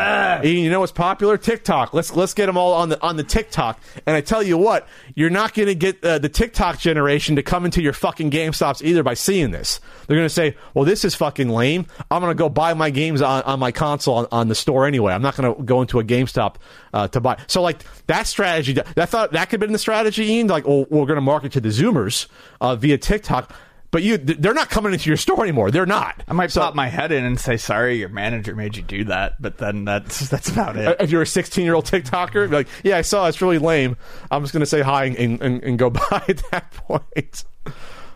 Ian, 0.45 0.64
you 0.64 0.70
know 0.70 0.81
what's 0.81 0.93
popular? 0.93 1.37
TikTok. 1.37 1.95
Let's 1.95 2.14
let's 2.14 2.35
get 2.35 2.47
them 2.47 2.57
all 2.57 2.72
on 2.74 2.89
the 2.91 3.01
on 3.03 3.16
the 3.16 3.24
TikTok." 3.24 3.81
And 4.07 4.16
I 4.16 4.20
tell 4.20 4.43
you 4.43 4.57
what, 4.57 4.89
you're 5.14 5.31
not 5.31 5.55
going 5.55 5.68
to 5.68 5.74
get 5.74 6.05
uh, 6.05 6.18
the 6.18 6.28
TikTok 6.28 6.78
generation 6.78 7.37
to 7.37 7.43
come 7.43 7.64
into 7.64 7.83
your 7.83 7.93
fucking 7.93 8.31
GameStops 8.31 8.83
either 8.83 9.03
by 9.03 9.14
seeing 9.14 9.51
this. 9.51 9.81
They're 10.07 10.16
going 10.16 10.28
to 10.28 10.35
say, 10.35 10.57
"Well, 10.74 10.85
this 10.85 11.05
is 11.05 11.14
fucking 11.14 11.49
lame. 11.49 11.87
I'm 12.11 12.20
going 12.20 12.31
to 12.31 12.39
go 12.39 12.49
buy 12.49 12.74
my 12.74 12.91
games 12.91 13.22
on, 13.22 13.43
on 13.43 13.59
my 13.59 13.72
console 13.72 14.14
on, 14.14 14.26
on 14.33 14.49
the 14.49 14.55
store 14.55 14.87
anyway. 14.87 15.12
I'm 15.12 15.22
not 15.22 15.37
going 15.37 15.55
to 15.55 15.62
go 15.62 15.81
into 15.81 15.99
a 15.99 16.05
GameStop 16.05 16.57
uh, 16.93 17.09
to 17.09 17.20
buy." 17.20 17.38
So 17.47 17.62
like 17.62 17.82
that 18.07 18.26
strategy, 18.26 18.72
that 18.72 19.09
thought 19.09 19.32
that 19.32 19.47
could 19.51 19.61
have 19.61 19.66
been 19.68 19.72
the 19.72 19.78
strategy, 19.78 20.24
Ian. 20.24 20.47
Like, 20.49 20.64
oh, 20.66 20.86
we're 20.91 21.07
going 21.07 21.16
to 21.16 21.20
market 21.22 21.53
to 21.53 21.61
the 21.61 21.68
Zoomers 21.70 22.26
uh, 22.61 22.76
via 22.76 22.99
TikTok. 22.99 23.53
But 23.93 24.05
you, 24.05 24.18
they're 24.18 24.55
not 24.55 24.70
coming 24.70 24.93
into 24.93 25.11
your 25.11 25.16
store 25.16 25.43
anymore. 25.43 25.72
They're 25.72 25.84
not. 25.84 26.22
I 26.28 26.32
might 26.32 26.53
So- 26.53 26.61
pop 26.61 26.76
my 26.76 26.86
head 26.86 27.11
in 27.11 27.24
and 27.24 27.41
say, 27.41 27.57
"Sorry, 27.57 27.99
your 27.99 28.09
manager 28.09 28.55
made 28.55 28.76
you 28.76 28.82
do 28.84 29.03
that," 29.07 29.32
but 29.43 29.59
then 29.59 29.84
that's 29.84 30.28
that's 30.28 30.49
about 30.49 30.76
it. 30.76 30.97
if 31.01 31.11
you're 31.11 31.22
a 31.22 31.26
16 31.26 31.64
year 31.64 31.74
old 31.74 31.86
TikToker, 31.86 32.49
be 32.49 32.55
like, 32.55 32.68
yeah, 32.84 32.99
I 32.99 33.03
saw 33.03 33.26
it. 33.26 33.30
it's 33.30 33.43
really 33.43 33.59
lame. 33.59 33.97
I'm 34.30 34.43
just 34.45 34.53
going 34.53 34.61
to 34.61 34.66
say 34.66 34.80
hi 34.82 35.07
and, 35.07 35.43
and, 35.43 35.62
and 35.64 35.76
go 35.76 35.91
by 36.11 36.22
at 36.28 36.41
that 36.53 36.70
point. 36.70 37.45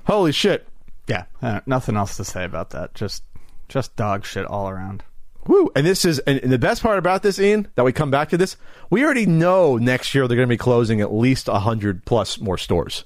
Holy 0.07 0.31
shit. 0.31 0.69
yeah, 1.09 1.25
uh, 1.43 1.59
nothing 1.67 1.97
else 1.97 2.17
to 2.19 2.25
say 2.25 2.45
about 2.45 2.71
that. 2.71 2.95
Just 2.95 3.25
just 3.69 3.97
dog 3.97 4.25
shit 4.25 4.45
all 4.47 4.69
around. 4.69 5.03
Woo. 5.47 5.71
And 5.75 5.87
this 5.87 6.05
is, 6.05 6.19
and 6.21 6.41
the 6.41 6.59
best 6.59 6.83
part 6.83 6.99
about 6.99 7.23
this, 7.23 7.39
Ian, 7.39 7.69
that 7.75 7.85
we 7.85 7.93
come 7.93 8.11
back 8.11 8.31
to 8.31 8.37
this, 8.37 8.57
we 8.91 9.05
already 9.05 9.27
know 9.27 9.77
next 9.77 10.15
year 10.15 10.27
they're 10.27 10.37
going 10.37 10.49
to 10.49 10.53
be 10.53 10.59
closing 10.59 11.01
at 11.01 11.13
least 11.13 11.49
100 11.49 12.05
plus 12.05 12.41
more 12.41 12.59
stores. 12.59 13.05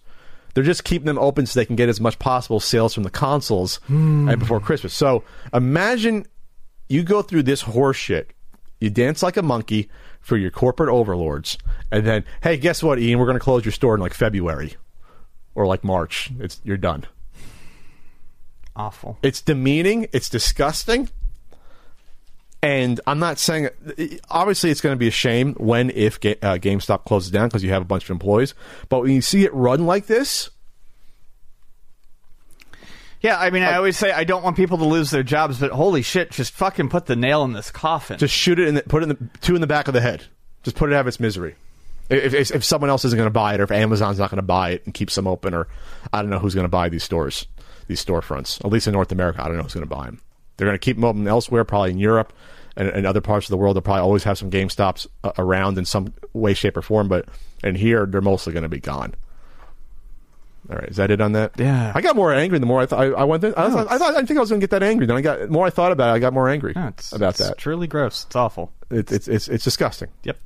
They're 0.54 0.64
just 0.64 0.84
keeping 0.84 1.06
them 1.06 1.18
open 1.18 1.46
so 1.46 1.60
they 1.60 1.66
can 1.66 1.76
get 1.76 1.88
as 1.88 2.00
much 2.00 2.18
possible 2.18 2.58
sales 2.60 2.94
from 2.94 3.04
the 3.04 3.10
consoles 3.10 3.80
uh, 3.90 4.36
before 4.36 4.60
Christmas. 4.60 4.94
So 4.94 5.22
imagine 5.52 6.26
you 6.88 7.02
go 7.02 7.22
through 7.22 7.44
this 7.44 7.62
horseshit. 7.62 8.26
You 8.80 8.90
dance 8.90 9.22
like 9.22 9.36
a 9.36 9.42
monkey 9.42 9.88
for 10.20 10.36
your 10.36 10.50
corporate 10.50 10.88
overlords, 10.88 11.58
and 11.90 12.06
then, 12.06 12.24
hey, 12.42 12.56
guess 12.56 12.82
what, 12.82 12.98
Ian? 12.98 13.18
We're 13.18 13.26
going 13.26 13.38
to 13.38 13.42
close 13.42 13.64
your 13.64 13.72
store 13.72 13.94
in 13.94 14.00
like 14.00 14.14
February 14.14 14.76
or 15.54 15.66
like 15.66 15.82
March. 15.82 16.30
It's 16.38 16.60
you're 16.64 16.76
done. 16.76 17.04
Awful. 18.76 19.18
It's 19.22 19.40
demeaning. 19.40 20.06
It's 20.12 20.28
disgusting. 20.28 21.08
And 22.60 23.00
I'm 23.06 23.20
not 23.20 23.38
saying. 23.38 23.68
Obviously, 24.30 24.70
it's 24.70 24.80
going 24.80 24.94
to 24.94 24.98
be 24.98 25.06
a 25.08 25.12
shame 25.12 25.54
when 25.54 25.90
if 25.90 26.18
Ga- 26.18 26.38
uh, 26.42 26.54
GameStop 26.58 27.04
closes 27.04 27.30
down 27.30 27.48
because 27.48 27.62
you 27.62 27.70
have 27.70 27.82
a 27.82 27.84
bunch 27.84 28.04
of 28.04 28.10
employees. 28.10 28.54
But 28.88 29.02
when 29.02 29.12
you 29.12 29.20
see 29.20 29.44
it 29.44 29.54
run 29.54 29.86
like 29.86 30.06
this, 30.06 30.50
Yeah, 33.20 33.38
I 33.38 33.50
mean, 33.50 33.62
I 33.62 33.74
always 33.76 33.96
say 33.96 34.10
I 34.12 34.24
don't 34.24 34.42
want 34.42 34.56
people 34.56 34.78
to 34.78 34.84
lose 34.84 35.10
their 35.10 35.22
jobs, 35.22 35.58
but 35.60 35.70
holy 35.70 36.02
shit, 36.02 36.30
just 36.32 36.52
fucking 36.52 36.88
put 36.88 37.06
the 37.06 37.16
nail 37.16 37.44
in 37.44 37.52
this 37.52 37.70
coffin. 37.70 38.18
just 38.18 38.34
shoot 38.34 38.58
it 38.58 38.68
and 38.68 38.84
put 38.86 39.02
it 39.02 39.04
in 39.04 39.08
the 39.10 39.38
two 39.40 39.54
in 39.54 39.60
the 39.60 39.66
back 39.66 39.86
of 39.88 39.94
the 39.94 40.00
head. 40.00 40.24
Just 40.64 40.76
put 40.76 40.90
it 40.90 40.94
out 40.94 41.00
of 41.02 41.06
its 41.08 41.20
misery. 41.20 41.54
If, 42.10 42.32
if, 42.34 42.50
if 42.50 42.64
someone 42.64 42.90
else 42.90 43.04
isn't 43.04 43.16
going 43.16 43.26
to 43.26 43.30
buy 43.30 43.54
it, 43.54 43.60
or 43.60 43.64
if 43.64 43.70
Amazon's 43.70 44.18
not 44.18 44.30
going 44.30 44.36
to 44.38 44.42
buy 44.42 44.70
it 44.70 44.82
and 44.84 44.94
keeps 44.94 45.14
them 45.14 45.26
open, 45.26 45.54
or 45.54 45.68
I 46.12 46.22
don't 46.22 46.30
know 46.30 46.38
who's 46.38 46.54
going 46.54 46.64
to 46.64 46.68
buy 46.70 46.88
these 46.88 47.04
stores, 47.04 47.46
these 47.86 48.04
storefronts. 48.04 48.64
At 48.64 48.72
least 48.72 48.86
in 48.86 48.94
North 48.94 49.12
America, 49.12 49.42
I 49.42 49.46
don't 49.48 49.56
know 49.56 49.62
who's 49.62 49.74
going 49.74 49.86
to 49.86 49.94
buy 49.94 50.06
them. 50.06 50.20
They're 50.58 50.66
going 50.66 50.74
to 50.74 50.78
keep 50.78 51.00
them 51.00 51.26
elsewhere, 51.26 51.64
probably 51.64 51.92
in 51.92 51.98
Europe 51.98 52.32
and, 52.76 52.88
and 52.88 53.06
other 53.06 53.20
parts 53.22 53.46
of 53.46 53.50
the 53.50 53.56
world. 53.56 53.76
They'll 53.76 53.82
probably 53.82 54.02
always 54.02 54.24
have 54.24 54.36
some 54.36 54.50
Game 54.50 54.68
Stops 54.68 55.06
uh, 55.24 55.32
around 55.38 55.78
in 55.78 55.86
some 55.86 56.12
way, 56.34 56.52
shape, 56.52 56.76
or 56.76 56.82
form. 56.82 57.08
But 57.08 57.26
in 57.64 57.74
here, 57.76 58.04
they're 58.04 58.20
mostly 58.20 58.52
going 58.52 58.64
to 58.64 58.68
be 58.68 58.80
gone. 58.80 59.14
All 60.70 60.76
right, 60.76 60.88
is 60.90 60.96
that 60.96 61.10
it 61.10 61.20
on 61.22 61.32
that? 61.32 61.52
Yeah. 61.56 61.92
I 61.94 62.02
got 62.02 62.14
more 62.14 62.34
angry 62.34 62.58
the 62.58 62.66
more 62.66 62.82
I 62.82 62.86
thought. 62.86 63.00
I, 63.00 63.06
I 63.06 63.24
went. 63.24 63.40
There, 63.40 63.58
I, 63.58 63.70
thought, 63.70 63.90
I 63.90 63.96
thought 63.96 64.16
I 64.16 64.22
think 64.24 64.36
I 64.36 64.40
was 64.40 64.50
going 64.50 64.60
to 64.60 64.66
get 64.66 64.70
that 64.72 64.82
angry. 64.82 65.06
Then 65.06 65.16
I 65.16 65.22
got 65.22 65.38
the 65.40 65.48
more 65.48 65.66
I 65.66 65.70
thought 65.70 65.92
about 65.92 66.10
it. 66.10 66.16
I 66.16 66.18
got 66.18 66.34
more 66.34 66.48
angry 66.48 66.74
Yeah, 66.76 66.88
it's, 66.88 67.12
about 67.12 67.30
it's 67.40 67.48
that. 67.48 67.56
truly 67.56 67.86
gross. 67.86 68.24
It's 68.26 68.36
awful. 68.36 68.70
It, 68.90 69.10
it's 69.10 69.28
it's 69.28 69.48
it's 69.48 69.64
disgusting. 69.64 70.08
Yep. 70.24 70.36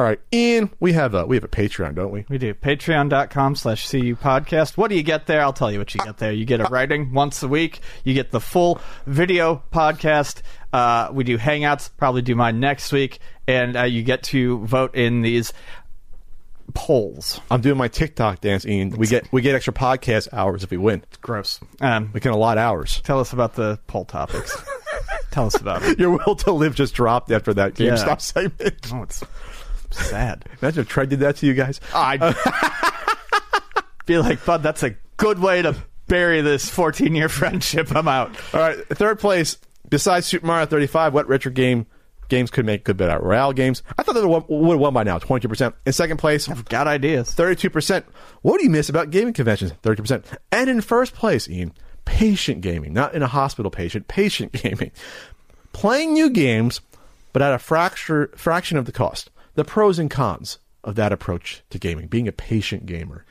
All 0.00 0.06
right, 0.06 0.18
Ian, 0.32 0.70
we 0.80 0.94
have 0.94 1.12
a 1.12 1.26
we 1.26 1.36
have 1.36 1.44
a 1.44 1.48
Patreon, 1.48 1.94
don't 1.94 2.10
we? 2.10 2.24
We 2.30 2.38
do. 2.38 2.54
Patreon.com 2.54 3.54
slash 3.54 3.86
CU 3.90 4.16
podcast. 4.16 4.78
What 4.78 4.88
do 4.88 4.96
you 4.96 5.02
get 5.02 5.26
there? 5.26 5.42
I'll 5.42 5.52
tell 5.52 5.70
you 5.70 5.78
what 5.78 5.94
you 5.94 6.00
get 6.02 6.16
there. 6.16 6.32
You 6.32 6.46
get 6.46 6.58
a 6.58 6.64
writing 6.70 7.12
once 7.12 7.42
a 7.42 7.48
week. 7.48 7.80
You 8.02 8.14
get 8.14 8.30
the 8.30 8.40
full 8.40 8.80
video 9.04 9.62
podcast. 9.70 10.40
Uh, 10.72 11.10
we 11.12 11.22
do 11.22 11.36
hangouts, 11.36 11.90
probably 11.98 12.22
do 12.22 12.34
mine 12.34 12.60
next 12.60 12.92
week. 12.92 13.18
And 13.46 13.76
uh, 13.76 13.82
you 13.82 14.02
get 14.02 14.22
to 14.22 14.64
vote 14.64 14.94
in 14.94 15.20
these 15.20 15.52
polls. 16.72 17.38
I'm 17.50 17.60
doing 17.60 17.76
my 17.76 17.88
TikTok 17.88 18.40
dance, 18.40 18.64
Ian. 18.64 18.92
We 18.92 19.06
get 19.06 19.30
we 19.34 19.42
get 19.42 19.54
extra 19.54 19.74
podcast 19.74 20.28
hours 20.32 20.64
if 20.64 20.70
we 20.70 20.78
win. 20.78 21.04
Gross. 21.20 21.60
Um, 21.82 22.08
We 22.14 22.20
can 22.20 22.30
allot 22.30 22.56
hours. 22.56 23.02
tell 23.04 23.20
us 23.20 23.34
about 23.34 23.54
the 23.54 23.78
poll 23.86 24.06
topics. 24.06 24.56
tell 25.30 25.44
us 25.46 25.56
about 25.56 25.82
it. 25.82 25.98
Your 25.98 26.12
will 26.12 26.36
to 26.36 26.52
live 26.52 26.74
just 26.74 26.94
dropped 26.94 27.30
after 27.30 27.52
that 27.52 27.78
Yeah. 27.78 27.90
GameStop 27.90 28.22
segment. 28.22 28.90
Oh, 28.94 29.02
it's 29.02 29.22
sad. 29.90 30.44
Imagine 30.62 30.82
if 30.82 30.88
Trey 30.88 31.06
did 31.06 31.20
that 31.20 31.36
to 31.36 31.46
you 31.46 31.54
guys. 31.54 31.80
I 31.94 32.18
uh, 32.20 33.80
be 34.06 34.18
like, 34.18 34.44
Bud, 34.44 34.62
that's 34.62 34.82
a 34.82 34.96
good 35.16 35.38
way 35.38 35.62
to 35.62 35.76
bury 36.06 36.40
this 36.40 36.68
14 36.68 37.14
year 37.14 37.28
friendship. 37.28 37.94
I'm 37.94 38.08
out. 38.08 38.34
All 38.52 38.60
right, 38.60 38.78
third 38.88 39.18
place. 39.18 39.58
Besides 39.88 40.26
Super 40.26 40.46
Mario 40.46 40.66
35, 40.66 41.14
what 41.14 41.28
retro 41.28 41.50
game 41.50 41.86
games 42.28 42.50
could 42.50 42.64
make 42.64 42.84
good 42.84 42.96
battle 42.96 43.18
royale 43.26 43.52
games? 43.52 43.82
I 43.98 44.02
thought 44.02 44.14
they 44.14 44.24
would 44.24 44.44
would 44.48 44.72
have 44.72 44.80
won 44.80 44.94
by 44.94 45.02
now, 45.02 45.18
22 45.18 45.48
percent. 45.48 45.74
In 45.84 45.92
second 45.92 46.18
place, 46.18 46.48
I've 46.48 46.64
Got 46.66 46.86
ideas. 46.86 47.34
32%. 47.34 48.04
What 48.42 48.58
do 48.58 48.64
you 48.64 48.70
miss 48.70 48.88
about 48.88 49.10
gaming 49.10 49.32
conventions? 49.32 49.72
30%. 49.82 50.24
And 50.52 50.70
in 50.70 50.80
first 50.80 51.14
place, 51.14 51.48
Ian, 51.48 51.72
patient 52.04 52.60
gaming, 52.60 52.92
not 52.92 53.14
in 53.14 53.22
a 53.22 53.26
hospital 53.26 53.70
patient, 53.70 54.08
patient 54.08 54.52
gaming. 54.62 54.92
Playing 55.72 56.12
new 56.12 56.30
games, 56.30 56.80
but 57.32 57.42
at 57.42 57.52
a 57.52 57.58
fracture, 57.58 58.30
fraction 58.36 58.76
of 58.78 58.84
the 58.86 58.92
cost. 58.92 59.29
The 59.54 59.64
pros 59.64 59.98
and 59.98 60.10
cons 60.10 60.58
of 60.82 60.94
that 60.94 61.12
approach 61.12 61.62
to 61.70 61.78
gaming, 61.78 62.06
being 62.06 62.26
a 62.28 62.32
patient 62.32 62.86
gamer. 62.86 63.24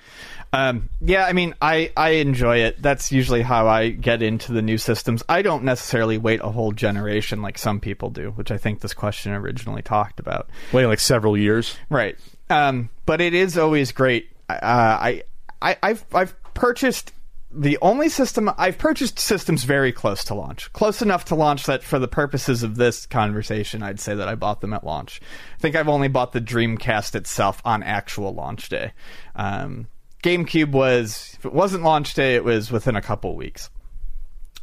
Um, 0.53 0.89
yeah, 1.01 1.25
I 1.25 1.33
mean, 1.33 1.55
I, 1.61 1.91
I 1.97 2.09
enjoy 2.11 2.57
it. 2.59 2.81
That's 2.81 3.11
usually 3.11 3.41
how 3.41 3.67
I 3.67 3.89
get 3.89 4.21
into 4.21 4.51
the 4.51 4.61
new 4.61 4.77
systems. 4.77 5.23
I 5.27 5.41
don't 5.41 5.63
necessarily 5.63 6.17
wait 6.17 6.41
a 6.41 6.49
whole 6.49 6.71
generation 6.71 7.41
like 7.41 7.57
some 7.57 7.79
people 7.79 8.09
do, 8.09 8.31
which 8.31 8.51
I 8.51 8.57
think 8.57 8.81
this 8.81 8.93
question 8.93 9.31
originally 9.33 9.81
talked 9.81 10.19
about. 10.19 10.49
Waiting 10.71 10.89
like 10.89 10.99
several 10.99 11.37
years. 11.37 11.75
Right. 11.89 12.17
Um, 12.49 12.89
but 13.05 13.21
it 13.21 13.33
is 13.33 13.57
always 13.57 13.91
great. 13.91 14.29
Uh, 14.47 14.55
I, 14.61 15.23
I, 15.61 15.77
I've, 15.81 16.05
I've 16.13 16.35
purchased 16.53 17.13
the 17.51 17.77
only 17.81 18.09
system 18.09 18.51
I've 18.57 18.77
purchased 18.77 19.17
systems 19.17 19.63
very 19.63 19.91
close 19.91 20.23
to 20.25 20.35
launch, 20.35 20.71
close 20.73 21.01
enough 21.01 21.25
to 21.25 21.35
launch 21.35 21.65
that 21.65 21.83
for 21.83 21.97
the 21.97 22.07
purposes 22.07 22.61
of 22.61 22.75
this 22.75 23.05
conversation, 23.05 23.81
I'd 23.81 23.99
say 23.99 24.13
that 24.13 24.27
I 24.27 24.35
bought 24.35 24.61
them 24.61 24.73
at 24.73 24.83
launch. 24.83 25.19
I 25.55 25.61
think 25.61 25.75
I've 25.75 25.89
only 25.89 26.09
bought 26.09 26.31
the 26.31 26.41
Dreamcast 26.41 27.15
itself 27.15 27.61
on 27.65 27.81
actual 27.81 28.33
launch 28.33 28.69
day. 28.69 28.93
Um, 29.35 29.87
GameCube 30.23 30.71
was, 30.71 31.35
if 31.39 31.45
it 31.45 31.53
wasn't 31.53 31.83
launch 31.83 32.13
day, 32.13 32.35
it 32.35 32.43
was 32.43 32.71
within 32.71 32.95
a 32.95 33.01
couple 33.01 33.35
weeks. 33.35 33.69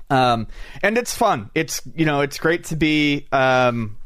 Um, 0.09 0.47
and 0.83 0.97
it's 0.97 1.17
fun. 1.17 1.51
It's 1.55 1.83
you 1.95 2.05
know, 2.05 2.21
it's 2.21 2.39
great 2.39 2.65
to 2.65 2.77
be 2.77 3.27
um, 3.33 3.97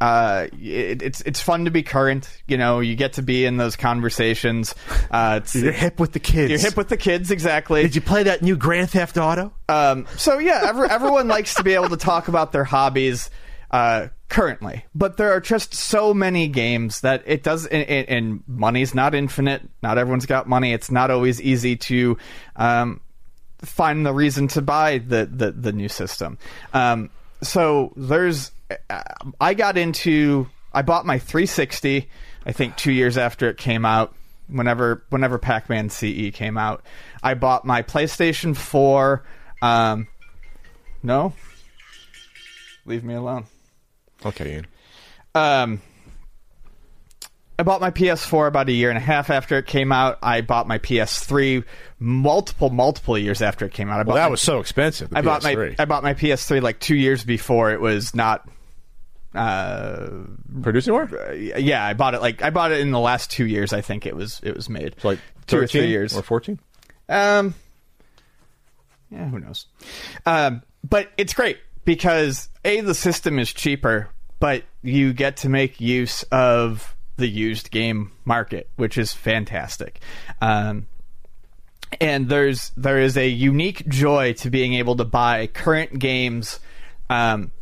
uh, 0.00 0.48
it, 0.52 1.02
it's 1.02 1.20
it's 1.22 1.40
fun 1.40 1.64
to 1.64 1.70
be 1.70 1.82
current. 1.82 2.28
You 2.46 2.58
know, 2.58 2.80
you 2.80 2.96
get 2.96 3.14
to 3.14 3.22
be 3.22 3.46
in 3.46 3.56
those 3.56 3.76
conversations. 3.76 4.74
Uh, 5.10 5.40
it's, 5.42 5.54
You're 5.54 5.72
hip 5.72 5.98
with 5.98 6.12
the 6.12 6.20
kids. 6.20 6.50
you're 6.50 6.58
hip 6.60 6.76
with 6.76 6.88
the 6.88 6.96
kids, 6.96 7.30
exactly. 7.30 7.82
Did 7.82 7.94
you 7.94 8.00
play 8.02 8.24
that 8.24 8.42
new 8.42 8.56
Grand 8.56 8.90
Theft 8.90 9.16
Auto? 9.16 9.52
Um, 9.68 10.06
so 10.16 10.38
yeah, 10.38 10.62
every, 10.64 10.88
everyone 10.88 11.28
likes 11.28 11.54
to 11.54 11.62
be 11.62 11.74
able 11.74 11.88
to 11.88 11.96
talk 11.96 12.28
about 12.28 12.52
their 12.52 12.64
hobbies 12.64 13.30
uh, 13.70 14.08
currently, 14.28 14.84
but 14.94 15.16
there 15.16 15.32
are 15.32 15.40
just 15.40 15.72
so 15.74 16.12
many 16.12 16.46
games 16.48 17.00
that 17.00 17.22
it 17.26 17.42
does. 17.42 17.64
And, 17.66 17.88
and, 17.88 18.08
and 18.08 18.42
money's 18.46 18.94
not 18.94 19.14
infinite. 19.14 19.62
Not 19.82 19.96
everyone's 19.98 20.26
got 20.26 20.46
money. 20.46 20.72
It's 20.72 20.90
not 20.90 21.10
always 21.10 21.40
easy 21.40 21.76
to 21.76 22.18
um, 22.56 23.00
find 23.62 24.04
the 24.04 24.12
reason 24.12 24.48
to 24.48 24.60
buy 24.62 24.98
the 24.98 25.24
the, 25.24 25.52
the 25.52 25.72
new 25.72 25.88
system. 25.88 26.36
Um, 26.74 27.08
so 27.42 27.94
there's. 27.96 28.52
I 29.40 29.54
got 29.54 29.76
into. 29.78 30.48
I 30.72 30.82
bought 30.82 31.06
my 31.06 31.18
360. 31.18 32.08
I 32.44 32.52
think 32.52 32.76
two 32.76 32.92
years 32.92 33.16
after 33.18 33.48
it 33.48 33.56
came 33.56 33.84
out. 33.84 34.14
Whenever 34.48 35.04
whenever 35.10 35.38
Pac-Man 35.38 35.90
CE 35.90 36.30
came 36.32 36.56
out, 36.56 36.84
I 37.22 37.34
bought 37.34 37.64
my 37.64 37.82
PlayStation 37.82 38.56
4. 38.56 39.24
Um, 39.60 40.06
no, 41.02 41.32
leave 42.84 43.02
me 43.02 43.14
alone. 43.14 43.46
Okay, 44.24 44.54
Ian. 44.54 44.66
Um, 45.34 45.82
I 47.58 47.62
bought 47.62 47.80
my 47.80 47.90
PS4 47.90 48.48
about 48.48 48.68
a 48.68 48.72
year 48.72 48.90
and 48.90 48.98
a 48.98 49.00
half 49.00 49.30
after 49.30 49.56
it 49.56 49.66
came 49.66 49.90
out. 49.90 50.18
I 50.22 50.42
bought 50.42 50.68
my 50.68 50.78
PS3 50.78 51.64
multiple, 51.98 52.68
multiple 52.68 53.16
years 53.16 53.40
after 53.40 53.64
it 53.64 53.72
came 53.72 53.88
out. 53.88 54.00
I 54.00 54.02
Well, 54.02 54.16
that 54.16 54.30
was 54.30 54.42
so 54.42 54.60
expensive. 54.60 55.08
I 55.14 55.22
bought 55.22 55.42
my 55.42 55.74
I 55.78 55.86
bought 55.86 56.02
my 56.02 56.14
PS3 56.14 56.60
like 56.60 56.80
two 56.80 56.96
years 56.96 57.24
before 57.24 57.72
it 57.72 57.80
was 57.80 58.14
not 58.14 58.46
uh, 59.36 60.08
Producing 60.62 60.92
more? 60.94 61.08
yeah, 61.34 61.84
I 61.84 61.94
bought 61.94 62.14
it 62.14 62.20
like 62.20 62.42
I 62.42 62.50
bought 62.50 62.72
it 62.72 62.80
in 62.80 62.90
the 62.90 63.00
last 63.00 63.30
two 63.30 63.46
years. 63.46 63.72
I 63.72 63.80
think 63.80 64.06
it 64.06 64.16
was 64.16 64.40
it 64.42 64.54
was 64.56 64.68
made. 64.68 64.94
like 65.04 65.18
two 65.46 65.58
or 65.58 65.66
three 65.66 65.88
years. 65.88 66.16
or 66.16 66.22
14? 66.22 66.58
Um, 67.08 67.54
yeah, 69.10 69.28
who 69.28 69.38
knows? 69.38 69.66
Um, 70.24 70.62
but 70.88 71.10
it's 71.16 71.34
great 71.34 71.58
because 71.84 72.48
a 72.64 72.80
the 72.80 72.94
system 72.94 73.38
is 73.38 73.52
cheaper, 73.52 74.08
but 74.40 74.64
you 74.82 75.12
get 75.12 75.36
to 75.38 75.48
make 75.48 75.80
use 75.80 76.22
of 76.24 76.96
the 77.16 77.28
used 77.28 77.70
game 77.70 78.12
market, 78.24 78.68
which 78.76 78.98
is 78.98 79.12
fantastic. 79.12 80.00
Um, 80.40 80.86
and 82.00 82.28
there's 82.28 82.72
there 82.76 82.98
is 82.98 83.16
a 83.16 83.28
unique 83.28 83.86
joy 83.88 84.32
to 84.34 84.50
being 84.50 84.74
able 84.74 84.96
to 84.96 85.04
buy 85.04 85.46
current 85.46 85.98
games. 85.98 86.58
Um, 87.08 87.52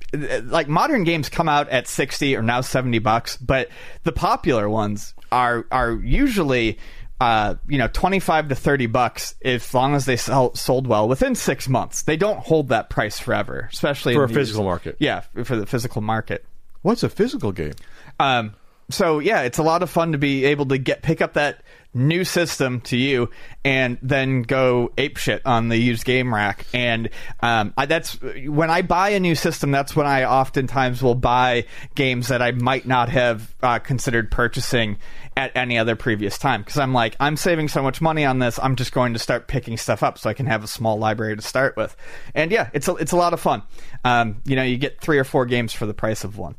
like 0.45 0.69
modern 0.69 1.05
games 1.05 1.28
come 1.28 1.49
out 1.49 1.69
at 1.69 1.86
60 1.89 2.36
or 2.36 2.43
now 2.43 2.61
70 2.61 2.99
bucks 3.01 3.36
but 3.36 3.69
the 4.05 4.12
popular 4.12 4.69
ones 4.69 5.15
are 5.32 5.66
are 5.70 5.93
usually 5.93 6.78
uh, 7.20 7.55
you 7.69 7.78
know 7.78 7.89
25 7.93 8.49
to 8.49 8.55
30 8.55 8.86
bucks 8.86 9.35
as 9.45 9.73
long 9.73 9.95
as 9.95 10.05
they 10.05 10.16
sell, 10.16 10.55
sold 10.55 10.86
well 10.86 11.09
within 11.09 11.35
six 11.35 11.69
months 11.69 12.03
they 12.03 12.16
don't 12.16 12.41
hold 12.41 12.69
that 12.69 12.91
price 12.91 13.19
forever 13.19 13.69
especially 13.73 14.15
For 14.15 14.24
in 14.24 14.31
a 14.31 14.32
the 14.32 14.39
physical 14.41 14.62
used- 14.62 14.66
market. 14.69 14.97
yeah 14.99 15.20
for 15.45 15.57
the 15.57 15.66
physical 15.66 16.01
market 16.03 16.45
What's 16.82 17.03
a 17.03 17.09
physical 17.09 17.51
game? 17.53 17.73
um, 18.20 18.55
so 18.91 19.19
yeah, 19.19 19.41
it's 19.41 19.57
a 19.57 19.62
lot 19.62 19.82
of 19.82 19.89
fun 19.89 20.12
to 20.12 20.19
be 20.19 20.45
able 20.45 20.66
to 20.66 20.77
get 20.77 21.01
pick 21.01 21.23
up 21.23 21.32
that 21.35 21.62
new 21.94 22.24
system 22.24 22.80
to 22.82 22.96
you 22.96 23.30
and 23.64 23.98
then 24.02 24.42
go 24.42 24.92
ape 24.98 25.16
shit 25.16 25.40
on 25.46 25.68
the 25.68 25.76
used 25.76 26.04
game 26.04 26.34
rack. 26.34 26.66
And 26.74 27.08
um, 27.40 27.72
I, 27.76 27.86
that's 27.86 28.20
when 28.20 28.70
I 28.70 28.82
buy 28.82 29.10
a 29.10 29.20
new 29.20 29.34
system. 29.34 29.70
That's 29.70 29.94
when 29.94 30.06
I 30.06 30.24
oftentimes 30.24 31.02
will 31.02 31.14
buy 31.14 31.64
games 31.94 32.28
that 32.28 32.42
I 32.42 32.50
might 32.50 32.86
not 32.86 33.08
have 33.08 33.54
uh, 33.62 33.78
considered 33.78 34.30
purchasing 34.30 34.98
at 35.36 35.56
any 35.56 35.78
other 35.78 35.96
previous 35.96 36.38
time 36.38 36.62
because 36.62 36.78
I'm 36.78 36.92
like 36.92 37.16
I'm 37.18 37.36
saving 37.36 37.68
so 37.68 37.82
much 37.82 38.00
money 38.00 38.24
on 38.24 38.38
this. 38.38 38.58
I'm 38.62 38.76
just 38.76 38.92
going 38.92 39.14
to 39.14 39.18
start 39.18 39.48
picking 39.48 39.76
stuff 39.76 40.02
up 40.02 40.18
so 40.18 40.28
I 40.28 40.34
can 40.34 40.46
have 40.46 40.62
a 40.62 40.68
small 40.68 40.98
library 40.98 41.36
to 41.36 41.42
start 41.42 41.76
with. 41.76 41.96
And 42.34 42.50
yeah, 42.50 42.70
it's 42.72 42.88
a, 42.88 42.94
it's 42.96 43.12
a 43.12 43.16
lot 43.16 43.32
of 43.32 43.40
fun. 43.40 43.62
Um, 44.04 44.42
you 44.44 44.56
know, 44.56 44.62
you 44.62 44.76
get 44.76 45.00
three 45.00 45.18
or 45.18 45.24
four 45.24 45.46
games 45.46 45.72
for 45.72 45.86
the 45.86 45.94
price 45.94 46.24
of 46.24 46.38
one. 46.38 46.56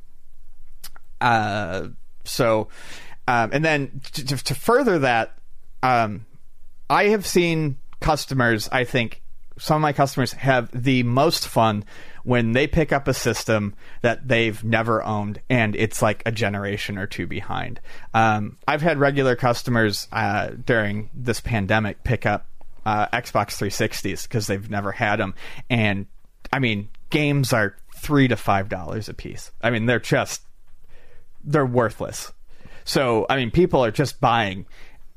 Uh, 1.21 1.89
so, 2.25 2.67
um, 3.27 3.49
and 3.53 3.63
then 3.65 4.01
to, 4.13 4.25
to, 4.25 4.55
further 4.55 4.99
that, 4.99 5.37
um, 5.83 6.25
I 6.89 7.05
have 7.05 7.25
seen 7.25 7.77
customers. 7.99 8.69
I 8.71 8.83
think 8.83 9.21
some 9.57 9.77
of 9.77 9.81
my 9.81 9.93
customers 9.93 10.33
have 10.33 10.69
the 10.71 11.03
most 11.03 11.47
fun 11.47 11.85
when 12.23 12.51
they 12.51 12.67
pick 12.67 12.91
up 12.91 13.07
a 13.07 13.13
system 13.13 13.75
that 14.01 14.27
they've 14.27 14.63
never 14.63 15.03
owned 15.03 15.39
and 15.49 15.75
it's 15.75 16.01
like 16.01 16.23
a 16.25 16.31
generation 16.31 16.97
or 16.97 17.07
two 17.07 17.27
behind. 17.27 17.79
Um, 18.13 18.57
I've 18.67 18.81
had 18.81 18.97
regular 18.97 19.35
customers 19.35 20.07
uh, 20.11 20.49
during 20.65 21.09
this 21.13 21.39
pandemic 21.39 22.03
pick 22.03 22.25
up 22.25 22.47
uh, 22.85 23.07
Xbox 23.07 23.57
360s 23.57 24.23
because 24.23 24.47
they've 24.47 24.69
never 24.69 24.91
had 24.91 25.17
them, 25.17 25.33
and 25.69 26.05
I 26.53 26.59
mean, 26.59 26.89
games 27.09 27.51
are 27.51 27.75
three 27.95 28.27
to 28.27 28.35
five 28.35 28.69
dollars 28.69 29.09
a 29.09 29.13
piece. 29.13 29.51
I 29.61 29.71
mean, 29.71 29.87
they're 29.87 29.99
just 29.99 30.43
they're 31.43 31.65
worthless. 31.65 32.31
So, 32.85 33.25
I 33.29 33.35
mean, 33.35 33.51
people 33.51 33.83
are 33.83 33.91
just 33.91 34.21
buying 34.21 34.65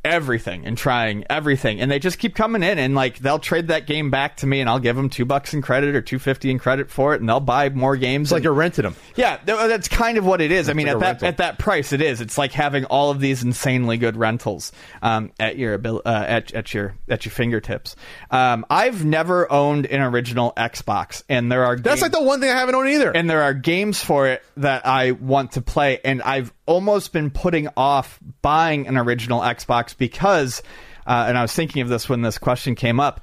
everything 0.05 0.65
and 0.65 0.79
trying 0.79 1.25
everything 1.29 1.81
and 1.81 1.91
they 1.91 1.99
just 1.99 2.19
keep 2.19 2.35
coming 2.35 2.63
in 2.63 2.79
and 2.79 2.95
like 2.95 3.19
they'll 3.19 3.39
trade 3.39 3.69
that 3.69 3.87
game 3.87 4.11
back 4.11 4.37
to 4.37 4.47
me 4.47 4.61
and 4.61 4.71
I'll 4.71 4.79
give 4.79 4.95
them 4.97 5.11
2 5.11 5.25
bucks 5.25 5.53
in 5.53 5.61
credit 5.61 5.95
or 5.97 6.01
250 6.01 6.51
in 6.51 6.59
credit 6.59 6.89
for 6.91 7.15
it 7.15 7.21
and 7.21 7.29
they'll 7.29 7.41
buy 7.41 7.69
more 7.71 7.97
games 7.97 8.29
It's 8.29 8.33
like 8.33 8.39
and- 8.39 8.45
you're 8.45 8.53
renting 8.55 8.85
them. 8.85 8.95
yeah, 9.17 9.37
th- 9.39 9.59
that's 9.69 9.89
kind 9.89 10.17
of 10.17 10.25
what 10.25 10.41
it 10.41 10.53
is. 10.53 10.69
I 10.69 10.73
mean, 10.73 10.87
like 10.87 10.95
at 10.97 11.01
that 11.01 11.07
rental. 11.07 11.29
at 11.29 11.37
that 11.39 11.59
price, 11.59 11.93
it 11.93 12.01
is. 12.01 12.21
It's 12.21 12.39
like 12.39 12.53
having 12.53 12.85
all 12.87 13.11
of 13.11 13.19
these 13.21 13.43
insanely 13.43 13.97
good 13.97 14.17
rentals 14.17 14.71
um, 15.03 15.33
at 15.41 15.59
your 15.59 15.75
abil- 15.75 16.03
uh, 16.07 16.25
at 16.27 16.53
at 16.55 16.73
your 16.73 16.95
at 17.09 17.25
your 17.25 17.33
fingertips. 17.33 17.97
Um, 18.31 18.65
I've 18.71 19.05
never 19.05 19.51
owned 19.51 19.87
an 19.87 20.01
original 20.01 20.53
Xbox, 20.57 21.23
and 21.29 21.51
there 21.51 21.65
are 21.65 21.77
That's 21.77 22.01
games- 22.01 22.03
like 22.03 22.13
the 22.13 22.23
one 22.23 22.41
thing 22.41 22.51
I 22.51 22.57
haven't 22.57 22.75
owned 22.77 22.89
either. 22.89 23.11
and 23.11 23.29
there 23.29 23.43
are 23.43 23.53
games 23.55 24.01
for 24.03 24.29
it 24.29 24.43
that 24.59 24.87
I 24.87 25.11
want 25.13 25.53
to 25.53 25.61
play, 25.61 25.99
and 26.05 26.23
I've 26.23 26.53
almost 26.67 27.13
been 27.13 27.31
putting 27.31 27.69
off 27.77 28.19
buying 28.43 28.87
an 28.89 28.97
original 28.99 29.41
Xbox 29.41 29.88
because, 29.95 30.63
uh, 31.07 31.25
and 31.29 31.39
I 31.39 31.43
was 31.43 31.53
thinking 31.53 31.83
of 31.83 31.89
this 31.89 32.09
when 32.09 32.23
this 32.23 32.39
question 32.39 32.75
came 32.75 33.01
up. 33.01 33.21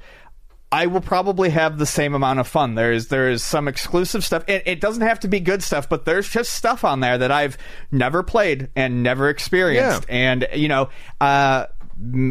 I 0.71 0.87
will 0.87 0.99
probably 1.01 1.51
have 1.51 1.77
the 1.77 1.85
same 1.85 2.13
amount 2.15 2.39
of 2.39 2.47
fun. 2.47 2.75
There 2.75 2.91
is 2.91 3.07
there 3.07 3.29
is 3.29 3.43
some 3.43 3.67
exclusive 3.67 4.25
stuff. 4.25 4.43
It, 4.47 4.63
it 4.65 4.81
doesn't 4.81 5.03
have 5.03 5.19
to 5.21 5.27
be 5.29 5.39
good 5.39 5.63
stuff, 5.63 5.87
but 5.87 6.03
there's 6.05 6.27
just 6.27 6.51
stuff 6.53 6.83
on 6.83 6.99
there 6.99 7.17
that 7.17 7.31
I've 7.31 7.57
never 7.91 8.23
played 8.23 8.69
and 8.75 9.01
never 9.03 9.29
experienced. 9.29 10.05
Yeah. 10.09 10.15
And 10.15 10.47
you 10.53 10.67
know, 10.67 10.89
uh, 11.21 11.67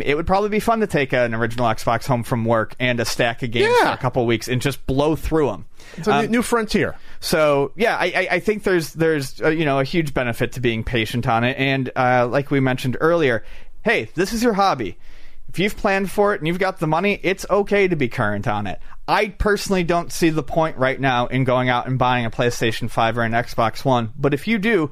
it 0.02 0.14
would 0.14 0.26
probably 0.26 0.50
be 0.50 0.60
fun 0.60 0.80
to 0.80 0.86
take 0.86 1.14
an 1.14 1.32
original 1.32 1.64
Xbox 1.66 2.06
home 2.06 2.22
from 2.22 2.44
work 2.44 2.74
and 2.78 3.00
a 3.00 3.06
stack 3.06 3.42
of 3.42 3.50
games 3.50 3.72
Yeah. 3.80 3.88
for 3.92 3.94
a 3.94 3.98
couple 3.98 4.26
weeks 4.26 4.46
and 4.46 4.60
just 4.60 4.86
blow 4.86 5.16
through 5.16 5.46
them. 5.46 5.64
it's 5.96 6.06
a 6.06 6.22
new- 6.22 6.28
new 6.28 6.42
frontier. 6.42 6.96
So 7.20 7.72
yeah, 7.76 7.96
I, 7.96 8.04
I- 8.14 8.28
I 8.32 8.40
think 8.40 8.64
there's 8.64 8.92
there's 8.92 9.40
uh, 9.40 9.48
you 9.48 9.64
know 9.64 9.78
a 9.78 9.84
huge 9.84 10.12
benefit 10.12 10.52
to 10.52 10.60
being 10.60 10.84
patient 10.84 11.26
on 11.26 11.44
it, 11.44 11.56
and 11.56 11.90
uh, 11.96 12.26
like 12.30 12.50
we 12.50 12.60
mentioned 12.60 12.98
earlier, 13.00 13.42
hey, 13.84 14.10
this 14.14 14.32
is 14.32 14.42
your 14.42 14.54
hobby. 14.54 14.98
If 15.48 15.58
you've 15.58 15.76
planned 15.76 16.10
for 16.10 16.34
it 16.34 16.40
and 16.40 16.48
you've 16.48 16.58
got 16.58 16.80
the 16.80 16.86
money, 16.86 17.20
it's 17.22 17.46
okay 17.48 17.86
to 17.86 17.94
be 17.94 18.08
current 18.08 18.48
on 18.48 18.66
it. 18.66 18.80
I 19.06 19.28
personally 19.28 19.84
don't 19.84 20.10
see 20.10 20.30
the 20.30 20.42
point 20.42 20.76
right 20.78 20.98
now 20.98 21.26
in 21.26 21.44
going 21.44 21.68
out 21.68 21.86
and 21.86 21.98
buying 21.98 22.24
a 22.24 22.30
PlayStation 22.30 22.90
5 22.90 23.18
or 23.18 23.22
an 23.22 23.32
Xbox 23.32 23.84
One, 23.84 24.12
but 24.16 24.34
if 24.34 24.48
you 24.48 24.58
do, 24.58 24.90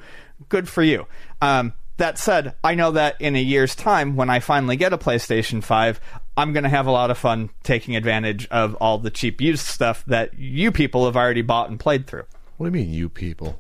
good 0.48 0.68
for 0.68 0.82
you. 0.82 1.06
Um, 1.40 1.72
that 1.96 2.18
said, 2.18 2.54
I 2.62 2.74
know 2.74 2.92
that 2.92 3.20
in 3.20 3.34
a 3.34 3.42
year's 3.42 3.74
time, 3.74 4.14
when 4.14 4.30
I 4.30 4.40
finally 4.40 4.76
get 4.76 4.92
a 4.92 4.98
PlayStation 4.98 5.64
5, 5.64 6.00
I'm 6.36 6.52
going 6.52 6.64
to 6.64 6.70
have 6.70 6.86
a 6.86 6.90
lot 6.90 7.10
of 7.10 7.18
fun 7.18 7.50
taking 7.62 7.96
advantage 7.96 8.46
of 8.48 8.74
all 8.76 8.98
the 8.98 9.10
cheap 9.10 9.40
used 9.40 9.66
stuff 9.66 10.04
that 10.06 10.38
you 10.38 10.70
people 10.70 11.06
have 11.06 11.16
already 11.16 11.42
bought 11.42 11.70
and 11.70 11.80
played 11.80 12.06
through. 12.06 12.24
What 12.56 12.70
do 12.70 12.78
you 12.78 12.84
mean, 12.84 12.94
you 12.94 13.08
people? 13.08 13.58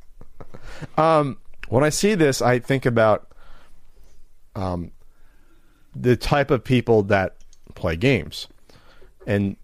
um, 0.96 1.38
when 1.68 1.84
I 1.84 1.90
see 1.90 2.14
this, 2.14 2.40
I 2.40 2.58
think 2.58 2.86
about 2.86 3.29
um, 4.54 4.92
the 5.94 6.16
type 6.16 6.50
of 6.50 6.64
people 6.64 7.02
that 7.04 7.36
play 7.74 7.96
games, 7.96 8.48
and 9.26 9.56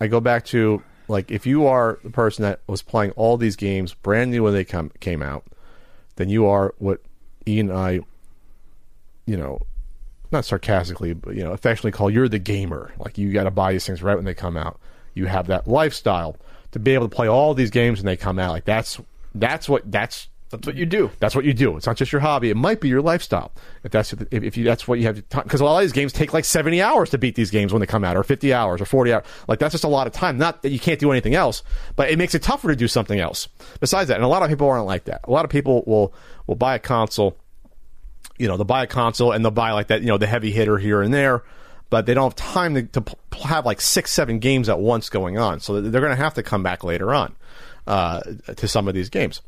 I 0.00 0.06
go 0.06 0.20
back 0.20 0.44
to 0.46 0.82
like 1.08 1.30
if 1.30 1.46
you 1.46 1.66
are 1.66 1.98
the 2.02 2.10
person 2.10 2.42
that 2.42 2.60
was 2.66 2.82
playing 2.82 3.12
all 3.12 3.36
these 3.36 3.56
games 3.56 3.94
brand 3.94 4.30
new 4.30 4.42
when 4.42 4.54
they 4.54 4.64
come 4.64 4.90
came 5.00 5.22
out, 5.22 5.44
then 6.16 6.28
you 6.28 6.46
are 6.46 6.74
what 6.78 7.00
Ian 7.46 7.70
and 7.70 7.78
I, 7.78 8.00
you 9.26 9.36
know, 9.36 9.60
not 10.32 10.44
sarcastically, 10.44 11.12
but 11.12 11.34
you 11.34 11.44
know, 11.44 11.52
affectionately 11.52 11.92
call 11.92 12.10
you're 12.10 12.28
the 12.28 12.38
gamer. 12.38 12.92
Like 12.98 13.18
you 13.18 13.32
got 13.32 13.44
to 13.44 13.50
buy 13.50 13.72
these 13.72 13.86
things 13.86 14.02
right 14.02 14.16
when 14.16 14.24
they 14.24 14.34
come 14.34 14.56
out. 14.56 14.78
You 15.14 15.26
have 15.26 15.46
that 15.46 15.68
lifestyle 15.68 16.36
to 16.72 16.78
be 16.78 16.94
able 16.94 17.08
to 17.08 17.14
play 17.14 17.28
all 17.28 17.54
these 17.54 17.70
games 17.70 17.98
when 17.98 18.06
they 18.06 18.16
come 18.16 18.38
out. 18.38 18.50
Like 18.50 18.64
that's 18.64 19.00
that's 19.34 19.68
what 19.68 19.90
that's 19.90 20.28
That's 20.50 20.66
what 20.66 20.76
you 20.76 20.86
do. 20.86 21.10
that's 21.18 21.34
what 21.34 21.44
you 21.44 21.52
do. 21.52 21.76
It's 21.76 21.86
not 21.86 21.96
just 21.96 22.12
your 22.12 22.20
hobby. 22.20 22.50
It 22.50 22.56
might 22.56 22.80
be 22.80 22.88
your 22.88 23.02
lifestyle. 23.02 23.52
If 23.82 23.90
that's 23.90 24.12
if, 24.12 24.30
if 24.30 24.56
you 24.56 24.64
that's 24.64 24.86
what 24.86 24.98
you 25.00 25.06
have 25.06 25.28
because 25.28 25.60
a 25.60 25.64
lot 25.64 25.78
of 25.78 25.82
these 25.82 25.92
games 25.92 26.12
take 26.12 26.32
like 26.32 26.44
seventy 26.44 26.80
hours 26.80 27.10
to 27.10 27.18
beat 27.18 27.34
these 27.34 27.50
games 27.50 27.72
when 27.72 27.80
they 27.80 27.86
come 27.86 28.04
out, 28.04 28.16
or 28.16 28.22
fifty 28.22 28.52
hours, 28.52 28.80
or 28.80 28.84
forty 28.84 29.12
hours. 29.12 29.24
Like 29.48 29.58
that's 29.58 29.72
just 29.72 29.84
a 29.84 29.88
lot 29.88 30.06
of 30.06 30.12
time. 30.12 30.38
Not 30.38 30.62
that 30.62 30.70
you 30.70 30.78
can't 30.78 31.00
do 31.00 31.10
anything 31.10 31.34
else, 31.34 31.62
but 31.96 32.10
it 32.10 32.18
makes 32.18 32.34
it 32.34 32.42
tougher 32.42 32.68
to 32.68 32.76
do 32.76 32.86
something 32.86 33.18
else 33.18 33.48
besides 33.80 34.08
that. 34.08 34.16
And 34.16 34.24
a 34.24 34.28
lot 34.28 34.42
of 34.42 34.48
people 34.48 34.68
aren't 34.68 34.86
like 34.86 35.04
that. 35.04 35.22
A 35.24 35.30
lot 35.30 35.44
of 35.44 35.50
people 35.50 35.82
will 35.86 36.14
will 36.46 36.56
buy 36.56 36.74
a 36.76 36.78
console. 36.78 37.36
You 38.38 38.46
know, 38.46 38.56
they'll 38.56 38.64
buy 38.64 38.82
a 38.84 38.88
console 38.88 39.32
and 39.32 39.44
they'll 39.44 39.50
buy 39.50 39.72
like 39.72 39.88
that. 39.88 40.02
You 40.02 40.08
know, 40.08 40.18
the 40.18 40.26
heavy 40.26 40.52
hitter 40.52 40.78
here 40.78 41.02
and 41.02 41.12
there. 41.12 41.42
But 41.90 42.06
they 42.06 42.14
don't 42.14 42.24
have 42.24 42.34
time 42.34 42.74
to, 42.74 42.82
to 42.82 43.16
have 43.44 43.66
like 43.66 43.80
six, 43.80 44.12
seven 44.12 44.40
games 44.40 44.68
at 44.68 44.80
once 44.80 45.08
going 45.08 45.38
on. 45.38 45.60
So 45.60 45.80
they're 45.80 46.00
going 46.00 46.16
to 46.16 46.22
have 46.22 46.34
to 46.34 46.42
come 46.42 46.62
back 46.62 46.82
later 46.82 47.14
on 47.14 47.36
uh, 47.86 48.20
to 48.56 48.66
some 48.66 48.88
of 48.88 48.94
these 48.94 49.10
games. 49.10 49.42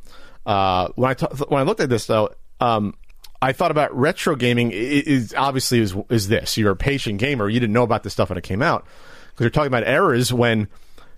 Uh, 0.46 0.88
when 0.94 1.10
I 1.10 1.14
t- 1.14 1.26
when 1.48 1.60
I 1.60 1.64
looked 1.64 1.80
at 1.80 1.90
this 1.90 2.06
though, 2.06 2.30
um, 2.60 2.94
I 3.42 3.52
thought 3.52 3.70
about 3.72 3.94
retro 3.94 4.36
gaming. 4.36 4.70
Is 4.72 5.34
obviously 5.36 5.80
is 5.80 5.94
is 6.08 6.28
this? 6.28 6.56
You're 6.56 6.70
a 6.72 6.76
patient 6.76 7.18
gamer. 7.18 7.48
You 7.48 7.60
didn't 7.60 7.74
know 7.74 7.82
about 7.82 8.04
this 8.04 8.12
stuff 8.12 8.30
when 8.30 8.38
it 8.38 8.44
came 8.44 8.62
out 8.62 8.86
because 9.30 9.44
you're 9.44 9.50
talking 9.50 9.68
about 9.68 9.84
errors 9.84 10.32
when. 10.32 10.68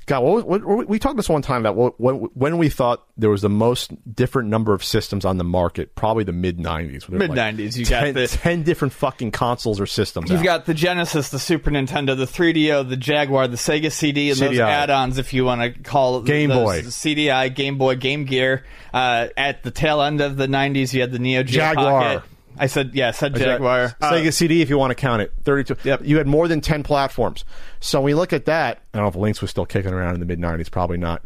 God, 0.09 0.24
what, 0.24 0.47
was- 0.47 0.62
what, 0.62 0.89
we 0.89 0.98
talked 0.98 1.16
this 1.18 1.28
one 1.28 1.43
time 1.43 1.60
about 1.66 1.76
what, 1.76 2.01
when, 2.01 2.14
when 2.32 2.56
we 2.56 2.70
thought 2.70 3.05
there 3.18 3.28
was 3.28 3.43
the 3.43 3.51
most 3.51 3.93
different 4.12 4.48
number 4.48 4.72
of 4.72 4.82
systems 4.82 5.26
on 5.26 5.36
the 5.36 5.44
market, 5.44 5.94
probably 5.94 6.24
the 6.24 6.32
mid 6.32 6.59
'90s. 6.59 7.09
Mid-90s, 7.10 7.76
you 7.76 7.85
got 7.85 8.01
10, 8.01 8.14
the- 8.14 8.26
10 8.26 8.62
different 8.62 8.94
fucking 8.94 9.30
consoles 9.32 9.78
or 9.78 9.86
systems. 9.86 10.30
You've 10.30 10.40
out. 10.40 10.44
got 10.44 10.66
the 10.66 10.72
Genesis, 10.72 11.28
the 11.28 11.39
Super 11.39 11.70
Nintendo, 11.70 12.16
the 12.16 12.24
3DO, 12.24 12.89
the 12.89 12.97
Jaguar, 12.97 13.48
the 13.48 13.56
Sega 13.59 13.93
CD, 13.93 14.30
and 14.30 14.40
those 14.40 14.59
add-ons, 14.59 15.18
if 15.18 15.35
you 15.35 15.44
want 15.44 15.60
to 15.60 15.78
call 15.82 16.18
it 16.20 16.24
Game 16.24 16.48
Boy. 16.48 16.80
CDI, 16.80 17.55
Game 17.55 17.76
Boy, 17.76 17.97
Game 17.97 18.24
Gear. 18.24 18.64
Uh, 18.94 19.28
at 19.36 19.62
the 19.62 19.70
tail 19.70 20.01
end 20.01 20.22
of 20.22 20.39
the 20.39 20.47
90s, 20.47 20.94
you 20.94 21.02
had 21.02 21.12
the 21.12 21.18
Neo 21.18 21.43
Geo 21.43 21.60
Jaguar. 21.60 22.02
Pocket. 22.20 22.30
I 22.60 22.66
said, 22.66 22.90
yeah, 22.94 23.09
I 23.09 23.10
said 23.12 23.35
Jaguar. 23.35 23.97
Uh, 24.01 24.12
Sega 24.12 24.32
CD, 24.32 24.62
if 24.62 24.68
you 24.68 24.78
want 24.78 24.90
to 24.90 24.94
count 24.94 25.22
it, 25.22 25.32
thirty-two. 25.43 25.76
Yep. 25.85 26.01
You 26.05 26.18
had 26.18 26.26
more 26.26 26.48
than 26.48 26.60
ten 26.60 26.82
platforms. 26.82 27.44
So 27.80 28.01
we 28.01 28.14
look 28.14 28.32
at 28.32 28.47
that. 28.47 28.82
I 28.93 28.98
don't 28.98 29.05
know 29.05 29.09
if 29.09 29.16
Lynx 29.16 29.40
was 29.40 29.51
still 29.51 29.66
kicking 29.66 29.93
around 29.93 30.14
in 30.14 30.20
the 30.20 30.26
mid 30.26 30.39
'90s. 30.40 30.70
Probably 30.70 30.98
not. 30.98 31.22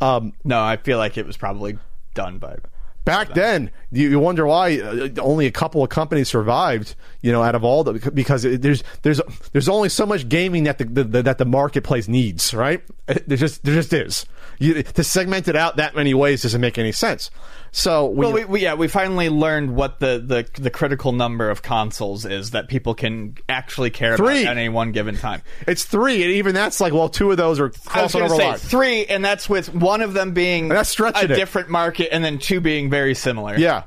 Um, 0.00 0.32
no, 0.44 0.62
I 0.62 0.76
feel 0.76 0.98
like 0.98 1.16
it 1.16 1.26
was 1.26 1.36
probably 1.36 1.78
done 2.14 2.38
by. 2.38 2.56
Back 3.04 3.34
then, 3.34 3.70
you, 3.96 4.10
you 4.10 4.18
wonder 4.18 4.46
why 4.46 4.78
uh, 4.78 5.08
only 5.20 5.46
a 5.46 5.50
couple 5.50 5.82
of 5.82 5.88
companies 5.90 6.28
survived. 6.28 6.94
You 7.22 7.32
know, 7.32 7.42
out 7.42 7.54
of 7.54 7.64
all 7.64 7.82
the 7.82 8.10
because 8.12 8.44
it, 8.44 8.62
there's 8.62 8.84
there's 9.02 9.20
there's 9.52 9.68
only 9.68 9.88
so 9.88 10.06
much 10.06 10.28
gaming 10.28 10.64
that 10.64 10.78
the, 10.78 10.84
the, 10.84 11.22
that 11.22 11.38
the 11.38 11.44
marketplace 11.44 12.06
needs, 12.06 12.54
right? 12.54 12.82
There 13.06 13.36
just 13.36 13.64
there 13.64 13.74
just 13.74 13.92
is. 13.92 14.26
You, 14.58 14.82
to 14.82 15.04
segment 15.04 15.48
it 15.48 15.56
out 15.56 15.76
that 15.76 15.94
many 15.94 16.14
ways 16.14 16.42
doesn't 16.42 16.60
make 16.60 16.78
any 16.78 16.92
sense. 16.92 17.30
So 17.72 18.06
we, 18.06 18.16
Well, 18.16 18.32
we, 18.32 18.44
we, 18.46 18.60
yeah, 18.62 18.74
we 18.74 18.88
finally 18.88 19.28
learned 19.28 19.76
what 19.76 20.00
the, 20.00 20.22
the, 20.24 20.62
the 20.62 20.70
critical 20.70 21.12
number 21.12 21.50
of 21.50 21.60
consoles 21.60 22.24
is 22.24 22.52
that 22.52 22.68
people 22.68 22.94
can 22.94 23.36
actually 23.50 23.90
care 23.90 24.16
Three. 24.16 24.42
about 24.42 24.52
at 24.52 24.56
any 24.56 24.70
one 24.70 24.92
given 24.92 25.16
time. 25.16 25.42
it's 25.66 25.84
three, 25.84 26.22
and 26.22 26.32
even 26.32 26.54
that's 26.54 26.80
like 26.80 26.94
well, 26.94 27.10
two 27.10 27.30
of 27.30 27.36
those 27.36 27.60
are 27.60 27.68
crossing 27.68 28.22
over 28.22 28.34
say 28.34 28.54
three, 28.56 29.04
and 29.06 29.24
that's 29.24 29.48
with 29.48 29.74
one 29.74 30.00
of 30.00 30.14
them 30.14 30.32
being 30.32 30.70
a 30.72 30.80
it. 31.24 31.26
different 31.28 31.68
market, 31.68 32.08
and 32.12 32.24
then 32.24 32.38
two 32.38 32.60
being 32.60 32.88
very 32.88 33.14
similar. 33.14 33.58
Yeah. 33.58 33.82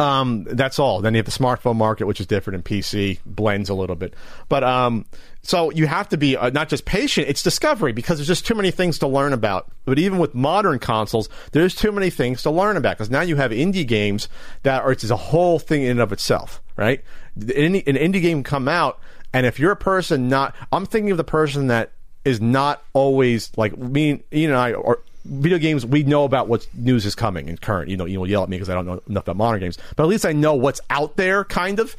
Um, 0.00 0.44
that's 0.44 0.78
all. 0.78 1.02
Then 1.02 1.12
you 1.12 1.18
have 1.18 1.26
the 1.26 1.30
smartphone 1.30 1.76
market, 1.76 2.06
which 2.06 2.20
is 2.20 2.26
different, 2.26 2.54
and 2.54 2.64
PC 2.64 3.18
blends 3.26 3.68
a 3.68 3.74
little 3.74 3.96
bit. 3.96 4.14
But 4.48 4.64
um, 4.64 5.04
so 5.42 5.70
you 5.72 5.86
have 5.86 6.08
to 6.08 6.16
be 6.16 6.38
uh, 6.38 6.48
not 6.48 6.70
just 6.70 6.86
patient; 6.86 7.28
it's 7.28 7.42
discovery 7.42 7.92
because 7.92 8.16
there's 8.16 8.26
just 8.26 8.46
too 8.46 8.54
many 8.54 8.70
things 8.70 8.98
to 9.00 9.06
learn 9.06 9.34
about. 9.34 9.70
But 9.84 9.98
even 9.98 10.18
with 10.18 10.34
modern 10.34 10.78
consoles, 10.78 11.28
there's 11.52 11.74
too 11.74 11.92
many 11.92 12.08
things 12.08 12.42
to 12.44 12.50
learn 12.50 12.78
about 12.78 12.96
because 12.96 13.10
now 13.10 13.20
you 13.20 13.36
have 13.36 13.50
indie 13.50 13.86
games 13.86 14.30
that 14.62 14.82
are 14.82 14.92
it's 14.92 15.10
a 15.10 15.16
whole 15.16 15.58
thing 15.58 15.82
in 15.82 15.90
and 15.90 16.00
of 16.00 16.12
itself, 16.12 16.62
right? 16.76 17.04
An 17.36 17.74
indie, 17.74 18.22
game 18.22 18.42
come 18.42 18.68
out, 18.68 19.00
and 19.34 19.44
if 19.44 19.60
you're 19.60 19.72
a 19.72 19.76
person 19.76 20.30
not, 20.30 20.56
I'm 20.72 20.86
thinking 20.86 21.10
of 21.10 21.18
the 21.18 21.24
person 21.24 21.66
that 21.66 21.92
is 22.24 22.40
not 22.40 22.82
always 22.94 23.52
like 23.58 23.76
me, 23.76 24.22
you 24.30 24.48
and 24.48 24.56
I, 24.56 24.72
or 24.72 25.02
video 25.24 25.58
games. 25.58 25.84
We 25.84 26.02
know 26.02 26.24
about 26.24 26.48
what 26.48 26.66
news 26.74 27.06
is 27.06 27.14
coming 27.14 27.48
and 27.48 27.60
current. 27.60 27.90
You 27.90 27.96
know, 27.96 28.04
you 28.04 28.20
will 28.20 28.28
yell 28.28 28.42
at 28.42 28.48
me 28.48 28.56
because 28.56 28.68
I 28.68 28.74
don't 28.74 28.86
know 28.86 29.02
enough 29.08 29.24
about 29.24 29.36
modern 29.36 29.60
games, 29.60 29.78
but 29.96 30.04
at 30.04 30.08
least 30.08 30.26
I 30.26 30.32
know 30.32 30.54
what's 30.54 30.80
out 30.90 31.16
there, 31.16 31.44
kind 31.44 31.78
of. 31.78 31.96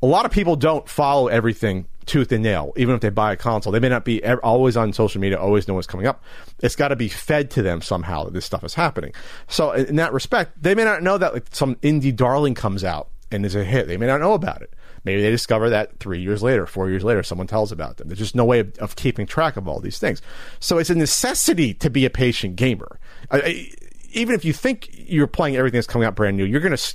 A 0.00 0.06
lot 0.06 0.24
of 0.24 0.30
people 0.30 0.54
don't 0.54 0.88
follow 0.88 1.26
everything 1.26 1.86
tooth 2.06 2.30
and 2.32 2.42
nail, 2.42 2.72
even 2.76 2.94
if 2.94 3.00
they 3.00 3.08
buy 3.08 3.32
a 3.32 3.36
console. 3.36 3.72
They 3.72 3.80
may 3.80 3.88
not 3.88 4.04
be 4.04 4.24
always 4.24 4.76
on 4.76 4.92
social 4.92 5.20
media, 5.20 5.38
always 5.38 5.66
know 5.66 5.74
what's 5.74 5.86
coming 5.86 6.06
up. 6.06 6.22
It's 6.60 6.76
got 6.76 6.88
to 6.88 6.96
be 6.96 7.08
fed 7.08 7.50
to 7.52 7.62
them 7.62 7.82
somehow 7.82 8.24
that 8.24 8.32
this 8.34 8.44
stuff 8.44 8.64
is 8.64 8.74
happening. 8.74 9.12
So, 9.48 9.72
in 9.72 9.96
that 9.96 10.12
respect, 10.12 10.62
they 10.62 10.74
may 10.74 10.84
not 10.84 11.02
know 11.02 11.18
that 11.18 11.34
like 11.34 11.46
some 11.50 11.76
indie 11.76 12.14
darling 12.14 12.54
comes 12.54 12.84
out 12.84 13.08
and 13.30 13.44
is 13.44 13.54
a 13.54 13.64
hit. 13.64 13.88
They 13.88 13.96
may 13.96 14.06
not 14.06 14.20
know 14.20 14.34
about 14.34 14.62
it. 14.62 14.72
Maybe 15.04 15.20
they 15.22 15.30
discover 15.30 15.70
that 15.70 15.98
three 15.98 16.20
years 16.20 16.42
later, 16.42 16.66
four 16.66 16.88
years 16.88 17.02
later, 17.02 17.22
someone 17.22 17.46
tells 17.48 17.72
about 17.72 17.96
them. 17.96 18.08
There's 18.08 18.18
just 18.20 18.34
no 18.36 18.44
way 18.44 18.60
of, 18.60 18.76
of 18.78 18.94
keeping 18.96 19.26
track 19.26 19.56
of 19.56 19.66
all 19.66 19.80
these 19.80 19.98
things. 19.98 20.22
So 20.60 20.78
it's 20.78 20.90
a 20.90 20.94
necessity 20.94 21.74
to 21.74 21.90
be 21.90 22.04
a 22.04 22.10
patient 22.10 22.56
gamer. 22.56 23.00
I, 23.30 23.40
I, 23.40 23.70
even 24.12 24.34
if 24.34 24.44
you 24.44 24.52
think 24.52 24.88
you're 24.92 25.26
playing 25.26 25.56
everything 25.56 25.78
that's 25.78 25.86
coming 25.88 26.06
out 26.06 26.14
brand 26.14 26.36
new, 26.36 26.44
you're 26.44 26.60
going 26.60 26.76
to 26.76 26.94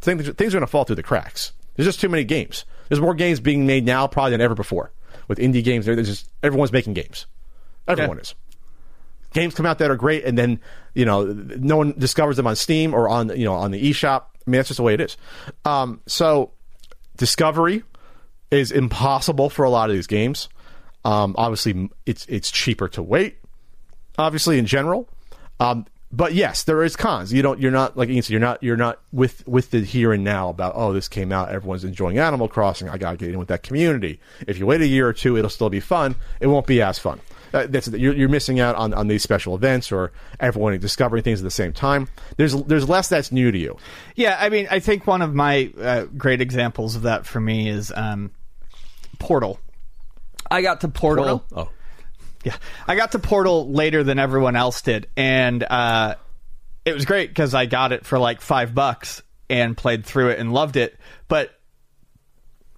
things, 0.00 0.28
things 0.30 0.54
are 0.54 0.58
going 0.58 0.66
to 0.66 0.70
fall 0.70 0.84
through 0.84 0.96
the 0.96 1.02
cracks. 1.02 1.52
There's 1.76 1.86
just 1.86 2.00
too 2.00 2.08
many 2.08 2.24
games. 2.24 2.64
There's 2.88 3.00
more 3.00 3.14
games 3.14 3.40
being 3.40 3.66
made 3.66 3.84
now 3.84 4.06
probably 4.06 4.32
than 4.32 4.40
ever 4.40 4.54
before. 4.54 4.92
With 5.28 5.38
indie 5.38 5.62
games, 5.64 5.86
there's 5.86 6.08
just 6.08 6.30
everyone's 6.42 6.72
making 6.72 6.94
games. 6.94 7.26
Everyone 7.86 8.16
Yeah. 8.16 8.22
is 8.22 8.34
games 9.34 9.54
come 9.54 9.64
out 9.64 9.78
that 9.78 9.90
are 9.90 9.96
great 9.96 10.24
and 10.24 10.36
then 10.36 10.60
you 10.94 11.06
know 11.06 11.24
no 11.24 11.78
one 11.78 11.94
discovers 11.96 12.36
them 12.36 12.46
on 12.46 12.54
steam 12.54 12.92
or 12.92 13.08
on 13.08 13.30
you 13.30 13.46
know 13.46 13.54
on 13.54 13.70
the 13.70 13.90
eShop 13.90 14.24
i 14.24 14.50
mean 14.50 14.58
that's 14.58 14.68
just 14.68 14.76
the 14.76 14.82
way 14.82 14.92
it 14.92 15.00
is 15.00 15.16
um, 15.64 16.02
so 16.06 16.50
discovery 17.16 17.84
is 18.50 18.70
impossible 18.70 19.50
for 19.50 19.64
a 19.64 19.70
lot 19.70 19.90
of 19.90 19.96
these 19.96 20.06
games. 20.06 20.48
Um, 21.04 21.34
obviously 21.36 21.90
it's 22.06 22.26
it's 22.26 22.50
cheaper 22.50 22.88
to 22.88 23.02
wait 23.02 23.38
obviously 24.18 24.58
in 24.58 24.66
general. 24.66 25.08
Um, 25.60 25.86
but 26.10 26.34
yes 26.34 26.64
there 26.64 26.82
is 26.82 26.94
cons. 26.94 27.32
You 27.32 27.42
don't 27.42 27.60
you're 27.60 27.70
not 27.70 27.96
like 27.96 28.08
said, 28.08 28.28
you're 28.28 28.40
not 28.40 28.62
you're 28.62 28.76
not 28.76 29.00
with 29.12 29.46
with 29.48 29.70
the 29.70 29.80
here 29.80 30.12
and 30.12 30.22
now 30.22 30.50
about 30.50 30.74
oh 30.76 30.92
this 30.92 31.08
came 31.08 31.32
out 31.32 31.48
everyone's 31.48 31.84
enjoying 31.84 32.18
animal 32.18 32.48
crossing 32.48 32.88
i 32.88 32.98
gotta 32.98 33.16
get 33.16 33.30
in 33.30 33.38
with 33.38 33.48
that 33.48 33.62
community. 33.62 34.20
If 34.46 34.58
you 34.58 34.66
wait 34.66 34.80
a 34.82 34.86
year 34.86 35.08
or 35.08 35.12
two 35.12 35.36
it'll 35.36 35.50
still 35.50 35.70
be 35.70 35.80
fun. 35.80 36.14
It 36.40 36.48
won't 36.48 36.66
be 36.66 36.82
as 36.82 36.98
fun 36.98 37.20
uh, 37.52 37.66
that's 37.68 37.88
you're, 37.88 38.14
you're 38.14 38.28
missing 38.28 38.60
out 38.60 38.74
on, 38.76 38.94
on 38.94 39.08
these 39.08 39.22
special 39.22 39.54
events 39.54 39.92
or 39.92 40.12
everyone 40.40 40.78
discovering 40.78 41.22
things 41.22 41.40
at 41.40 41.44
the 41.44 41.50
same 41.50 41.72
time 41.72 42.08
there's 42.36 42.54
there's 42.64 42.88
less 42.88 43.08
that's 43.08 43.30
new 43.32 43.50
to 43.50 43.58
you 43.58 43.76
Yeah, 44.14 44.36
I 44.38 44.48
mean, 44.48 44.68
I 44.70 44.80
think 44.80 45.06
one 45.06 45.22
of 45.22 45.34
my 45.34 45.72
uh, 45.80 46.04
great 46.04 46.40
examples 46.40 46.96
of 46.96 47.02
that 47.02 47.26
for 47.26 47.40
me 47.40 47.68
is 47.68 47.92
um, 47.94 48.30
Portal. 49.18 49.58
I 50.50 50.62
got 50.62 50.82
to 50.82 50.88
Portal. 50.88 51.44
oh 51.52 51.68
Yeah, 52.44 52.56
I 52.86 52.96
got 52.96 53.12
to 53.12 53.18
Portal 53.18 53.70
later 53.70 54.04
than 54.04 54.18
everyone 54.18 54.56
else 54.56 54.82
did, 54.82 55.08
and 55.16 55.62
uh, 55.62 56.16
it 56.84 56.94
was 56.94 57.04
great 57.04 57.30
because 57.30 57.54
I 57.54 57.66
got 57.66 57.92
it 57.92 58.04
for 58.04 58.18
like 58.18 58.40
five 58.40 58.74
bucks 58.74 59.22
and 59.48 59.76
played 59.76 60.04
through 60.04 60.30
it 60.30 60.38
and 60.38 60.52
loved 60.52 60.76
it. 60.76 60.98
But 61.28 61.50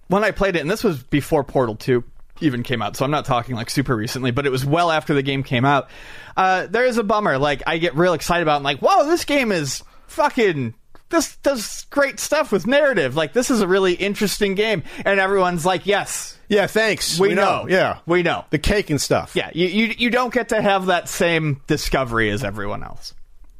when 0.07 0.23
I 0.23 0.31
played 0.31 0.55
it, 0.55 0.59
and 0.59 0.69
this 0.69 0.83
was 0.83 1.01
before 1.03 1.43
Portal 1.43 1.75
Two 1.75 2.03
even 2.41 2.63
came 2.63 2.81
out, 2.81 2.95
so 2.95 3.05
I'm 3.05 3.11
not 3.11 3.25
talking 3.25 3.55
like 3.55 3.69
super 3.69 3.95
recently, 3.95 4.31
but 4.31 4.45
it 4.45 4.51
was 4.51 4.65
well 4.65 4.91
after 4.91 5.13
the 5.13 5.21
game 5.21 5.43
came 5.43 5.65
out. 5.65 5.89
Uh, 6.35 6.67
there 6.67 6.85
is 6.85 6.97
a 6.97 7.03
bummer. 7.03 7.37
Like 7.37 7.63
I 7.67 7.77
get 7.77 7.95
real 7.95 8.13
excited 8.13 8.43
about. 8.43 8.55
It. 8.55 8.57
I'm 8.57 8.63
like, 8.63 8.79
whoa, 8.79 9.07
this 9.07 9.25
game 9.25 9.51
is 9.51 9.83
fucking. 10.07 10.73
This 11.09 11.35
does 11.37 11.85
great 11.91 12.19
stuff 12.19 12.51
with 12.51 12.65
narrative. 12.65 13.15
Like 13.15 13.33
this 13.33 13.51
is 13.51 13.61
a 13.61 13.67
really 13.67 13.93
interesting 13.93 14.55
game, 14.55 14.83
and 15.05 15.19
everyone's 15.19 15.65
like, 15.65 15.85
yes, 15.85 16.37
yeah 16.47 16.67
thanks 16.67 17.19
we, 17.19 17.33
know. 17.33 17.65
yeah 17.67 17.99
we 18.05 18.21
know. 18.21 18.45
the 18.51 18.59
cake 18.59 18.91
and 18.91 19.01
stuff 19.01 19.35
Yeah, 19.35 19.49
you, 19.53 19.65
you 19.65 19.95
you 19.97 20.09
don't 20.11 20.31
get 20.31 20.49
to 20.49 20.61
have 20.61 20.87
that 20.87 21.09
same 21.09 21.61
discovery 21.65 22.29
as 22.29 22.43
everyone 22.43 22.83
else. 22.83 23.13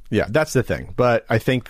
Yeah, 0.10 0.28
that's 0.30 0.54
the 0.54 0.64
thing. 0.64 0.94
But 0.96 1.26
I 1.30 1.40
think 1.40 1.68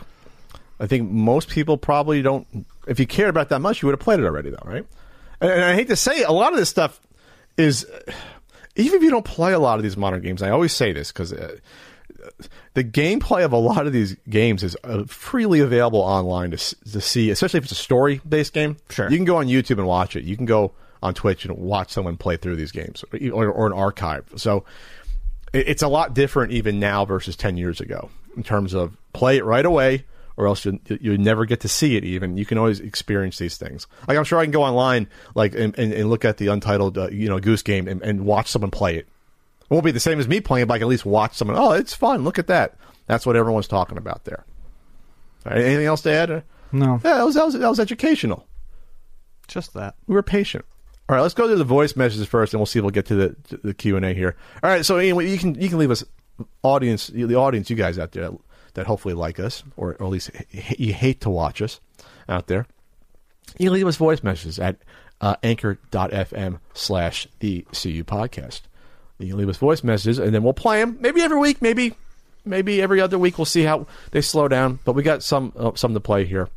I 0.79 0.87
think 0.87 1.09
most 1.09 1.49
people 1.49 1.77
probably 1.77 2.21
don't. 2.21 2.65
If 2.87 2.99
you 2.99 3.07
cared 3.07 3.29
about 3.29 3.49
that 3.49 3.59
much, 3.59 3.81
you 3.81 3.87
would 3.87 3.93
have 3.93 3.99
played 3.99 4.19
it 4.19 4.25
already, 4.25 4.49
though, 4.49 4.63
right? 4.65 4.85
And, 5.51 5.63
I 5.63 5.73
hate 5.75 5.87
to 5.89 5.95
say, 5.95 6.19
it, 6.21 6.27
a 6.27 6.31
lot 6.33 6.51
of 6.53 6.59
this 6.59 6.69
stuff 6.69 6.99
is 7.57 7.85
even 8.75 8.97
if 8.97 9.03
you 9.03 9.09
don't 9.11 9.25
play 9.25 9.53
a 9.53 9.59
lot 9.59 9.77
of 9.79 9.83
these 9.83 9.97
modern 9.97 10.21
games. 10.21 10.41
I 10.41 10.49
always 10.49 10.73
say 10.73 10.91
this 10.93 11.11
because. 11.11 11.33
Uh, 11.33 11.57
the 12.73 12.83
gameplay 12.83 13.45
of 13.45 13.53
a 13.53 13.57
lot 13.57 13.85
of 13.85 13.93
these 13.93 14.15
games 14.29 14.63
is 14.63 14.75
uh, 14.83 15.03
freely 15.05 15.59
available 15.59 15.99
online 15.99 16.51
to, 16.51 16.57
to 16.91 16.99
see, 16.99 17.29
especially 17.29 17.59
if 17.59 17.65
it's 17.65 17.71
a 17.71 17.75
story 17.75 18.19
based 18.27 18.51
game. 18.51 18.77
Sure. 18.89 19.09
You 19.09 19.17
can 19.17 19.25
go 19.25 19.37
on 19.37 19.45
YouTube 19.45 19.77
and 19.77 19.85
watch 19.87 20.15
it. 20.15 20.23
You 20.23 20.35
can 20.35 20.45
go 20.47 20.73
on 21.03 21.13
Twitch 21.13 21.45
and 21.45 21.55
watch 21.55 21.91
someone 21.91 22.17
play 22.17 22.35
through 22.35 22.55
these 22.55 22.71
games 22.71 23.05
or, 23.31 23.47
or 23.49 23.67
an 23.67 23.73
archive. 23.73 24.25
So 24.37 24.65
it- 25.53 25.67
it's 25.69 25.83
a 25.83 25.87
lot 25.87 26.13
different 26.15 26.51
even 26.51 26.79
now 26.79 27.05
versus 27.05 27.35
10 27.35 27.57
years 27.57 27.79
ago 27.79 28.09
in 28.35 28.43
terms 28.43 28.73
of 28.73 28.97
play 29.13 29.37
it 29.37 29.45
right 29.45 29.65
away 29.65 30.03
or 30.37 30.47
else 30.47 30.65
you 30.65 30.79
you 30.87 31.17
never 31.17 31.45
get 31.45 31.61
to 31.61 31.67
see 31.67 31.95
it 31.95 32.03
even. 32.03 32.37
You 32.37 32.45
can 32.45 32.57
always 32.57 32.79
experience 32.79 33.37
these 33.37 33.57
things. 33.57 33.87
Like 34.07 34.17
i'm 34.17 34.23
sure 34.23 34.39
i 34.39 34.43
can 34.45 34.51
go 34.51 34.63
online 34.63 35.07
like 35.33 35.53
and, 35.55 35.77
and, 35.77 35.93
and 35.93 36.09
look 36.09 36.25
at 36.25 36.37
the 36.37 36.47
untitled 36.47 36.97
uh, 36.97 37.09
you 37.09 37.29
know 37.29 37.39
goose 37.39 37.61
game 37.61 37.87
and, 37.87 38.01
and 38.01 38.25
watch 38.25 38.49
someone 38.49 38.71
play 38.71 38.95
it. 38.95 39.07
It 39.61 39.69
won't 39.69 39.85
be 39.85 39.91
the 39.91 39.99
same 39.99 40.19
as 40.19 40.27
me 40.27 40.41
playing 40.41 40.63
it 40.63 40.67
but 40.67 40.75
i 40.75 40.77
can 40.77 40.83
at 40.85 40.89
least 40.89 41.05
watch 41.05 41.33
someone 41.35 41.57
oh 41.57 41.71
it's 41.71 41.93
fun. 41.93 42.23
Look 42.23 42.39
at 42.39 42.47
that. 42.47 42.77
That's 43.07 43.25
what 43.25 43.35
everyone's 43.35 43.67
talking 43.67 43.97
about 43.97 44.25
there. 44.25 44.45
Right, 45.45 45.57
anything 45.57 45.85
else 45.85 46.01
to 46.01 46.11
add? 46.11 46.31
Uh, 46.31 46.41
No, 46.71 46.99
yeah 47.03 47.17
that 47.17 47.25
was, 47.25 47.35
that 47.35 47.45
was 47.45 47.53
that 47.53 47.69
was 47.69 47.79
educational. 47.79 48.47
Just 49.47 49.73
that. 49.75 49.95
we 50.07 50.15
were 50.15 50.23
patient. 50.23 50.65
All 51.07 51.15
right, 51.15 51.21
let's 51.21 51.35
go 51.35 51.47
to 51.47 51.55
the 51.55 51.63
voice 51.63 51.95
messages 51.95 52.25
first, 52.25 52.53
and 52.53 52.59
we'll 52.59 52.65
see 52.65 52.79
if 52.79 52.83
we'll 52.83 52.89
get 52.89 53.05
to 53.07 53.15
the 53.15 53.35
to 53.49 53.57
the 53.57 53.73
Q 53.75 53.95
and 53.95 54.03
A 54.03 54.13
here. 54.13 54.35
All 54.63 54.71
right, 54.71 54.83
so 54.83 54.99
Ian, 54.99 55.19
you 55.19 55.37
can 55.37 55.53
you 55.61 55.69
can 55.69 55.77
leave 55.77 55.91
us 55.91 56.03
audience, 56.63 57.07
the 57.07 57.35
audience, 57.35 57.69
you 57.69 57.75
guys 57.75 57.99
out 57.99 58.11
there 58.11 58.31
that, 58.75 58.85
hopefully 58.85 59.13
like 59.13 59.39
us, 59.39 59.63
or, 59.75 59.95
or 59.99 60.05
at 60.05 60.11
least 60.11 60.31
h- 60.53 60.79
you 60.79 60.93
hate 60.93 61.21
to 61.21 61.29
watch 61.29 61.61
us 61.61 61.79
out 62.29 62.47
there. 62.47 62.67
You 63.57 63.71
leave 63.71 63.87
us 63.87 63.95
voice 63.97 64.23
messages 64.23 64.59
at 64.59 64.77
uh, 65.21 65.35
anchor.fm 65.43 66.59
slash 66.73 67.27
the 67.39 67.61
CU 67.71 68.03
podcast. 68.03 68.61
You 69.17 69.29
can 69.29 69.37
leave 69.37 69.49
us 69.49 69.57
voice 69.57 69.83
messages, 69.83 70.19
and 70.19 70.33
then 70.33 70.43
we'll 70.43 70.53
play 70.53 70.79
them. 70.79 70.97
Maybe 70.99 71.21
every 71.21 71.39
week, 71.39 71.61
maybe 71.61 71.95
maybe 72.43 72.81
every 72.81 72.99
other 73.01 73.17
week. 73.17 73.37
We'll 73.37 73.45
see 73.45 73.63
how 73.63 73.87
they 74.11 74.21
slow 74.21 74.47
down. 74.47 74.79
But 74.83 74.93
we 74.93 75.03
got 75.03 75.23
some 75.23 75.53
uh, 75.55 75.71
some 75.75 75.93
to 75.93 75.99
play 75.99 76.25
here 76.25 76.49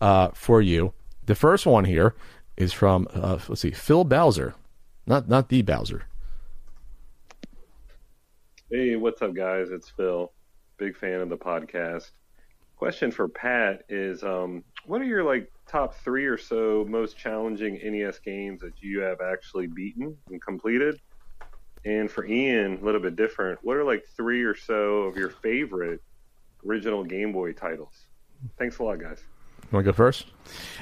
uh, 0.00 0.28
for 0.34 0.60
you. 0.60 0.92
The 1.26 1.34
first 1.34 1.64
one 1.64 1.84
here 1.84 2.14
is 2.56 2.72
from 2.72 3.06
uh, 3.14 3.38
let's 3.48 3.60
see, 3.60 3.70
Phil 3.70 4.04
Bowser, 4.04 4.54
not 5.06 5.28
not 5.28 5.48
the 5.48 5.62
Bowser. 5.62 6.06
Hey, 8.70 8.96
what's 8.96 9.20
up, 9.22 9.34
guys? 9.34 9.70
It's 9.70 9.90
Phil. 9.90 10.32
Big 10.82 10.96
fan 10.96 11.20
of 11.20 11.28
the 11.28 11.36
podcast. 11.36 12.10
Question 12.76 13.12
for 13.12 13.28
Pat 13.28 13.84
is, 13.88 14.24
um, 14.24 14.64
what 14.84 15.00
are 15.00 15.04
your 15.04 15.22
like 15.22 15.48
top 15.68 15.94
three 15.94 16.26
or 16.26 16.36
so 16.36 16.84
most 16.88 17.16
challenging 17.16 17.78
NES 17.80 18.18
games 18.18 18.62
that 18.62 18.72
you 18.80 18.98
have 18.98 19.20
actually 19.20 19.68
beaten 19.68 20.16
and 20.28 20.42
completed? 20.42 21.00
And 21.84 22.10
for 22.10 22.26
Ian, 22.26 22.78
a 22.82 22.84
little 22.84 23.00
bit 23.00 23.14
different. 23.14 23.60
What 23.62 23.76
are 23.76 23.84
like 23.84 24.04
three 24.16 24.42
or 24.42 24.56
so 24.56 25.02
of 25.02 25.16
your 25.16 25.30
favorite 25.30 26.02
original 26.66 27.04
Game 27.04 27.30
Boy 27.30 27.52
titles? 27.52 27.94
Thanks 28.58 28.80
a 28.80 28.82
lot, 28.82 28.98
guys. 28.98 29.22
You 29.62 29.68
want 29.70 29.86
to 29.86 29.92
go 29.92 29.96
first? 29.96 30.26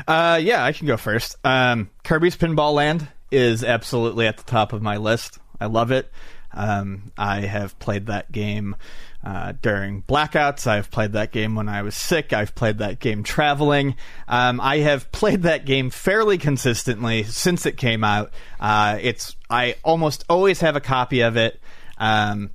Uh, 0.09 0.41
yeah, 0.43 0.65
I 0.65 0.73
can 0.73 0.87
go 0.87 0.97
first. 0.97 1.37
Um, 1.45 1.91
Kirby's 2.05 2.39
Pinball 2.39 2.73
Land 2.73 3.07
is 3.31 3.63
absolutely 3.63 4.27
at 4.27 4.39
the 4.39 4.45
top 4.45 4.73
of 4.73 4.81
my 4.81 4.97
list. 4.97 5.39
I 5.61 5.67
love 5.67 5.91
it. 5.91 6.11
Um, 6.53 7.13
I 7.17 7.43
have 7.43 7.79
played 7.79 8.07
that 8.07 8.33
game 8.33 8.77
uh, 9.25 9.53
during 9.61 10.03
blackouts. 10.03 10.67
I've 10.67 10.91
played 10.91 11.13
that 11.13 11.31
game 11.31 11.55
when 11.55 11.69
I 11.69 11.83
was 11.83 11.95
sick. 11.95 12.33
I've 12.33 12.55
played 12.55 12.79
that 12.79 12.99
game 12.99 13.23
traveling. 13.23 13.97
Um, 14.27 14.61
I 14.61 14.79
have 14.79 15.13
played 15.13 15.43
that 15.43 15.65
game 15.65 15.91
fairly 15.91 16.39
consistently 16.39 17.23
since 17.25 17.67
it 17.67 17.77
came 17.77 18.03
out. 18.03 18.33
Uh, 18.59 18.99
it's 19.01 19.37
I 19.49 19.77
almost 19.85 20.25
always 20.29 20.61
have 20.61 20.77
a 20.77 20.81
copy 20.81 21.21
of 21.21 21.37
it. 21.37 21.61
Um, 21.99 22.51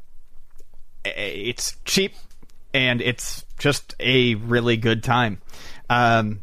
it's 1.05 1.75
cheap 1.85 2.15
and 2.73 3.01
it's 3.01 3.45
just 3.57 3.95
a 3.99 4.35
really 4.35 4.75
good 4.75 5.03
time. 5.03 5.41
Um, 5.89 6.41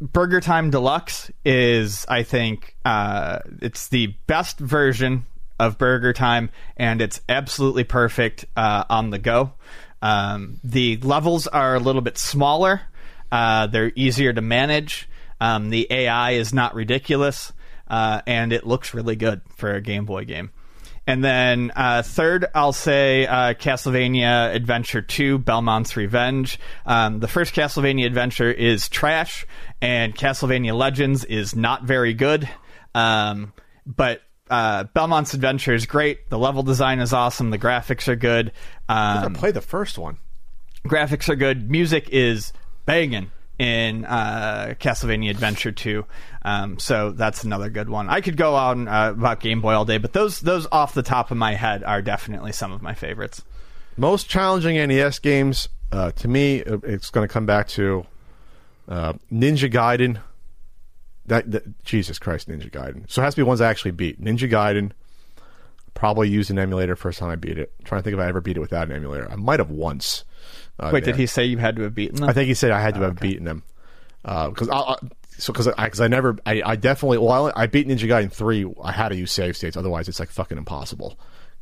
Burger 0.00 0.40
Time 0.40 0.70
Deluxe 0.70 1.30
is, 1.44 2.04
I 2.08 2.24
think, 2.24 2.76
uh, 2.84 3.38
it's 3.60 3.88
the 3.88 4.08
best 4.26 4.58
version 4.58 5.26
of 5.62 5.78
Burger 5.78 6.12
Time, 6.12 6.50
and 6.76 7.00
it's 7.00 7.20
absolutely 7.28 7.84
perfect 7.84 8.44
uh, 8.56 8.84
on 8.90 9.10
the 9.10 9.18
go. 9.18 9.52
Um, 10.02 10.58
the 10.64 10.96
levels 10.98 11.46
are 11.46 11.76
a 11.76 11.78
little 11.78 12.02
bit 12.02 12.18
smaller, 12.18 12.82
uh, 13.30 13.68
they're 13.68 13.92
easier 13.94 14.32
to 14.32 14.40
manage. 14.42 15.08
Um, 15.40 15.70
the 15.70 15.86
AI 15.90 16.32
is 16.32 16.52
not 16.52 16.74
ridiculous, 16.74 17.52
uh, 17.88 18.22
and 18.26 18.52
it 18.52 18.66
looks 18.66 18.92
really 18.94 19.16
good 19.16 19.40
for 19.56 19.74
a 19.74 19.80
Game 19.80 20.04
Boy 20.04 20.24
game. 20.24 20.50
And 21.06 21.24
then 21.24 21.72
uh, 21.74 22.02
third, 22.02 22.46
I'll 22.54 22.72
say 22.72 23.26
uh, 23.26 23.54
Castlevania 23.54 24.54
Adventure 24.54 25.02
2 25.02 25.38
Belmont's 25.38 25.96
Revenge. 25.96 26.60
Um, 26.86 27.18
the 27.18 27.26
first 27.26 27.54
Castlevania 27.54 28.06
Adventure 28.06 28.50
is 28.50 28.88
trash, 28.88 29.44
and 29.80 30.14
Castlevania 30.14 30.76
Legends 30.76 31.24
is 31.24 31.56
not 31.56 31.82
very 31.84 32.14
good. 32.14 32.48
Um, 32.94 33.52
but 33.84 34.22
uh, 34.50 34.84
Belmont's 34.84 35.34
Adventure 35.34 35.74
is 35.74 35.86
great. 35.86 36.28
The 36.30 36.38
level 36.38 36.62
design 36.62 36.98
is 37.00 37.12
awesome. 37.12 37.50
The 37.50 37.58
graphics 37.58 38.08
are 38.08 38.16
good. 38.16 38.52
I 38.88 39.24
Um, 39.24 39.34
played 39.34 39.54
the 39.54 39.60
first 39.60 39.98
one. 39.98 40.18
graphics 40.86 41.28
are 41.28 41.36
good. 41.36 41.70
Music 41.70 42.08
is 42.10 42.52
banging 42.86 43.30
in 43.58 44.04
uh, 44.04 44.74
Castlevania 44.80 45.30
Adventure 45.30 45.70
2. 45.72 46.04
Um, 46.44 46.78
so 46.78 47.12
that's 47.12 47.44
another 47.44 47.70
good 47.70 47.88
one. 47.88 48.08
I 48.08 48.20
could 48.20 48.36
go 48.36 48.56
on 48.56 48.88
uh, 48.88 49.10
about 49.10 49.40
Game 49.40 49.60
Boy 49.60 49.74
all 49.74 49.84
day, 49.84 49.98
but 49.98 50.12
those 50.12 50.40
those 50.40 50.66
off 50.72 50.92
the 50.94 51.02
top 51.04 51.30
of 51.30 51.36
my 51.36 51.54
head 51.54 51.84
are 51.84 52.02
definitely 52.02 52.50
some 52.52 52.72
of 52.72 52.82
my 52.82 52.94
favorites. 52.94 53.42
Most 53.96 54.28
challenging 54.28 54.74
NES 54.88 55.18
games 55.20 55.68
uh, 55.92 56.10
to 56.12 56.26
me, 56.28 56.56
it's 56.66 57.10
going 57.10 57.28
to 57.28 57.32
come 57.32 57.46
back 57.46 57.68
to 57.68 58.04
uh, 58.88 59.12
Ninja 59.32 59.70
Gaiden. 59.70 60.20
That, 61.26 61.50
that 61.52 61.84
Jesus 61.84 62.18
Christ, 62.18 62.48
Ninja 62.48 62.70
Gaiden. 62.70 63.10
So 63.10 63.22
it 63.22 63.24
has 63.24 63.34
to 63.34 63.40
be 63.40 63.44
ones 63.44 63.60
I 63.60 63.70
actually 63.70 63.92
beat. 63.92 64.20
Ninja 64.20 64.50
Gaiden. 64.50 64.92
Probably 65.94 66.28
used 66.28 66.50
an 66.50 66.58
emulator 66.58 66.96
first 66.96 67.18
time 67.18 67.28
I 67.28 67.36
beat 67.36 67.58
it. 67.58 67.70
trying 67.84 68.00
to 68.00 68.02
think 68.02 68.14
if 68.14 68.20
I 68.20 68.26
ever 68.26 68.40
beat 68.40 68.56
it 68.56 68.60
without 68.60 68.88
an 68.88 68.96
emulator. 68.96 69.30
I 69.30 69.36
might 69.36 69.60
have 69.60 69.70
once. 69.70 70.24
Uh, 70.80 70.90
Wait, 70.92 71.04
there. 71.04 71.12
did 71.12 71.20
he 71.20 71.26
say 71.26 71.44
you 71.44 71.58
had 71.58 71.76
to 71.76 71.82
have 71.82 71.94
beaten 71.94 72.16
them? 72.16 72.28
I 72.28 72.32
think 72.32 72.48
he 72.48 72.54
said 72.54 72.70
I 72.70 72.80
had 72.80 72.94
to 72.94 73.00
have 73.02 73.20
beaten 73.20 73.44
them 73.44 73.62
because 74.22 74.68
I, 74.68 74.76
I 74.76 74.96
so 75.38 75.52
because 75.52 75.68
I 75.68 75.90
I 76.04 76.08
never 76.08 76.36
I, 76.46 76.62
I 76.64 76.76
definitely 76.76 77.18
well 77.18 77.48
I, 77.48 77.62
I 77.62 77.66
beat 77.66 77.88
Ninja 77.88 78.08
Gaiden 78.08 78.32
three 78.32 78.66
I 78.82 78.92
had 78.92 79.08
to 79.08 79.16
use 79.16 79.32
save 79.32 79.56
states 79.56 79.76
otherwise 79.76 80.08
it's 80.08 80.20
like 80.20 80.30
fucking 80.30 80.58
impossible 80.58 81.18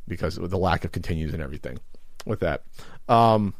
because 0.07 0.37
of 0.37 0.49
the 0.49 0.57
lack 0.57 0.85
of 0.85 0.91
continues 0.91 1.33
and 1.33 1.41
everything 1.41 1.79
with 2.25 2.39
that. 2.41 2.63
Um, 3.07 3.53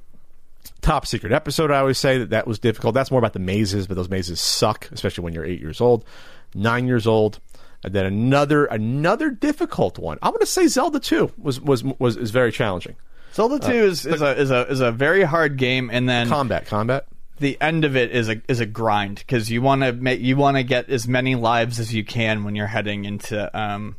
top 0.82 1.06
secret 1.06 1.32
episode 1.32 1.72
I 1.72 1.80
always 1.80 1.98
say 1.98 2.18
that 2.20 2.30
that 2.32 2.48
was 2.48 2.60
difficult. 2.60 2.94
That's 2.94 3.12
more 3.12 3.20
about 3.20 3.34
the 3.34 3.40
mazes, 3.40 3.88
but 3.88 3.96
those 3.96 4.10
mazes 4.10 4.40
suck, 4.40 4.90
especially 4.92 5.24
when 5.24 5.34
you're 5.34 5.46
eight 5.46 5.60
years 5.62 5.80
old, 5.82 6.06
nine 6.54 6.88
years 6.88 7.06
old. 7.08 7.40
And 7.84 7.94
then 7.94 8.06
another 8.06 8.66
another 8.66 9.32
difficult 9.32 9.98
one. 9.98 10.20
I'm 10.22 10.32
going 10.32 10.40
to 10.42 10.46
say 10.46 10.68
Zelda 10.68 11.00
2 11.00 11.32
was 11.38 11.60
was 11.60 11.84
was 11.84 12.16
is 12.18 12.30
very 12.32 12.52
challenging. 12.52 12.96
Zelda 13.34 13.60
2 13.60 13.72
is, 13.72 14.06
is, 14.06 14.22
a, 14.22 14.38
is, 14.38 14.52
a, 14.52 14.68
is 14.68 14.82
a 14.82 14.92
very 14.92 15.24
hard 15.24 15.56
game, 15.58 15.90
and 15.92 16.08
then 16.08 16.28
Combat, 16.28 16.66
combat. 16.68 17.08
the 17.40 17.58
end 17.62 17.86
of 17.86 17.96
it 17.96 18.12
is 18.12 18.28
a 18.30 18.42
is 18.50 18.60
a 18.60 18.66
grind 18.66 19.16
because 19.16 19.50
you 19.50 19.62
want 19.64 19.82
to 19.84 19.94
make 19.94 20.20
you 20.20 20.36
want 20.38 20.58
to 20.58 20.64
get 20.64 20.90
as 20.90 21.08
many 21.08 21.36
lives 21.36 21.80
as 21.80 21.92
you 21.94 22.04
can 22.04 22.44
when 22.44 22.56
you're 22.56 22.68
heading 22.68 23.06
into 23.06 23.58
um, 23.60 23.96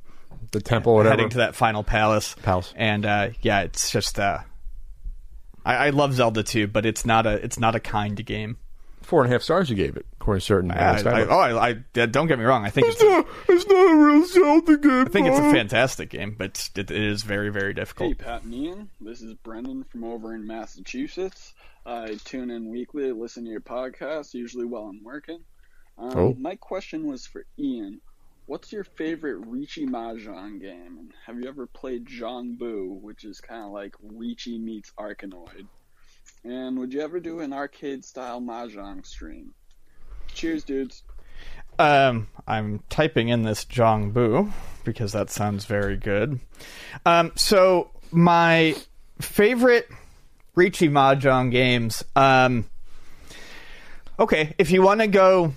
The 0.52 0.60
temple, 0.60 0.94
whatever. 0.94 1.10
heading 1.16 1.30
to 1.30 1.39
that 1.39 1.55
final 1.56 1.82
palace. 1.82 2.36
Palace. 2.43 2.72
And 2.76 3.05
uh, 3.06 3.30
yeah, 3.40 3.62
it's 3.62 3.90
just 3.90 4.20
uh, 4.20 4.40
I, 5.64 5.74
I 5.86 5.90
love 5.90 6.14
Zelda 6.14 6.43
2, 6.43 6.66
but 6.68 6.86
it's 6.86 7.05
not 7.05 7.26
a 7.26 7.32
it's 7.44 7.59
not 7.59 7.74
a 7.74 7.80
kind 7.80 8.24
game. 8.24 8.59
Four 9.02 9.24
and 9.24 9.32
a 9.32 9.34
half 9.34 9.43
stars 9.43 9.68
you 9.68 9.74
gave 9.74 9.97
it, 9.97 10.06
according 10.14 10.39
to 10.40 10.44
certain. 10.47 10.70
I, 10.70 10.76
uh, 10.76 11.10
I, 11.10 11.26
oh, 11.26 11.59
I, 11.59 11.68
I 12.01 12.06
don't 12.06 12.28
get 12.28 12.39
me 12.39 12.44
wrong. 12.44 12.64
I 12.64 12.70
think 12.70 12.86
it's, 12.89 13.02
a, 13.02 13.24
it's 13.48 13.66
not 13.66 13.90
a 13.93 13.97
real 13.97 14.24
Zelda 14.24 14.76
game. 14.76 15.06
I 15.06 15.10
think 15.10 15.26
it's 15.26 15.39
a 15.39 15.51
fantastic 15.51 16.09
game, 16.09 16.36
but 16.39 16.70
it, 16.76 16.90
it 16.90 16.97
is 16.97 17.22
very 17.24 17.51
very 17.51 17.74
difficult. 17.74 18.10
Hey, 18.10 18.14
Pat 18.14 18.44
and 18.44 18.55
Ian. 18.55 18.90
This 19.01 19.20
is 19.20 19.34
Brendan 19.34 19.84
from 19.84 20.05
over 20.05 20.34
in 20.34 20.47
Massachusetts. 20.47 21.52
I 21.84 22.14
tune 22.24 22.51
in 22.51 22.70
weekly, 22.70 23.10
listen 23.10 23.44
to 23.44 23.51
your 23.51 23.60
podcast, 23.60 24.34
usually 24.34 24.66
while 24.66 24.84
I'm 24.84 25.02
working. 25.02 25.40
Um, 25.98 26.16
Oh. 26.16 26.34
My 26.39 26.55
question 26.56 27.06
was 27.06 27.26
for 27.26 27.44
Ian. 27.59 28.01
What's 28.47 28.73
your 28.73 28.85
favorite 28.85 29.40
Riichi 29.43 29.89
Mahjong 29.89 30.60
game? 30.60 31.10
Have 31.27 31.39
you 31.39 31.48
ever 31.48 31.66
played 31.66 32.06
Zhang 32.06 32.59
Bu, 32.59 32.98
which 33.01 33.24
is 33.24 33.40
kind 33.40 33.64
of 33.64 33.70
like 33.70 33.94
Riichi 34.05 34.60
meets 34.60 34.93
Arkanoid? 34.98 35.66
And 36.44 36.77
would 36.78 36.93
you 36.93 37.01
ever 37.02 37.20
do 37.20 37.39
an 37.39 37.52
arcade 37.52 38.05
style 38.05 38.40
Mahjong 38.40 39.06
stream? 39.06 39.55
Cheers, 40.35 40.64
dudes. 40.64 41.05
Um, 41.78 42.27
I'm 42.47 42.82
typing 42.90 43.28
in 43.28 43.43
this 43.43 43.64
Jongbu 43.64 44.51
because 44.85 45.12
that 45.12 45.31
sounds 45.31 45.64
very 45.64 45.97
good. 45.97 46.40
Um, 47.06 47.32
so 47.36 47.90
my 48.10 48.74
favorite 49.20 49.89
Riichi 50.56 50.90
Mahjong 50.90 51.52
games. 51.52 52.05
Um, 52.16 52.64
okay, 54.19 54.55
if 54.59 54.73
you 54.73 54.82
want 54.82 55.01
to 55.01 55.06
go 55.06 55.55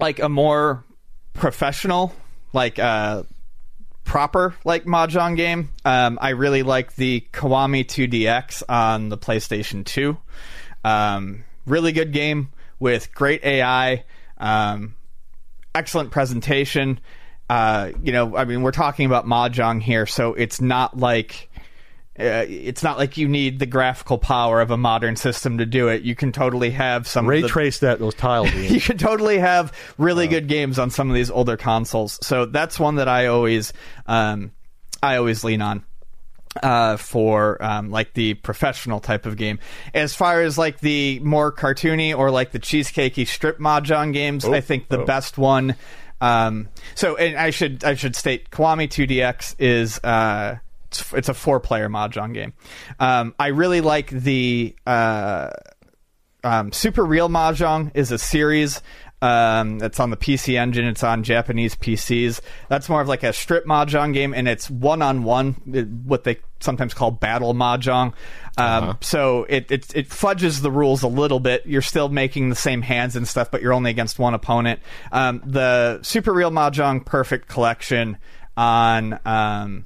like 0.00 0.18
a 0.18 0.30
more 0.30 0.84
professional, 1.40 2.14
like 2.52 2.78
uh, 2.78 3.24
proper 4.04 4.54
like 4.64 4.84
mahjong 4.84 5.36
game. 5.36 5.70
Um, 5.84 6.18
I 6.20 6.30
really 6.30 6.62
like 6.62 6.94
the 6.94 7.26
Kiwami 7.32 7.84
2DX 7.84 8.62
on 8.68 9.08
the 9.08 9.18
PlayStation 9.18 9.84
2. 9.84 10.16
Um, 10.84 11.44
really 11.66 11.92
good 11.92 12.12
game 12.12 12.50
with 12.78 13.12
great 13.14 13.42
AI, 13.44 14.04
um, 14.38 14.94
excellent 15.74 16.10
presentation. 16.10 17.00
Uh, 17.48 17.90
you 18.02 18.12
know, 18.12 18.36
I 18.36 18.44
mean, 18.44 18.62
we're 18.62 18.70
talking 18.70 19.06
about 19.06 19.26
mahjong 19.26 19.82
here, 19.82 20.06
so 20.06 20.34
it's 20.34 20.60
not 20.60 20.96
like 20.96 21.49
uh, 22.20 22.46
it's 22.48 22.82
not 22.82 22.98
like 22.98 23.16
you 23.16 23.28
need 23.28 23.58
the 23.58 23.66
graphical 23.66 24.18
power 24.18 24.60
of 24.60 24.70
a 24.70 24.76
modern 24.76 25.16
system 25.16 25.58
to 25.58 25.66
do 25.66 25.88
it. 25.88 26.02
You 26.02 26.14
can 26.14 26.32
totally 26.32 26.70
have 26.70 27.08
some 27.08 27.26
Ray 27.26 27.42
the, 27.42 27.48
trace 27.48 27.78
that 27.78 27.98
those 27.98 28.14
tiles. 28.14 28.52
You 28.60 28.80
can 28.80 28.98
totally 28.98 29.38
have 29.38 29.72
really 29.98 30.28
good 30.28 30.46
games 30.46 30.78
on 30.78 30.90
some 30.90 31.08
of 31.08 31.14
these 31.14 31.30
older 31.30 31.56
consoles. 31.56 32.18
So 32.22 32.46
that's 32.46 32.78
one 32.78 32.96
that 32.96 33.08
I 33.08 33.26
always 33.26 33.72
um, 34.06 34.52
I 35.02 35.16
always 35.16 35.42
lean 35.44 35.62
on 35.62 35.84
uh, 36.62 36.96
for 36.96 37.62
um, 37.62 37.90
like 37.90 38.14
the 38.14 38.34
professional 38.34 39.00
type 39.00 39.26
of 39.26 39.36
game. 39.36 39.58
As 39.94 40.14
far 40.14 40.42
as 40.42 40.58
like 40.58 40.80
the 40.80 41.20
more 41.20 41.52
cartoony 41.52 42.16
or 42.16 42.30
like 42.30 42.52
the 42.52 42.60
cheesecakey 42.60 43.26
strip 43.26 43.58
mahjong 43.58 44.12
games, 44.12 44.44
I 44.44 44.60
think 44.60 44.88
the 44.88 45.00
oh. 45.00 45.04
best 45.04 45.38
one. 45.38 45.76
Um, 46.20 46.68
so, 46.94 47.16
and 47.16 47.36
I 47.36 47.50
should 47.50 47.82
I 47.84 47.94
should 47.94 48.14
state 48.14 48.50
Kiwami 48.50 48.88
2DX 48.88 49.56
is 49.58 49.98
uh, 50.04 50.58
it's, 50.90 51.12
it's 51.14 51.28
a 51.28 51.34
four 51.34 51.60
player 51.60 51.88
mahjong 51.88 52.34
game. 52.34 52.52
Um, 52.98 53.34
I 53.38 53.48
really 53.48 53.80
like 53.80 54.10
the 54.10 54.74
uh, 54.86 55.50
um, 56.42 56.72
Super 56.72 57.04
Real 57.04 57.28
Mahjong 57.28 57.92
is 57.94 58.10
a 58.10 58.18
series 58.18 58.82
um, 59.22 59.78
that's 59.78 60.00
on 60.00 60.10
the 60.10 60.16
PC 60.16 60.58
Engine. 60.58 60.86
It's 60.86 61.04
on 61.04 61.22
Japanese 61.22 61.76
PCs. 61.76 62.40
That's 62.68 62.88
more 62.88 63.00
of 63.00 63.08
like 63.08 63.22
a 63.22 63.32
strip 63.32 63.66
mahjong 63.66 64.14
game, 64.14 64.32
and 64.34 64.48
it's 64.48 64.68
one 64.70 65.02
on 65.02 65.22
one, 65.24 65.52
what 66.06 66.24
they 66.24 66.38
sometimes 66.60 66.94
call 66.94 67.10
battle 67.10 67.54
mahjong. 67.54 68.14
Um, 68.56 68.98
So 69.00 69.44
it, 69.48 69.70
it 69.70 69.94
it 69.94 70.06
fudges 70.08 70.62
the 70.62 70.70
rules 70.70 71.02
a 71.02 71.08
little 71.08 71.38
bit. 71.38 71.66
You're 71.66 71.82
still 71.82 72.08
making 72.08 72.48
the 72.48 72.56
same 72.56 72.82
hands 72.82 73.14
and 73.14 73.28
stuff, 73.28 73.50
but 73.50 73.62
you're 73.62 73.74
only 73.74 73.90
against 73.90 74.18
one 74.18 74.34
opponent. 74.34 74.80
Um, 75.12 75.42
the 75.44 76.00
Super 76.02 76.32
Real 76.32 76.50
Mahjong 76.50 77.04
Perfect 77.04 77.46
Collection 77.46 78.16
on. 78.56 79.84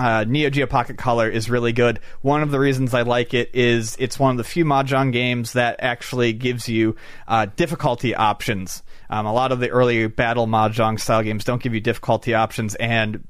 Uh, 0.00 0.24
Neo 0.26 0.48
Geo 0.48 0.66
Pocket 0.66 0.96
Color 0.96 1.28
is 1.28 1.50
really 1.50 1.72
good. 1.74 2.00
One 2.22 2.42
of 2.42 2.50
the 2.50 2.58
reasons 2.58 2.94
I 2.94 3.02
like 3.02 3.34
it 3.34 3.50
is 3.54 3.94
it's 3.98 4.18
one 4.18 4.30
of 4.30 4.36
the 4.38 4.44
few 4.44 4.64
Mahjong 4.64 5.12
games 5.12 5.52
that 5.52 5.76
actually 5.80 6.32
gives 6.32 6.66
you 6.68 6.96
uh, 7.28 7.46
difficulty 7.56 8.14
options. 8.14 8.82
Um, 9.10 9.26
a 9.26 9.32
lot 9.34 9.52
of 9.52 9.60
the 9.60 9.68
early 9.68 10.06
battle 10.06 10.46
Mahjong 10.46 10.98
style 10.98 11.22
games 11.22 11.44
don't 11.44 11.62
give 11.62 11.74
you 11.74 11.80
difficulty 11.80 12.32
options, 12.32 12.74
and 12.76 13.22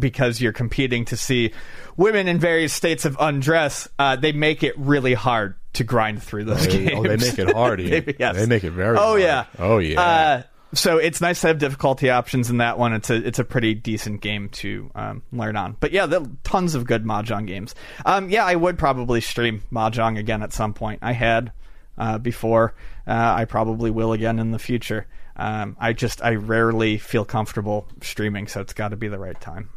because 0.00 0.40
you're 0.40 0.52
competing 0.52 1.04
to 1.06 1.16
see 1.16 1.52
women 1.96 2.26
in 2.26 2.40
various 2.40 2.72
states 2.72 3.04
of 3.04 3.16
undress, 3.20 3.86
uh, 4.00 4.16
they 4.16 4.32
make 4.32 4.64
it 4.64 4.76
really 4.76 5.14
hard 5.14 5.54
to 5.74 5.84
grind 5.84 6.20
through 6.20 6.44
those 6.44 6.66
They- 6.66 6.84
games. 6.86 6.92
oh, 6.96 7.02
they 7.04 7.16
make 7.16 7.38
it 7.38 7.52
hard, 7.54 7.80
yes. 8.18 8.34
They 8.36 8.46
make 8.46 8.64
it 8.64 8.72
very 8.72 8.96
Oh 8.98 9.10
hard. 9.10 9.20
yeah. 9.20 9.44
Oh, 9.60 9.78
yeah. 9.78 10.42
So 10.74 10.98
it's 10.98 11.20
nice 11.20 11.40
to 11.40 11.46
have 11.48 11.58
difficulty 11.58 12.10
options 12.10 12.50
in 12.50 12.58
that 12.58 12.78
one. 12.78 12.92
It's 12.92 13.08
a 13.08 13.14
it's 13.14 13.38
a 13.38 13.44
pretty 13.44 13.74
decent 13.74 14.20
game 14.20 14.50
to 14.50 14.90
um, 14.94 15.22
learn 15.32 15.56
on. 15.56 15.76
But 15.80 15.92
yeah, 15.92 16.06
there 16.06 16.20
are 16.20 16.26
tons 16.44 16.74
of 16.74 16.84
good 16.84 17.04
mahjong 17.04 17.46
games. 17.46 17.74
Um, 18.04 18.28
yeah, 18.28 18.44
I 18.44 18.54
would 18.54 18.78
probably 18.78 19.22
stream 19.22 19.62
mahjong 19.72 20.18
again 20.18 20.42
at 20.42 20.52
some 20.52 20.74
point. 20.74 20.98
I 21.02 21.12
had 21.12 21.52
uh, 21.96 22.18
before. 22.18 22.74
Uh, 23.06 23.34
I 23.36 23.46
probably 23.46 23.90
will 23.90 24.12
again 24.12 24.38
in 24.38 24.50
the 24.50 24.58
future. 24.58 25.06
Um, 25.36 25.76
I 25.80 25.94
just 25.94 26.22
I 26.22 26.34
rarely 26.34 26.98
feel 26.98 27.24
comfortable 27.24 27.88
streaming, 28.02 28.46
so 28.46 28.60
it's 28.60 28.74
got 28.74 28.88
to 28.88 28.96
be 28.96 29.08
the 29.08 29.18
right 29.18 29.40
time. 29.40 29.70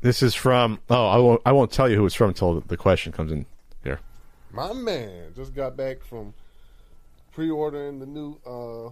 This 0.00 0.22
is 0.22 0.34
from. 0.34 0.80
Oh, 0.88 1.08
I 1.08 1.18
won't. 1.18 1.42
I 1.44 1.52
won't 1.52 1.72
tell 1.72 1.90
you 1.90 1.96
who 1.96 2.06
it's 2.06 2.14
from 2.14 2.28
until 2.28 2.60
the 2.60 2.76
question 2.76 3.12
comes 3.12 3.32
in 3.32 3.44
here. 3.84 4.00
My 4.50 4.72
man 4.72 5.32
just 5.36 5.54
got 5.54 5.76
back 5.76 6.02
from 6.02 6.32
pre-ordering 7.32 7.98
the 7.98 8.06
new 8.06 8.38
uh 8.46 8.90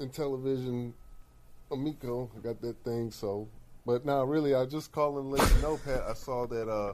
Intellivision 0.00 0.92
Amico. 1.70 2.30
I 2.36 2.40
got 2.40 2.60
that 2.62 2.82
thing, 2.84 3.10
so. 3.10 3.48
But 3.86 4.04
now, 4.04 4.24
really, 4.24 4.54
I 4.54 4.66
just 4.66 4.92
call 4.92 5.18
and 5.18 5.30
let 5.30 5.48
you 5.54 5.62
know, 5.62 5.78
Pat. 5.84 6.02
I 6.08 6.14
saw 6.14 6.46
that 6.46 6.68
uh, 6.68 6.92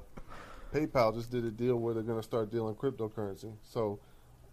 PayPal 0.72 1.14
just 1.14 1.30
did 1.30 1.44
a 1.44 1.50
deal 1.50 1.76
where 1.76 1.94
they're 1.94 2.02
going 2.02 2.18
to 2.18 2.22
start 2.22 2.50
dealing 2.50 2.74
cryptocurrency. 2.74 3.52
So, 3.62 3.98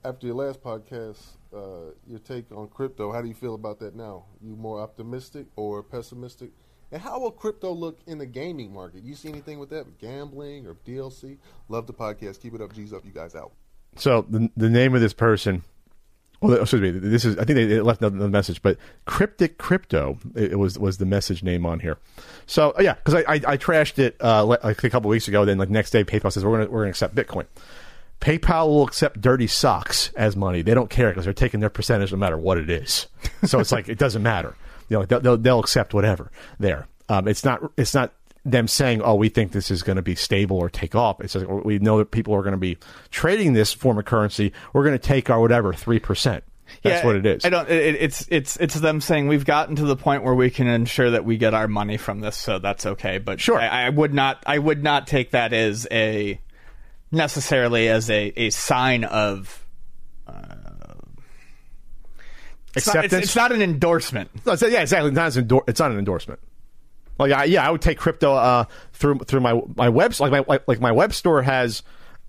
after 0.06 0.28
your 0.28 0.36
last 0.36 0.62
podcast, 0.62 1.22
uh, 1.56 1.94
your 2.08 2.20
take 2.20 2.52
on 2.52 2.68
crypto, 2.68 3.12
how 3.12 3.22
do 3.22 3.28
you 3.28 3.34
feel 3.34 3.56
about 3.56 3.80
that 3.80 3.96
now? 3.96 4.26
You 4.42 4.56
more 4.56 4.80
optimistic 4.82 5.46
or 5.56 5.84
pessimistic? 5.84 6.50
And 6.92 7.02
how 7.02 7.20
will 7.20 7.32
crypto 7.32 7.72
look 7.72 8.00
in 8.06 8.18
the 8.18 8.26
gaming 8.26 8.72
market? 8.74 9.04
You 9.04 9.16
see 9.16 9.30
anything 9.30 9.58
with 9.58 9.70
that, 9.72 9.98
gambling 10.00 10.68
or 10.68 10.76
DLC? 10.86 11.38
Love 11.70 11.88
the 11.88 11.94
podcast. 11.94 12.42
Keep 12.42 12.56
it 12.56 12.62
up, 12.62 12.74
G's 12.74 12.94
up. 12.94 13.04
You 13.06 13.12
guys 13.12 13.36
out. 13.36 13.52
So 13.96 14.26
the 14.30 14.50
the 14.58 14.70
name 14.70 14.96
of 14.96 15.02
this 15.02 15.14
person. 15.14 15.64
Well, 16.44 16.62
excuse 16.62 16.82
me. 16.82 16.92
This 16.92 17.24
is. 17.24 17.38
I 17.38 17.46
think 17.46 17.58
they 17.58 17.80
left 17.80 18.02
the 18.02 18.12
message, 18.12 18.62
but 18.62 18.78
cryptic 19.06 19.58
crypto 19.58 20.20
it 20.36 20.60
was 20.60 20.78
was 20.78 20.98
the 20.98 21.06
message 21.06 21.42
name 21.42 21.66
on 21.66 21.80
here. 21.80 21.98
So 22.46 22.74
yeah, 22.80 22.96
because 22.96 23.14
I, 23.16 23.20
I, 23.22 23.34
I 23.48 23.58
trashed 23.58 23.98
it 23.98 24.18
uh, 24.22 24.46
like 24.46 24.84
a 24.84 24.90
couple 24.90 25.10
weeks 25.10 25.30
ago. 25.30 25.46
Then 25.46 25.58
like 25.58 25.70
next 25.70 25.92
day, 25.92 26.04
PayPal 26.04 26.34
says 26.34 26.44
we're 26.44 26.58
gonna 26.58 26.70
we're 26.70 26.82
gonna 26.82 26.90
accept 26.90 27.16
Bitcoin. 27.16 27.46
PayPal 28.20 28.68
will 28.68 28.84
accept 28.84 29.22
dirty 29.22 29.48
socks 29.48 30.12
as 30.16 30.36
money. 30.36 30.62
They 30.62 30.74
don't 30.74 30.90
care 30.90 31.10
because 31.10 31.24
they're 31.24 31.34
taking 31.34 31.62
their 31.62 31.70
percentage 31.70 32.12
no 32.12 32.18
matter 32.18 32.38
what 32.38 32.58
it 32.58 32.70
is. 32.70 33.08
So 33.46 33.60
it's 33.60 33.72
like 33.72 33.90
it 33.90 33.98
doesn't 33.98 34.24
matter. 34.24 34.56
You 34.90 35.00
know, 35.00 35.06
they'll, 35.06 35.38
they'll 35.38 35.60
accept 35.60 35.94
whatever 35.94 36.32
there. 36.60 36.88
Um, 37.10 37.28
it's 37.28 37.44
not 37.44 37.62
it's 37.78 37.94
not 37.94 38.14
them 38.46 38.68
saying, 38.68 39.02
"Oh, 39.02 39.16
we 39.16 39.30
think 39.30 39.52
this 39.52 39.72
is 39.72 39.84
going 39.84 39.96
to 39.96 40.02
be 40.02 40.16
stable 40.16 40.58
or 40.58 40.70
take 40.70 40.96
off." 40.96 41.22
It's 41.22 41.36
like 41.36 41.48
we 41.66 41.80
know 41.80 41.98
that 41.98 42.12
people 42.12 42.34
are 42.34 42.42
going 42.42 42.54
to 42.54 42.58
be 42.58 42.78
trading 43.10 43.54
this 43.54 43.74
form 43.74 43.98
of 43.98 44.06
currency. 44.06 44.52
We're 44.74 44.84
going 44.84 44.98
to 44.98 45.08
take 45.08 45.30
our 45.30 45.40
whatever 45.40 45.74
three 45.74 46.00
percent. 46.00 46.44
That's 46.82 47.02
yeah, 47.02 47.06
what 47.06 47.16
it 47.16 47.26
is. 47.26 47.46
I 47.46 47.50
don't. 47.50 47.70
It, 47.70 47.96
it's 47.96 48.26
it's 48.30 48.58
it's 48.58 48.76
them 48.76 49.00
saying 49.00 49.28
we've 49.28 49.46
gotten 49.46 49.76
to 49.78 49.86
the 49.86 49.96
point 49.96 50.24
where 50.24 50.34
we 50.34 50.50
can 50.50 50.68
ensure 50.68 51.12
that 51.12 51.24
we 51.24 51.38
get 51.38 51.54
our 51.54 51.68
money 51.68 51.98
from 51.98 52.20
this, 52.20 52.38
so 52.38 52.60
that's 52.60 52.86
okay. 52.86 53.20
But 53.20 53.40
sure, 53.40 53.60
I, 53.60 53.86
I 53.86 53.90
would 53.90 54.14
not. 54.14 54.44
I 54.46 54.58
would 54.58 54.84
not 54.84 55.08
take 55.08 55.32
that 55.32 55.54
as 55.54 55.88
a 55.92 56.40
necessarily 57.12 57.88
as 57.90 58.10
a, 58.10 58.34
a 58.36 58.50
sign 58.50 59.04
of 59.04 59.66
uh, 60.28 60.56
it's 62.76 62.88
acceptance. 62.88 62.96
Not, 62.96 63.06
it's, 63.06 63.14
it's, 63.14 63.36
not 63.36 63.52
an 63.52 63.62
endorsement. 63.62 64.32
No, 64.46 64.54
yeah, 64.54 64.82
exactly. 64.82 65.10
It's 65.10 65.16
not, 65.16 65.38
endor- 65.38 65.64
it's 65.68 65.80
not 65.80 65.92
an 65.92 66.00
endorsement. 66.00 66.40
Like, 67.30 67.40
I, 67.40 67.44
yeah, 67.46 67.68
I 67.68 67.72
would 67.72 67.82
take 67.82 67.98
crypto 67.98 68.34
uh, 68.34 68.66
through 68.94 69.20
through 69.20 69.42
my 69.42 69.62
my 69.76 69.90
webs 69.90 70.20
like 70.20 70.32
my 70.32 70.44
like, 70.48 70.68
like 70.68 70.80
my 70.80 70.92
web 70.92 71.14
store 71.14 71.42
has 71.42 71.84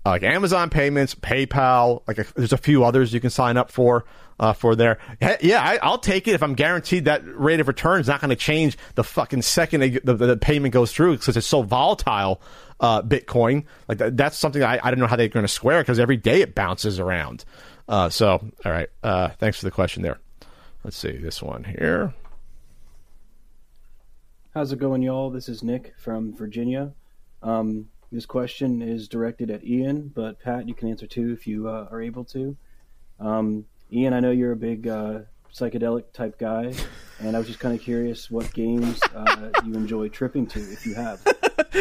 uh, 0.05 0.11
like 0.11 0.23
Amazon 0.23 0.69
payments, 0.69 1.15
PayPal. 1.15 2.03
Like 2.07 2.19
a, 2.19 2.25
there's 2.35 2.53
a 2.53 2.57
few 2.57 2.83
others 2.83 3.13
you 3.13 3.19
can 3.19 3.29
sign 3.29 3.57
up 3.57 3.71
for 3.71 4.05
uh, 4.39 4.53
for 4.53 4.75
there. 4.75 4.99
Yeah, 5.41 5.77
I, 5.81 5.89
will 5.89 5.97
take 5.97 6.27
it 6.27 6.33
if 6.33 6.43
I'm 6.43 6.53
guaranteed 6.53 7.05
that 7.05 7.21
rate 7.25 7.59
of 7.59 7.67
return 7.67 8.01
is 8.01 8.07
not 8.07 8.21
going 8.21 8.29
to 8.29 8.35
change 8.35 8.77
the 8.95 9.03
fucking 9.03 9.41
second 9.41 9.81
the, 9.81 9.99
the, 10.03 10.13
the 10.13 10.37
payment 10.37 10.73
goes 10.73 10.91
through 10.91 11.17
because 11.17 11.35
it's 11.35 11.47
so 11.47 11.61
volatile. 11.61 12.41
Uh, 12.77 13.01
Bitcoin, 13.01 13.63
like 13.87 13.99
that, 13.99 14.17
that's 14.17 14.37
something 14.37 14.61
I, 14.61 14.77
I 14.83 14.91
don't 14.91 14.99
know 14.99 15.07
how 15.07 15.15
they're 15.15 15.29
going 15.29 15.45
to 15.45 15.51
square 15.51 15.81
because 15.81 15.97
every 15.97 16.17
day 16.17 16.41
it 16.41 16.53
bounces 16.53 16.99
around. 16.99 17.45
Uh, 17.87 18.09
so, 18.09 18.31
all 18.65 18.71
right, 18.71 18.89
uh, 19.01 19.29
thanks 19.29 19.59
for 19.59 19.65
the 19.65 19.71
question 19.71 20.03
there. 20.03 20.19
Let's 20.83 20.97
see 20.97 21.13
this 21.13 21.41
one 21.41 21.63
here. 21.63 22.13
How's 24.55 24.71
it 24.71 24.79
going, 24.79 25.01
y'all? 25.01 25.31
This 25.31 25.49
is 25.49 25.63
Nick 25.63 25.93
from 25.97 26.33
Virginia. 26.33 26.93
Um, 27.43 27.89
this 28.09 28.25
question 28.25 28.81
is 28.81 29.09
directed 29.09 29.51
at 29.51 29.65
Ian, 29.65 30.13
but 30.15 30.39
Pat, 30.39 30.65
you 30.65 30.73
can 30.73 30.87
answer 30.87 31.05
too 31.05 31.33
if 31.33 31.45
you 31.45 31.67
uh, 31.67 31.89
are 31.91 32.01
able 32.01 32.23
to. 32.23 32.55
Um, 33.19 33.65
Ian, 33.91 34.13
I 34.13 34.21
know 34.21 34.31
you're 34.31 34.53
a 34.53 34.55
big 34.55 34.87
uh, 34.87 35.23
psychedelic 35.53 36.13
type 36.13 36.39
guy, 36.39 36.73
and 37.19 37.35
I 37.35 37.39
was 37.39 37.47
just 37.47 37.59
kind 37.59 37.75
of 37.75 37.81
curious 37.81 38.31
what 38.31 38.53
games 38.53 38.97
uh, 39.13 39.49
you 39.65 39.73
enjoy 39.73 40.07
tripping 40.07 40.47
to, 40.47 40.59
if 40.61 40.85
you 40.85 40.95
have. 40.95 41.21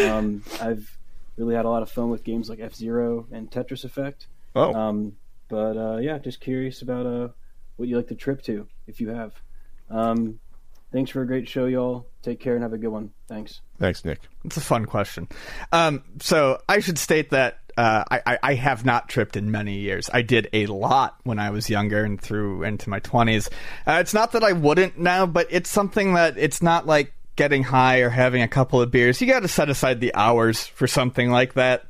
Um, 0.08 0.42
I've 0.60 0.98
really 1.36 1.54
had 1.54 1.66
a 1.66 1.70
lot 1.70 1.84
of 1.84 1.92
fun 1.92 2.10
with 2.10 2.24
games 2.24 2.50
like 2.50 2.58
F 2.58 2.74
Zero 2.74 3.28
and 3.30 3.48
Tetris 3.52 3.84
Effect. 3.84 4.26
Oh. 4.56 4.74
Um, 4.74 5.16
but 5.48 5.76
uh, 5.76 5.98
yeah, 5.98 6.18
just 6.18 6.40
curious 6.40 6.82
about 6.82 7.06
uh, 7.06 7.28
what 7.76 7.88
you 7.88 7.96
like 7.96 8.08
to 8.08 8.16
trip 8.16 8.42
to, 8.42 8.66
if 8.88 9.00
you 9.00 9.10
have. 9.10 9.32
Um, 9.90 10.40
thanks 10.94 11.10
for 11.10 11.22
a 11.22 11.26
great 11.26 11.48
show, 11.48 11.66
y'all. 11.66 12.06
Take 12.22 12.40
care 12.40 12.54
and 12.54 12.62
have 12.62 12.72
a 12.72 12.78
good 12.78 12.88
one. 12.88 13.10
Thanks. 13.28 13.60
Thanks, 13.78 14.04
Nick. 14.04 14.20
It's 14.44 14.56
a 14.56 14.60
fun 14.60 14.86
question. 14.86 15.28
Um, 15.72 16.04
so 16.20 16.62
I 16.68 16.78
should 16.78 16.98
state 16.98 17.30
that 17.30 17.58
uh, 17.76 18.04
I, 18.08 18.38
I, 18.40 18.54
have 18.54 18.84
not 18.84 19.08
tripped 19.08 19.36
in 19.36 19.50
many 19.50 19.78
years. 19.78 20.08
I 20.14 20.22
did 20.22 20.48
a 20.52 20.66
lot 20.66 21.16
when 21.24 21.40
I 21.40 21.50
was 21.50 21.68
younger 21.68 22.04
and 22.04 22.20
through 22.20 22.62
into 22.62 22.88
my 22.88 23.00
20s. 23.00 23.48
Uh, 23.84 23.98
it's 24.00 24.14
not 24.14 24.30
that 24.32 24.44
I 24.44 24.52
wouldn't 24.52 24.96
now, 24.96 25.26
but 25.26 25.48
it's 25.50 25.68
something 25.68 26.14
that 26.14 26.38
it's 26.38 26.62
not 26.62 26.86
like 26.86 27.12
getting 27.34 27.64
high 27.64 27.98
or 27.98 28.10
having 28.10 28.42
a 28.42 28.48
couple 28.48 28.80
of 28.80 28.92
beers. 28.92 29.20
You 29.20 29.26
got 29.26 29.40
to 29.40 29.48
set 29.48 29.68
aside 29.68 29.98
the 29.98 30.14
hours 30.14 30.64
for 30.64 30.86
something 30.86 31.32
like 31.32 31.54
that. 31.54 31.86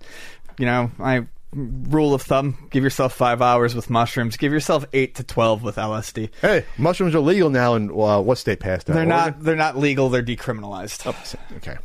You 0.58 0.64
know, 0.64 0.90
I 0.98 1.26
rule 1.54 2.14
of 2.14 2.22
thumb: 2.22 2.68
give 2.70 2.84
yourself 2.84 3.14
five 3.14 3.40
hours 3.40 3.74
with 3.74 3.90
mushrooms. 3.90 4.36
Give 4.36 4.52
yourself 4.52 4.84
eight 4.92 5.14
to 5.16 5.24
twelve 5.24 5.62
with 5.62 5.76
LSD. 5.76 6.30
Hey, 6.40 6.64
mushrooms 6.78 7.14
are 7.14 7.20
legal 7.20 7.50
now 7.50 7.74
in 7.74 7.90
uh, 7.90 8.20
what 8.20 8.38
state 8.38 8.60
passed 8.60 8.86
that? 8.86 8.94
They're 8.94 9.06
not. 9.06 9.42
They're 9.42 9.56
not 9.56 9.78
legal. 9.78 10.08
They're 10.08 10.22
decriminalized. 10.22 11.02
Oh, 11.06 11.56
okay. 11.56 11.76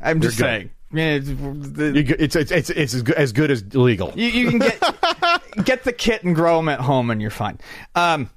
I'm 0.00 0.20
just 0.20 0.38
saying. 0.38 0.70
Yeah, 0.92 1.18
it's, 1.20 1.28
it's, 1.28 2.36
it's, 2.36 2.50
it's, 2.52 2.70
it's 2.70 2.94
as, 2.94 3.02
good, 3.02 3.16
as 3.16 3.32
good 3.32 3.50
as 3.50 3.74
legal. 3.74 4.12
You, 4.14 4.28
you 4.28 4.50
can 4.50 4.60
get 4.60 4.80
get 5.64 5.82
the 5.82 5.92
kit 5.92 6.22
and 6.22 6.36
grow 6.36 6.58
them 6.58 6.68
at 6.68 6.80
home, 6.80 7.10
and 7.10 7.20
you're 7.20 7.30
fine. 7.30 7.58
Um, 7.96 8.30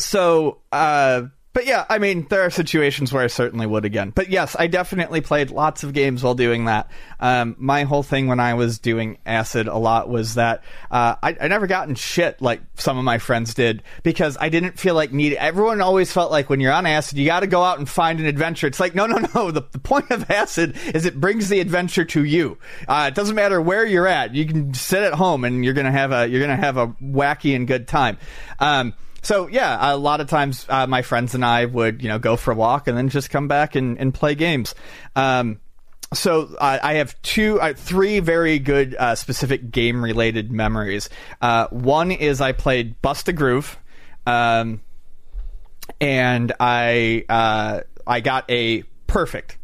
so 0.00 0.58
uh, 0.72 1.24
but 1.52 1.66
yeah, 1.66 1.84
I 1.90 1.98
mean, 1.98 2.26
there 2.30 2.42
are 2.42 2.50
situations 2.50 3.12
where 3.12 3.24
I 3.24 3.26
certainly 3.26 3.66
would 3.66 3.84
again. 3.84 4.10
But 4.10 4.30
yes, 4.30 4.54
I 4.56 4.68
definitely 4.68 5.20
played 5.20 5.50
lots 5.50 5.82
of 5.82 5.92
games 5.92 6.22
while 6.22 6.36
doing 6.36 6.66
that. 6.66 6.90
Um, 7.18 7.56
my 7.58 7.82
whole 7.82 8.04
thing 8.04 8.28
when 8.28 8.38
I 8.38 8.54
was 8.54 8.78
doing 8.78 9.18
acid 9.26 9.66
a 9.66 9.76
lot 9.76 10.08
was 10.08 10.34
that 10.34 10.62
uh, 10.92 11.16
I, 11.20 11.36
I 11.40 11.48
never 11.48 11.66
gotten 11.66 11.96
shit 11.96 12.40
like 12.40 12.60
some 12.76 12.98
of 12.98 13.04
my 13.04 13.18
friends 13.18 13.54
did 13.54 13.82
because 14.04 14.36
I 14.40 14.48
didn't 14.48 14.78
feel 14.78 14.94
like 14.94 15.12
needed. 15.12 15.38
Everyone 15.38 15.80
always 15.80 16.12
felt 16.12 16.30
like 16.30 16.48
when 16.48 16.60
you're 16.60 16.72
on 16.72 16.86
acid, 16.86 17.18
you 17.18 17.26
got 17.26 17.40
to 17.40 17.48
go 17.48 17.64
out 17.64 17.78
and 17.78 17.88
find 17.88 18.20
an 18.20 18.26
adventure. 18.26 18.68
It's 18.68 18.78
like 18.78 18.94
no, 18.94 19.06
no, 19.06 19.16
no. 19.34 19.50
The, 19.50 19.66
the 19.72 19.80
point 19.80 20.10
of 20.12 20.30
acid 20.30 20.76
is 20.94 21.04
it 21.04 21.18
brings 21.18 21.48
the 21.48 21.58
adventure 21.58 22.04
to 22.04 22.24
you. 22.24 22.58
Uh, 22.86 23.06
it 23.08 23.16
doesn't 23.16 23.34
matter 23.34 23.60
where 23.60 23.84
you're 23.84 24.06
at. 24.06 24.36
You 24.36 24.46
can 24.46 24.72
sit 24.72 25.02
at 25.02 25.14
home 25.14 25.44
and 25.44 25.64
you're 25.64 25.74
gonna 25.74 25.90
have 25.90 26.12
a 26.12 26.28
you're 26.28 26.40
gonna 26.40 26.56
have 26.56 26.76
a 26.76 26.88
wacky 27.02 27.56
and 27.56 27.66
good 27.66 27.88
time. 27.88 28.18
Um, 28.60 28.94
so 29.22 29.46
yeah, 29.48 29.94
a 29.94 29.96
lot 29.96 30.20
of 30.20 30.28
times 30.28 30.66
uh, 30.68 30.86
my 30.86 31.02
friends 31.02 31.34
and 31.34 31.44
I 31.44 31.64
would 31.64 32.02
you 32.02 32.08
know 32.08 32.18
go 32.18 32.36
for 32.36 32.52
a 32.52 32.54
walk 32.54 32.88
and 32.88 32.96
then 32.96 33.08
just 33.08 33.30
come 33.30 33.48
back 33.48 33.74
and, 33.74 33.98
and 33.98 34.12
play 34.14 34.34
games. 34.34 34.74
Um, 35.16 35.60
so 36.12 36.54
uh, 36.58 36.78
I 36.82 36.94
have 36.94 37.20
two, 37.22 37.60
uh, 37.60 37.72
three 37.74 38.18
very 38.18 38.58
good 38.58 38.96
uh, 38.96 39.14
specific 39.14 39.70
game 39.70 40.02
related 40.02 40.50
memories. 40.50 41.08
Uh, 41.40 41.68
one 41.68 42.10
is 42.10 42.40
I 42.40 42.52
played 42.52 43.00
Bust 43.00 43.28
a 43.28 43.32
Groove, 43.32 43.78
um, 44.26 44.80
and 46.00 46.52
I 46.58 47.24
uh, 47.28 47.80
I 48.06 48.20
got 48.20 48.50
a 48.50 48.82
perfect. 49.06 49.56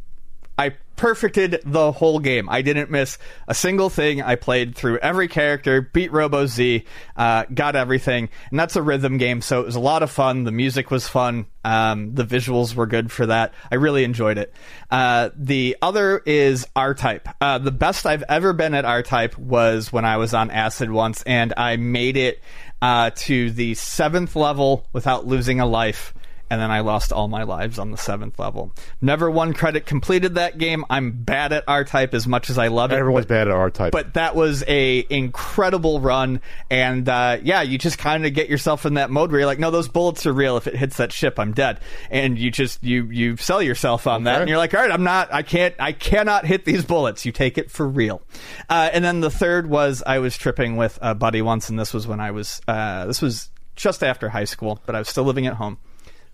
Perfected 0.97 1.60
the 1.64 1.93
whole 1.93 2.18
game. 2.18 2.48
I 2.48 2.62
didn't 2.62 2.90
miss 2.90 3.18
a 3.47 3.55
single 3.55 3.90
thing. 3.90 4.23
I 4.23 4.35
played 4.35 4.74
through 4.74 4.98
every 4.98 5.28
character, 5.28 5.82
beat 5.82 6.10
Robo 6.10 6.47
Z, 6.47 6.85
uh, 7.16 7.44
got 7.52 7.77
everything, 7.77 8.28
and 8.51 8.59
that's 8.59 8.77
a 8.77 8.82
rhythm 8.82 9.18
game. 9.18 9.43
So 9.43 9.60
it 9.60 9.66
was 9.66 9.77
a 9.77 9.81
lot 9.81 10.02
of 10.02 10.10
fun. 10.10 10.44
The 10.44 10.52
music 10.52 10.90
was 10.90 11.06
fun. 11.06 11.47
Um, 11.64 12.14
the 12.14 12.24
visuals 12.24 12.74
were 12.74 12.86
good 12.86 13.12
for 13.12 13.27
that. 13.27 13.52
I 13.70 13.74
really 13.74 14.05
enjoyed 14.05 14.39
it. 14.39 14.55
Uh, 14.90 15.31
the 15.36 15.77
other 15.82 16.23
is 16.24 16.66
R 16.74 16.94
Type. 16.94 17.28
Uh, 17.40 17.59
the 17.59 17.73
best 17.73 18.06
I've 18.06 18.24
ever 18.28 18.52
been 18.52 18.73
at 18.73 18.85
R 18.85 19.02
Type 19.02 19.36
was 19.36 19.93
when 19.93 20.05
I 20.05 20.16
was 20.16 20.32
on 20.32 20.51
Acid 20.51 20.90
once, 20.90 21.23
and 21.23 21.52
I 21.56 21.77
made 21.77 22.16
it 22.16 22.40
uh, 22.81 23.10
to 23.16 23.51
the 23.51 23.74
seventh 23.74 24.36
level 24.36 24.86
without 24.93 25.27
losing 25.27 25.60
a 25.60 25.66
life 25.66 26.14
and 26.51 26.60
then 26.60 26.70
I 26.70 26.81
lost 26.81 27.12
all 27.12 27.28
my 27.28 27.43
lives 27.43 27.78
on 27.78 27.90
the 27.90 27.97
seventh 27.97 28.39
level. 28.39 28.73
Never 29.01 29.31
one 29.31 29.52
credit 29.52 29.86
completed 29.86 30.35
that 30.36 30.59
game. 30.59 30.85
I'm 30.90 31.12
bad 31.12 31.52
at 31.52 31.64
R 31.66 31.85
type 31.85 32.14
as 32.14 32.27
much 32.27 32.51
as 32.51 32.59
I 32.59 32.68
love 32.68 32.93
it. 32.93 32.97
Everyone's 32.97 33.27
but- 33.27 33.35
bad 33.35 33.48
at 33.48 33.55
R 33.55 33.70
type. 33.70 33.93
but 33.93 34.14
that 34.14 34.35
was 34.36 34.64
a 34.68 35.06
incredible 35.10 36.01
run 36.01 36.40
and 36.70 37.09
uh, 37.09 37.39
yeah 37.43 37.62
you 37.62 37.78
just 37.78 37.98
kind 37.98 38.27
of 38.27 38.35
get 38.35 38.48
yourself 38.48 38.86
in 38.86 38.94
that 38.94 39.10
mode 39.10 39.31
where 39.31 39.40
you're 39.40 39.47
like 39.47 39.59
no 39.59 39.70
those 39.70 39.89
bullets 39.89 40.27
are 40.27 40.32
real 40.32 40.56
if 40.56 40.66
it 40.66 40.74
hits 40.77 40.97
that 40.97 41.12
ship 41.12 41.39
i'm 41.39 41.52
dead 41.52 41.81
and 42.10 42.39
you 42.39 42.51
just 42.51 42.82
you 42.82 43.05
you 43.10 43.36
sell 43.36 43.62
yourself 43.62 44.06
on 44.06 44.24
that 44.24 44.40
and 44.40 44.48
you're 44.48 44.59
like 44.59 44.74
all 44.74 44.81
right 44.81 44.90
i'm 44.90 45.05
not 45.05 45.32
i 45.32 45.43
can't 45.43 45.74
i 45.78 45.93
cannot 45.93 46.44
hit 46.44 46.64
these 46.64 46.85
bullets 46.85 47.24
you 47.24 47.32
take 47.32 47.59
it 47.59 47.70
for 47.70 47.86
real 47.86 48.23
uh, 48.68 48.89
and 48.93 49.05
then 49.05 49.20
the 49.20 49.31
third 49.31 49.68
was 49.68 50.02
i 50.06 50.18
was 50.18 50.36
tripping 50.36 50.77
with 50.77 50.98
a 51.02 51.14
buddy 51.14 51.43
once 51.43 51.68
and 51.68 51.78
this 51.78 51.93
was 51.93 52.06
when 52.06 52.20
i 52.20 52.31
was 52.31 52.60
uh, 52.68 53.06
this 53.06 53.20
was 53.23 53.51
just 53.74 54.02
after 54.02 54.28
high 54.28 54.44
school 54.44 54.81
but 54.86 54.94
i 54.94 54.98
was 54.98 55.09
still 55.09 55.24
living 55.24 55.47
at 55.47 55.55
home 55.55 55.78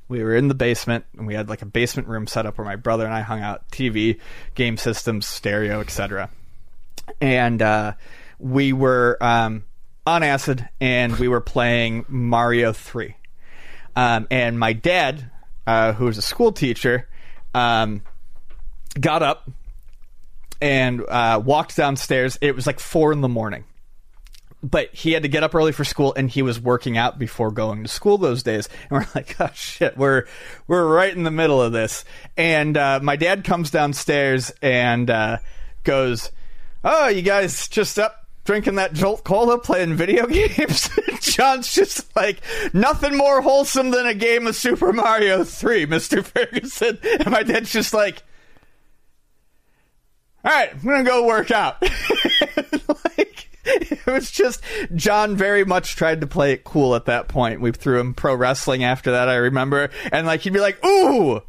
we 0.09 0.23
were 0.23 0.35
in 0.35 0.49
the 0.49 0.55
basement 0.55 1.05
and 1.17 1.27
we 1.27 1.35
had 1.35 1.49
like 1.49 1.63
a 1.63 1.67
basement 1.67 2.09
room 2.09 2.27
set 2.27 2.47
up 2.47 2.59
where 2.59 2.65
my 2.65 2.77
brother 2.77 3.05
and 3.05 3.15
I 3.15 3.21
hung 3.21 3.41
out 3.41 3.69
TV, 3.71 4.19
game 4.55 4.77
systems, 4.77 5.27
stereo, 5.27 5.81
etc. 5.81 6.31
And 7.21 7.63
uh, 7.63 7.95
we 8.39 8.73
were 8.73 9.17
um, 9.21 9.65
on 10.07 10.23
acid 10.23 10.69
and 10.81 11.19
we 11.19 11.29
were 11.29 11.41
playing 11.41 12.05
Mario 12.09 12.73
3. 12.73 13.17
Um, 13.95 14.27
and 14.31 14.59
my 14.59 14.73
dad, 14.73 15.31
uh, 15.67 15.93
who 15.93 16.07
was 16.07 16.19
a 16.19 16.23
school 16.23 16.53
teacher, 16.53 17.09
um, 17.55 18.03
got 18.99 19.23
up 19.23 19.51
and 20.61 21.03
uh, 21.09 21.41
walked 21.45 21.77
downstairs. 21.77 22.39
It 22.41 22.55
was 22.55 22.67
like 22.67 22.81
four 22.81 23.13
in 23.13 23.21
the 23.21 23.29
morning 23.29 23.65
but 24.63 24.95
he 24.95 25.13
had 25.13 25.23
to 25.25 25.29
get 25.29 25.43
up 25.43 25.55
early 25.55 25.73
for 25.73 25.85
school 25.85 26.15
and 26.17 26.31
he 26.31 26.43
was 26.43 26.61
working 26.61 26.97
out 26.97 27.19
before 27.19 27.51
going 27.51 27.83
to 27.83 27.89
school 27.89 28.19
those 28.19 28.43
days. 28.43 28.69
And 28.83 28.91
we're 28.91 29.07
like 29.15 29.41
oh 29.41 29.51
shit 29.55 29.97
we're 29.97 30.27
we're 30.67 30.87
right 30.87 31.15
in 31.15 31.25
the 31.25 31.31
middle 31.31 31.61
of 31.61 31.73
this. 31.73 32.05
And 32.37 32.77
uh, 32.77 33.01
my 33.03 33.17
dad 33.17 33.45
comes 33.45 33.71
downstairs 33.71 34.53
and 34.63 35.11
uh, 35.11 35.39
goes 35.85 36.31
oh 36.85 37.09
you 37.09 37.23
guys 37.23 37.69
just 37.69 37.99
up 37.99 38.27
drinking 38.45 38.75
that 38.75 38.93
jolt 38.93 39.25
cola 39.25 39.59
playing 39.59 39.95
video 39.95 40.27
games? 40.29 40.89
John's 41.21 41.73
just 41.73 42.15
like 42.15 42.41
nothing 42.73 43.17
more 43.17 43.41
wholesome 43.41 43.91
than 43.91 44.07
a 44.07 44.15
game 44.15 44.47
of 44.47 44.57
super 44.57 44.93
mario 44.93 45.45
3 45.45 45.87
mr 45.87 46.25
ferguson. 46.25 46.99
And 47.03 47.31
my 47.31 47.43
dad's 47.43 47.73
just 47.73 47.95
like 47.95 48.23
all 50.45 50.51
right, 50.51 50.73
I'm 50.73 50.81
gonna 50.81 51.05
go 51.05 51.25
work 51.27 51.53
out. 51.53 51.81
Like 53.67 53.93
it 53.93 54.07
was 54.07 54.31
just 54.31 54.63
John 54.95 55.37
very 55.37 55.65
much 55.65 55.97
tried 55.97 56.21
to 56.21 56.27
play 56.27 56.53
it 56.53 56.65
cool 56.65 56.95
at 56.95 57.07
that 57.07 57.29
point. 57.29 57.61
We 57.61 57.73
threw 57.73 57.99
him 58.01 58.15
pro 58.15 58.35
wrestling 58.35 58.85
after 58.85 59.11
that, 59.13 59.29
I 59.29 59.37
remember, 59.37 59.91
and 60.11 60.27
like 60.27 60.41
he'd 60.41 60.53
be 60.53 60.61
like, 60.61 60.85
"Ooh, 60.85 61.43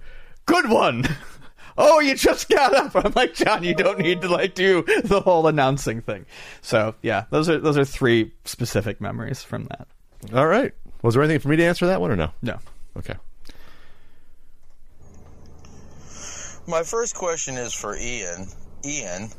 good 0.46 0.70
one." 0.70 1.06
Oh, 1.76 2.00
you 2.00 2.16
just 2.16 2.50
got 2.50 2.76
up. 2.76 2.96
I'm 3.04 3.14
like, 3.16 3.34
John, 3.34 3.64
you 3.64 3.74
don't 3.74 3.98
need 3.98 4.22
to 4.22 4.30
like 4.30 4.54
do 4.54 4.84
the 5.04 5.22
whole 5.22 5.48
announcing 5.48 6.02
thing. 6.02 6.28
So 6.62 6.94
yeah, 7.02 7.26
those 7.32 7.50
are 7.50 7.58
those 7.58 7.80
are 7.80 7.86
three 7.86 8.32
specific 8.46 9.02
memories 9.02 9.42
from 9.42 9.66
that. 9.66 9.88
All 10.34 10.46
right. 10.46 10.72
Was 11.02 11.16
there 11.16 11.24
anything 11.24 11.40
for 11.40 11.50
me 11.50 11.56
to 11.58 11.66
answer 11.66 11.88
that 11.88 12.00
one 12.00 12.12
or 12.12 12.16
no? 12.16 12.32
No. 12.42 12.60
Okay. 12.98 13.16
My 16.68 16.84
first 16.84 17.16
question 17.16 17.56
is 17.56 17.74
for 17.74 17.98
Ian. 17.98 18.48
Ian, 18.86 19.30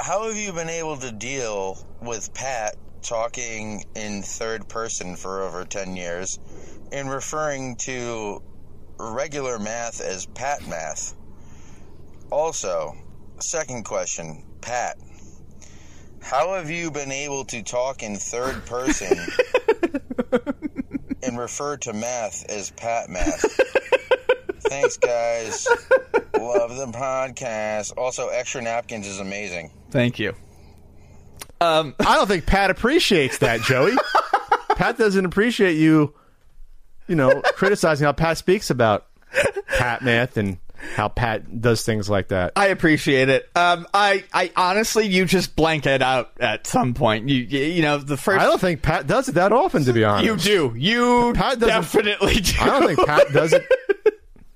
how 0.00 0.26
have 0.26 0.36
you 0.36 0.52
been 0.52 0.68
able 0.68 0.96
to 0.96 1.12
deal 1.12 1.78
with 2.00 2.32
Pat 2.34 2.76
talking 3.02 3.84
in 3.94 4.22
third 4.22 4.68
person 4.68 5.16
for 5.16 5.42
over 5.42 5.64
10 5.64 5.96
years 5.96 6.38
and 6.90 7.10
referring 7.10 7.76
to 7.76 8.42
regular 8.98 9.58
math 9.58 10.00
as 10.00 10.26
Pat 10.26 10.66
math? 10.66 11.14
Also, 12.30 12.96
second 13.40 13.84
question, 13.84 14.44
Pat, 14.60 14.96
how 16.20 16.54
have 16.54 16.70
you 16.70 16.90
been 16.90 17.12
able 17.12 17.44
to 17.44 17.62
talk 17.62 18.02
in 18.02 18.16
third 18.16 18.64
person 18.66 19.18
and 21.22 21.38
refer 21.38 21.76
to 21.76 21.92
math 21.92 22.44
as 22.48 22.70
Pat 22.70 23.08
math? 23.08 23.44
Thanks, 24.72 24.96
guys. 24.96 25.66
Love 26.38 26.76
the 26.76 26.86
podcast. 26.86 27.92
Also, 27.98 28.28
extra 28.28 28.62
napkins 28.62 29.06
is 29.06 29.20
amazing. 29.20 29.70
Thank 29.90 30.18
you. 30.18 30.34
Um, 31.60 31.94
I 32.00 32.16
don't 32.16 32.26
think 32.26 32.46
Pat 32.46 32.70
appreciates 32.70 33.38
that, 33.38 33.60
Joey. 33.60 33.92
Pat 34.76 34.96
doesn't 34.98 35.24
appreciate 35.24 35.76
you, 35.76 36.14
you 37.06 37.14
know, 37.16 37.42
criticizing 37.54 38.04
how 38.06 38.12
Pat 38.12 38.38
speaks 38.38 38.70
about 38.70 39.06
Pat 39.68 40.02
math 40.02 40.36
and 40.38 40.58
how 40.96 41.08
Pat 41.08 41.60
does 41.60 41.84
things 41.84 42.10
like 42.10 42.28
that. 42.28 42.54
I 42.56 42.68
appreciate 42.68 43.28
it. 43.28 43.48
Um, 43.54 43.86
I, 43.94 44.24
I 44.32 44.50
honestly, 44.56 45.06
you 45.06 45.24
just 45.26 45.54
blank 45.54 45.86
it 45.86 46.02
out 46.02 46.32
at 46.40 46.66
some 46.66 46.94
point. 46.94 47.28
You, 47.28 47.36
you, 47.36 47.60
you 47.60 47.82
know, 47.82 47.98
the 47.98 48.16
first. 48.16 48.40
I 48.40 48.46
don't 48.46 48.60
think 48.60 48.82
Pat 48.82 49.06
does 49.06 49.28
it 49.28 49.36
that 49.36 49.52
often, 49.52 49.84
to 49.84 49.92
be 49.92 50.02
honest. 50.02 50.24
You 50.46 50.70
do. 50.72 50.74
You 50.76 51.32
Pat 51.34 51.60
doesn't- 51.60 51.68
definitely 51.68 52.34
do. 52.36 52.54
I 52.60 52.66
don't 52.66 52.86
think 52.96 53.06
Pat 53.06 53.28
does 53.32 53.52
it. 53.52 53.62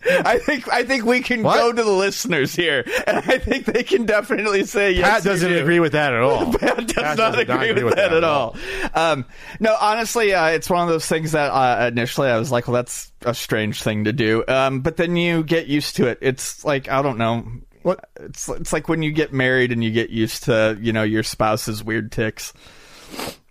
I 0.08 0.38
think 0.38 0.72
I 0.72 0.84
think 0.84 1.04
we 1.04 1.20
can 1.20 1.42
What? 1.42 1.56
go 1.56 1.72
to 1.72 1.82
the 1.82 1.90
listeners 1.90 2.54
here, 2.54 2.84
and 3.06 3.18
I 3.18 3.38
think 3.38 3.66
they 3.66 3.82
can 3.82 4.06
definitely 4.06 4.64
say 4.64 4.92
yes. 4.92 5.08
Pat 5.08 5.22
doesn't 5.24 5.48
do. 5.50 5.58
agree 5.58 5.80
with 5.80 5.92
that 5.92 6.12
at 6.12 6.20
all. 6.20 6.52
Pat 6.58 6.76
does 6.86 6.92
Pat 6.94 7.18
not 7.18 7.32
does 7.34 7.38
agree, 7.42 7.82
with, 7.82 7.96
that, 7.96 8.12
at 8.12 8.24
all. 8.24 8.56
Um, 8.94 9.24
no, 9.60 9.76
honestly, 9.80 10.32
uh, 10.34 10.48
it's 10.48 10.70
one 10.70 10.82
of 10.82 10.88
those 10.88 11.06
things 11.06 11.32
that 11.32 11.48
uh, 11.50 11.86
initially 11.88 12.28
I 12.28 12.38
was 12.38 12.50
like, 12.52 12.66
"Well, 12.68 12.74
that's 12.74 13.10
a 13.22 13.34
strange 13.34 13.82
thing 13.82 14.04
to 14.04 14.12
do," 14.12 14.44
um, 14.48 14.80
but 14.80 14.96
then 14.96 15.16
you 15.16 15.42
get 15.42 15.66
used 15.66 15.96
to 15.96 16.06
it. 16.06 16.18
It's 16.20 16.64
like 16.64 16.88
I 16.88 17.02
don't 17.02 17.18
know. 17.18 17.46
What? 17.82 18.08
It's 18.20 18.48
it's 18.48 18.72
like 18.72 18.88
when 18.88 19.02
you 19.02 19.12
get 19.12 19.32
married 19.32 19.72
and 19.72 19.82
you 19.82 19.90
get 19.90 20.10
used 20.10 20.44
to 20.44 20.76
you 20.80 20.92
know 20.92 21.02
your 21.02 21.22
spouse's 21.22 21.82
weird 21.84 22.10
ticks. 22.12 22.52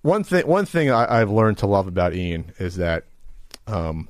One 0.02 0.24
thing, 0.24 0.46
one 0.46 0.66
thing 0.66 0.92
I, 0.92 1.22
I've 1.22 1.32
learned 1.32 1.58
to 1.60 1.68
love 1.68 1.88
about 1.88 2.14
Ian 2.14 2.52
is 2.60 2.76
that, 2.76 3.06
um, 3.66 4.08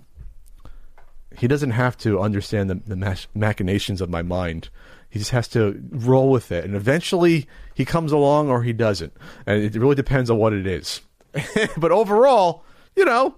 he 1.37 1.47
doesn't 1.47 1.71
have 1.71 1.97
to 1.99 2.19
understand 2.19 2.69
the, 2.69 2.75
the 2.75 2.95
mach- 2.95 3.27
machinations 3.35 4.01
of 4.01 4.09
my 4.09 4.21
mind. 4.21 4.69
He 5.09 5.19
just 5.19 5.31
has 5.31 5.47
to 5.49 5.81
roll 5.91 6.29
with 6.29 6.51
it, 6.51 6.65
and 6.65 6.75
eventually 6.75 7.47
he 7.73 7.85
comes 7.85 8.11
along 8.11 8.49
or 8.49 8.63
he 8.63 8.73
doesn't, 8.73 9.13
and 9.45 9.63
it 9.63 9.75
really 9.75 9.95
depends 9.95 10.29
on 10.29 10.37
what 10.37 10.51
it 10.53 10.67
is. 10.67 11.01
but 11.77 11.91
overall, 11.91 12.63
you 12.95 13.05
know, 13.05 13.35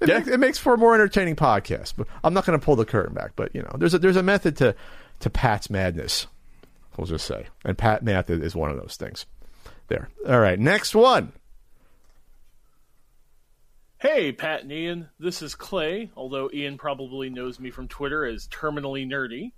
it, 0.00 0.08
Yeah. 0.08 0.18
makes, 0.18 0.28
it 0.28 0.38
makes 0.40 0.58
for 0.58 0.74
a 0.74 0.78
more 0.78 0.94
entertaining 0.94 1.34
podcast. 1.36 1.94
But 1.96 2.06
I'm 2.22 2.34
not 2.34 2.44
going 2.46 2.58
to 2.58 2.64
pull 2.64 2.76
the 2.76 2.84
curtain 2.84 3.14
back. 3.14 3.32
But 3.34 3.54
you 3.54 3.62
know, 3.62 3.72
there's 3.78 3.94
a 3.94 3.98
there's 3.98 4.16
a 4.16 4.22
method 4.22 4.56
to 4.58 4.74
to 5.20 5.30
Pat's 5.30 5.68
madness. 5.70 6.26
We'll 6.96 7.06
just 7.06 7.26
say, 7.26 7.46
and 7.64 7.76
Pat 7.76 8.02
math 8.04 8.30
is 8.30 8.40
is 8.42 8.54
one 8.56 8.70
of 8.70 8.76
those 8.76 8.96
things. 8.96 9.26
There. 9.88 10.08
All 10.28 10.40
right, 10.40 10.58
next 10.58 10.94
one. 10.94 11.32
Hey, 14.06 14.30
Pat 14.30 14.62
and 14.62 14.70
Ian. 14.70 15.08
This 15.18 15.42
is 15.42 15.56
Clay, 15.56 16.12
although 16.16 16.48
Ian 16.54 16.78
probably 16.78 17.28
knows 17.28 17.58
me 17.58 17.72
from 17.72 17.88
Twitter 17.88 18.24
as 18.24 18.46
Terminally 18.46 19.04
Nerdy. 19.04 19.50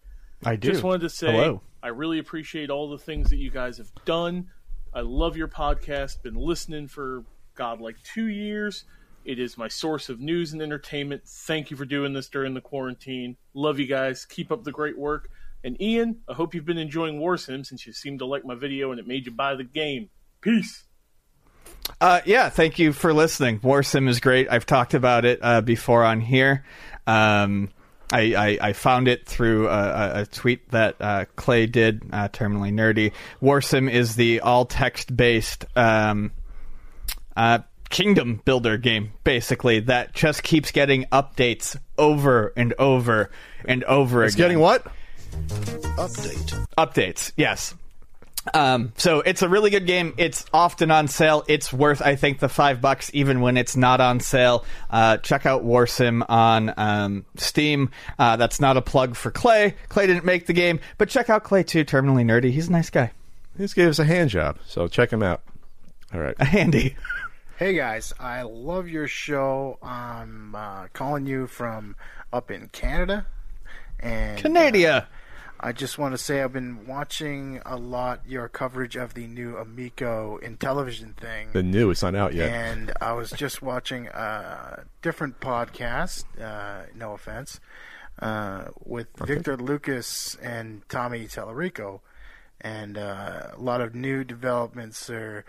I 0.42 0.56
do. 0.56 0.70
Just 0.70 0.82
wanted 0.82 1.02
to 1.02 1.10
say 1.10 1.30
Hello. 1.30 1.60
I 1.82 1.88
really 1.88 2.18
appreciate 2.18 2.70
all 2.70 2.88
the 2.88 2.96
things 2.96 3.28
that 3.28 3.36
you 3.36 3.50
guys 3.50 3.76
have 3.76 3.90
done. 4.06 4.48
I 4.94 5.02
love 5.02 5.36
your 5.36 5.48
podcast. 5.48 6.22
Been 6.22 6.34
listening 6.34 6.88
for 6.88 7.24
God 7.56 7.82
like 7.82 7.96
two 8.02 8.28
years. 8.28 8.86
It 9.26 9.38
is 9.38 9.58
my 9.58 9.68
source 9.68 10.08
of 10.08 10.18
news 10.18 10.54
and 10.54 10.62
entertainment. 10.62 11.24
Thank 11.26 11.70
you 11.70 11.76
for 11.76 11.84
doing 11.84 12.14
this 12.14 12.30
during 12.30 12.54
the 12.54 12.62
quarantine. 12.62 13.36
Love 13.52 13.78
you 13.78 13.86
guys. 13.86 14.24
Keep 14.24 14.50
up 14.50 14.64
the 14.64 14.72
great 14.72 14.98
work. 14.98 15.28
And 15.62 15.78
Ian, 15.78 16.20
I 16.26 16.32
hope 16.32 16.54
you've 16.54 16.64
been 16.64 16.78
enjoying 16.78 17.20
War 17.20 17.34
Warsim 17.34 17.66
since 17.66 17.86
you 17.86 17.92
seemed 17.92 18.20
to 18.20 18.24
like 18.24 18.46
my 18.46 18.54
video 18.54 18.92
and 18.92 18.98
it 18.98 19.06
made 19.06 19.26
you 19.26 19.32
buy 19.32 19.56
the 19.56 19.64
game. 19.64 20.08
Peace. 20.40 20.84
Uh, 22.00 22.20
yeah, 22.24 22.48
thank 22.48 22.78
you 22.78 22.92
for 22.92 23.12
listening. 23.12 23.60
War 23.62 23.82
Sim 23.82 24.08
is 24.08 24.20
great. 24.20 24.48
I've 24.50 24.66
talked 24.66 24.94
about 24.94 25.24
it 25.24 25.40
uh, 25.42 25.60
before 25.60 26.04
on 26.04 26.20
here. 26.20 26.64
Um, 27.06 27.70
I, 28.12 28.34
I, 28.34 28.68
I 28.68 28.72
found 28.72 29.08
it 29.08 29.26
through 29.26 29.68
a, 29.68 30.22
a, 30.22 30.26
tweet 30.26 30.70
that 30.70 30.96
uh, 31.00 31.24
Clay 31.36 31.66
did, 31.66 32.02
uh, 32.12 32.28
terminally 32.28 32.72
nerdy. 32.72 33.12
War 33.40 33.60
Sim 33.60 33.88
is 33.88 34.16
the 34.16 34.40
all 34.40 34.64
text 34.64 35.14
based 35.14 35.66
um, 35.76 36.32
uh, 37.36 37.58
kingdom 37.90 38.40
builder 38.44 38.78
game, 38.78 39.12
basically, 39.24 39.80
that 39.80 40.14
just 40.14 40.42
keeps 40.42 40.70
getting 40.70 41.04
updates 41.06 41.76
over 41.98 42.52
and 42.56 42.72
over 42.78 43.30
and 43.64 43.84
over 43.84 44.24
It's 44.24 44.34
again 44.34 44.44
getting 44.44 44.60
what? 44.60 44.86
Update. 45.98 46.66
updates 46.78 47.32
yes 47.36 47.74
um, 48.54 48.92
so 48.96 49.20
it's 49.20 49.42
a 49.42 49.48
really 49.48 49.70
good 49.70 49.86
game. 49.86 50.14
It's 50.16 50.44
often 50.52 50.90
on 50.90 51.08
sale. 51.08 51.44
It's 51.48 51.72
worth 51.72 52.02
i 52.02 52.16
think 52.16 52.38
the 52.38 52.48
five 52.48 52.80
bucks 52.80 53.10
even 53.14 53.40
when 53.40 53.56
it's 53.56 53.76
not 53.76 54.00
on 54.00 54.20
sale. 54.20 54.64
Uh, 54.90 55.16
check 55.18 55.46
out 55.46 55.64
warsim 55.64 56.24
on 56.28 56.72
um, 56.76 57.24
steam. 57.36 57.90
Uh, 58.18 58.36
that's 58.36 58.60
not 58.60 58.76
a 58.76 58.82
plug 58.82 59.16
for 59.16 59.30
clay. 59.30 59.74
Clay 59.88 60.06
didn't 60.06 60.24
make 60.24 60.46
the 60.46 60.52
game 60.52 60.80
but 60.98 61.08
check 61.08 61.30
out 61.30 61.44
clay 61.44 61.62
too 61.62 61.84
terminally 61.84 62.24
nerdy. 62.24 62.50
He's 62.50 62.68
a 62.68 62.72
nice 62.72 62.90
guy. 62.90 63.12
He 63.56 63.64
just 63.64 63.74
gave 63.74 63.88
us 63.88 63.98
a 63.98 64.04
hand 64.04 64.30
job, 64.30 64.58
so 64.66 64.86
check 64.88 65.12
him 65.12 65.22
out. 65.22 65.42
All 66.14 66.20
right. 66.20 66.36
a 66.38 66.44
handy. 66.44 66.96
Hey 67.58 67.74
guys, 67.74 68.12
I 68.20 68.42
love 68.42 68.88
your 68.88 69.08
show. 69.08 69.78
I'm 69.82 70.54
uh, 70.54 70.86
calling 70.92 71.26
you 71.26 71.48
from 71.48 71.96
up 72.32 72.52
in 72.52 72.68
Canada, 72.68 73.26
and 73.98 74.38
Canada. 74.38 75.08
I 75.60 75.72
just 75.72 75.98
want 75.98 76.12
to 76.14 76.18
say 76.18 76.42
I've 76.42 76.52
been 76.52 76.86
watching 76.86 77.60
a 77.66 77.76
lot 77.76 78.20
your 78.26 78.48
coverage 78.48 78.94
of 78.96 79.14
the 79.14 79.26
new 79.26 79.56
Amico 79.56 80.38
Intellivision 80.42 81.16
thing. 81.16 81.48
The 81.52 81.62
new, 81.64 81.90
it's 81.90 82.02
not 82.02 82.14
out 82.14 82.32
yet. 82.34 82.50
And 82.50 82.92
I 83.00 83.12
was 83.12 83.30
just 83.30 83.60
watching 83.60 84.06
a 84.08 84.84
different 85.02 85.40
podcast, 85.40 86.24
uh, 86.40 86.86
no 86.94 87.12
offense, 87.12 87.58
uh, 88.20 88.66
with 88.84 89.08
Okay. 89.20 89.34
Victor 89.34 89.56
Lucas 89.56 90.36
and 90.36 90.82
Tommy 90.88 91.26
Tallarico. 91.26 92.00
And 92.60 92.96
uh, 92.96 93.48
a 93.54 93.60
lot 93.60 93.80
of 93.80 93.94
new 93.94 94.24
developments 94.24 95.10
or 95.10 95.44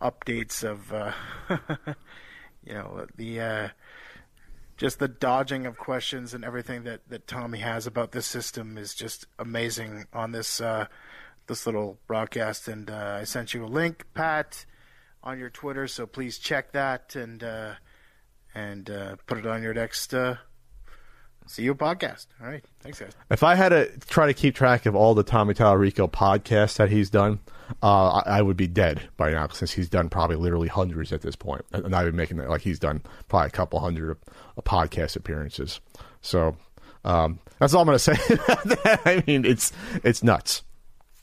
updates 0.00 0.62
of, 0.62 0.92
uh, 0.92 1.12
you 2.64 2.74
know, 2.74 3.06
the. 3.16 3.70
Just 4.76 4.98
the 4.98 5.08
dodging 5.08 5.66
of 5.66 5.76
questions 5.76 6.34
and 6.34 6.44
everything 6.44 6.84
that, 6.84 7.08
that 7.08 7.26
Tommy 7.26 7.58
has 7.58 7.86
about 7.86 8.12
this 8.12 8.26
system 8.26 8.76
is 8.76 8.94
just 8.94 9.26
amazing 9.38 10.06
on 10.12 10.32
this 10.32 10.60
uh, 10.60 10.86
this 11.46 11.66
little 11.66 11.98
broadcast. 12.06 12.66
And 12.68 12.90
uh, 12.90 13.18
I 13.20 13.24
sent 13.24 13.54
you 13.54 13.64
a 13.64 13.66
link, 13.66 14.04
Pat, 14.14 14.66
on 15.22 15.38
your 15.38 15.50
Twitter, 15.50 15.86
so 15.86 16.06
please 16.06 16.38
check 16.38 16.72
that 16.72 17.14
and 17.14 17.42
uh, 17.42 17.74
and 18.54 18.90
uh, 18.90 19.16
put 19.26 19.38
it 19.38 19.46
on 19.46 19.62
your 19.62 19.74
next 19.74 20.12
uh, 20.12 20.36
you 21.56 21.74
podcast. 21.74 22.26
All 22.40 22.48
right, 22.48 22.64
thanks, 22.80 22.98
guys. 22.98 23.12
If 23.30 23.42
I 23.42 23.54
had 23.54 23.68
to 23.70 23.90
try 24.08 24.26
to 24.26 24.34
keep 24.34 24.54
track 24.54 24.86
of 24.86 24.94
all 24.94 25.14
the 25.14 25.22
Tommy 25.22 25.54
Tallarico 25.54 26.10
podcasts 26.10 26.76
that 26.76 26.90
he's 26.90 27.10
done, 27.10 27.40
uh, 27.82 28.22
I, 28.26 28.38
I 28.38 28.42
would 28.42 28.56
be 28.56 28.66
dead 28.66 29.02
by 29.16 29.30
now 29.30 29.48
since 29.48 29.72
he's 29.72 29.88
done 29.88 30.08
probably 30.08 30.36
literally 30.36 30.68
hundreds 30.68 31.12
at 31.12 31.22
this 31.22 31.36
point. 31.36 31.64
And 31.72 31.94
I've 31.94 32.06
been 32.06 32.16
making 32.16 32.36
that 32.38 32.48
like 32.50 32.62
he's 32.62 32.78
done 32.78 33.02
probably 33.28 33.48
a 33.48 33.50
couple 33.50 33.80
hundred 33.80 34.10
of, 34.10 34.18
of 34.56 34.64
podcast 34.64 35.16
appearances. 35.16 35.80
So 36.20 36.56
um, 37.04 37.38
that's 37.58 37.74
all 37.74 37.80
I'm 37.82 37.86
going 37.86 37.98
to 37.98 38.16
say. 38.16 38.16
I 39.04 39.22
mean, 39.26 39.44
it's 39.44 39.72
it's 40.02 40.22
nuts. 40.22 40.62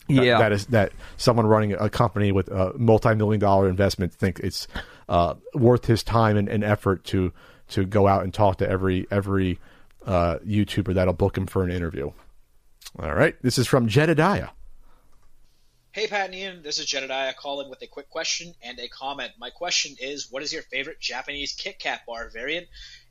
That- 0.07 0.25
Yeah. 0.25 0.39
that 0.39 0.51
is 0.51 0.65
that 0.67 0.91
someone 1.17 1.45
running 1.45 1.73
a 1.73 1.89
company 1.89 2.31
with 2.31 2.49
a 2.49 2.73
multi-million 2.77 3.39
dollar 3.39 3.69
investment 3.69 4.13
think 4.13 4.39
it's 4.39 4.67
uh, 5.07 5.35
worth 5.53 5.85
his 5.85 6.03
time 6.03 6.35
and, 6.37 6.49
and 6.49 6.63
effort 6.63 7.03
to 7.05 7.31
to 7.69 7.85
go 7.85 8.07
out 8.07 8.23
and 8.23 8.33
talk 8.33 8.57
to 8.57 8.69
every 8.69 9.07
every 9.09 9.59
uh, 10.05 10.37
YouTuber 10.39 10.93
that'll 10.95 11.13
book 11.13 11.37
him 11.37 11.45
for 11.47 11.63
an 11.63 11.71
interview. 11.71 12.11
All 12.99 13.13
right, 13.13 13.35
this 13.41 13.57
is 13.57 13.67
from 13.67 13.87
Jedediah. 13.87 14.49
Hey, 15.93 16.07
Pat 16.07 16.27
and 16.27 16.35
Ian, 16.35 16.63
this 16.63 16.79
is 16.79 16.85
Jedediah 16.85 17.33
calling 17.33 17.69
with 17.69 17.81
a 17.81 17.87
quick 17.87 18.09
question 18.09 18.55
and 18.63 18.79
a 18.79 18.87
comment. 18.87 19.33
My 19.37 19.49
question 19.49 19.97
is 19.99 20.31
What 20.31 20.41
is 20.41 20.53
your 20.53 20.61
favorite 20.61 21.01
Japanese 21.01 21.51
Kit 21.51 21.79
Kat 21.79 22.05
bar 22.07 22.29
variant? 22.29 22.67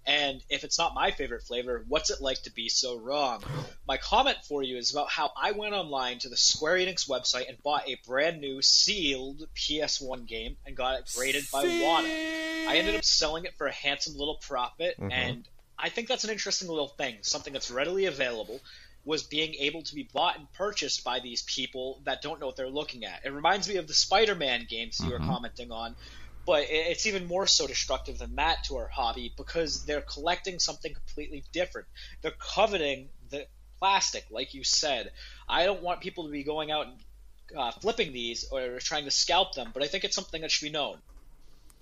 And 0.06 0.42
if 0.48 0.64
it's 0.64 0.78
not 0.78 0.94
my 0.94 1.10
favorite 1.10 1.42
flavor, 1.42 1.84
what's 1.88 2.08
it 2.08 2.22
like 2.22 2.40
to 2.44 2.50
be 2.50 2.70
so 2.70 2.96
wrong? 2.96 3.44
My 3.86 3.98
comment 3.98 4.38
for 4.48 4.62
you 4.62 4.78
is 4.78 4.92
about 4.92 5.10
how 5.10 5.30
I 5.36 5.52
went 5.52 5.74
online 5.74 6.20
to 6.20 6.30
the 6.30 6.38
Square 6.38 6.78
Enix 6.78 7.06
website 7.06 7.50
and 7.50 7.62
bought 7.62 7.86
a 7.86 7.98
brand 8.06 8.40
new 8.40 8.62
sealed 8.62 9.46
PS1 9.54 10.26
game 10.26 10.56
and 10.64 10.74
got 10.74 11.00
it 11.00 11.12
graded 11.14 11.44
by 11.52 11.64
WATA. 11.64 12.66
I 12.66 12.76
ended 12.78 12.96
up 12.96 13.04
selling 13.04 13.44
it 13.44 13.58
for 13.58 13.66
a 13.66 13.72
handsome 13.72 14.16
little 14.16 14.36
profit, 14.36 14.98
Mhm. 14.98 15.12
and 15.12 15.48
I 15.78 15.90
think 15.90 16.08
that's 16.08 16.24
an 16.24 16.30
interesting 16.30 16.68
little 16.68 16.88
thing, 16.88 17.18
something 17.20 17.52
that's 17.52 17.70
readily 17.70 18.06
available 18.06 18.58
was 19.04 19.22
being 19.22 19.54
able 19.54 19.82
to 19.82 19.94
be 19.94 20.08
bought 20.12 20.38
and 20.38 20.52
purchased 20.52 21.04
by 21.04 21.20
these 21.20 21.42
people 21.42 22.02
that 22.04 22.22
don't 22.22 22.40
know 22.40 22.46
what 22.46 22.56
they're 22.56 22.68
looking 22.68 23.04
at. 23.04 23.24
It 23.24 23.32
reminds 23.32 23.68
me 23.68 23.76
of 23.76 23.86
the 23.86 23.94
Spider-Man 23.94 24.66
games 24.68 25.02
you 25.02 25.12
were 25.12 25.18
Mhm. 25.18 25.26
commenting 25.26 25.72
on, 25.72 25.96
but 26.46 26.66
it's 26.68 27.06
even 27.06 27.26
more 27.26 27.46
so 27.46 27.66
destructive 27.66 28.18
than 28.18 28.36
that 28.36 28.64
to 28.64 28.76
our 28.76 28.88
hobby 28.88 29.32
because 29.36 29.84
they're 29.84 30.02
collecting 30.02 30.58
something 30.58 30.92
completely 30.92 31.44
different. 31.52 31.88
They're 32.22 32.32
coveting 32.32 33.10
the 33.30 33.46
plastic, 33.78 34.26
like 34.30 34.52
you 34.54 34.64
said. 34.64 35.10
I 35.48 35.64
don't 35.64 35.82
want 35.82 36.00
people 36.00 36.24
to 36.24 36.30
be 36.30 36.42
going 36.44 36.70
out 36.70 36.86
and 36.88 37.04
uh, 37.56 37.72
flipping 37.72 38.12
these 38.12 38.44
or 38.50 38.78
trying 38.78 39.04
to 39.04 39.10
scalp 39.10 39.54
them, 39.54 39.70
but 39.72 39.82
I 39.82 39.86
think 39.86 40.04
it's 40.04 40.14
something 40.14 40.42
that 40.42 40.50
should 40.50 40.66
be 40.66 40.72
known. 40.72 40.98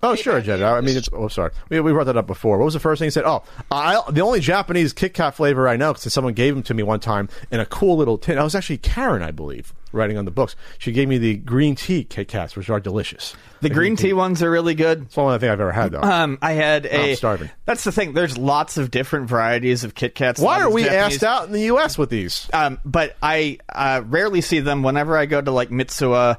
Oh, 0.01 0.15
sure, 0.15 0.39
Jed. 0.39 0.61
I 0.61 0.79
mean, 0.79 0.95
it's, 0.95 1.09
oh, 1.11 1.27
sorry. 1.27 1.51
We, 1.67 1.81
we 1.81 1.91
brought 1.91 2.05
that 2.05 2.15
up 2.15 2.25
before. 2.27 2.57
What 2.57 2.65
was 2.65 2.73
the 2.73 2.79
first 2.79 2.99
thing 2.99 3.07
you 3.07 3.11
said? 3.11 3.25
Oh, 3.25 3.43
I, 3.69 4.01
the 4.09 4.21
only 4.21 4.39
Japanese 4.39 4.93
Kit 4.93 5.13
Kat 5.13 5.35
flavor 5.35 5.67
I 5.67 5.75
know, 5.75 5.93
because 5.93 6.13
someone 6.13 6.33
gave 6.33 6.55
them 6.55 6.63
to 6.63 6.73
me 6.73 6.83
one 6.83 7.01
time 7.01 7.27
in 7.51 7.59
a 7.59 7.65
cool 7.65 7.97
little 7.97 8.17
tin. 8.17 8.37
I 8.37 8.43
was 8.43 8.55
actually 8.55 8.77
Karen, 8.77 9.21
I 9.21 9.31
believe, 9.31 9.73
writing 9.91 10.17
on 10.17 10.23
the 10.23 10.31
books. 10.31 10.55
She 10.77 10.93
gave 10.93 11.09
me 11.09 11.17
the 11.17 11.35
green 11.35 11.75
tea 11.75 12.05
Kit 12.05 12.29
Kats, 12.29 12.55
which 12.55 12.69
are 12.69 12.79
delicious. 12.79 13.35
The 13.61 13.69
green 13.69 13.95
tea 13.95 14.13
ones 14.13 14.41
are 14.43 14.49
really 14.49 14.75
good. 14.75 15.03
It's 15.03 15.15
the 15.15 15.21
only 15.21 15.37
thing 15.39 15.49
I've 15.49 15.59
ever 15.59 15.71
had, 15.71 15.91
though. 15.91 16.01
Um, 16.01 16.37
I 16.41 16.53
had 16.53 16.85
Oh, 16.85 16.89
I'm 16.89 16.99
a. 17.09 17.15
starving. 17.15 17.49
That's 17.65 17.83
the 17.83 17.91
thing. 17.91 18.13
There's 18.13 18.37
lots 18.37 18.77
of 18.77 18.89
different 18.91 19.27
varieties 19.29 19.83
of 19.83 19.93
Kit 19.95 20.15
Kats. 20.15 20.39
Why 20.39 20.61
are 20.61 20.69
we 20.69 20.83
Japanese- 20.83 21.15
asked 21.15 21.23
out 21.23 21.45
in 21.47 21.51
the 21.51 21.63
U.S. 21.63 21.97
with 21.97 22.09
these? 22.09 22.49
Um, 22.53 22.79
but 22.85 23.15
I 23.21 23.59
uh, 23.73 24.01
rarely 24.05 24.41
see 24.41 24.59
them. 24.59 24.83
Whenever 24.83 25.17
I 25.17 25.25
go 25.25 25.41
to 25.41 25.51
like 25.51 25.69
Mitsuwa 25.69 26.37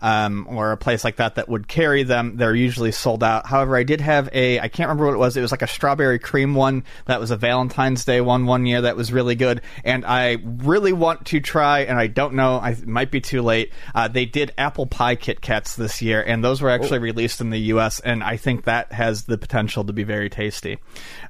um, 0.00 0.46
or 0.48 0.72
a 0.72 0.76
place 0.76 1.04
like 1.04 1.16
that 1.16 1.34
that 1.34 1.48
would 1.48 1.68
carry 1.68 2.02
them, 2.04 2.36
they're 2.36 2.54
usually 2.54 2.92
sold 2.92 3.22
out. 3.22 3.46
However, 3.46 3.76
I 3.76 3.82
did 3.82 4.00
have 4.00 4.28
a 4.32 4.58
I 4.60 4.68
can't 4.68 4.88
remember 4.88 5.06
what 5.06 5.14
it 5.14 5.18
was. 5.18 5.36
It 5.36 5.42
was 5.42 5.50
like 5.50 5.62
a 5.62 5.66
strawberry 5.66 6.18
cream 6.18 6.54
one 6.54 6.84
that 7.06 7.20
was 7.20 7.30
a 7.30 7.36
Valentine's 7.36 8.04
Day 8.04 8.20
one 8.20 8.46
one 8.46 8.64
year 8.66 8.82
that 8.82 8.96
was 8.96 9.12
really 9.12 9.34
good, 9.34 9.60
and 9.84 10.04
I 10.06 10.38
really 10.42 10.92
want 10.92 11.26
to 11.26 11.40
try. 11.40 11.80
And 11.80 11.98
I 11.98 12.06
don't 12.06 12.34
know, 12.34 12.56
I 12.56 12.70
it 12.70 12.86
might 12.86 13.10
be 13.10 13.20
too 13.20 13.42
late. 13.42 13.72
Uh, 13.94 14.08
they 14.08 14.24
did 14.24 14.52
apple 14.56 14.86
pie 14.86 15.16
Kit 15.16 15.40
Kats 15.40 15.76
this 15.76 16.00
year, 16.00 16.22
and 16.22 16.42
those 16.42 16.59
were 16.60 16.70
actually 16.70 16.98
Oh. 16.98 17.02
released 17.02 17.40
in 17.40 17.50
the 17.50 17.58
U.S. 17.74 18.00
And 18.00 18.22
I 18.24 18.36
think 18.36 18.64
that 18.64 18.92
has 18.92 19.24
the 19.24 19.36
potential 19.38 19.84
to 19.84 19.92
be 19.92 20.02
very 20.04 20.28
tasty. 20.30 20.78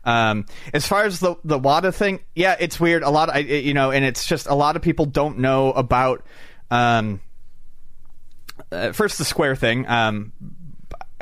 Um, 0.05 0.47
as 0.75 0.87
far 0.87 1.05
as 1.05 1.21
the 1.21 1.37
the 1.45 1.59
WATA 1.59 1.93
thing, 1.93 2.21
yeah, 2.35 2.57
it's 2.59 2.79
weird. 2.81 3.03
A 3.03 3.11
lot, 3.11 3.29
of, 3.29 3.35
I, 3.37 3.39
you 3.41 3.75
know, 3.75 3.91
and 3.91 4.05
it's 4.05 4.27
just 4.27 4.47
a 4.47 4.55
lot 4.55 4.77
of 4.77 4.83
people 4.83 5.07
don't 5.07 5.39
know 5.39 5.73
about. 5.73 6.25
Um, 6.71 7.21
uh, 8.73 8.93
first, 8.93 9.19
the 9.19 9.25
Square 9.25 9.57
thing. 9.57 9.87
Um, 9.89 10.33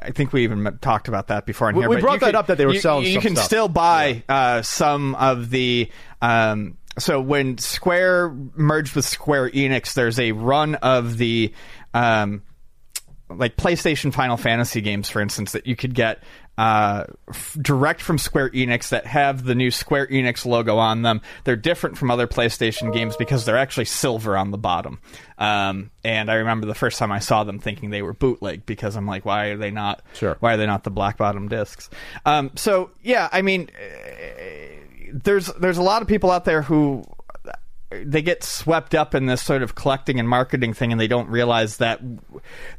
I 0.00 0.10
think 0.10 0.32
we 0.32 0.44
even 0.44 0.78
talked 0.80 1.08
about 1.08 1.28
that 1.28 1.44
before 1.46 1.70
in 1.70 1.76
We- 1.76 1.82
here. 1.82 1.88
we 1.88 2.00
brought 2.00 2.20
that 2.20 2.26
can- 2.26 2.36
up 2.36 2.46
that 2.48 2.58
they 2.58 2.66
were 2.66 2.74
you, 2.74 2.80
selling 2.80 3.06
You 3.06 3.20
can 3.20 3.34
stuff. 3.34 3.44
still 3.46 3.68
buy 3.68 4.22
uh, 4.28 4.62
some 4.62 5.14
of 5.16 5.50
the. 5.50 5.90
Um, 6.22 6.76
so 6.98 7.20
when 7.20 7.58
Square 7.58 8.32
merged 8.56 8.94
with 8.96 9.04
Square 9.04 9.50
Enix, 9.50 9.94
there's 9.94 10.18
a 10.18 10.32
run 10.32 10.74
of 10.76 11.16
the. 11.18 11.52
Um, 11.94 12.42
like 13.30 13.56
PlayStation 13.56 14.12
Final 14.12 14.36
Fantasy 14.36 14.80
games, 14.80 15.08
for 15.08 15.20
instance, 15.20 15.52
that 15.52 15.66
you 15.66 15.76
could 15.76 15.94
get 15.94 16.22
uh, 16.56 17.04
f- 17.28 17.56
direct 17.60 18.00
from 18.00 18.18
Square 18.18 18.50
Enix 18.50 18.88
that 18.88 19.06
have 19.06 19.44
the 19.44 19.54
new 19.54 19.70
Square 19.70 20.08
Enix 20.08 20.44
logo 20.44 20.76
on 20.78 21.02
them. 21.02 21.20
They're 21.44 21.56
different 21.56 21.96
from 21.96 22.10
other 22.10 22.26
PlayStation 22.26 22.92
games 22.92 23.16
because 23.16 23.44
they're 23.44 23.56
actually 23.56 23.84
silver 23.84 24.36
on 24.36 24.50
the 24.50 24.58
bottom. 24.58 24.98
Um, 25.38 25.90
and 26.02 26.30
I 26.30 26.34
remember 26.34 26.66
the 26.66 26.74
first 26.74 26.98
time 26.98 27.12
I 27.12 27.20
saw 27.20 27.44
them 27.44 27.58
thinking 27.58 27.90
they 27.90 28.02
were 28.02 28.12
bootleg 28.12 28.66
because 28.66 28.96
I'm 28.96 29.06
like, 29.06 29.24
why 29.24 29.46
are 29.46 29.56
they 29.56 29.70
not? 29.70 30.02
Sure. 30.14 30.36
Why 30.40 30.54
are 30.54 30.56
they 30.56 30.66
not 30.66 30.84
the 30.84 30.90
black 30.90 31.16
bottom 31.16 31.48
discs? 31.48 31.90
Um, 32.26 32.50
so 32.56 32.90
yeah, 33.02 33.28
I 33.30 33.42
mean, 33.42 33.70
uh, 33.80 35.12
there's 35.12 35.46
there's 35.54 35.78
a 35.78 35.82
lot 35.82 36.02
of 36.02 36.08
people 36.08 36.30
out 36.30 36.44
there 36.44 36.62
who 36.62 37.04
they 37.90 38.20
get 38.20 38.44
swept 38.44 38.94
up 38.94 39.14
in 39.14 39.26
this 39.26 39.42
sort 39.42 39.62
of 39.62 39.74
collecting 39.74 40.20
and 40.20 40.28
marketing 40.28 40.74
thing 40.74 40.92
and 40.92 41.00
they 41.00 41.06
don't 41.06 41.28
realize 41.28 41.78
that 41.78 42.00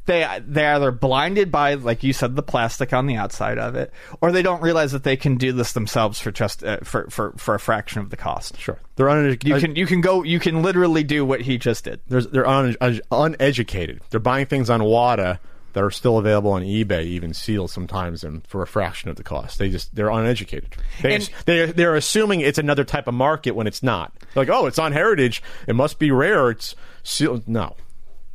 they 0.06 0.28
they 0.46 0.68
either 0.68 0.92
blinded 0.92 1.52
by 1.52 1.74
like 1.74 2.04
you 2.04 2.14
said 2.14 2.36
the 2.36 2.44
plastic 2.44 2.94
on 2.94 3.08
the 3.08 3.16
outside 3.16 3.58
of 3.58 3.76
it 3.76 3.92
or 4.22 4.32
they 4.32 4.44
don't 4.44 4.62
realize 4.62 4.92
that 4.92 5.04
they 5.04 5.18
can 5.18 5.36
do 5.36 5.52
this 5.52 5.74
themselves 5.74 6.20
for 6.20 6.32
just 6.32 6.64
uh, 6.64 6.78
for, 6.84 7.10
for 7.10 7.34
for 7.38 7.56
a 7.56 7.60
fraction 7.60 8.02
of 8.02 8.12
the 8.12 8.18
cost. 8.18 8.60
Sure. 8.60 8.80
They're 8.98 9.08
uneducated 9.08 9.48
you 9.48 9.68
can 9.68 9.76
you 9.76 9.86
can 9.88 10.02
go 10.02 10.24
you 10.24 10.40
can 10.40 10.62
literally 10.62 11.04
do 11.04 11.26
what 11.26 11.42
he 11.42 11.58
just 11.58 11.86
did. 11.86 12.02
There's, 12.08 12.28
they're 12.28 12.48
un, 12.48 12.76
un, 12.80 13.02
uneducated. 13.12 14.02
They're 14.12 14.20
buying 14.20 14.46
things 14.46 14.70
on 14.70 14.82
WATA 14.82 15.40
that 15.74 15.84
are 15.84 15.92
still 15.92 16.18
available 16.18 16.52
on 16.52 16.62
eBay, 16.64 17.04
even 17.04 17.34
sealed 17.34 17.72
sometimes, 17.72 18.24
and 18.24 18.46
for 18.48 18.62
a 18.62 18.68
fraction 18.68 19.10
of 19.10 19.16
the 19.16 19.24
cost. 19.24 19.60
They 19.60 19.70
just 19.70 19.96
they're 19.96 20.10
uneducated. 20.10 20.76
They 21.02 21.16
And- 21.16 21.30
they're 21.46 21.68
they're 21.68 21.96
assuming 21.96 22.42
it's 22.42 22.58
another 22.58 22.84
type 22.84 23.08
of 23.08 23.14
market 23.14 23.52
when 23.52 23.68
it's 23.68 23.84
not. 23.84 24.14
They're 24.34 24.44
like, 24.46 24.50
oh, 24.50 24.66
it's 24.66 24.80
on 24.80 24.92
Heritage. 24.92 25.42
It 25.68 25.76
must 25.76 26.00
be 26.00 26.12
rare. 26.12 26.50
It's 26.52 26.76
sealed. 27.04 27.48
No, 27.48 27.76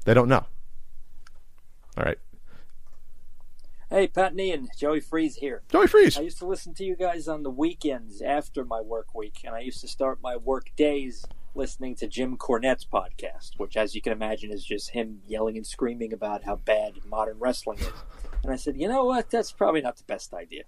they 0.04 0.14
don't 0.14 0.28
know. 0.28 0.46
All 1.96 2.04
right. 2.04 2.18
Hey, 3.90 4.08
Pat 4.08 4.32
and 4.32 4.68
Joey 4.76 4.98
Freeze 4.98 5.36
here. 5.36 5.62
Joey 5.68 5.86
Freeze. 5.86 6.18
I 6.18 6.22
used 6.22 6.38
to 6.38 6.46
listen 6.46 6.74
to 6.74 6.84
you 6.84 6.96
guys 6.96 7.28
on 7.28 7.44
the 7.44 7.50
weekends 7.50 8.20
after 8.22 8.64
my 8.64 8.80
work 8.80 9.14
week, 9.14 9.42
and 9.44 9.54
I 9.54 9.60
used 9.60 9.80
to 9.82 9.88
start 9.88 10.18
my 10.20 10.36
work 10.36 10.70
days 10.74 11.24
listening 11.54 11.94
to 11.96 12.06
Jim 12.06 12.36
Cornette's 12.36 12.84
podcast, 12.84 13.58
which, 13.58 13.76
as 13.76 13.94
you 13.94 14.02
can 14.02 14.12
imagine, 14.12 14.50
is 14.50 14.64
just 14.64 14.90
him 14.90 15.20
yelling 15.26 15.56
and 15.56 15.66
screaming 15.66 16.12
about 16.12 16.44
how 16.44 16.56
bad 16.56 16.94
modern 17.06 17.38
wrestling 17.38 17.78
is. 17.78 17.92
And 18.42 18.52
I 18.52 18.56
said, 18.56 18.76
you 18.76 18.88
know 18.88 19.04
what? 19.04 19.30
That's 19.30 19.52
probably 19.52 19.80
not 19.80 19.96
the 19.96 20.04
best 20.04 20.34
idea. 20.34 20.64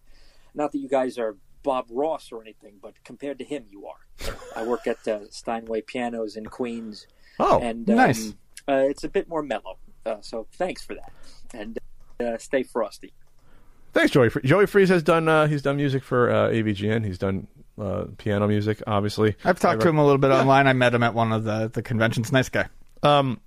Not 0.54 0.72
that 0.72 0.78
you 0.78 0.88
guys 0.88 1.18
are 1.18 1.36
Bob 1.62 1.86
Ross 1.90 2.30
or 2.32 2.40
anything, 2.40 2.74
but 2.80 2.94
compared 3.04 3.38
to 3.38 3.44
him, 3.44 3.64
you 3.68 3.86
are. 3.86 4.34
I 4.54 4.62
work 4.62 4.86
at 4.86 5.06
uh, 5.06 5.28
Steinway 5.30 5.82
Pianos 5.82 6.36
in 6.36 6.46
Queens. 6.46 7.06
Oh, 7.38 7.58
and, 7.60 7.88
um, 7.90 7.96
nice. 7.96 8.34
Uh, 8.68 8.84
it's 8.88 9.04
a 9.04 9.08
bit 9.08 9.28
more 9.28 9.42
mellow. 9.42 9.78
Uh, 10.04 10.20
so 10.20 10.46
thanks 10.52 10.84
for 10.84 10.94
that. 10.94 11.12
And 11.52 11.78
uh, 12.20 12.38
stay 12.38 12.62
frosty. 12.62 13.12
Thanks, 13.92 14.12
Joey. 14.12 14.30
Joey 14.44 14.66
Freeze 14.66 14.88
has 14.90 15.02
done. 15.02 15.28
Uh, 15.28 15.46
he's 15.46 15.62
done 15.62 15.76
music 15.76 16.02
for 16.04 16.30
uh, 16.30 16.48
AVGN. 16.50 17.04
He's 17.04 17.18
done 17.18 17.46
uh, 17.80 18.04
piano 18.18 18.48
music, 18.48 18.82
obviously. 18.86 19.36
I've 19.44 19.60
talked 19.60 19.82
to 19.82 19.88
him 19.88 19.98
a 19.98 20.04
little 20.04 20.18
bit 20.18 20.30
online. 20.30 20.66
I 20.66 20.72
met 20.72 20.94
him 20.94 21.02
at 21.02 21.14
one 21.14 21.32
of 21.32 21.44
the 21.44 21.68
the 21.72 21.82
conventions. 21.82 22.32
Nice 22.32 22.48
guy. 22.48 22.68
Um, 23.02 23.40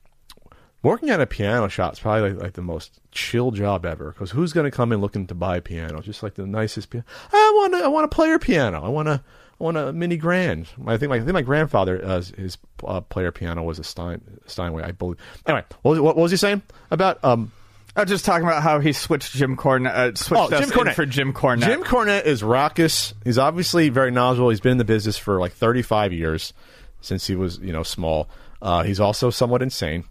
working 0.84 1.10
at 1.10 1.20
a 1.20 1.26
piano 1.26 1.68
shop 1.68 1.94
is 1.94 2.00
probably 2.00 2.32
like, 2.32 2.42
like 2.42 2.54
the 2.54 2.62
most 2.62 3.00
chill 3.12 3.52
job 3.52 3.86
ever. 3.86 4.12
Because 4.12 4.32
who's 4.32 4.54
going 4.54 4.70
to 4.70 4.76
come 4.76 4.92
in 4.92 5.02
looking 5.02 5.28
to 5.28 5.36
buy 5.36 5.58
a 5.58 5.62
piano? 5.62 6.02
Just 6.02 6.24
like 6.24 6.36
the 6.36 6.46
nicest 6.46 6.90
piano. 6.90 7.06
I 7.32 7.54
want 7.56 7.74
to. 7.74 7.80
I 7.80 7.88
want 7.88 8.10
to 8.10 8.16
play 8.16 8.28
your 8.28 8.40
piano. 8.40 8.84
I 8.84 8.90
want 8.90 9.08
to. 9.08 9.22
I 9.60 9.64
want 9.64 9.76
a 9.78 9.92
mini 9.92 10.16
grand. 10.16 10.70
I 10.88 10.98
think 10.98 11.10
my 11.10 11.18
I 11.18 11.20
think 11.20 11.34
my 11.34 11.42
grandfather 11.42 12.04
uh, 12.04 12.22
his 12.22 12.58
uh, 12.86 13.02
player 13.02 13.32
piano 13.32 13.64
was 13.64 13.78
a 13.78 13.84
Stein 13.84 14.22
Steinway. 14.46 14.84
I 14.84 14.92
believe. 14.92 15.18
Anyway, 15.46 15.66
what 15.82 15.92
was, 15.92 16.00
what 16.00 16.16
was 16.16 16.32
he 16.32 16.38
saying 16.38 16.62
about 16.92 17.24
um? 17.24 17.52
I 17.96 18.02
was 18.02 18.10
just 18.10 18.24
talking 18.26 18.46
about 18.48 18.62
how 18.64 18.80
he 18.80 18.94
switched 18.94 19.34
Jim 19.34 19.58
Cornette. 19.58 19.92
Uh, 19.94 20.16
switched 20.16 20.54
Oh, 20.54 20.60
Jim 20.60 20.70
Cornette. 20.70 20.94
for 20.96 21.06
Jim 21.06 21.34
Cornette. 21.34 21.66
Jim 21.66 21.84
Cornette 21.84 22.26
is 22.26 22.44
raucous. 22.44 23.14
He's 23.24 23.38
obviously 23.38 23.90
very 23.90 24.12
knowledgeable. 24.12 24.50
He's 24.50 24.60
been 24.62 24.74
in 24.74 24.78
the 24.78 24.86
business 24.86 25.18
for 25.18 25.40
like 25.40 25.52
35 25.54 26.14
years 26.14 26.54
since 27.02 27.28
he 27.28 27.36
was, 27.36 27.58
you 27.60 27.74
know, 27.74 27.84
small. 27.84 28.30
Uh, 28.62 28.84
he's 28.84 29.00
also 29.00 29.30
somewhat 29.30 29.62
insane, 29.62 30.04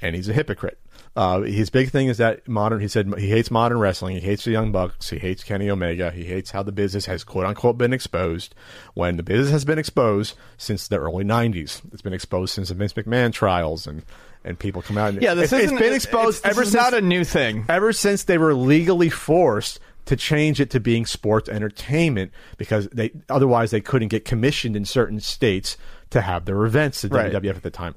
and 0.00 0.16
he's 0.16 0.28
a 0.28 0.32
hypocrite. 0.32 0.78
Uh, 1.16 1.40
his 1.40 1.70
big 1.70 1.90
thing 1.90 2.06
is 2.06 2.18
that 2.18 2.46
modern. 2.46 2.78
He 2.80 2.86
said 2.86 3.12
he 3.18 3.28
hates 3.28 3.50
modern 3.50 3.78
wrestling. 3.80 4.14
He 4.14 4.22
hates 4.22 4.44
the 4.44 4.52
Young 4.52 4.70
Bucks. 4.70 5.10
He 5.10 5.18
hates 5.18 5.42
Kenny 5.42 5.68
Omega. 5.68 6.12
He 6.12 6.24
hates 6.24 6.52
how 6.52 6.62
the 6.62 6.70
business 6.70 7.06
has 7.06 7.24
quote 7.24 7.44
unquote 7.44 7.76
been 7.76 7.92
exposed. 7.92 8.54
When 8.94 9.16
the 9.16 9.24
business 9.24 9.50
has 9.50 9.64
been 9.64 9.78
exposed 9.78 10.36
since 10.56 10.86
the 10.86 10.98
early 10.98 11.24
'90s, 11.24 11.82
it's 11.92 12.00
been 12.00 12.12
exposed 12.12 12.54
since 12.54 12.68
the 12.68 12.74
Vince 12.74 12.92
McMahon 12.94 13.32
trials 13.32 13.86
and. 13.86 14.02
And 14.44 14.58
people 14.58 14.80
come 14.82 14.96
out. 14.96 15.10
And 15.10 15.22
Yeah, 15.22 15.34
this 15.34 15.52
it's, 15.52 15.70
been 15.72 15.92
exposed 15.92 16.38
it's- 16.40 16.50
ever 16.56 16.64
since 16.64 16.74
not 16.74 16.94
a 16.94 17.00
new 17.00 17.24
thing. 17.24 17.66
ever 17.68 17.92
since 17.92 18.24
they 18.24 18.38
were 18.38 18.54
legally 18.54 19.10
forced 19.10 19.80
to 20.06 20.16
change 20.16 20.60
it 20.60 20.70
to 20.70 20.80
being 20.80 21.04
sports 21.06 21.48
entertainment 21.48 22.32
because 22.56 22.88
they 22.88 23.10
otherwise 23.28 23.70
they 23.70 23.82
couldn't 23.82 24.08
get 24.08 24.24
commissioned 24.24 24.74
in 24.76 24.84
certain 24.86 25.20
states 25.20 25.76
to 26.08 26.22
have 26.22 26.46
their 26.46 26.64
events 26.64 27.04
at 27.04 27.12
Right. 27.12 27.30
WWF 27.32 27.56
at 27.56 27.62
the 27.62 27.70
time. 27.70 27.94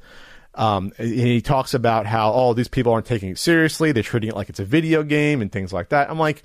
Um, 0.55 0.91
and 0.99 1.07
he 1.09 1.41
talks 1.41 1.73
about 1.73 2.05
how 2.05 2.31
oh 2.33 2.53
these 2.53 2.67
people 2.67 2.91
aren't 2.93 3.07
taking 3.07 3.29
it 3.29 3.39
seriously; 3.39 3.91
they're 3.91 4.03
treating 4.03 4.29
it 4.29 4.35
like 4.35 4.49
it's 4.49 4.59
a 4.59 4.65
video 4.65 5.01
game 5.01 5.41
and 5.41 5.51
things 5.51 5.73
like 5.73 5.89
that. 5.89 6.11
I'm 6.11 6.19
like, 6.19 6.43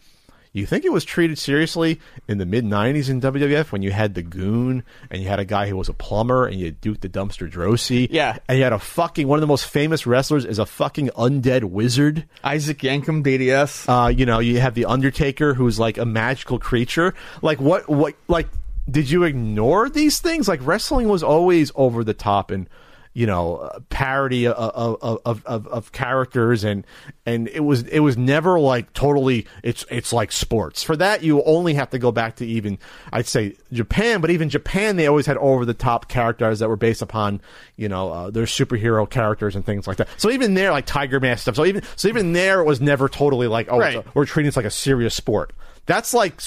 you 0.59 0.67
think 0.67 0.85
it 0.85 0.93
was 0.93 1.05
treated 1.05 1.39
seriously 1.39 2.01
in 2.29 2.39
the 2.39 2.47
mid 2.47 2.65
'90s 2.65 3.09
in 3.09 3.21
WWF 3.21 3.73
when 3.73 3.83
you 3.83 3.91
had 3.93 4.15
the 4.15 4.23
Goon 4.23 4.83
and 5.11 5.23
you 5.23 5.29
had 5.29 5.39
a 5.39 5.45
guy 5.45 5.69
who 5.69 5.77
was 5.77 5.89
a 5.89 5.93
plumber 5.95 6.47
and 6.47 6.59
you 6.61 6.71
Duke 6.73 7.01
the 7.01 7.09
Dumpster 7.09 7.51
Droese, 7.51 8.09
Yeah. 8.11 8.39
and 8.49 8.59
you 8.59 8.65
had 8.65 8.73
a 8.73 8.79
fucking 8.79 9.27
one 9.29 9.39
of 9.39 9.41
the 9.41 9.47
most 9.47 9.67
famous 9.67 10.07
wrestlers 10.07 10.45
is 10.45 10.59
a 10.59 10.67
fucking 10.67 11.09
undead 11.17 11.65
wizard. 11.65 12.25
Isaac 12.45 12.79
Yankem 12.79 13.23
DDS. 13.25 13.89
Uh, 13.89 14.09
you 14.09 14.27
know, 14.27 14.39
you 14.39 14.61
have 14.61 14.75
the 14.75 14.85
Undertaker, 14.87 15.55
who's 15.55 15.79
like 15.79 15.99
a 15.99 16.05
magical 16.05 16.59
creature. 16.59 17.15
Like 17.43 17.61
what? 17.61 17.89
What? 17.89 18.15
Like, 18.29 18.49
did 18.91 19.11
you 19.11 19.25
ignore 19.25 19.89
these 19.89 20.19
things? 20.19 20.49
Like 20.49 20.61
wrestling 20.67 21.09
was 21.09 21.23
always 21.23 21.71
over 21.75 22.03
the 22.05 22.15
top 22.15 22.51
and 22.51 22.69
you 23.15 23.27
know 23.27 23.71
parody 23.91 24.47
of 24.47 24.55
of, 24.55 25.21
of 25.25 25.43
of 25.47 25.67
of 25.69 25.93
characters. 25.93 26.65
And 26.65 26.87
and 27.27 27.49
it 27.49 27.61
was 27.61 27.83
it 27.85 28.01
was 28.01 28.17
never 28.17 28.59
like 28.61 28.93
totally 28.93 29.47
it's 29.63 29.85
it's 29.91 30.13
like 30.13 30.33
sports. 30.33 30.83
For 30.83 30.97
that 30.97 31.23
you 31.23 31.43
only 31.45 31.75
have 31.75 31.91
to 31.91 31.99
go 31.99 32.13
back 32.13 32.37
to 32.37 32.47
even 32.47 32.79
i'd 33.13 33.27
say 33.27 33.55
japan. 33.73 34.21
But 34.21 34.31
even 34.31 34.49
japan 34.49 34.97
they 34.97 35.07
always 35.07 35.27
had 35.27 35.37
over 35.39 35.65
the 35.65 35.75
top 35.75 36.09
characters 36.09 36.59
that 36.61 36.69
were 36.69 36.77
based 36.77 37.03
upon 37.03 37.41
you 37.77 37.89
know 37.89 38.11
uh, 38.11 38.31
their 38.31 38.45
superhero 38.45 39.09
characters 39.09 39.57
and 39.57 39.65
things 39.65 39.87
like 39.87 39.97
that. 39.99 40.09
So 40.17 40.31
even 40.31 40.55
there 40.55 40.71
like 40.71 40.87
tiger 40.87 41.21
mask 41.21 41.43
stuff. 41.43 41.57
So 41.57 41.65
even 41.65 41.83
so 41.97 42.09
even 42.09 42.33
there 42.33 42.61
it 42.61 42.65
was 42.65 42.81
never 42.81 43.09
totally 43.09 43.47
like 43.49 43.69
oh 43.71 43.79
Right. 43.79 43.97
a- 43.97 44.05
we're 44.15 44.27
treating 44.27 44.49
this 44.49 44.57
like 44.57 44.65
a 44.67 44.71
serious 44.71 45.15
sport. 45.15 45.53
That's 45.87 46.13
like 46.13 46.41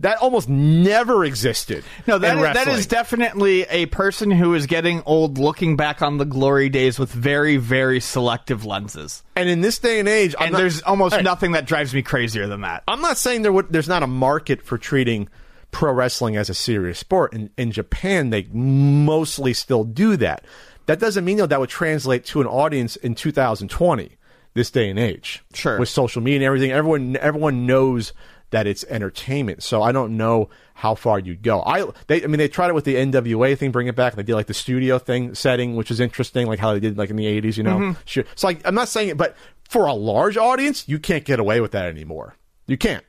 that 0.00 0.18
almost 0.18 0.48
never 0.48 1.24
existed 1.24 1.82
No, 2.06 2.18
that 2.18 2.36
is, 2.36 2.42
that 2.42 2.68
is 2.68 2.86
definitely 2.86 3.62
a 3.70 3.86
person 3.86 4.30
who 4.30 4.54
is 4.54 4.66
getting 4.66 5.02
old 5.06 5.38
looking 5.38 5.76
back 5.76 6.02
on 6.02 6.18
the 6.18 6.24
glory 6.26 6.68
days 6.68 6.98
with 6.98 7.10
very, 7.10 7.56
very 7.56 8.00
selective 8.00 8.64
lenses. 8.66 9.22
And 9.34 9.48
in 9.48 9.62
this 9.62 9.78
day 9.78 9.98
and 9.98 10.08
age, 10.08 10.34
I'm 10.38 10.46
and 10.46 10.52
not- 10.52 10.58
there's 10.58 10.82
almost 10.82 11.14
Hey. 11.16 11.22
nothing 11.22 11.52
that 11.52 11.64
drives 11.66 11.94
me 11.94 12.02
crazier 12.02 12.46
than 12.46 12.60
that. 12.60 12.82
I'm 12.86 13.00
not 13.00 13.16
saying 13.16 13.42
there 13.42 13.52
would, 13.52 13.72
there's 13.72 13.88
not 13.88 14.02
a 14.02 14.06
market 14.06 14.62
for 14.62 14.76
treating 14.76 15.28
pro 15.70 15.92
wrestling 15.92 16.36
as 16.36 16.48
a 16.50 16.54
serious 16.54 16.98
sport. 16.98 17.32
In, 17.34 17.50
in 17.56 17.72
Japan, 17.72 18.30
they 18.30 18.44
mostly 18.52 19.52
still 19.54 19.84
do 19.84 20.16
that. 20.18 20.44
That 20.86 21.00
doesn't 21.00 21.24
mean 21.24 21.38
though 21.38 21.46
that 21.46 21.58
would 21.58 21.68
translate 21.70 22.24
to 22.26 22.40
an 22.40 22.46
audience 22.46 22.96
in 22.96 23.14
2020, 23.14 24.12
this 24.54 24.70
day 24.70 24.88
and 24.88 24.98
age. 24.98 25.42
Sure. 25.52 25.78
With 25.78 25.88
social 25.88 26.22
media 26.22 26.38
and 26.38 26.44
everything, 26.44 26.70
everyone 26.70 27.16
everyone 27.20 27.66
knows 27.66 28.12
that 28.50 28.66
it's 28.66 28.84
entertainment. 28.84 29.62
So 29.62 29.82
I 29.82 29.92
don't 29.92 30.16
know 30.16 30.48
how 30.74 30.94
far 30.94 31.18
you'd 31.18 31.42
go. 31.42 31.62
I 31.62 31.86
they 32.06 32.22
I 32.22 32.26
mean 32.26 32.38
they 32.38 32.48
tried 32.48 32.68
it 32.68 32.74
with 32.74 32.84
the 32.84 32.94
NWA 32.94 33.56
thing, 33.58 33.70
bring 33.72 33.86
it 33.88 33.96
back. 33.96 34.14
They 34.14 34.22
did 34.22 34.34
like 34.34 34.46
the 34.46 34.54
studio 34.54 34.98
thing 34.98 35.34
setting, 35.34 35.74
which 35.76 35.90
is 35.90 36.00
interesting, 36.00 36.46
like 36.46 36.58
how 36.58 36.72
they 36.72 36.80
did 36.80 36.96
like 36.98 37.10
in 37.10 37.16
the 37.16 37.26
80s. 37.26 37.56
You 37.56 37.64
know, 37.64 37.78
Mhm. 37.78 37.96
sure. 38.04 38.24
So 38.34 38.46
like 38.46 38.60
I'm 38.64 38.74
not 38.74 38.88
saying 38.88 39.08
it, 39.08 39.16
but 39.16 39.36
for 39.68 39.86
a 39.86 39.94
large 39.94 40.36
audience, 40.36 40.88
you 40.88 40.98
can't 40.98 41.24
get 41.24 41.40
away 41.40 41.60
with 41.60 41.72
that 41.72 41.86
anymore. 41.86 42.36
You 42.66 42.76
can't. 42.76 43.04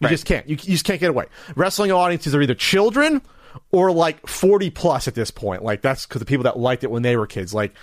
You 0.00 0.08
just 0.08 0.26
can't. 0.26 0.46
You, 0.46 0.52
you 0.56 0.72
just 0.74 0.84
can't 0.84 1.00
get 1.00 1.08
away. 1.10 1.24
Wrestling 1.56 1.90
audiences 1.90 2.34
are 2.34 2.42
either 2.42 2.54
children 2.54 3.22
or 3.72 3.90
like 3.90 4.26
40 4.26 4.68
plus 4.70 5.08
at 5.08 5.14
this 5.14 5.30
point. 5.30 5.64
Like 5.64 5.80
that's 5.80 6.04
because 6.06 6.20
the 6.20 6.26
people 6.26 6.44
that 6.44 6.58
liked 6.58 6.84
it 6.84 6.90
when 6.90 7.02
they 7.02 7.16
were 7.16 7.26
kids. 7.26 7.54
Like 7.54 7.74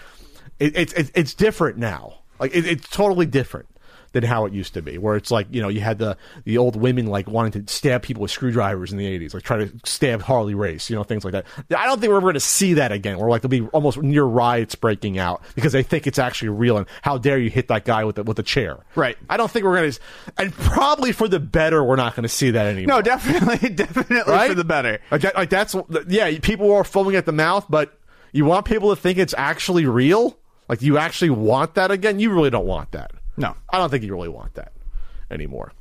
it, 0.60 0.78
it's 0.78 0.94
it's 0.94 1.12
it's 1.16 1.34
different 1.34 1.78
now. 1.80 2.20
Like 2.40 2.56
it, 2.56 2.66
it's 2.68 2.88
totally 2.88 3.26
different 3.26 3.68
than 4.14 4.24
how 4.24 4.46
it 4.46 4.54
used 4.54 4.74
to 4.76 4.82
be. 4.82 4.98
Where 4.98 5.16
it's 5.16 5.30
like 5.32 5.48
you 5.52 5.62
know 5.62 5.68
you 5.68 5.82
had 5.82 5.98
the 6.00 6.16
the 6.46 6.58
old 6.58 6.76
women 6.76 7.08
like 7.08 7.28
wanting 7.28 7.66
to 7.66 7.74
stab 7.74 8.02
people 8.04 8.22
with 8.22 8.32
screwdrivers 8.32 8.92
in 8.92 8.98
the 8.98 9.06
80s, 9.20 9.34
like 9.34 9.44
try 9.44 9.58
to 9.58 9.72
stab 9.84 10.22
Harley 10.22 10.56
Race, 10.56 10.90
you 10.90 10.96
know 10.96 11.04
things 11.04 11.26
like 11.26 11.34
that. 11.34 11.46
I 11.76 11.86
don't 11.86 12.00
think 12.00 12.10
we're 12.12 12.18
ever 12.18 12.26
going 12.26 12.34
to 12.36 12.40
see 12.40 12.76
that 12.76 12.92
again. 12.92 13.18
Where 13.20 13.30
like 13.30 13.42
there'll 13.42 13.50
be 13.50 13.68
almost 13.74 13.98
near 14.02 14.24
riots 14.24 14.76
breaking 14.76 15.18
out 15.18 15.44
because 15.56 15.74
they 15.74 15.84
think 15.84 16.08
it's 16.08 16.20
actually 16.20 16.50
real. 16.50 16.78
And 16.78 16.88
how 17.02 17.18
dare 17.18 17.38
you 17.38 17.50
hit 17.50 17.68
that 17.68 17.86
guy 17.86 18.06
with 18.06 18.16
the 18.16 18.24
with 18.24 18.38
the 18.38 18.44
chair? 18.44 18.78
Right. 18.96 19.18
I 19.30 19.38
don't 19.38 19.52
think 19.52 19.66
we're 19.66 19.76
going 19.76 19.92
to, 19.92 20.00
and 20.38 20.54
probably 20.54 21.12
for 21.12 21.28
the 21.28 21.40
better, 21.40 21.84
we're 21.84 21.96
not 21.96 22.16
going 22.16 22.24
to 22.24 22.30
see 22.30 22.52
that 22.52 22.68
anymore. 22.68 22.98
No, 22.98 23.02
definitely, 23.02 23.70
definitely 23.76 24.32
Right? 24.32 24.50
for 24.50 24.56
the 24.56 24.64
better. 24.64 25.00
Like, 25.12 25.22
that, 25.22 25.36
like 25.36 25.50
that's 25.50 25.76
yeah. 26.08 26.38
People 26.40 26.72
are 26.74 26.84
foaming 26.84 27.16
at 27.16 27.26
the 27.26 27.32
mouth, 27.32 27.66
but 27.70 27.98
you 28.32 28.46
want 28.46 28.66
people 28.66 28.96
to 28.96 29.02
think 29.02 29.18
it's 29.18 29.34
actually 29.38 29.86
real. 29.86 30.38
Like 30.70 30.82
you 30.82 30.98
actually 30.98 31.32
want 31.32 31.76
that 31.76 31.92
again. 31.92 32.20
You 32.20 32.32
really 32.32 32.50
don't 32.50 32.66
want 32.66 32.92
that. 32.92 33.12
No, 33.38 33.56
I 33.70 33.78
don't 33.78 33.90
think 33.90 34.04
you 34.04 34.14
really 34.14 34.30
want 34.30 34.54
that 34.56 34.74
anymore. 35.32 35.74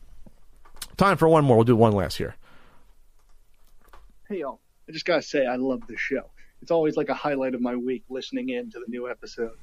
Time 0.97 1.17
for 1.17 1.29
one 1.29 1.45
more. 1.45 1.57
We'll 1.57 1.65
do 1.65 1.77
one 1.77 1.93
last 1.93 2.17
here. 2.17 2.37
Hey 4.29 4.41
y'all, 4.41 4.61
I 4.89 4.93
just 4.93 5.05
gotta 5.05 5.23
say 5.23 5.47
I 5.47 5.57
love 5.57 5.87
this 5.87 6.01
show. 6.01 6.31
It's 6.63 6.71
always 6.71 6.97
like 6.97 7.09
a 7.09 7.15
highlight 7.15 7.55
of 7.55 7.61
my 7.61 7.77
week 7.77 8.05
listening 8.09 8.51
in 8.51 8.71
to 8.71 8.79
the 8.79 8.87
new 8.89 9.11
episode. 9.11 9.57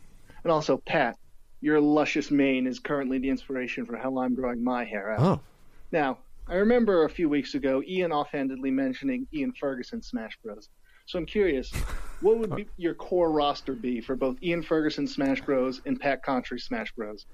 And 0.43 0.51
also, 0.51 0.77
Pat, 0.77 1.17
your 1.61 1.79
luscious 1.79 2.29
mane 2.29 2.67
is 2.67 2.79
currently 2.79 3.19
the 3.19 3.29
inspiration 3.29 3.85
for 3.85 3.97
how 3.97 4.19
I'm 4.19 4.35
growing 4.35 4.63
my 4.63 4.83
hair 4.83 5.13
out. 5.13 5.19
Oh. 5.19 5.41
Now, 5.91 6.19
I 6.47 6.55
remember 6.55 7.05
a 7.05 7.09
few 7.09 7.29
weeks 7.29 7.55
ago 7.55 7.81
Ian 7.87 8.11
offhandedly 8.11 8.71
mentioning 8.71 9.27
Ian 9.33 9.53
Ferguson 9.53 10.01
Smash 10.01 10.37
Bros. 10.43 10.69
So 11.05 11.17
I'm 11.17 11.25
curious, 11.25 11.71
what 12.21 12.37
would 12.37 12.55
be 12.55 12.67
your 12.77 12.93
core 12.93 13.31
roster 13.31 13.73
be 13.73 14.01
for 14.01 14.15
both 14.15 14.37
Ian 14.43 14.61
Ferguson 14.61 15.07
Smash 15.07 15.41
Bros. 15.41 15.81
and 15.85 15.99
Pat 15.99 16.23
Contri 16.23 16.61
Smash 16.61 16.91
Bros? 16.93 17.25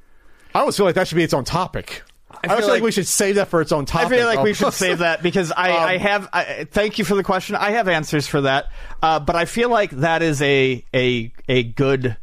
I 0.56 0.60
always 0.60 0.78
feel 0.78 0.86
like 0.86 0.96
that 0.96 1.10
should 1.10 1.18
be 1.18 1.24
its 1.24 1.34
own 1.34 1.44
topic. 1.44 2.04
I, 2.32 2.48
feel 2.48 2.58
feel 2.58 2.68
like, 2.68 2.74
like- 2.76 2.84
we 2.84 2.92
should 2.92 3.08
save 3.08 3.36
that 3.36 3.50
for 3.50 3.60
its 3.60 3.74
own 3.74 3.86
topic. 3.86 4.08
I 4.08 4.10
feel 4.18 4.26
like 4.26 4.42
we 4.42 4.54
should 4.54 4.72
save 4.74 5.00
that 5.00 5.22
because 5.22 5.52
I, 5.52 5.70
Um, 5.76 5.84
I 5.84 5.98
have. 5.98 6.30
I, 6.32 6.64
thank 6.72 6.98
you 6.98 7.04
for 7.04 7.16
the 7.16 7.24
question. 7.24 7.56
I 7.58 7.72
have 7.72 7.90
answers 7.90 8.26
for 8.26 8.42
that, 8.42 8.68
uh, 9.04 9.20
but 9.20 9.36
I 9.36 9.46
feel 9.46 9.70
like 9.70 9.92
that 9.92 10.22
is 10.22 10.42
a 10.42 10.84
a 10.94 11.34
a 11.50 11.64
good 11.64 12.16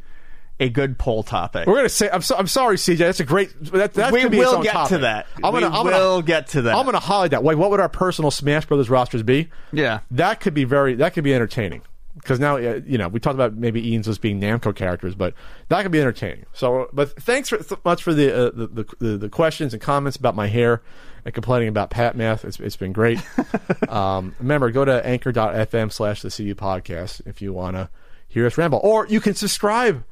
a 0.59 0.71
good 0.71 0.99
poll 0.99 1.23
topic. 1.23 1.67
We're 1.67 1.77
gonna 1.77 1.89
say. 1.91 2.09
I'm, 2.11 2.23
so, 2.23 2.37
I'm 2.37 2.47
sorry, 2.47 2.77
CJ. 2.77 2.99
That's 2.99 3.21
a 3.21 3.25
great. 3.25 3.53
That, 3.73 3.95
that 3.95 4.13
We 4.13 4.25
will 4.25 4.63
get 4.63 4.89
to 4.89 4.99
that. 4.99 5.27
I'm 5.37 5.53
gonna. 5.53 5.69
We 5.69 5.77
I'm 5.77 5.85
will 5.85 5.93
gonna, 5.93 6.23
get 6.27 6.47
to 6.49 6.63
that. 6.63 6.75
I'm 6.75 6.87
gonna 6.87 7.01
highlight 7.01 7.33
that. 7.33 7.45
Wait, 7.45 7.57
what 7.57 7.71
would 7.71 7.81
our 7.81 7.89
personal 7.89 8.31
Smash 8.31 8.65
Brothers 8.67 8.89
rosters 8.89 9.23
be? 9.23 9.51
Yeah, 9.73 10.01
that 10.13 10.41
could 10.41 10.55
be 10.55 10.65
very. 10.65 10.95
That 10.95 11.13
could 11.13 11.25
be 11.25 11.35
entertaining. 11.35 11.83
Because 12.15 12.39
now, 12.39 12.57
you 12.57 12.99
know, 12.99 13.09
we 13.09 13.21
talked 13.21 13.35
about 13.35 13.55
maybe 13.55 13.91
Ian's 13.91 14.07
as 14.07 14.19
being 14.19 14.41
Namco 14.41 14.77
characters, 14.77 15.15
but 15.15 15.33
that 15.69 15.83
could 15.83 15.93
be 15.93 16.01
entertaining. 16.01 16.45
So, 16.53 16.91
but 16.93 17.19
thanks 17.23 17.49
for, 17.49 17.63
so 17.63 17.79
much 17.85 18.03
for 18.03 18.13
the, 18.13 18.49
uh, 18.49 18.51
the, 18.55 18.67
the 18.67 18.87
the 18.99 19.17
the 19.17 19.29
questions 19.31 19.73
and 19.73 19.83
comments 19.83 20.17
about 20.19 20.37
my 20.37 20.47
hair 20.47 20.83
and 21.25 21.33
complaining 21.33 21.69
about 21.69 21.91
Pat 21.91 22.17
Math. 22.17 22.45
It's, 22.45 22.61
it's 22.61 22.77
been 22.77 22.93
great. 22.93 23.21
um, 23.89 24.35
remember, 24.39 24.71
go 24.71 24.85
to 24.85 25.05
anchor.fm 25.07 25.93
slash 25.93 26.23
the 26.23 26.31
CU 26.31 26.55
podcast 26.55 27.27
if 27.27 27.41
you 27.41 27.53
want 27.53 27.77
to 27.77 27.89
hear 28.29 28.47
us 28.47 28.59
ramble. 28.59 28.81
Or 28.83 29.07
you 29.07 29.21
can 29.21 29.35
subscribe 29.35 30.05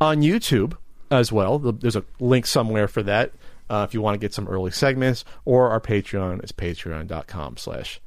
on 0.00 0.22
YouTube 0.22 0.76
as 1.10 1.32
well. 1.32 1.58
There's 1.58 1.96
a 1.96 2.04
link 2.20 2.46
somewhere 2.46 2.88
for 2.88 3.02
that 3.04 3.32
uh, 3.70 3.86
if 3.88 3.94
you 3.94 4.02
want 4.02 4.14
to 4.14 4.18
get 4.18 4.34
some 4.34 4.48
early 4.48 4.70
segments. 4.70 5.24
Or 5.44 5.70
our 5.70 5.80
Patreon 5.80 6.42
is 6.44 6.52
patreon.com 6.52 7.56
slash 7.56 8.00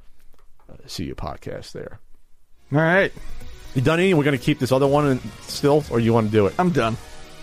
uh, 0.70 0.76
CU 0.88 1.16
podcast 1.16 1.72
there. 1.72 2.00
All 2.74 2.80
right. 2.80 3.12
You 3.76 3.82
done 3.82 4.00
eating? 4.00 4.18
We're 4.18 4.24
going 4.24 4.38
to 4.38 4.44
keep 4.44 4.60
this 4.60 4.72
other 4.72 4.88
one 4.88 5.08
in, 5.08 5.20
still, 5.44 5.84
or 5.92 6.00
you 6.00 6.14
want 6.14 6.28
to 6.28 6.32
do 6.32 6.48
it? 6.48 6.54
I'm 6.60 6.72
done. 6.72 6.98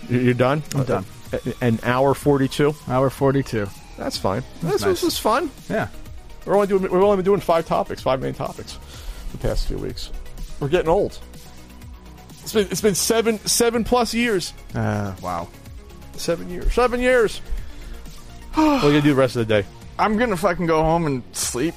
You- 0.09 0.20
You're 0.20 0.34
done? 0.34 0.62
I'm 0.74 0.84
done. 0.84 1.05
Uh, 1.32 1.38
An 1.60 1.78
hour 1.82 2.14
42? 2.14 2.74
Hour 2.88 3.10
42. 3.10 3.66
That's 3.96 4.16
fine. 4.16 4.42
That's 4.62 4.74
This, 4.74 4.82
nice. 4.82 5.00
this 5.00 5.02
is 5.14 5.18
fun. 5.18 5.50
Yeah. 5.68 5.88
We're 6.46 6.55
only 6.55 6.66
doing 6.68 6.82
we've 6.82 6.92
only 6.94 7.16
been 7.16 7.24
doing 7.26 7.40
five 7.40 7.66
topics, 7.66 8.00
five 8.00 8.22
main 8.22 8.32
topics, 8.32 8.78
the 9.32 9.38
past 9.38 9.66
few 9.68 9.76
weeks. 9.76 10.10
We're 10.60 10.68
getting 10.68 10.88
old. 10.88 11.18
It's 12.42 12.55
been 12.55 12.66
it's 12.70 12.80
been 12.80 12.94
seven 12.94 13.38
seven 13.40 13.84
plus 13.84 14.14
years. 14.14 14.55
Uh, 14.74 15.14
wow. 15.20 15.48
Seven 16.16 16.48
years. 16.48 16.72
Seven 16.72 17.00
years. 17.00 17.38
what 18.55 18.64
are 18.64 18.74
you 18.76 18.80
gonna 18.82 19.02
do 19.02 19.10
the 19.10 19.14
rest 19.14 19.36
of 19.36 19.46
the 19.46 19.60
day? 19.62 19.68
I'm 19.98 20.16
gonna 20.16 20.38
fucking 20.38 20.64
go 20.66 20.82
home 20.82 21.05
and 21.06 21.22
sleep. 21.32 21.74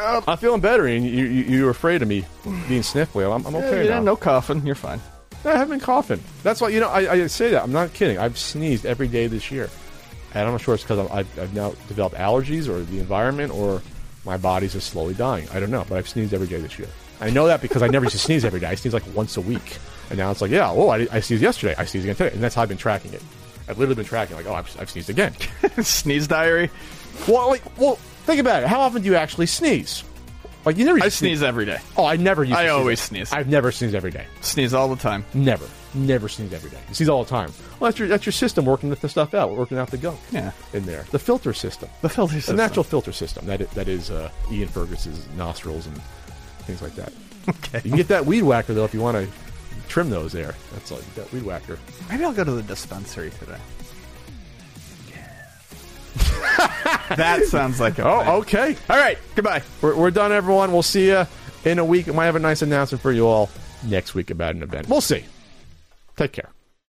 I'm 0.00 0.38
feeling 0.38 0.60
better, 0.60 0.86
and 0.86 1.04
you 1.04 1.24
you, 1.24 1.44
you 1.44 1.64
were 1.64 1.70
afraid 1.70 2.02
of 2.02 2.08
me 2.08 2.24
being 2.68 2.82
sniffly. 2.82 3.24
I'm, 3.24 3.46
I'm 3.46 3.54
okay 3.56 3.86
yeah, 3.86 3.94
now. 3.94 4.02
no 4.02 4.16
coughing. 4.16 4.64
You're 4.66 4.74
fine. 4.74 5.00
I 5.44 5.52
haven't 5.52 5.70
been 5.70 5.80
coughing. 5.80 6.20
That's 6.42 6.60
why 6.60 6.68
you 6.68 6.80
know 6.80 6.88
I, 6.88 7.10
I 7.12 7.26
say 7.26 7.50
that. 7.50 7.62
I'm 7.62 7.72
not 7.72 7.92
kidding. 7.92 8.18
I've 8.18 8.38
sneezed 8.38 8.86
every 8.86 9.08
day 9.08 9.26
this 9.26 9.50
year, 9.50 9.70
and 10.34 10.44
I'm 10.44 10.52
not 10.52 10.60
sure 10.60 10.74
it's 10.74 10.82
because 10.82 11.10
I've, 11.10 11.38
I've 11.38 11.54
now 11.54 11.70
developed 11.88 12.16
allergies 12.16 12.68
or 12.68 12.82
the 12.82 12.98
environment 12.98 13.52
or 13.52 13.82
my 14.24 14.36
body's 14.36 14.72
just 14.72 14.90
slowly 14.90 15.14
dying. 15.14 15.48
I 15.50 15.60
don't 15.60 15.70
know, 15.70 15.84
but 15.88 15.98
I've 15.98 16.08
sneezed 16.08 16.34
every 16.34 16.48
day 16.48 16.60
this 16.60 16.78
year. 16.78 16.88
I 17.20 17.30
know 17.30 17.46
that 17.46 17.62
because 17.62 17.82
I 17.82 17.86
never 17.86 18.04
used 18.04 18.16
to 18.16 18.22
sneeze 18.22 18.44
every 18.44 18.60
day. 18.60 18.66
I 18.66 18.74
sneeze 18.74 18.92
like 18.92 19.04
once 19.14 19.36
a 19.36 19.40
week, 19.40 19.78
and 20.10 20.18
now 20.18 20.30
it's 20.30 20.42
like, 20.42 20.50
yeah, 20.50 20.70
oh, 20.70 20.88
I, 20.88 21.06
I 21.10 21.20
sneezed 21.20 21.42
yesterday. 21.42 21.74
I 21.78 21.84
sneezed 21.84 22.04
again 22.04 22.16
today, 22.16 22.34
and 22.34 22.42
that's 22.42 22.54
how 22.54 22.62
I've 22.62 22.68
been 22.68 22.76
tracking 22.76 23.14
it. 23.14 23.22
I've 23.68 23.78
literally 23.78 23.94
been 23.94 24.04
tracking 24.04 24.36
like, 24.36 24.46
oh, 24.46 24.54
I've, 24.54 24.80
I've 24.80 24.90
sneezed 24.90 25.10
again. 25.10 25.34
Sneeze 25.82 26.28
diary. 26.28 26.70
Well, 27.26 27.48
like, 27.48 27.62
well, 27.78 27.98
think 28.26 28.40
about 28.40 28.62
it. 28.62 28.68
How 28.68 28.80
often 28.80 29.02
do 29.02 29.08
you 29.08 29.16
actually 29.16 29.46
sneeze? 29.46 30.04
Like 30.64 30.76
you 30.76 30.84
never. 30.84 31.00
I 31.02 31.08
sneeze 31.10 31.42
every 31.44 31.64
day. 31.64 31.78
Oh, 31.96 32.04
I 32.04 32.16
never. 32.16 32.42
Used 32.42 32.58
I 32.58 32.68
always 32.68 33.00
sneeze. 33.00 33.32
I've 33.32 33.46
never 33.48 33.70
sneezed 33.70 33.94
every 33.94 34.10
day. 34.10 34.26
Sneeze 34.40 34.74
all 34.74 34.88
the 34.88 34.96
time. 35.00 35.24
Never, 35.32 35.64
never 35.94 36.28
sneeze 36.28 36.52
every 36.52 36.70
day. 36.70 36.80
You 36.88 36.94
sneeze 36.94 37.08
all 37.08 37.22
the 37.22 37.30
time. 37.30 37.52
Well, 37.78 37.88
that's 37.88 38.00
your 38.00 38.08
that's 38.08 38.26
your 38.26 38.32
system 38.32 38.64
working 38.64 38.90
the 38.90 39.08
stuff 39.08 39.32
out, 39.32 39.56
working 39.56 39.78
out 39.78 39.90
the 39.92 39.96
gunk. 39.98 40.18
Yeah. 40.32 40.50
in 40.72 40.84
there, 40.84 41.04
the 41.12 41.20
filter 41.20 41.52
system, 41.52 41.88
The 42.02 42.08
filter 42.08 42.34
system. 42.34 42.56
the 42.56 42.62
natural 42.64 42.82
filter 42.82 43.12
system. 43.12 43.46
That 43.46 43.60
is, 43.60 43.68
that 43.70 43.86
is 43.86 44.10
uh, 44.10 44.28
Ian 44.50 44.66
Fergus's 44.68 45.24
nostrils 45.36 45.86
and 45.86 45.96
things 46.66 46.82
like 46.82 46.96
that. 46.96 47.12
Okay. 47.48 47.78
You 47.84 47.90
can 47.90 47.96
get 47.96 48.08
that 48.08 48.26
weed 48.26 48.42
whacker 48.42 48.74
though 48.74 48.84
if 48.84 48.92
you 48.92 49.00
want 49.00 49.16
to 49.24 49.32
trim 49.88 50.10
those 50.10 50.32
there. 50.32 50.56
That's 50.72 50.90
all. 50.90 50.98
You 50.98 51.04
get 51.14 51.26
that 51.26 51.32
weed 51.32 51.44
whacker. 51.44 51.78
Maybe 52.10 52.24
I'll 52.24 52.32
go 52.32 52.42
to 52.42 52.50
the 52.50 52.62
dispensary 52.62 53.30
today. 53.38 53.58
that 57.16 57.44
sounds 57.48 57.80
like 57.80 57.98
a. 57.98 58.06
Oh, 58.06 58.38
okay. 58.38 58.76
All 58.88 58.96
right. 58.96 59.18
Goodbye. 59.34 59.62
We're, 59.80 59.94
we're 59.96 60.10
done, 60.10 60.32
everyone. 60.32 60.72
We'll 60.72 60.82
see 60.82 61.08
you 61.08 61.26
in 61.64 61.78
a 61.78 61.84
week. 61.84 62.08
I 62.08 62.12
might 62.12 62.26
have 62.26 62.36
a 62.36 62.40
nice 62.40 62.62
announcement 62.62 63.02
for 63.02 63.12
you 63.12 63.26
all 63.26 63.50
next 63.84 64.14
week 64.14 64.30
about 64.30 64.54
an 64.54 64.62
event. 64.62 64.88
We'll 64.88 65.00
see. 65.00 65.24
Take 66.16 66.32
care. 66.32 66.50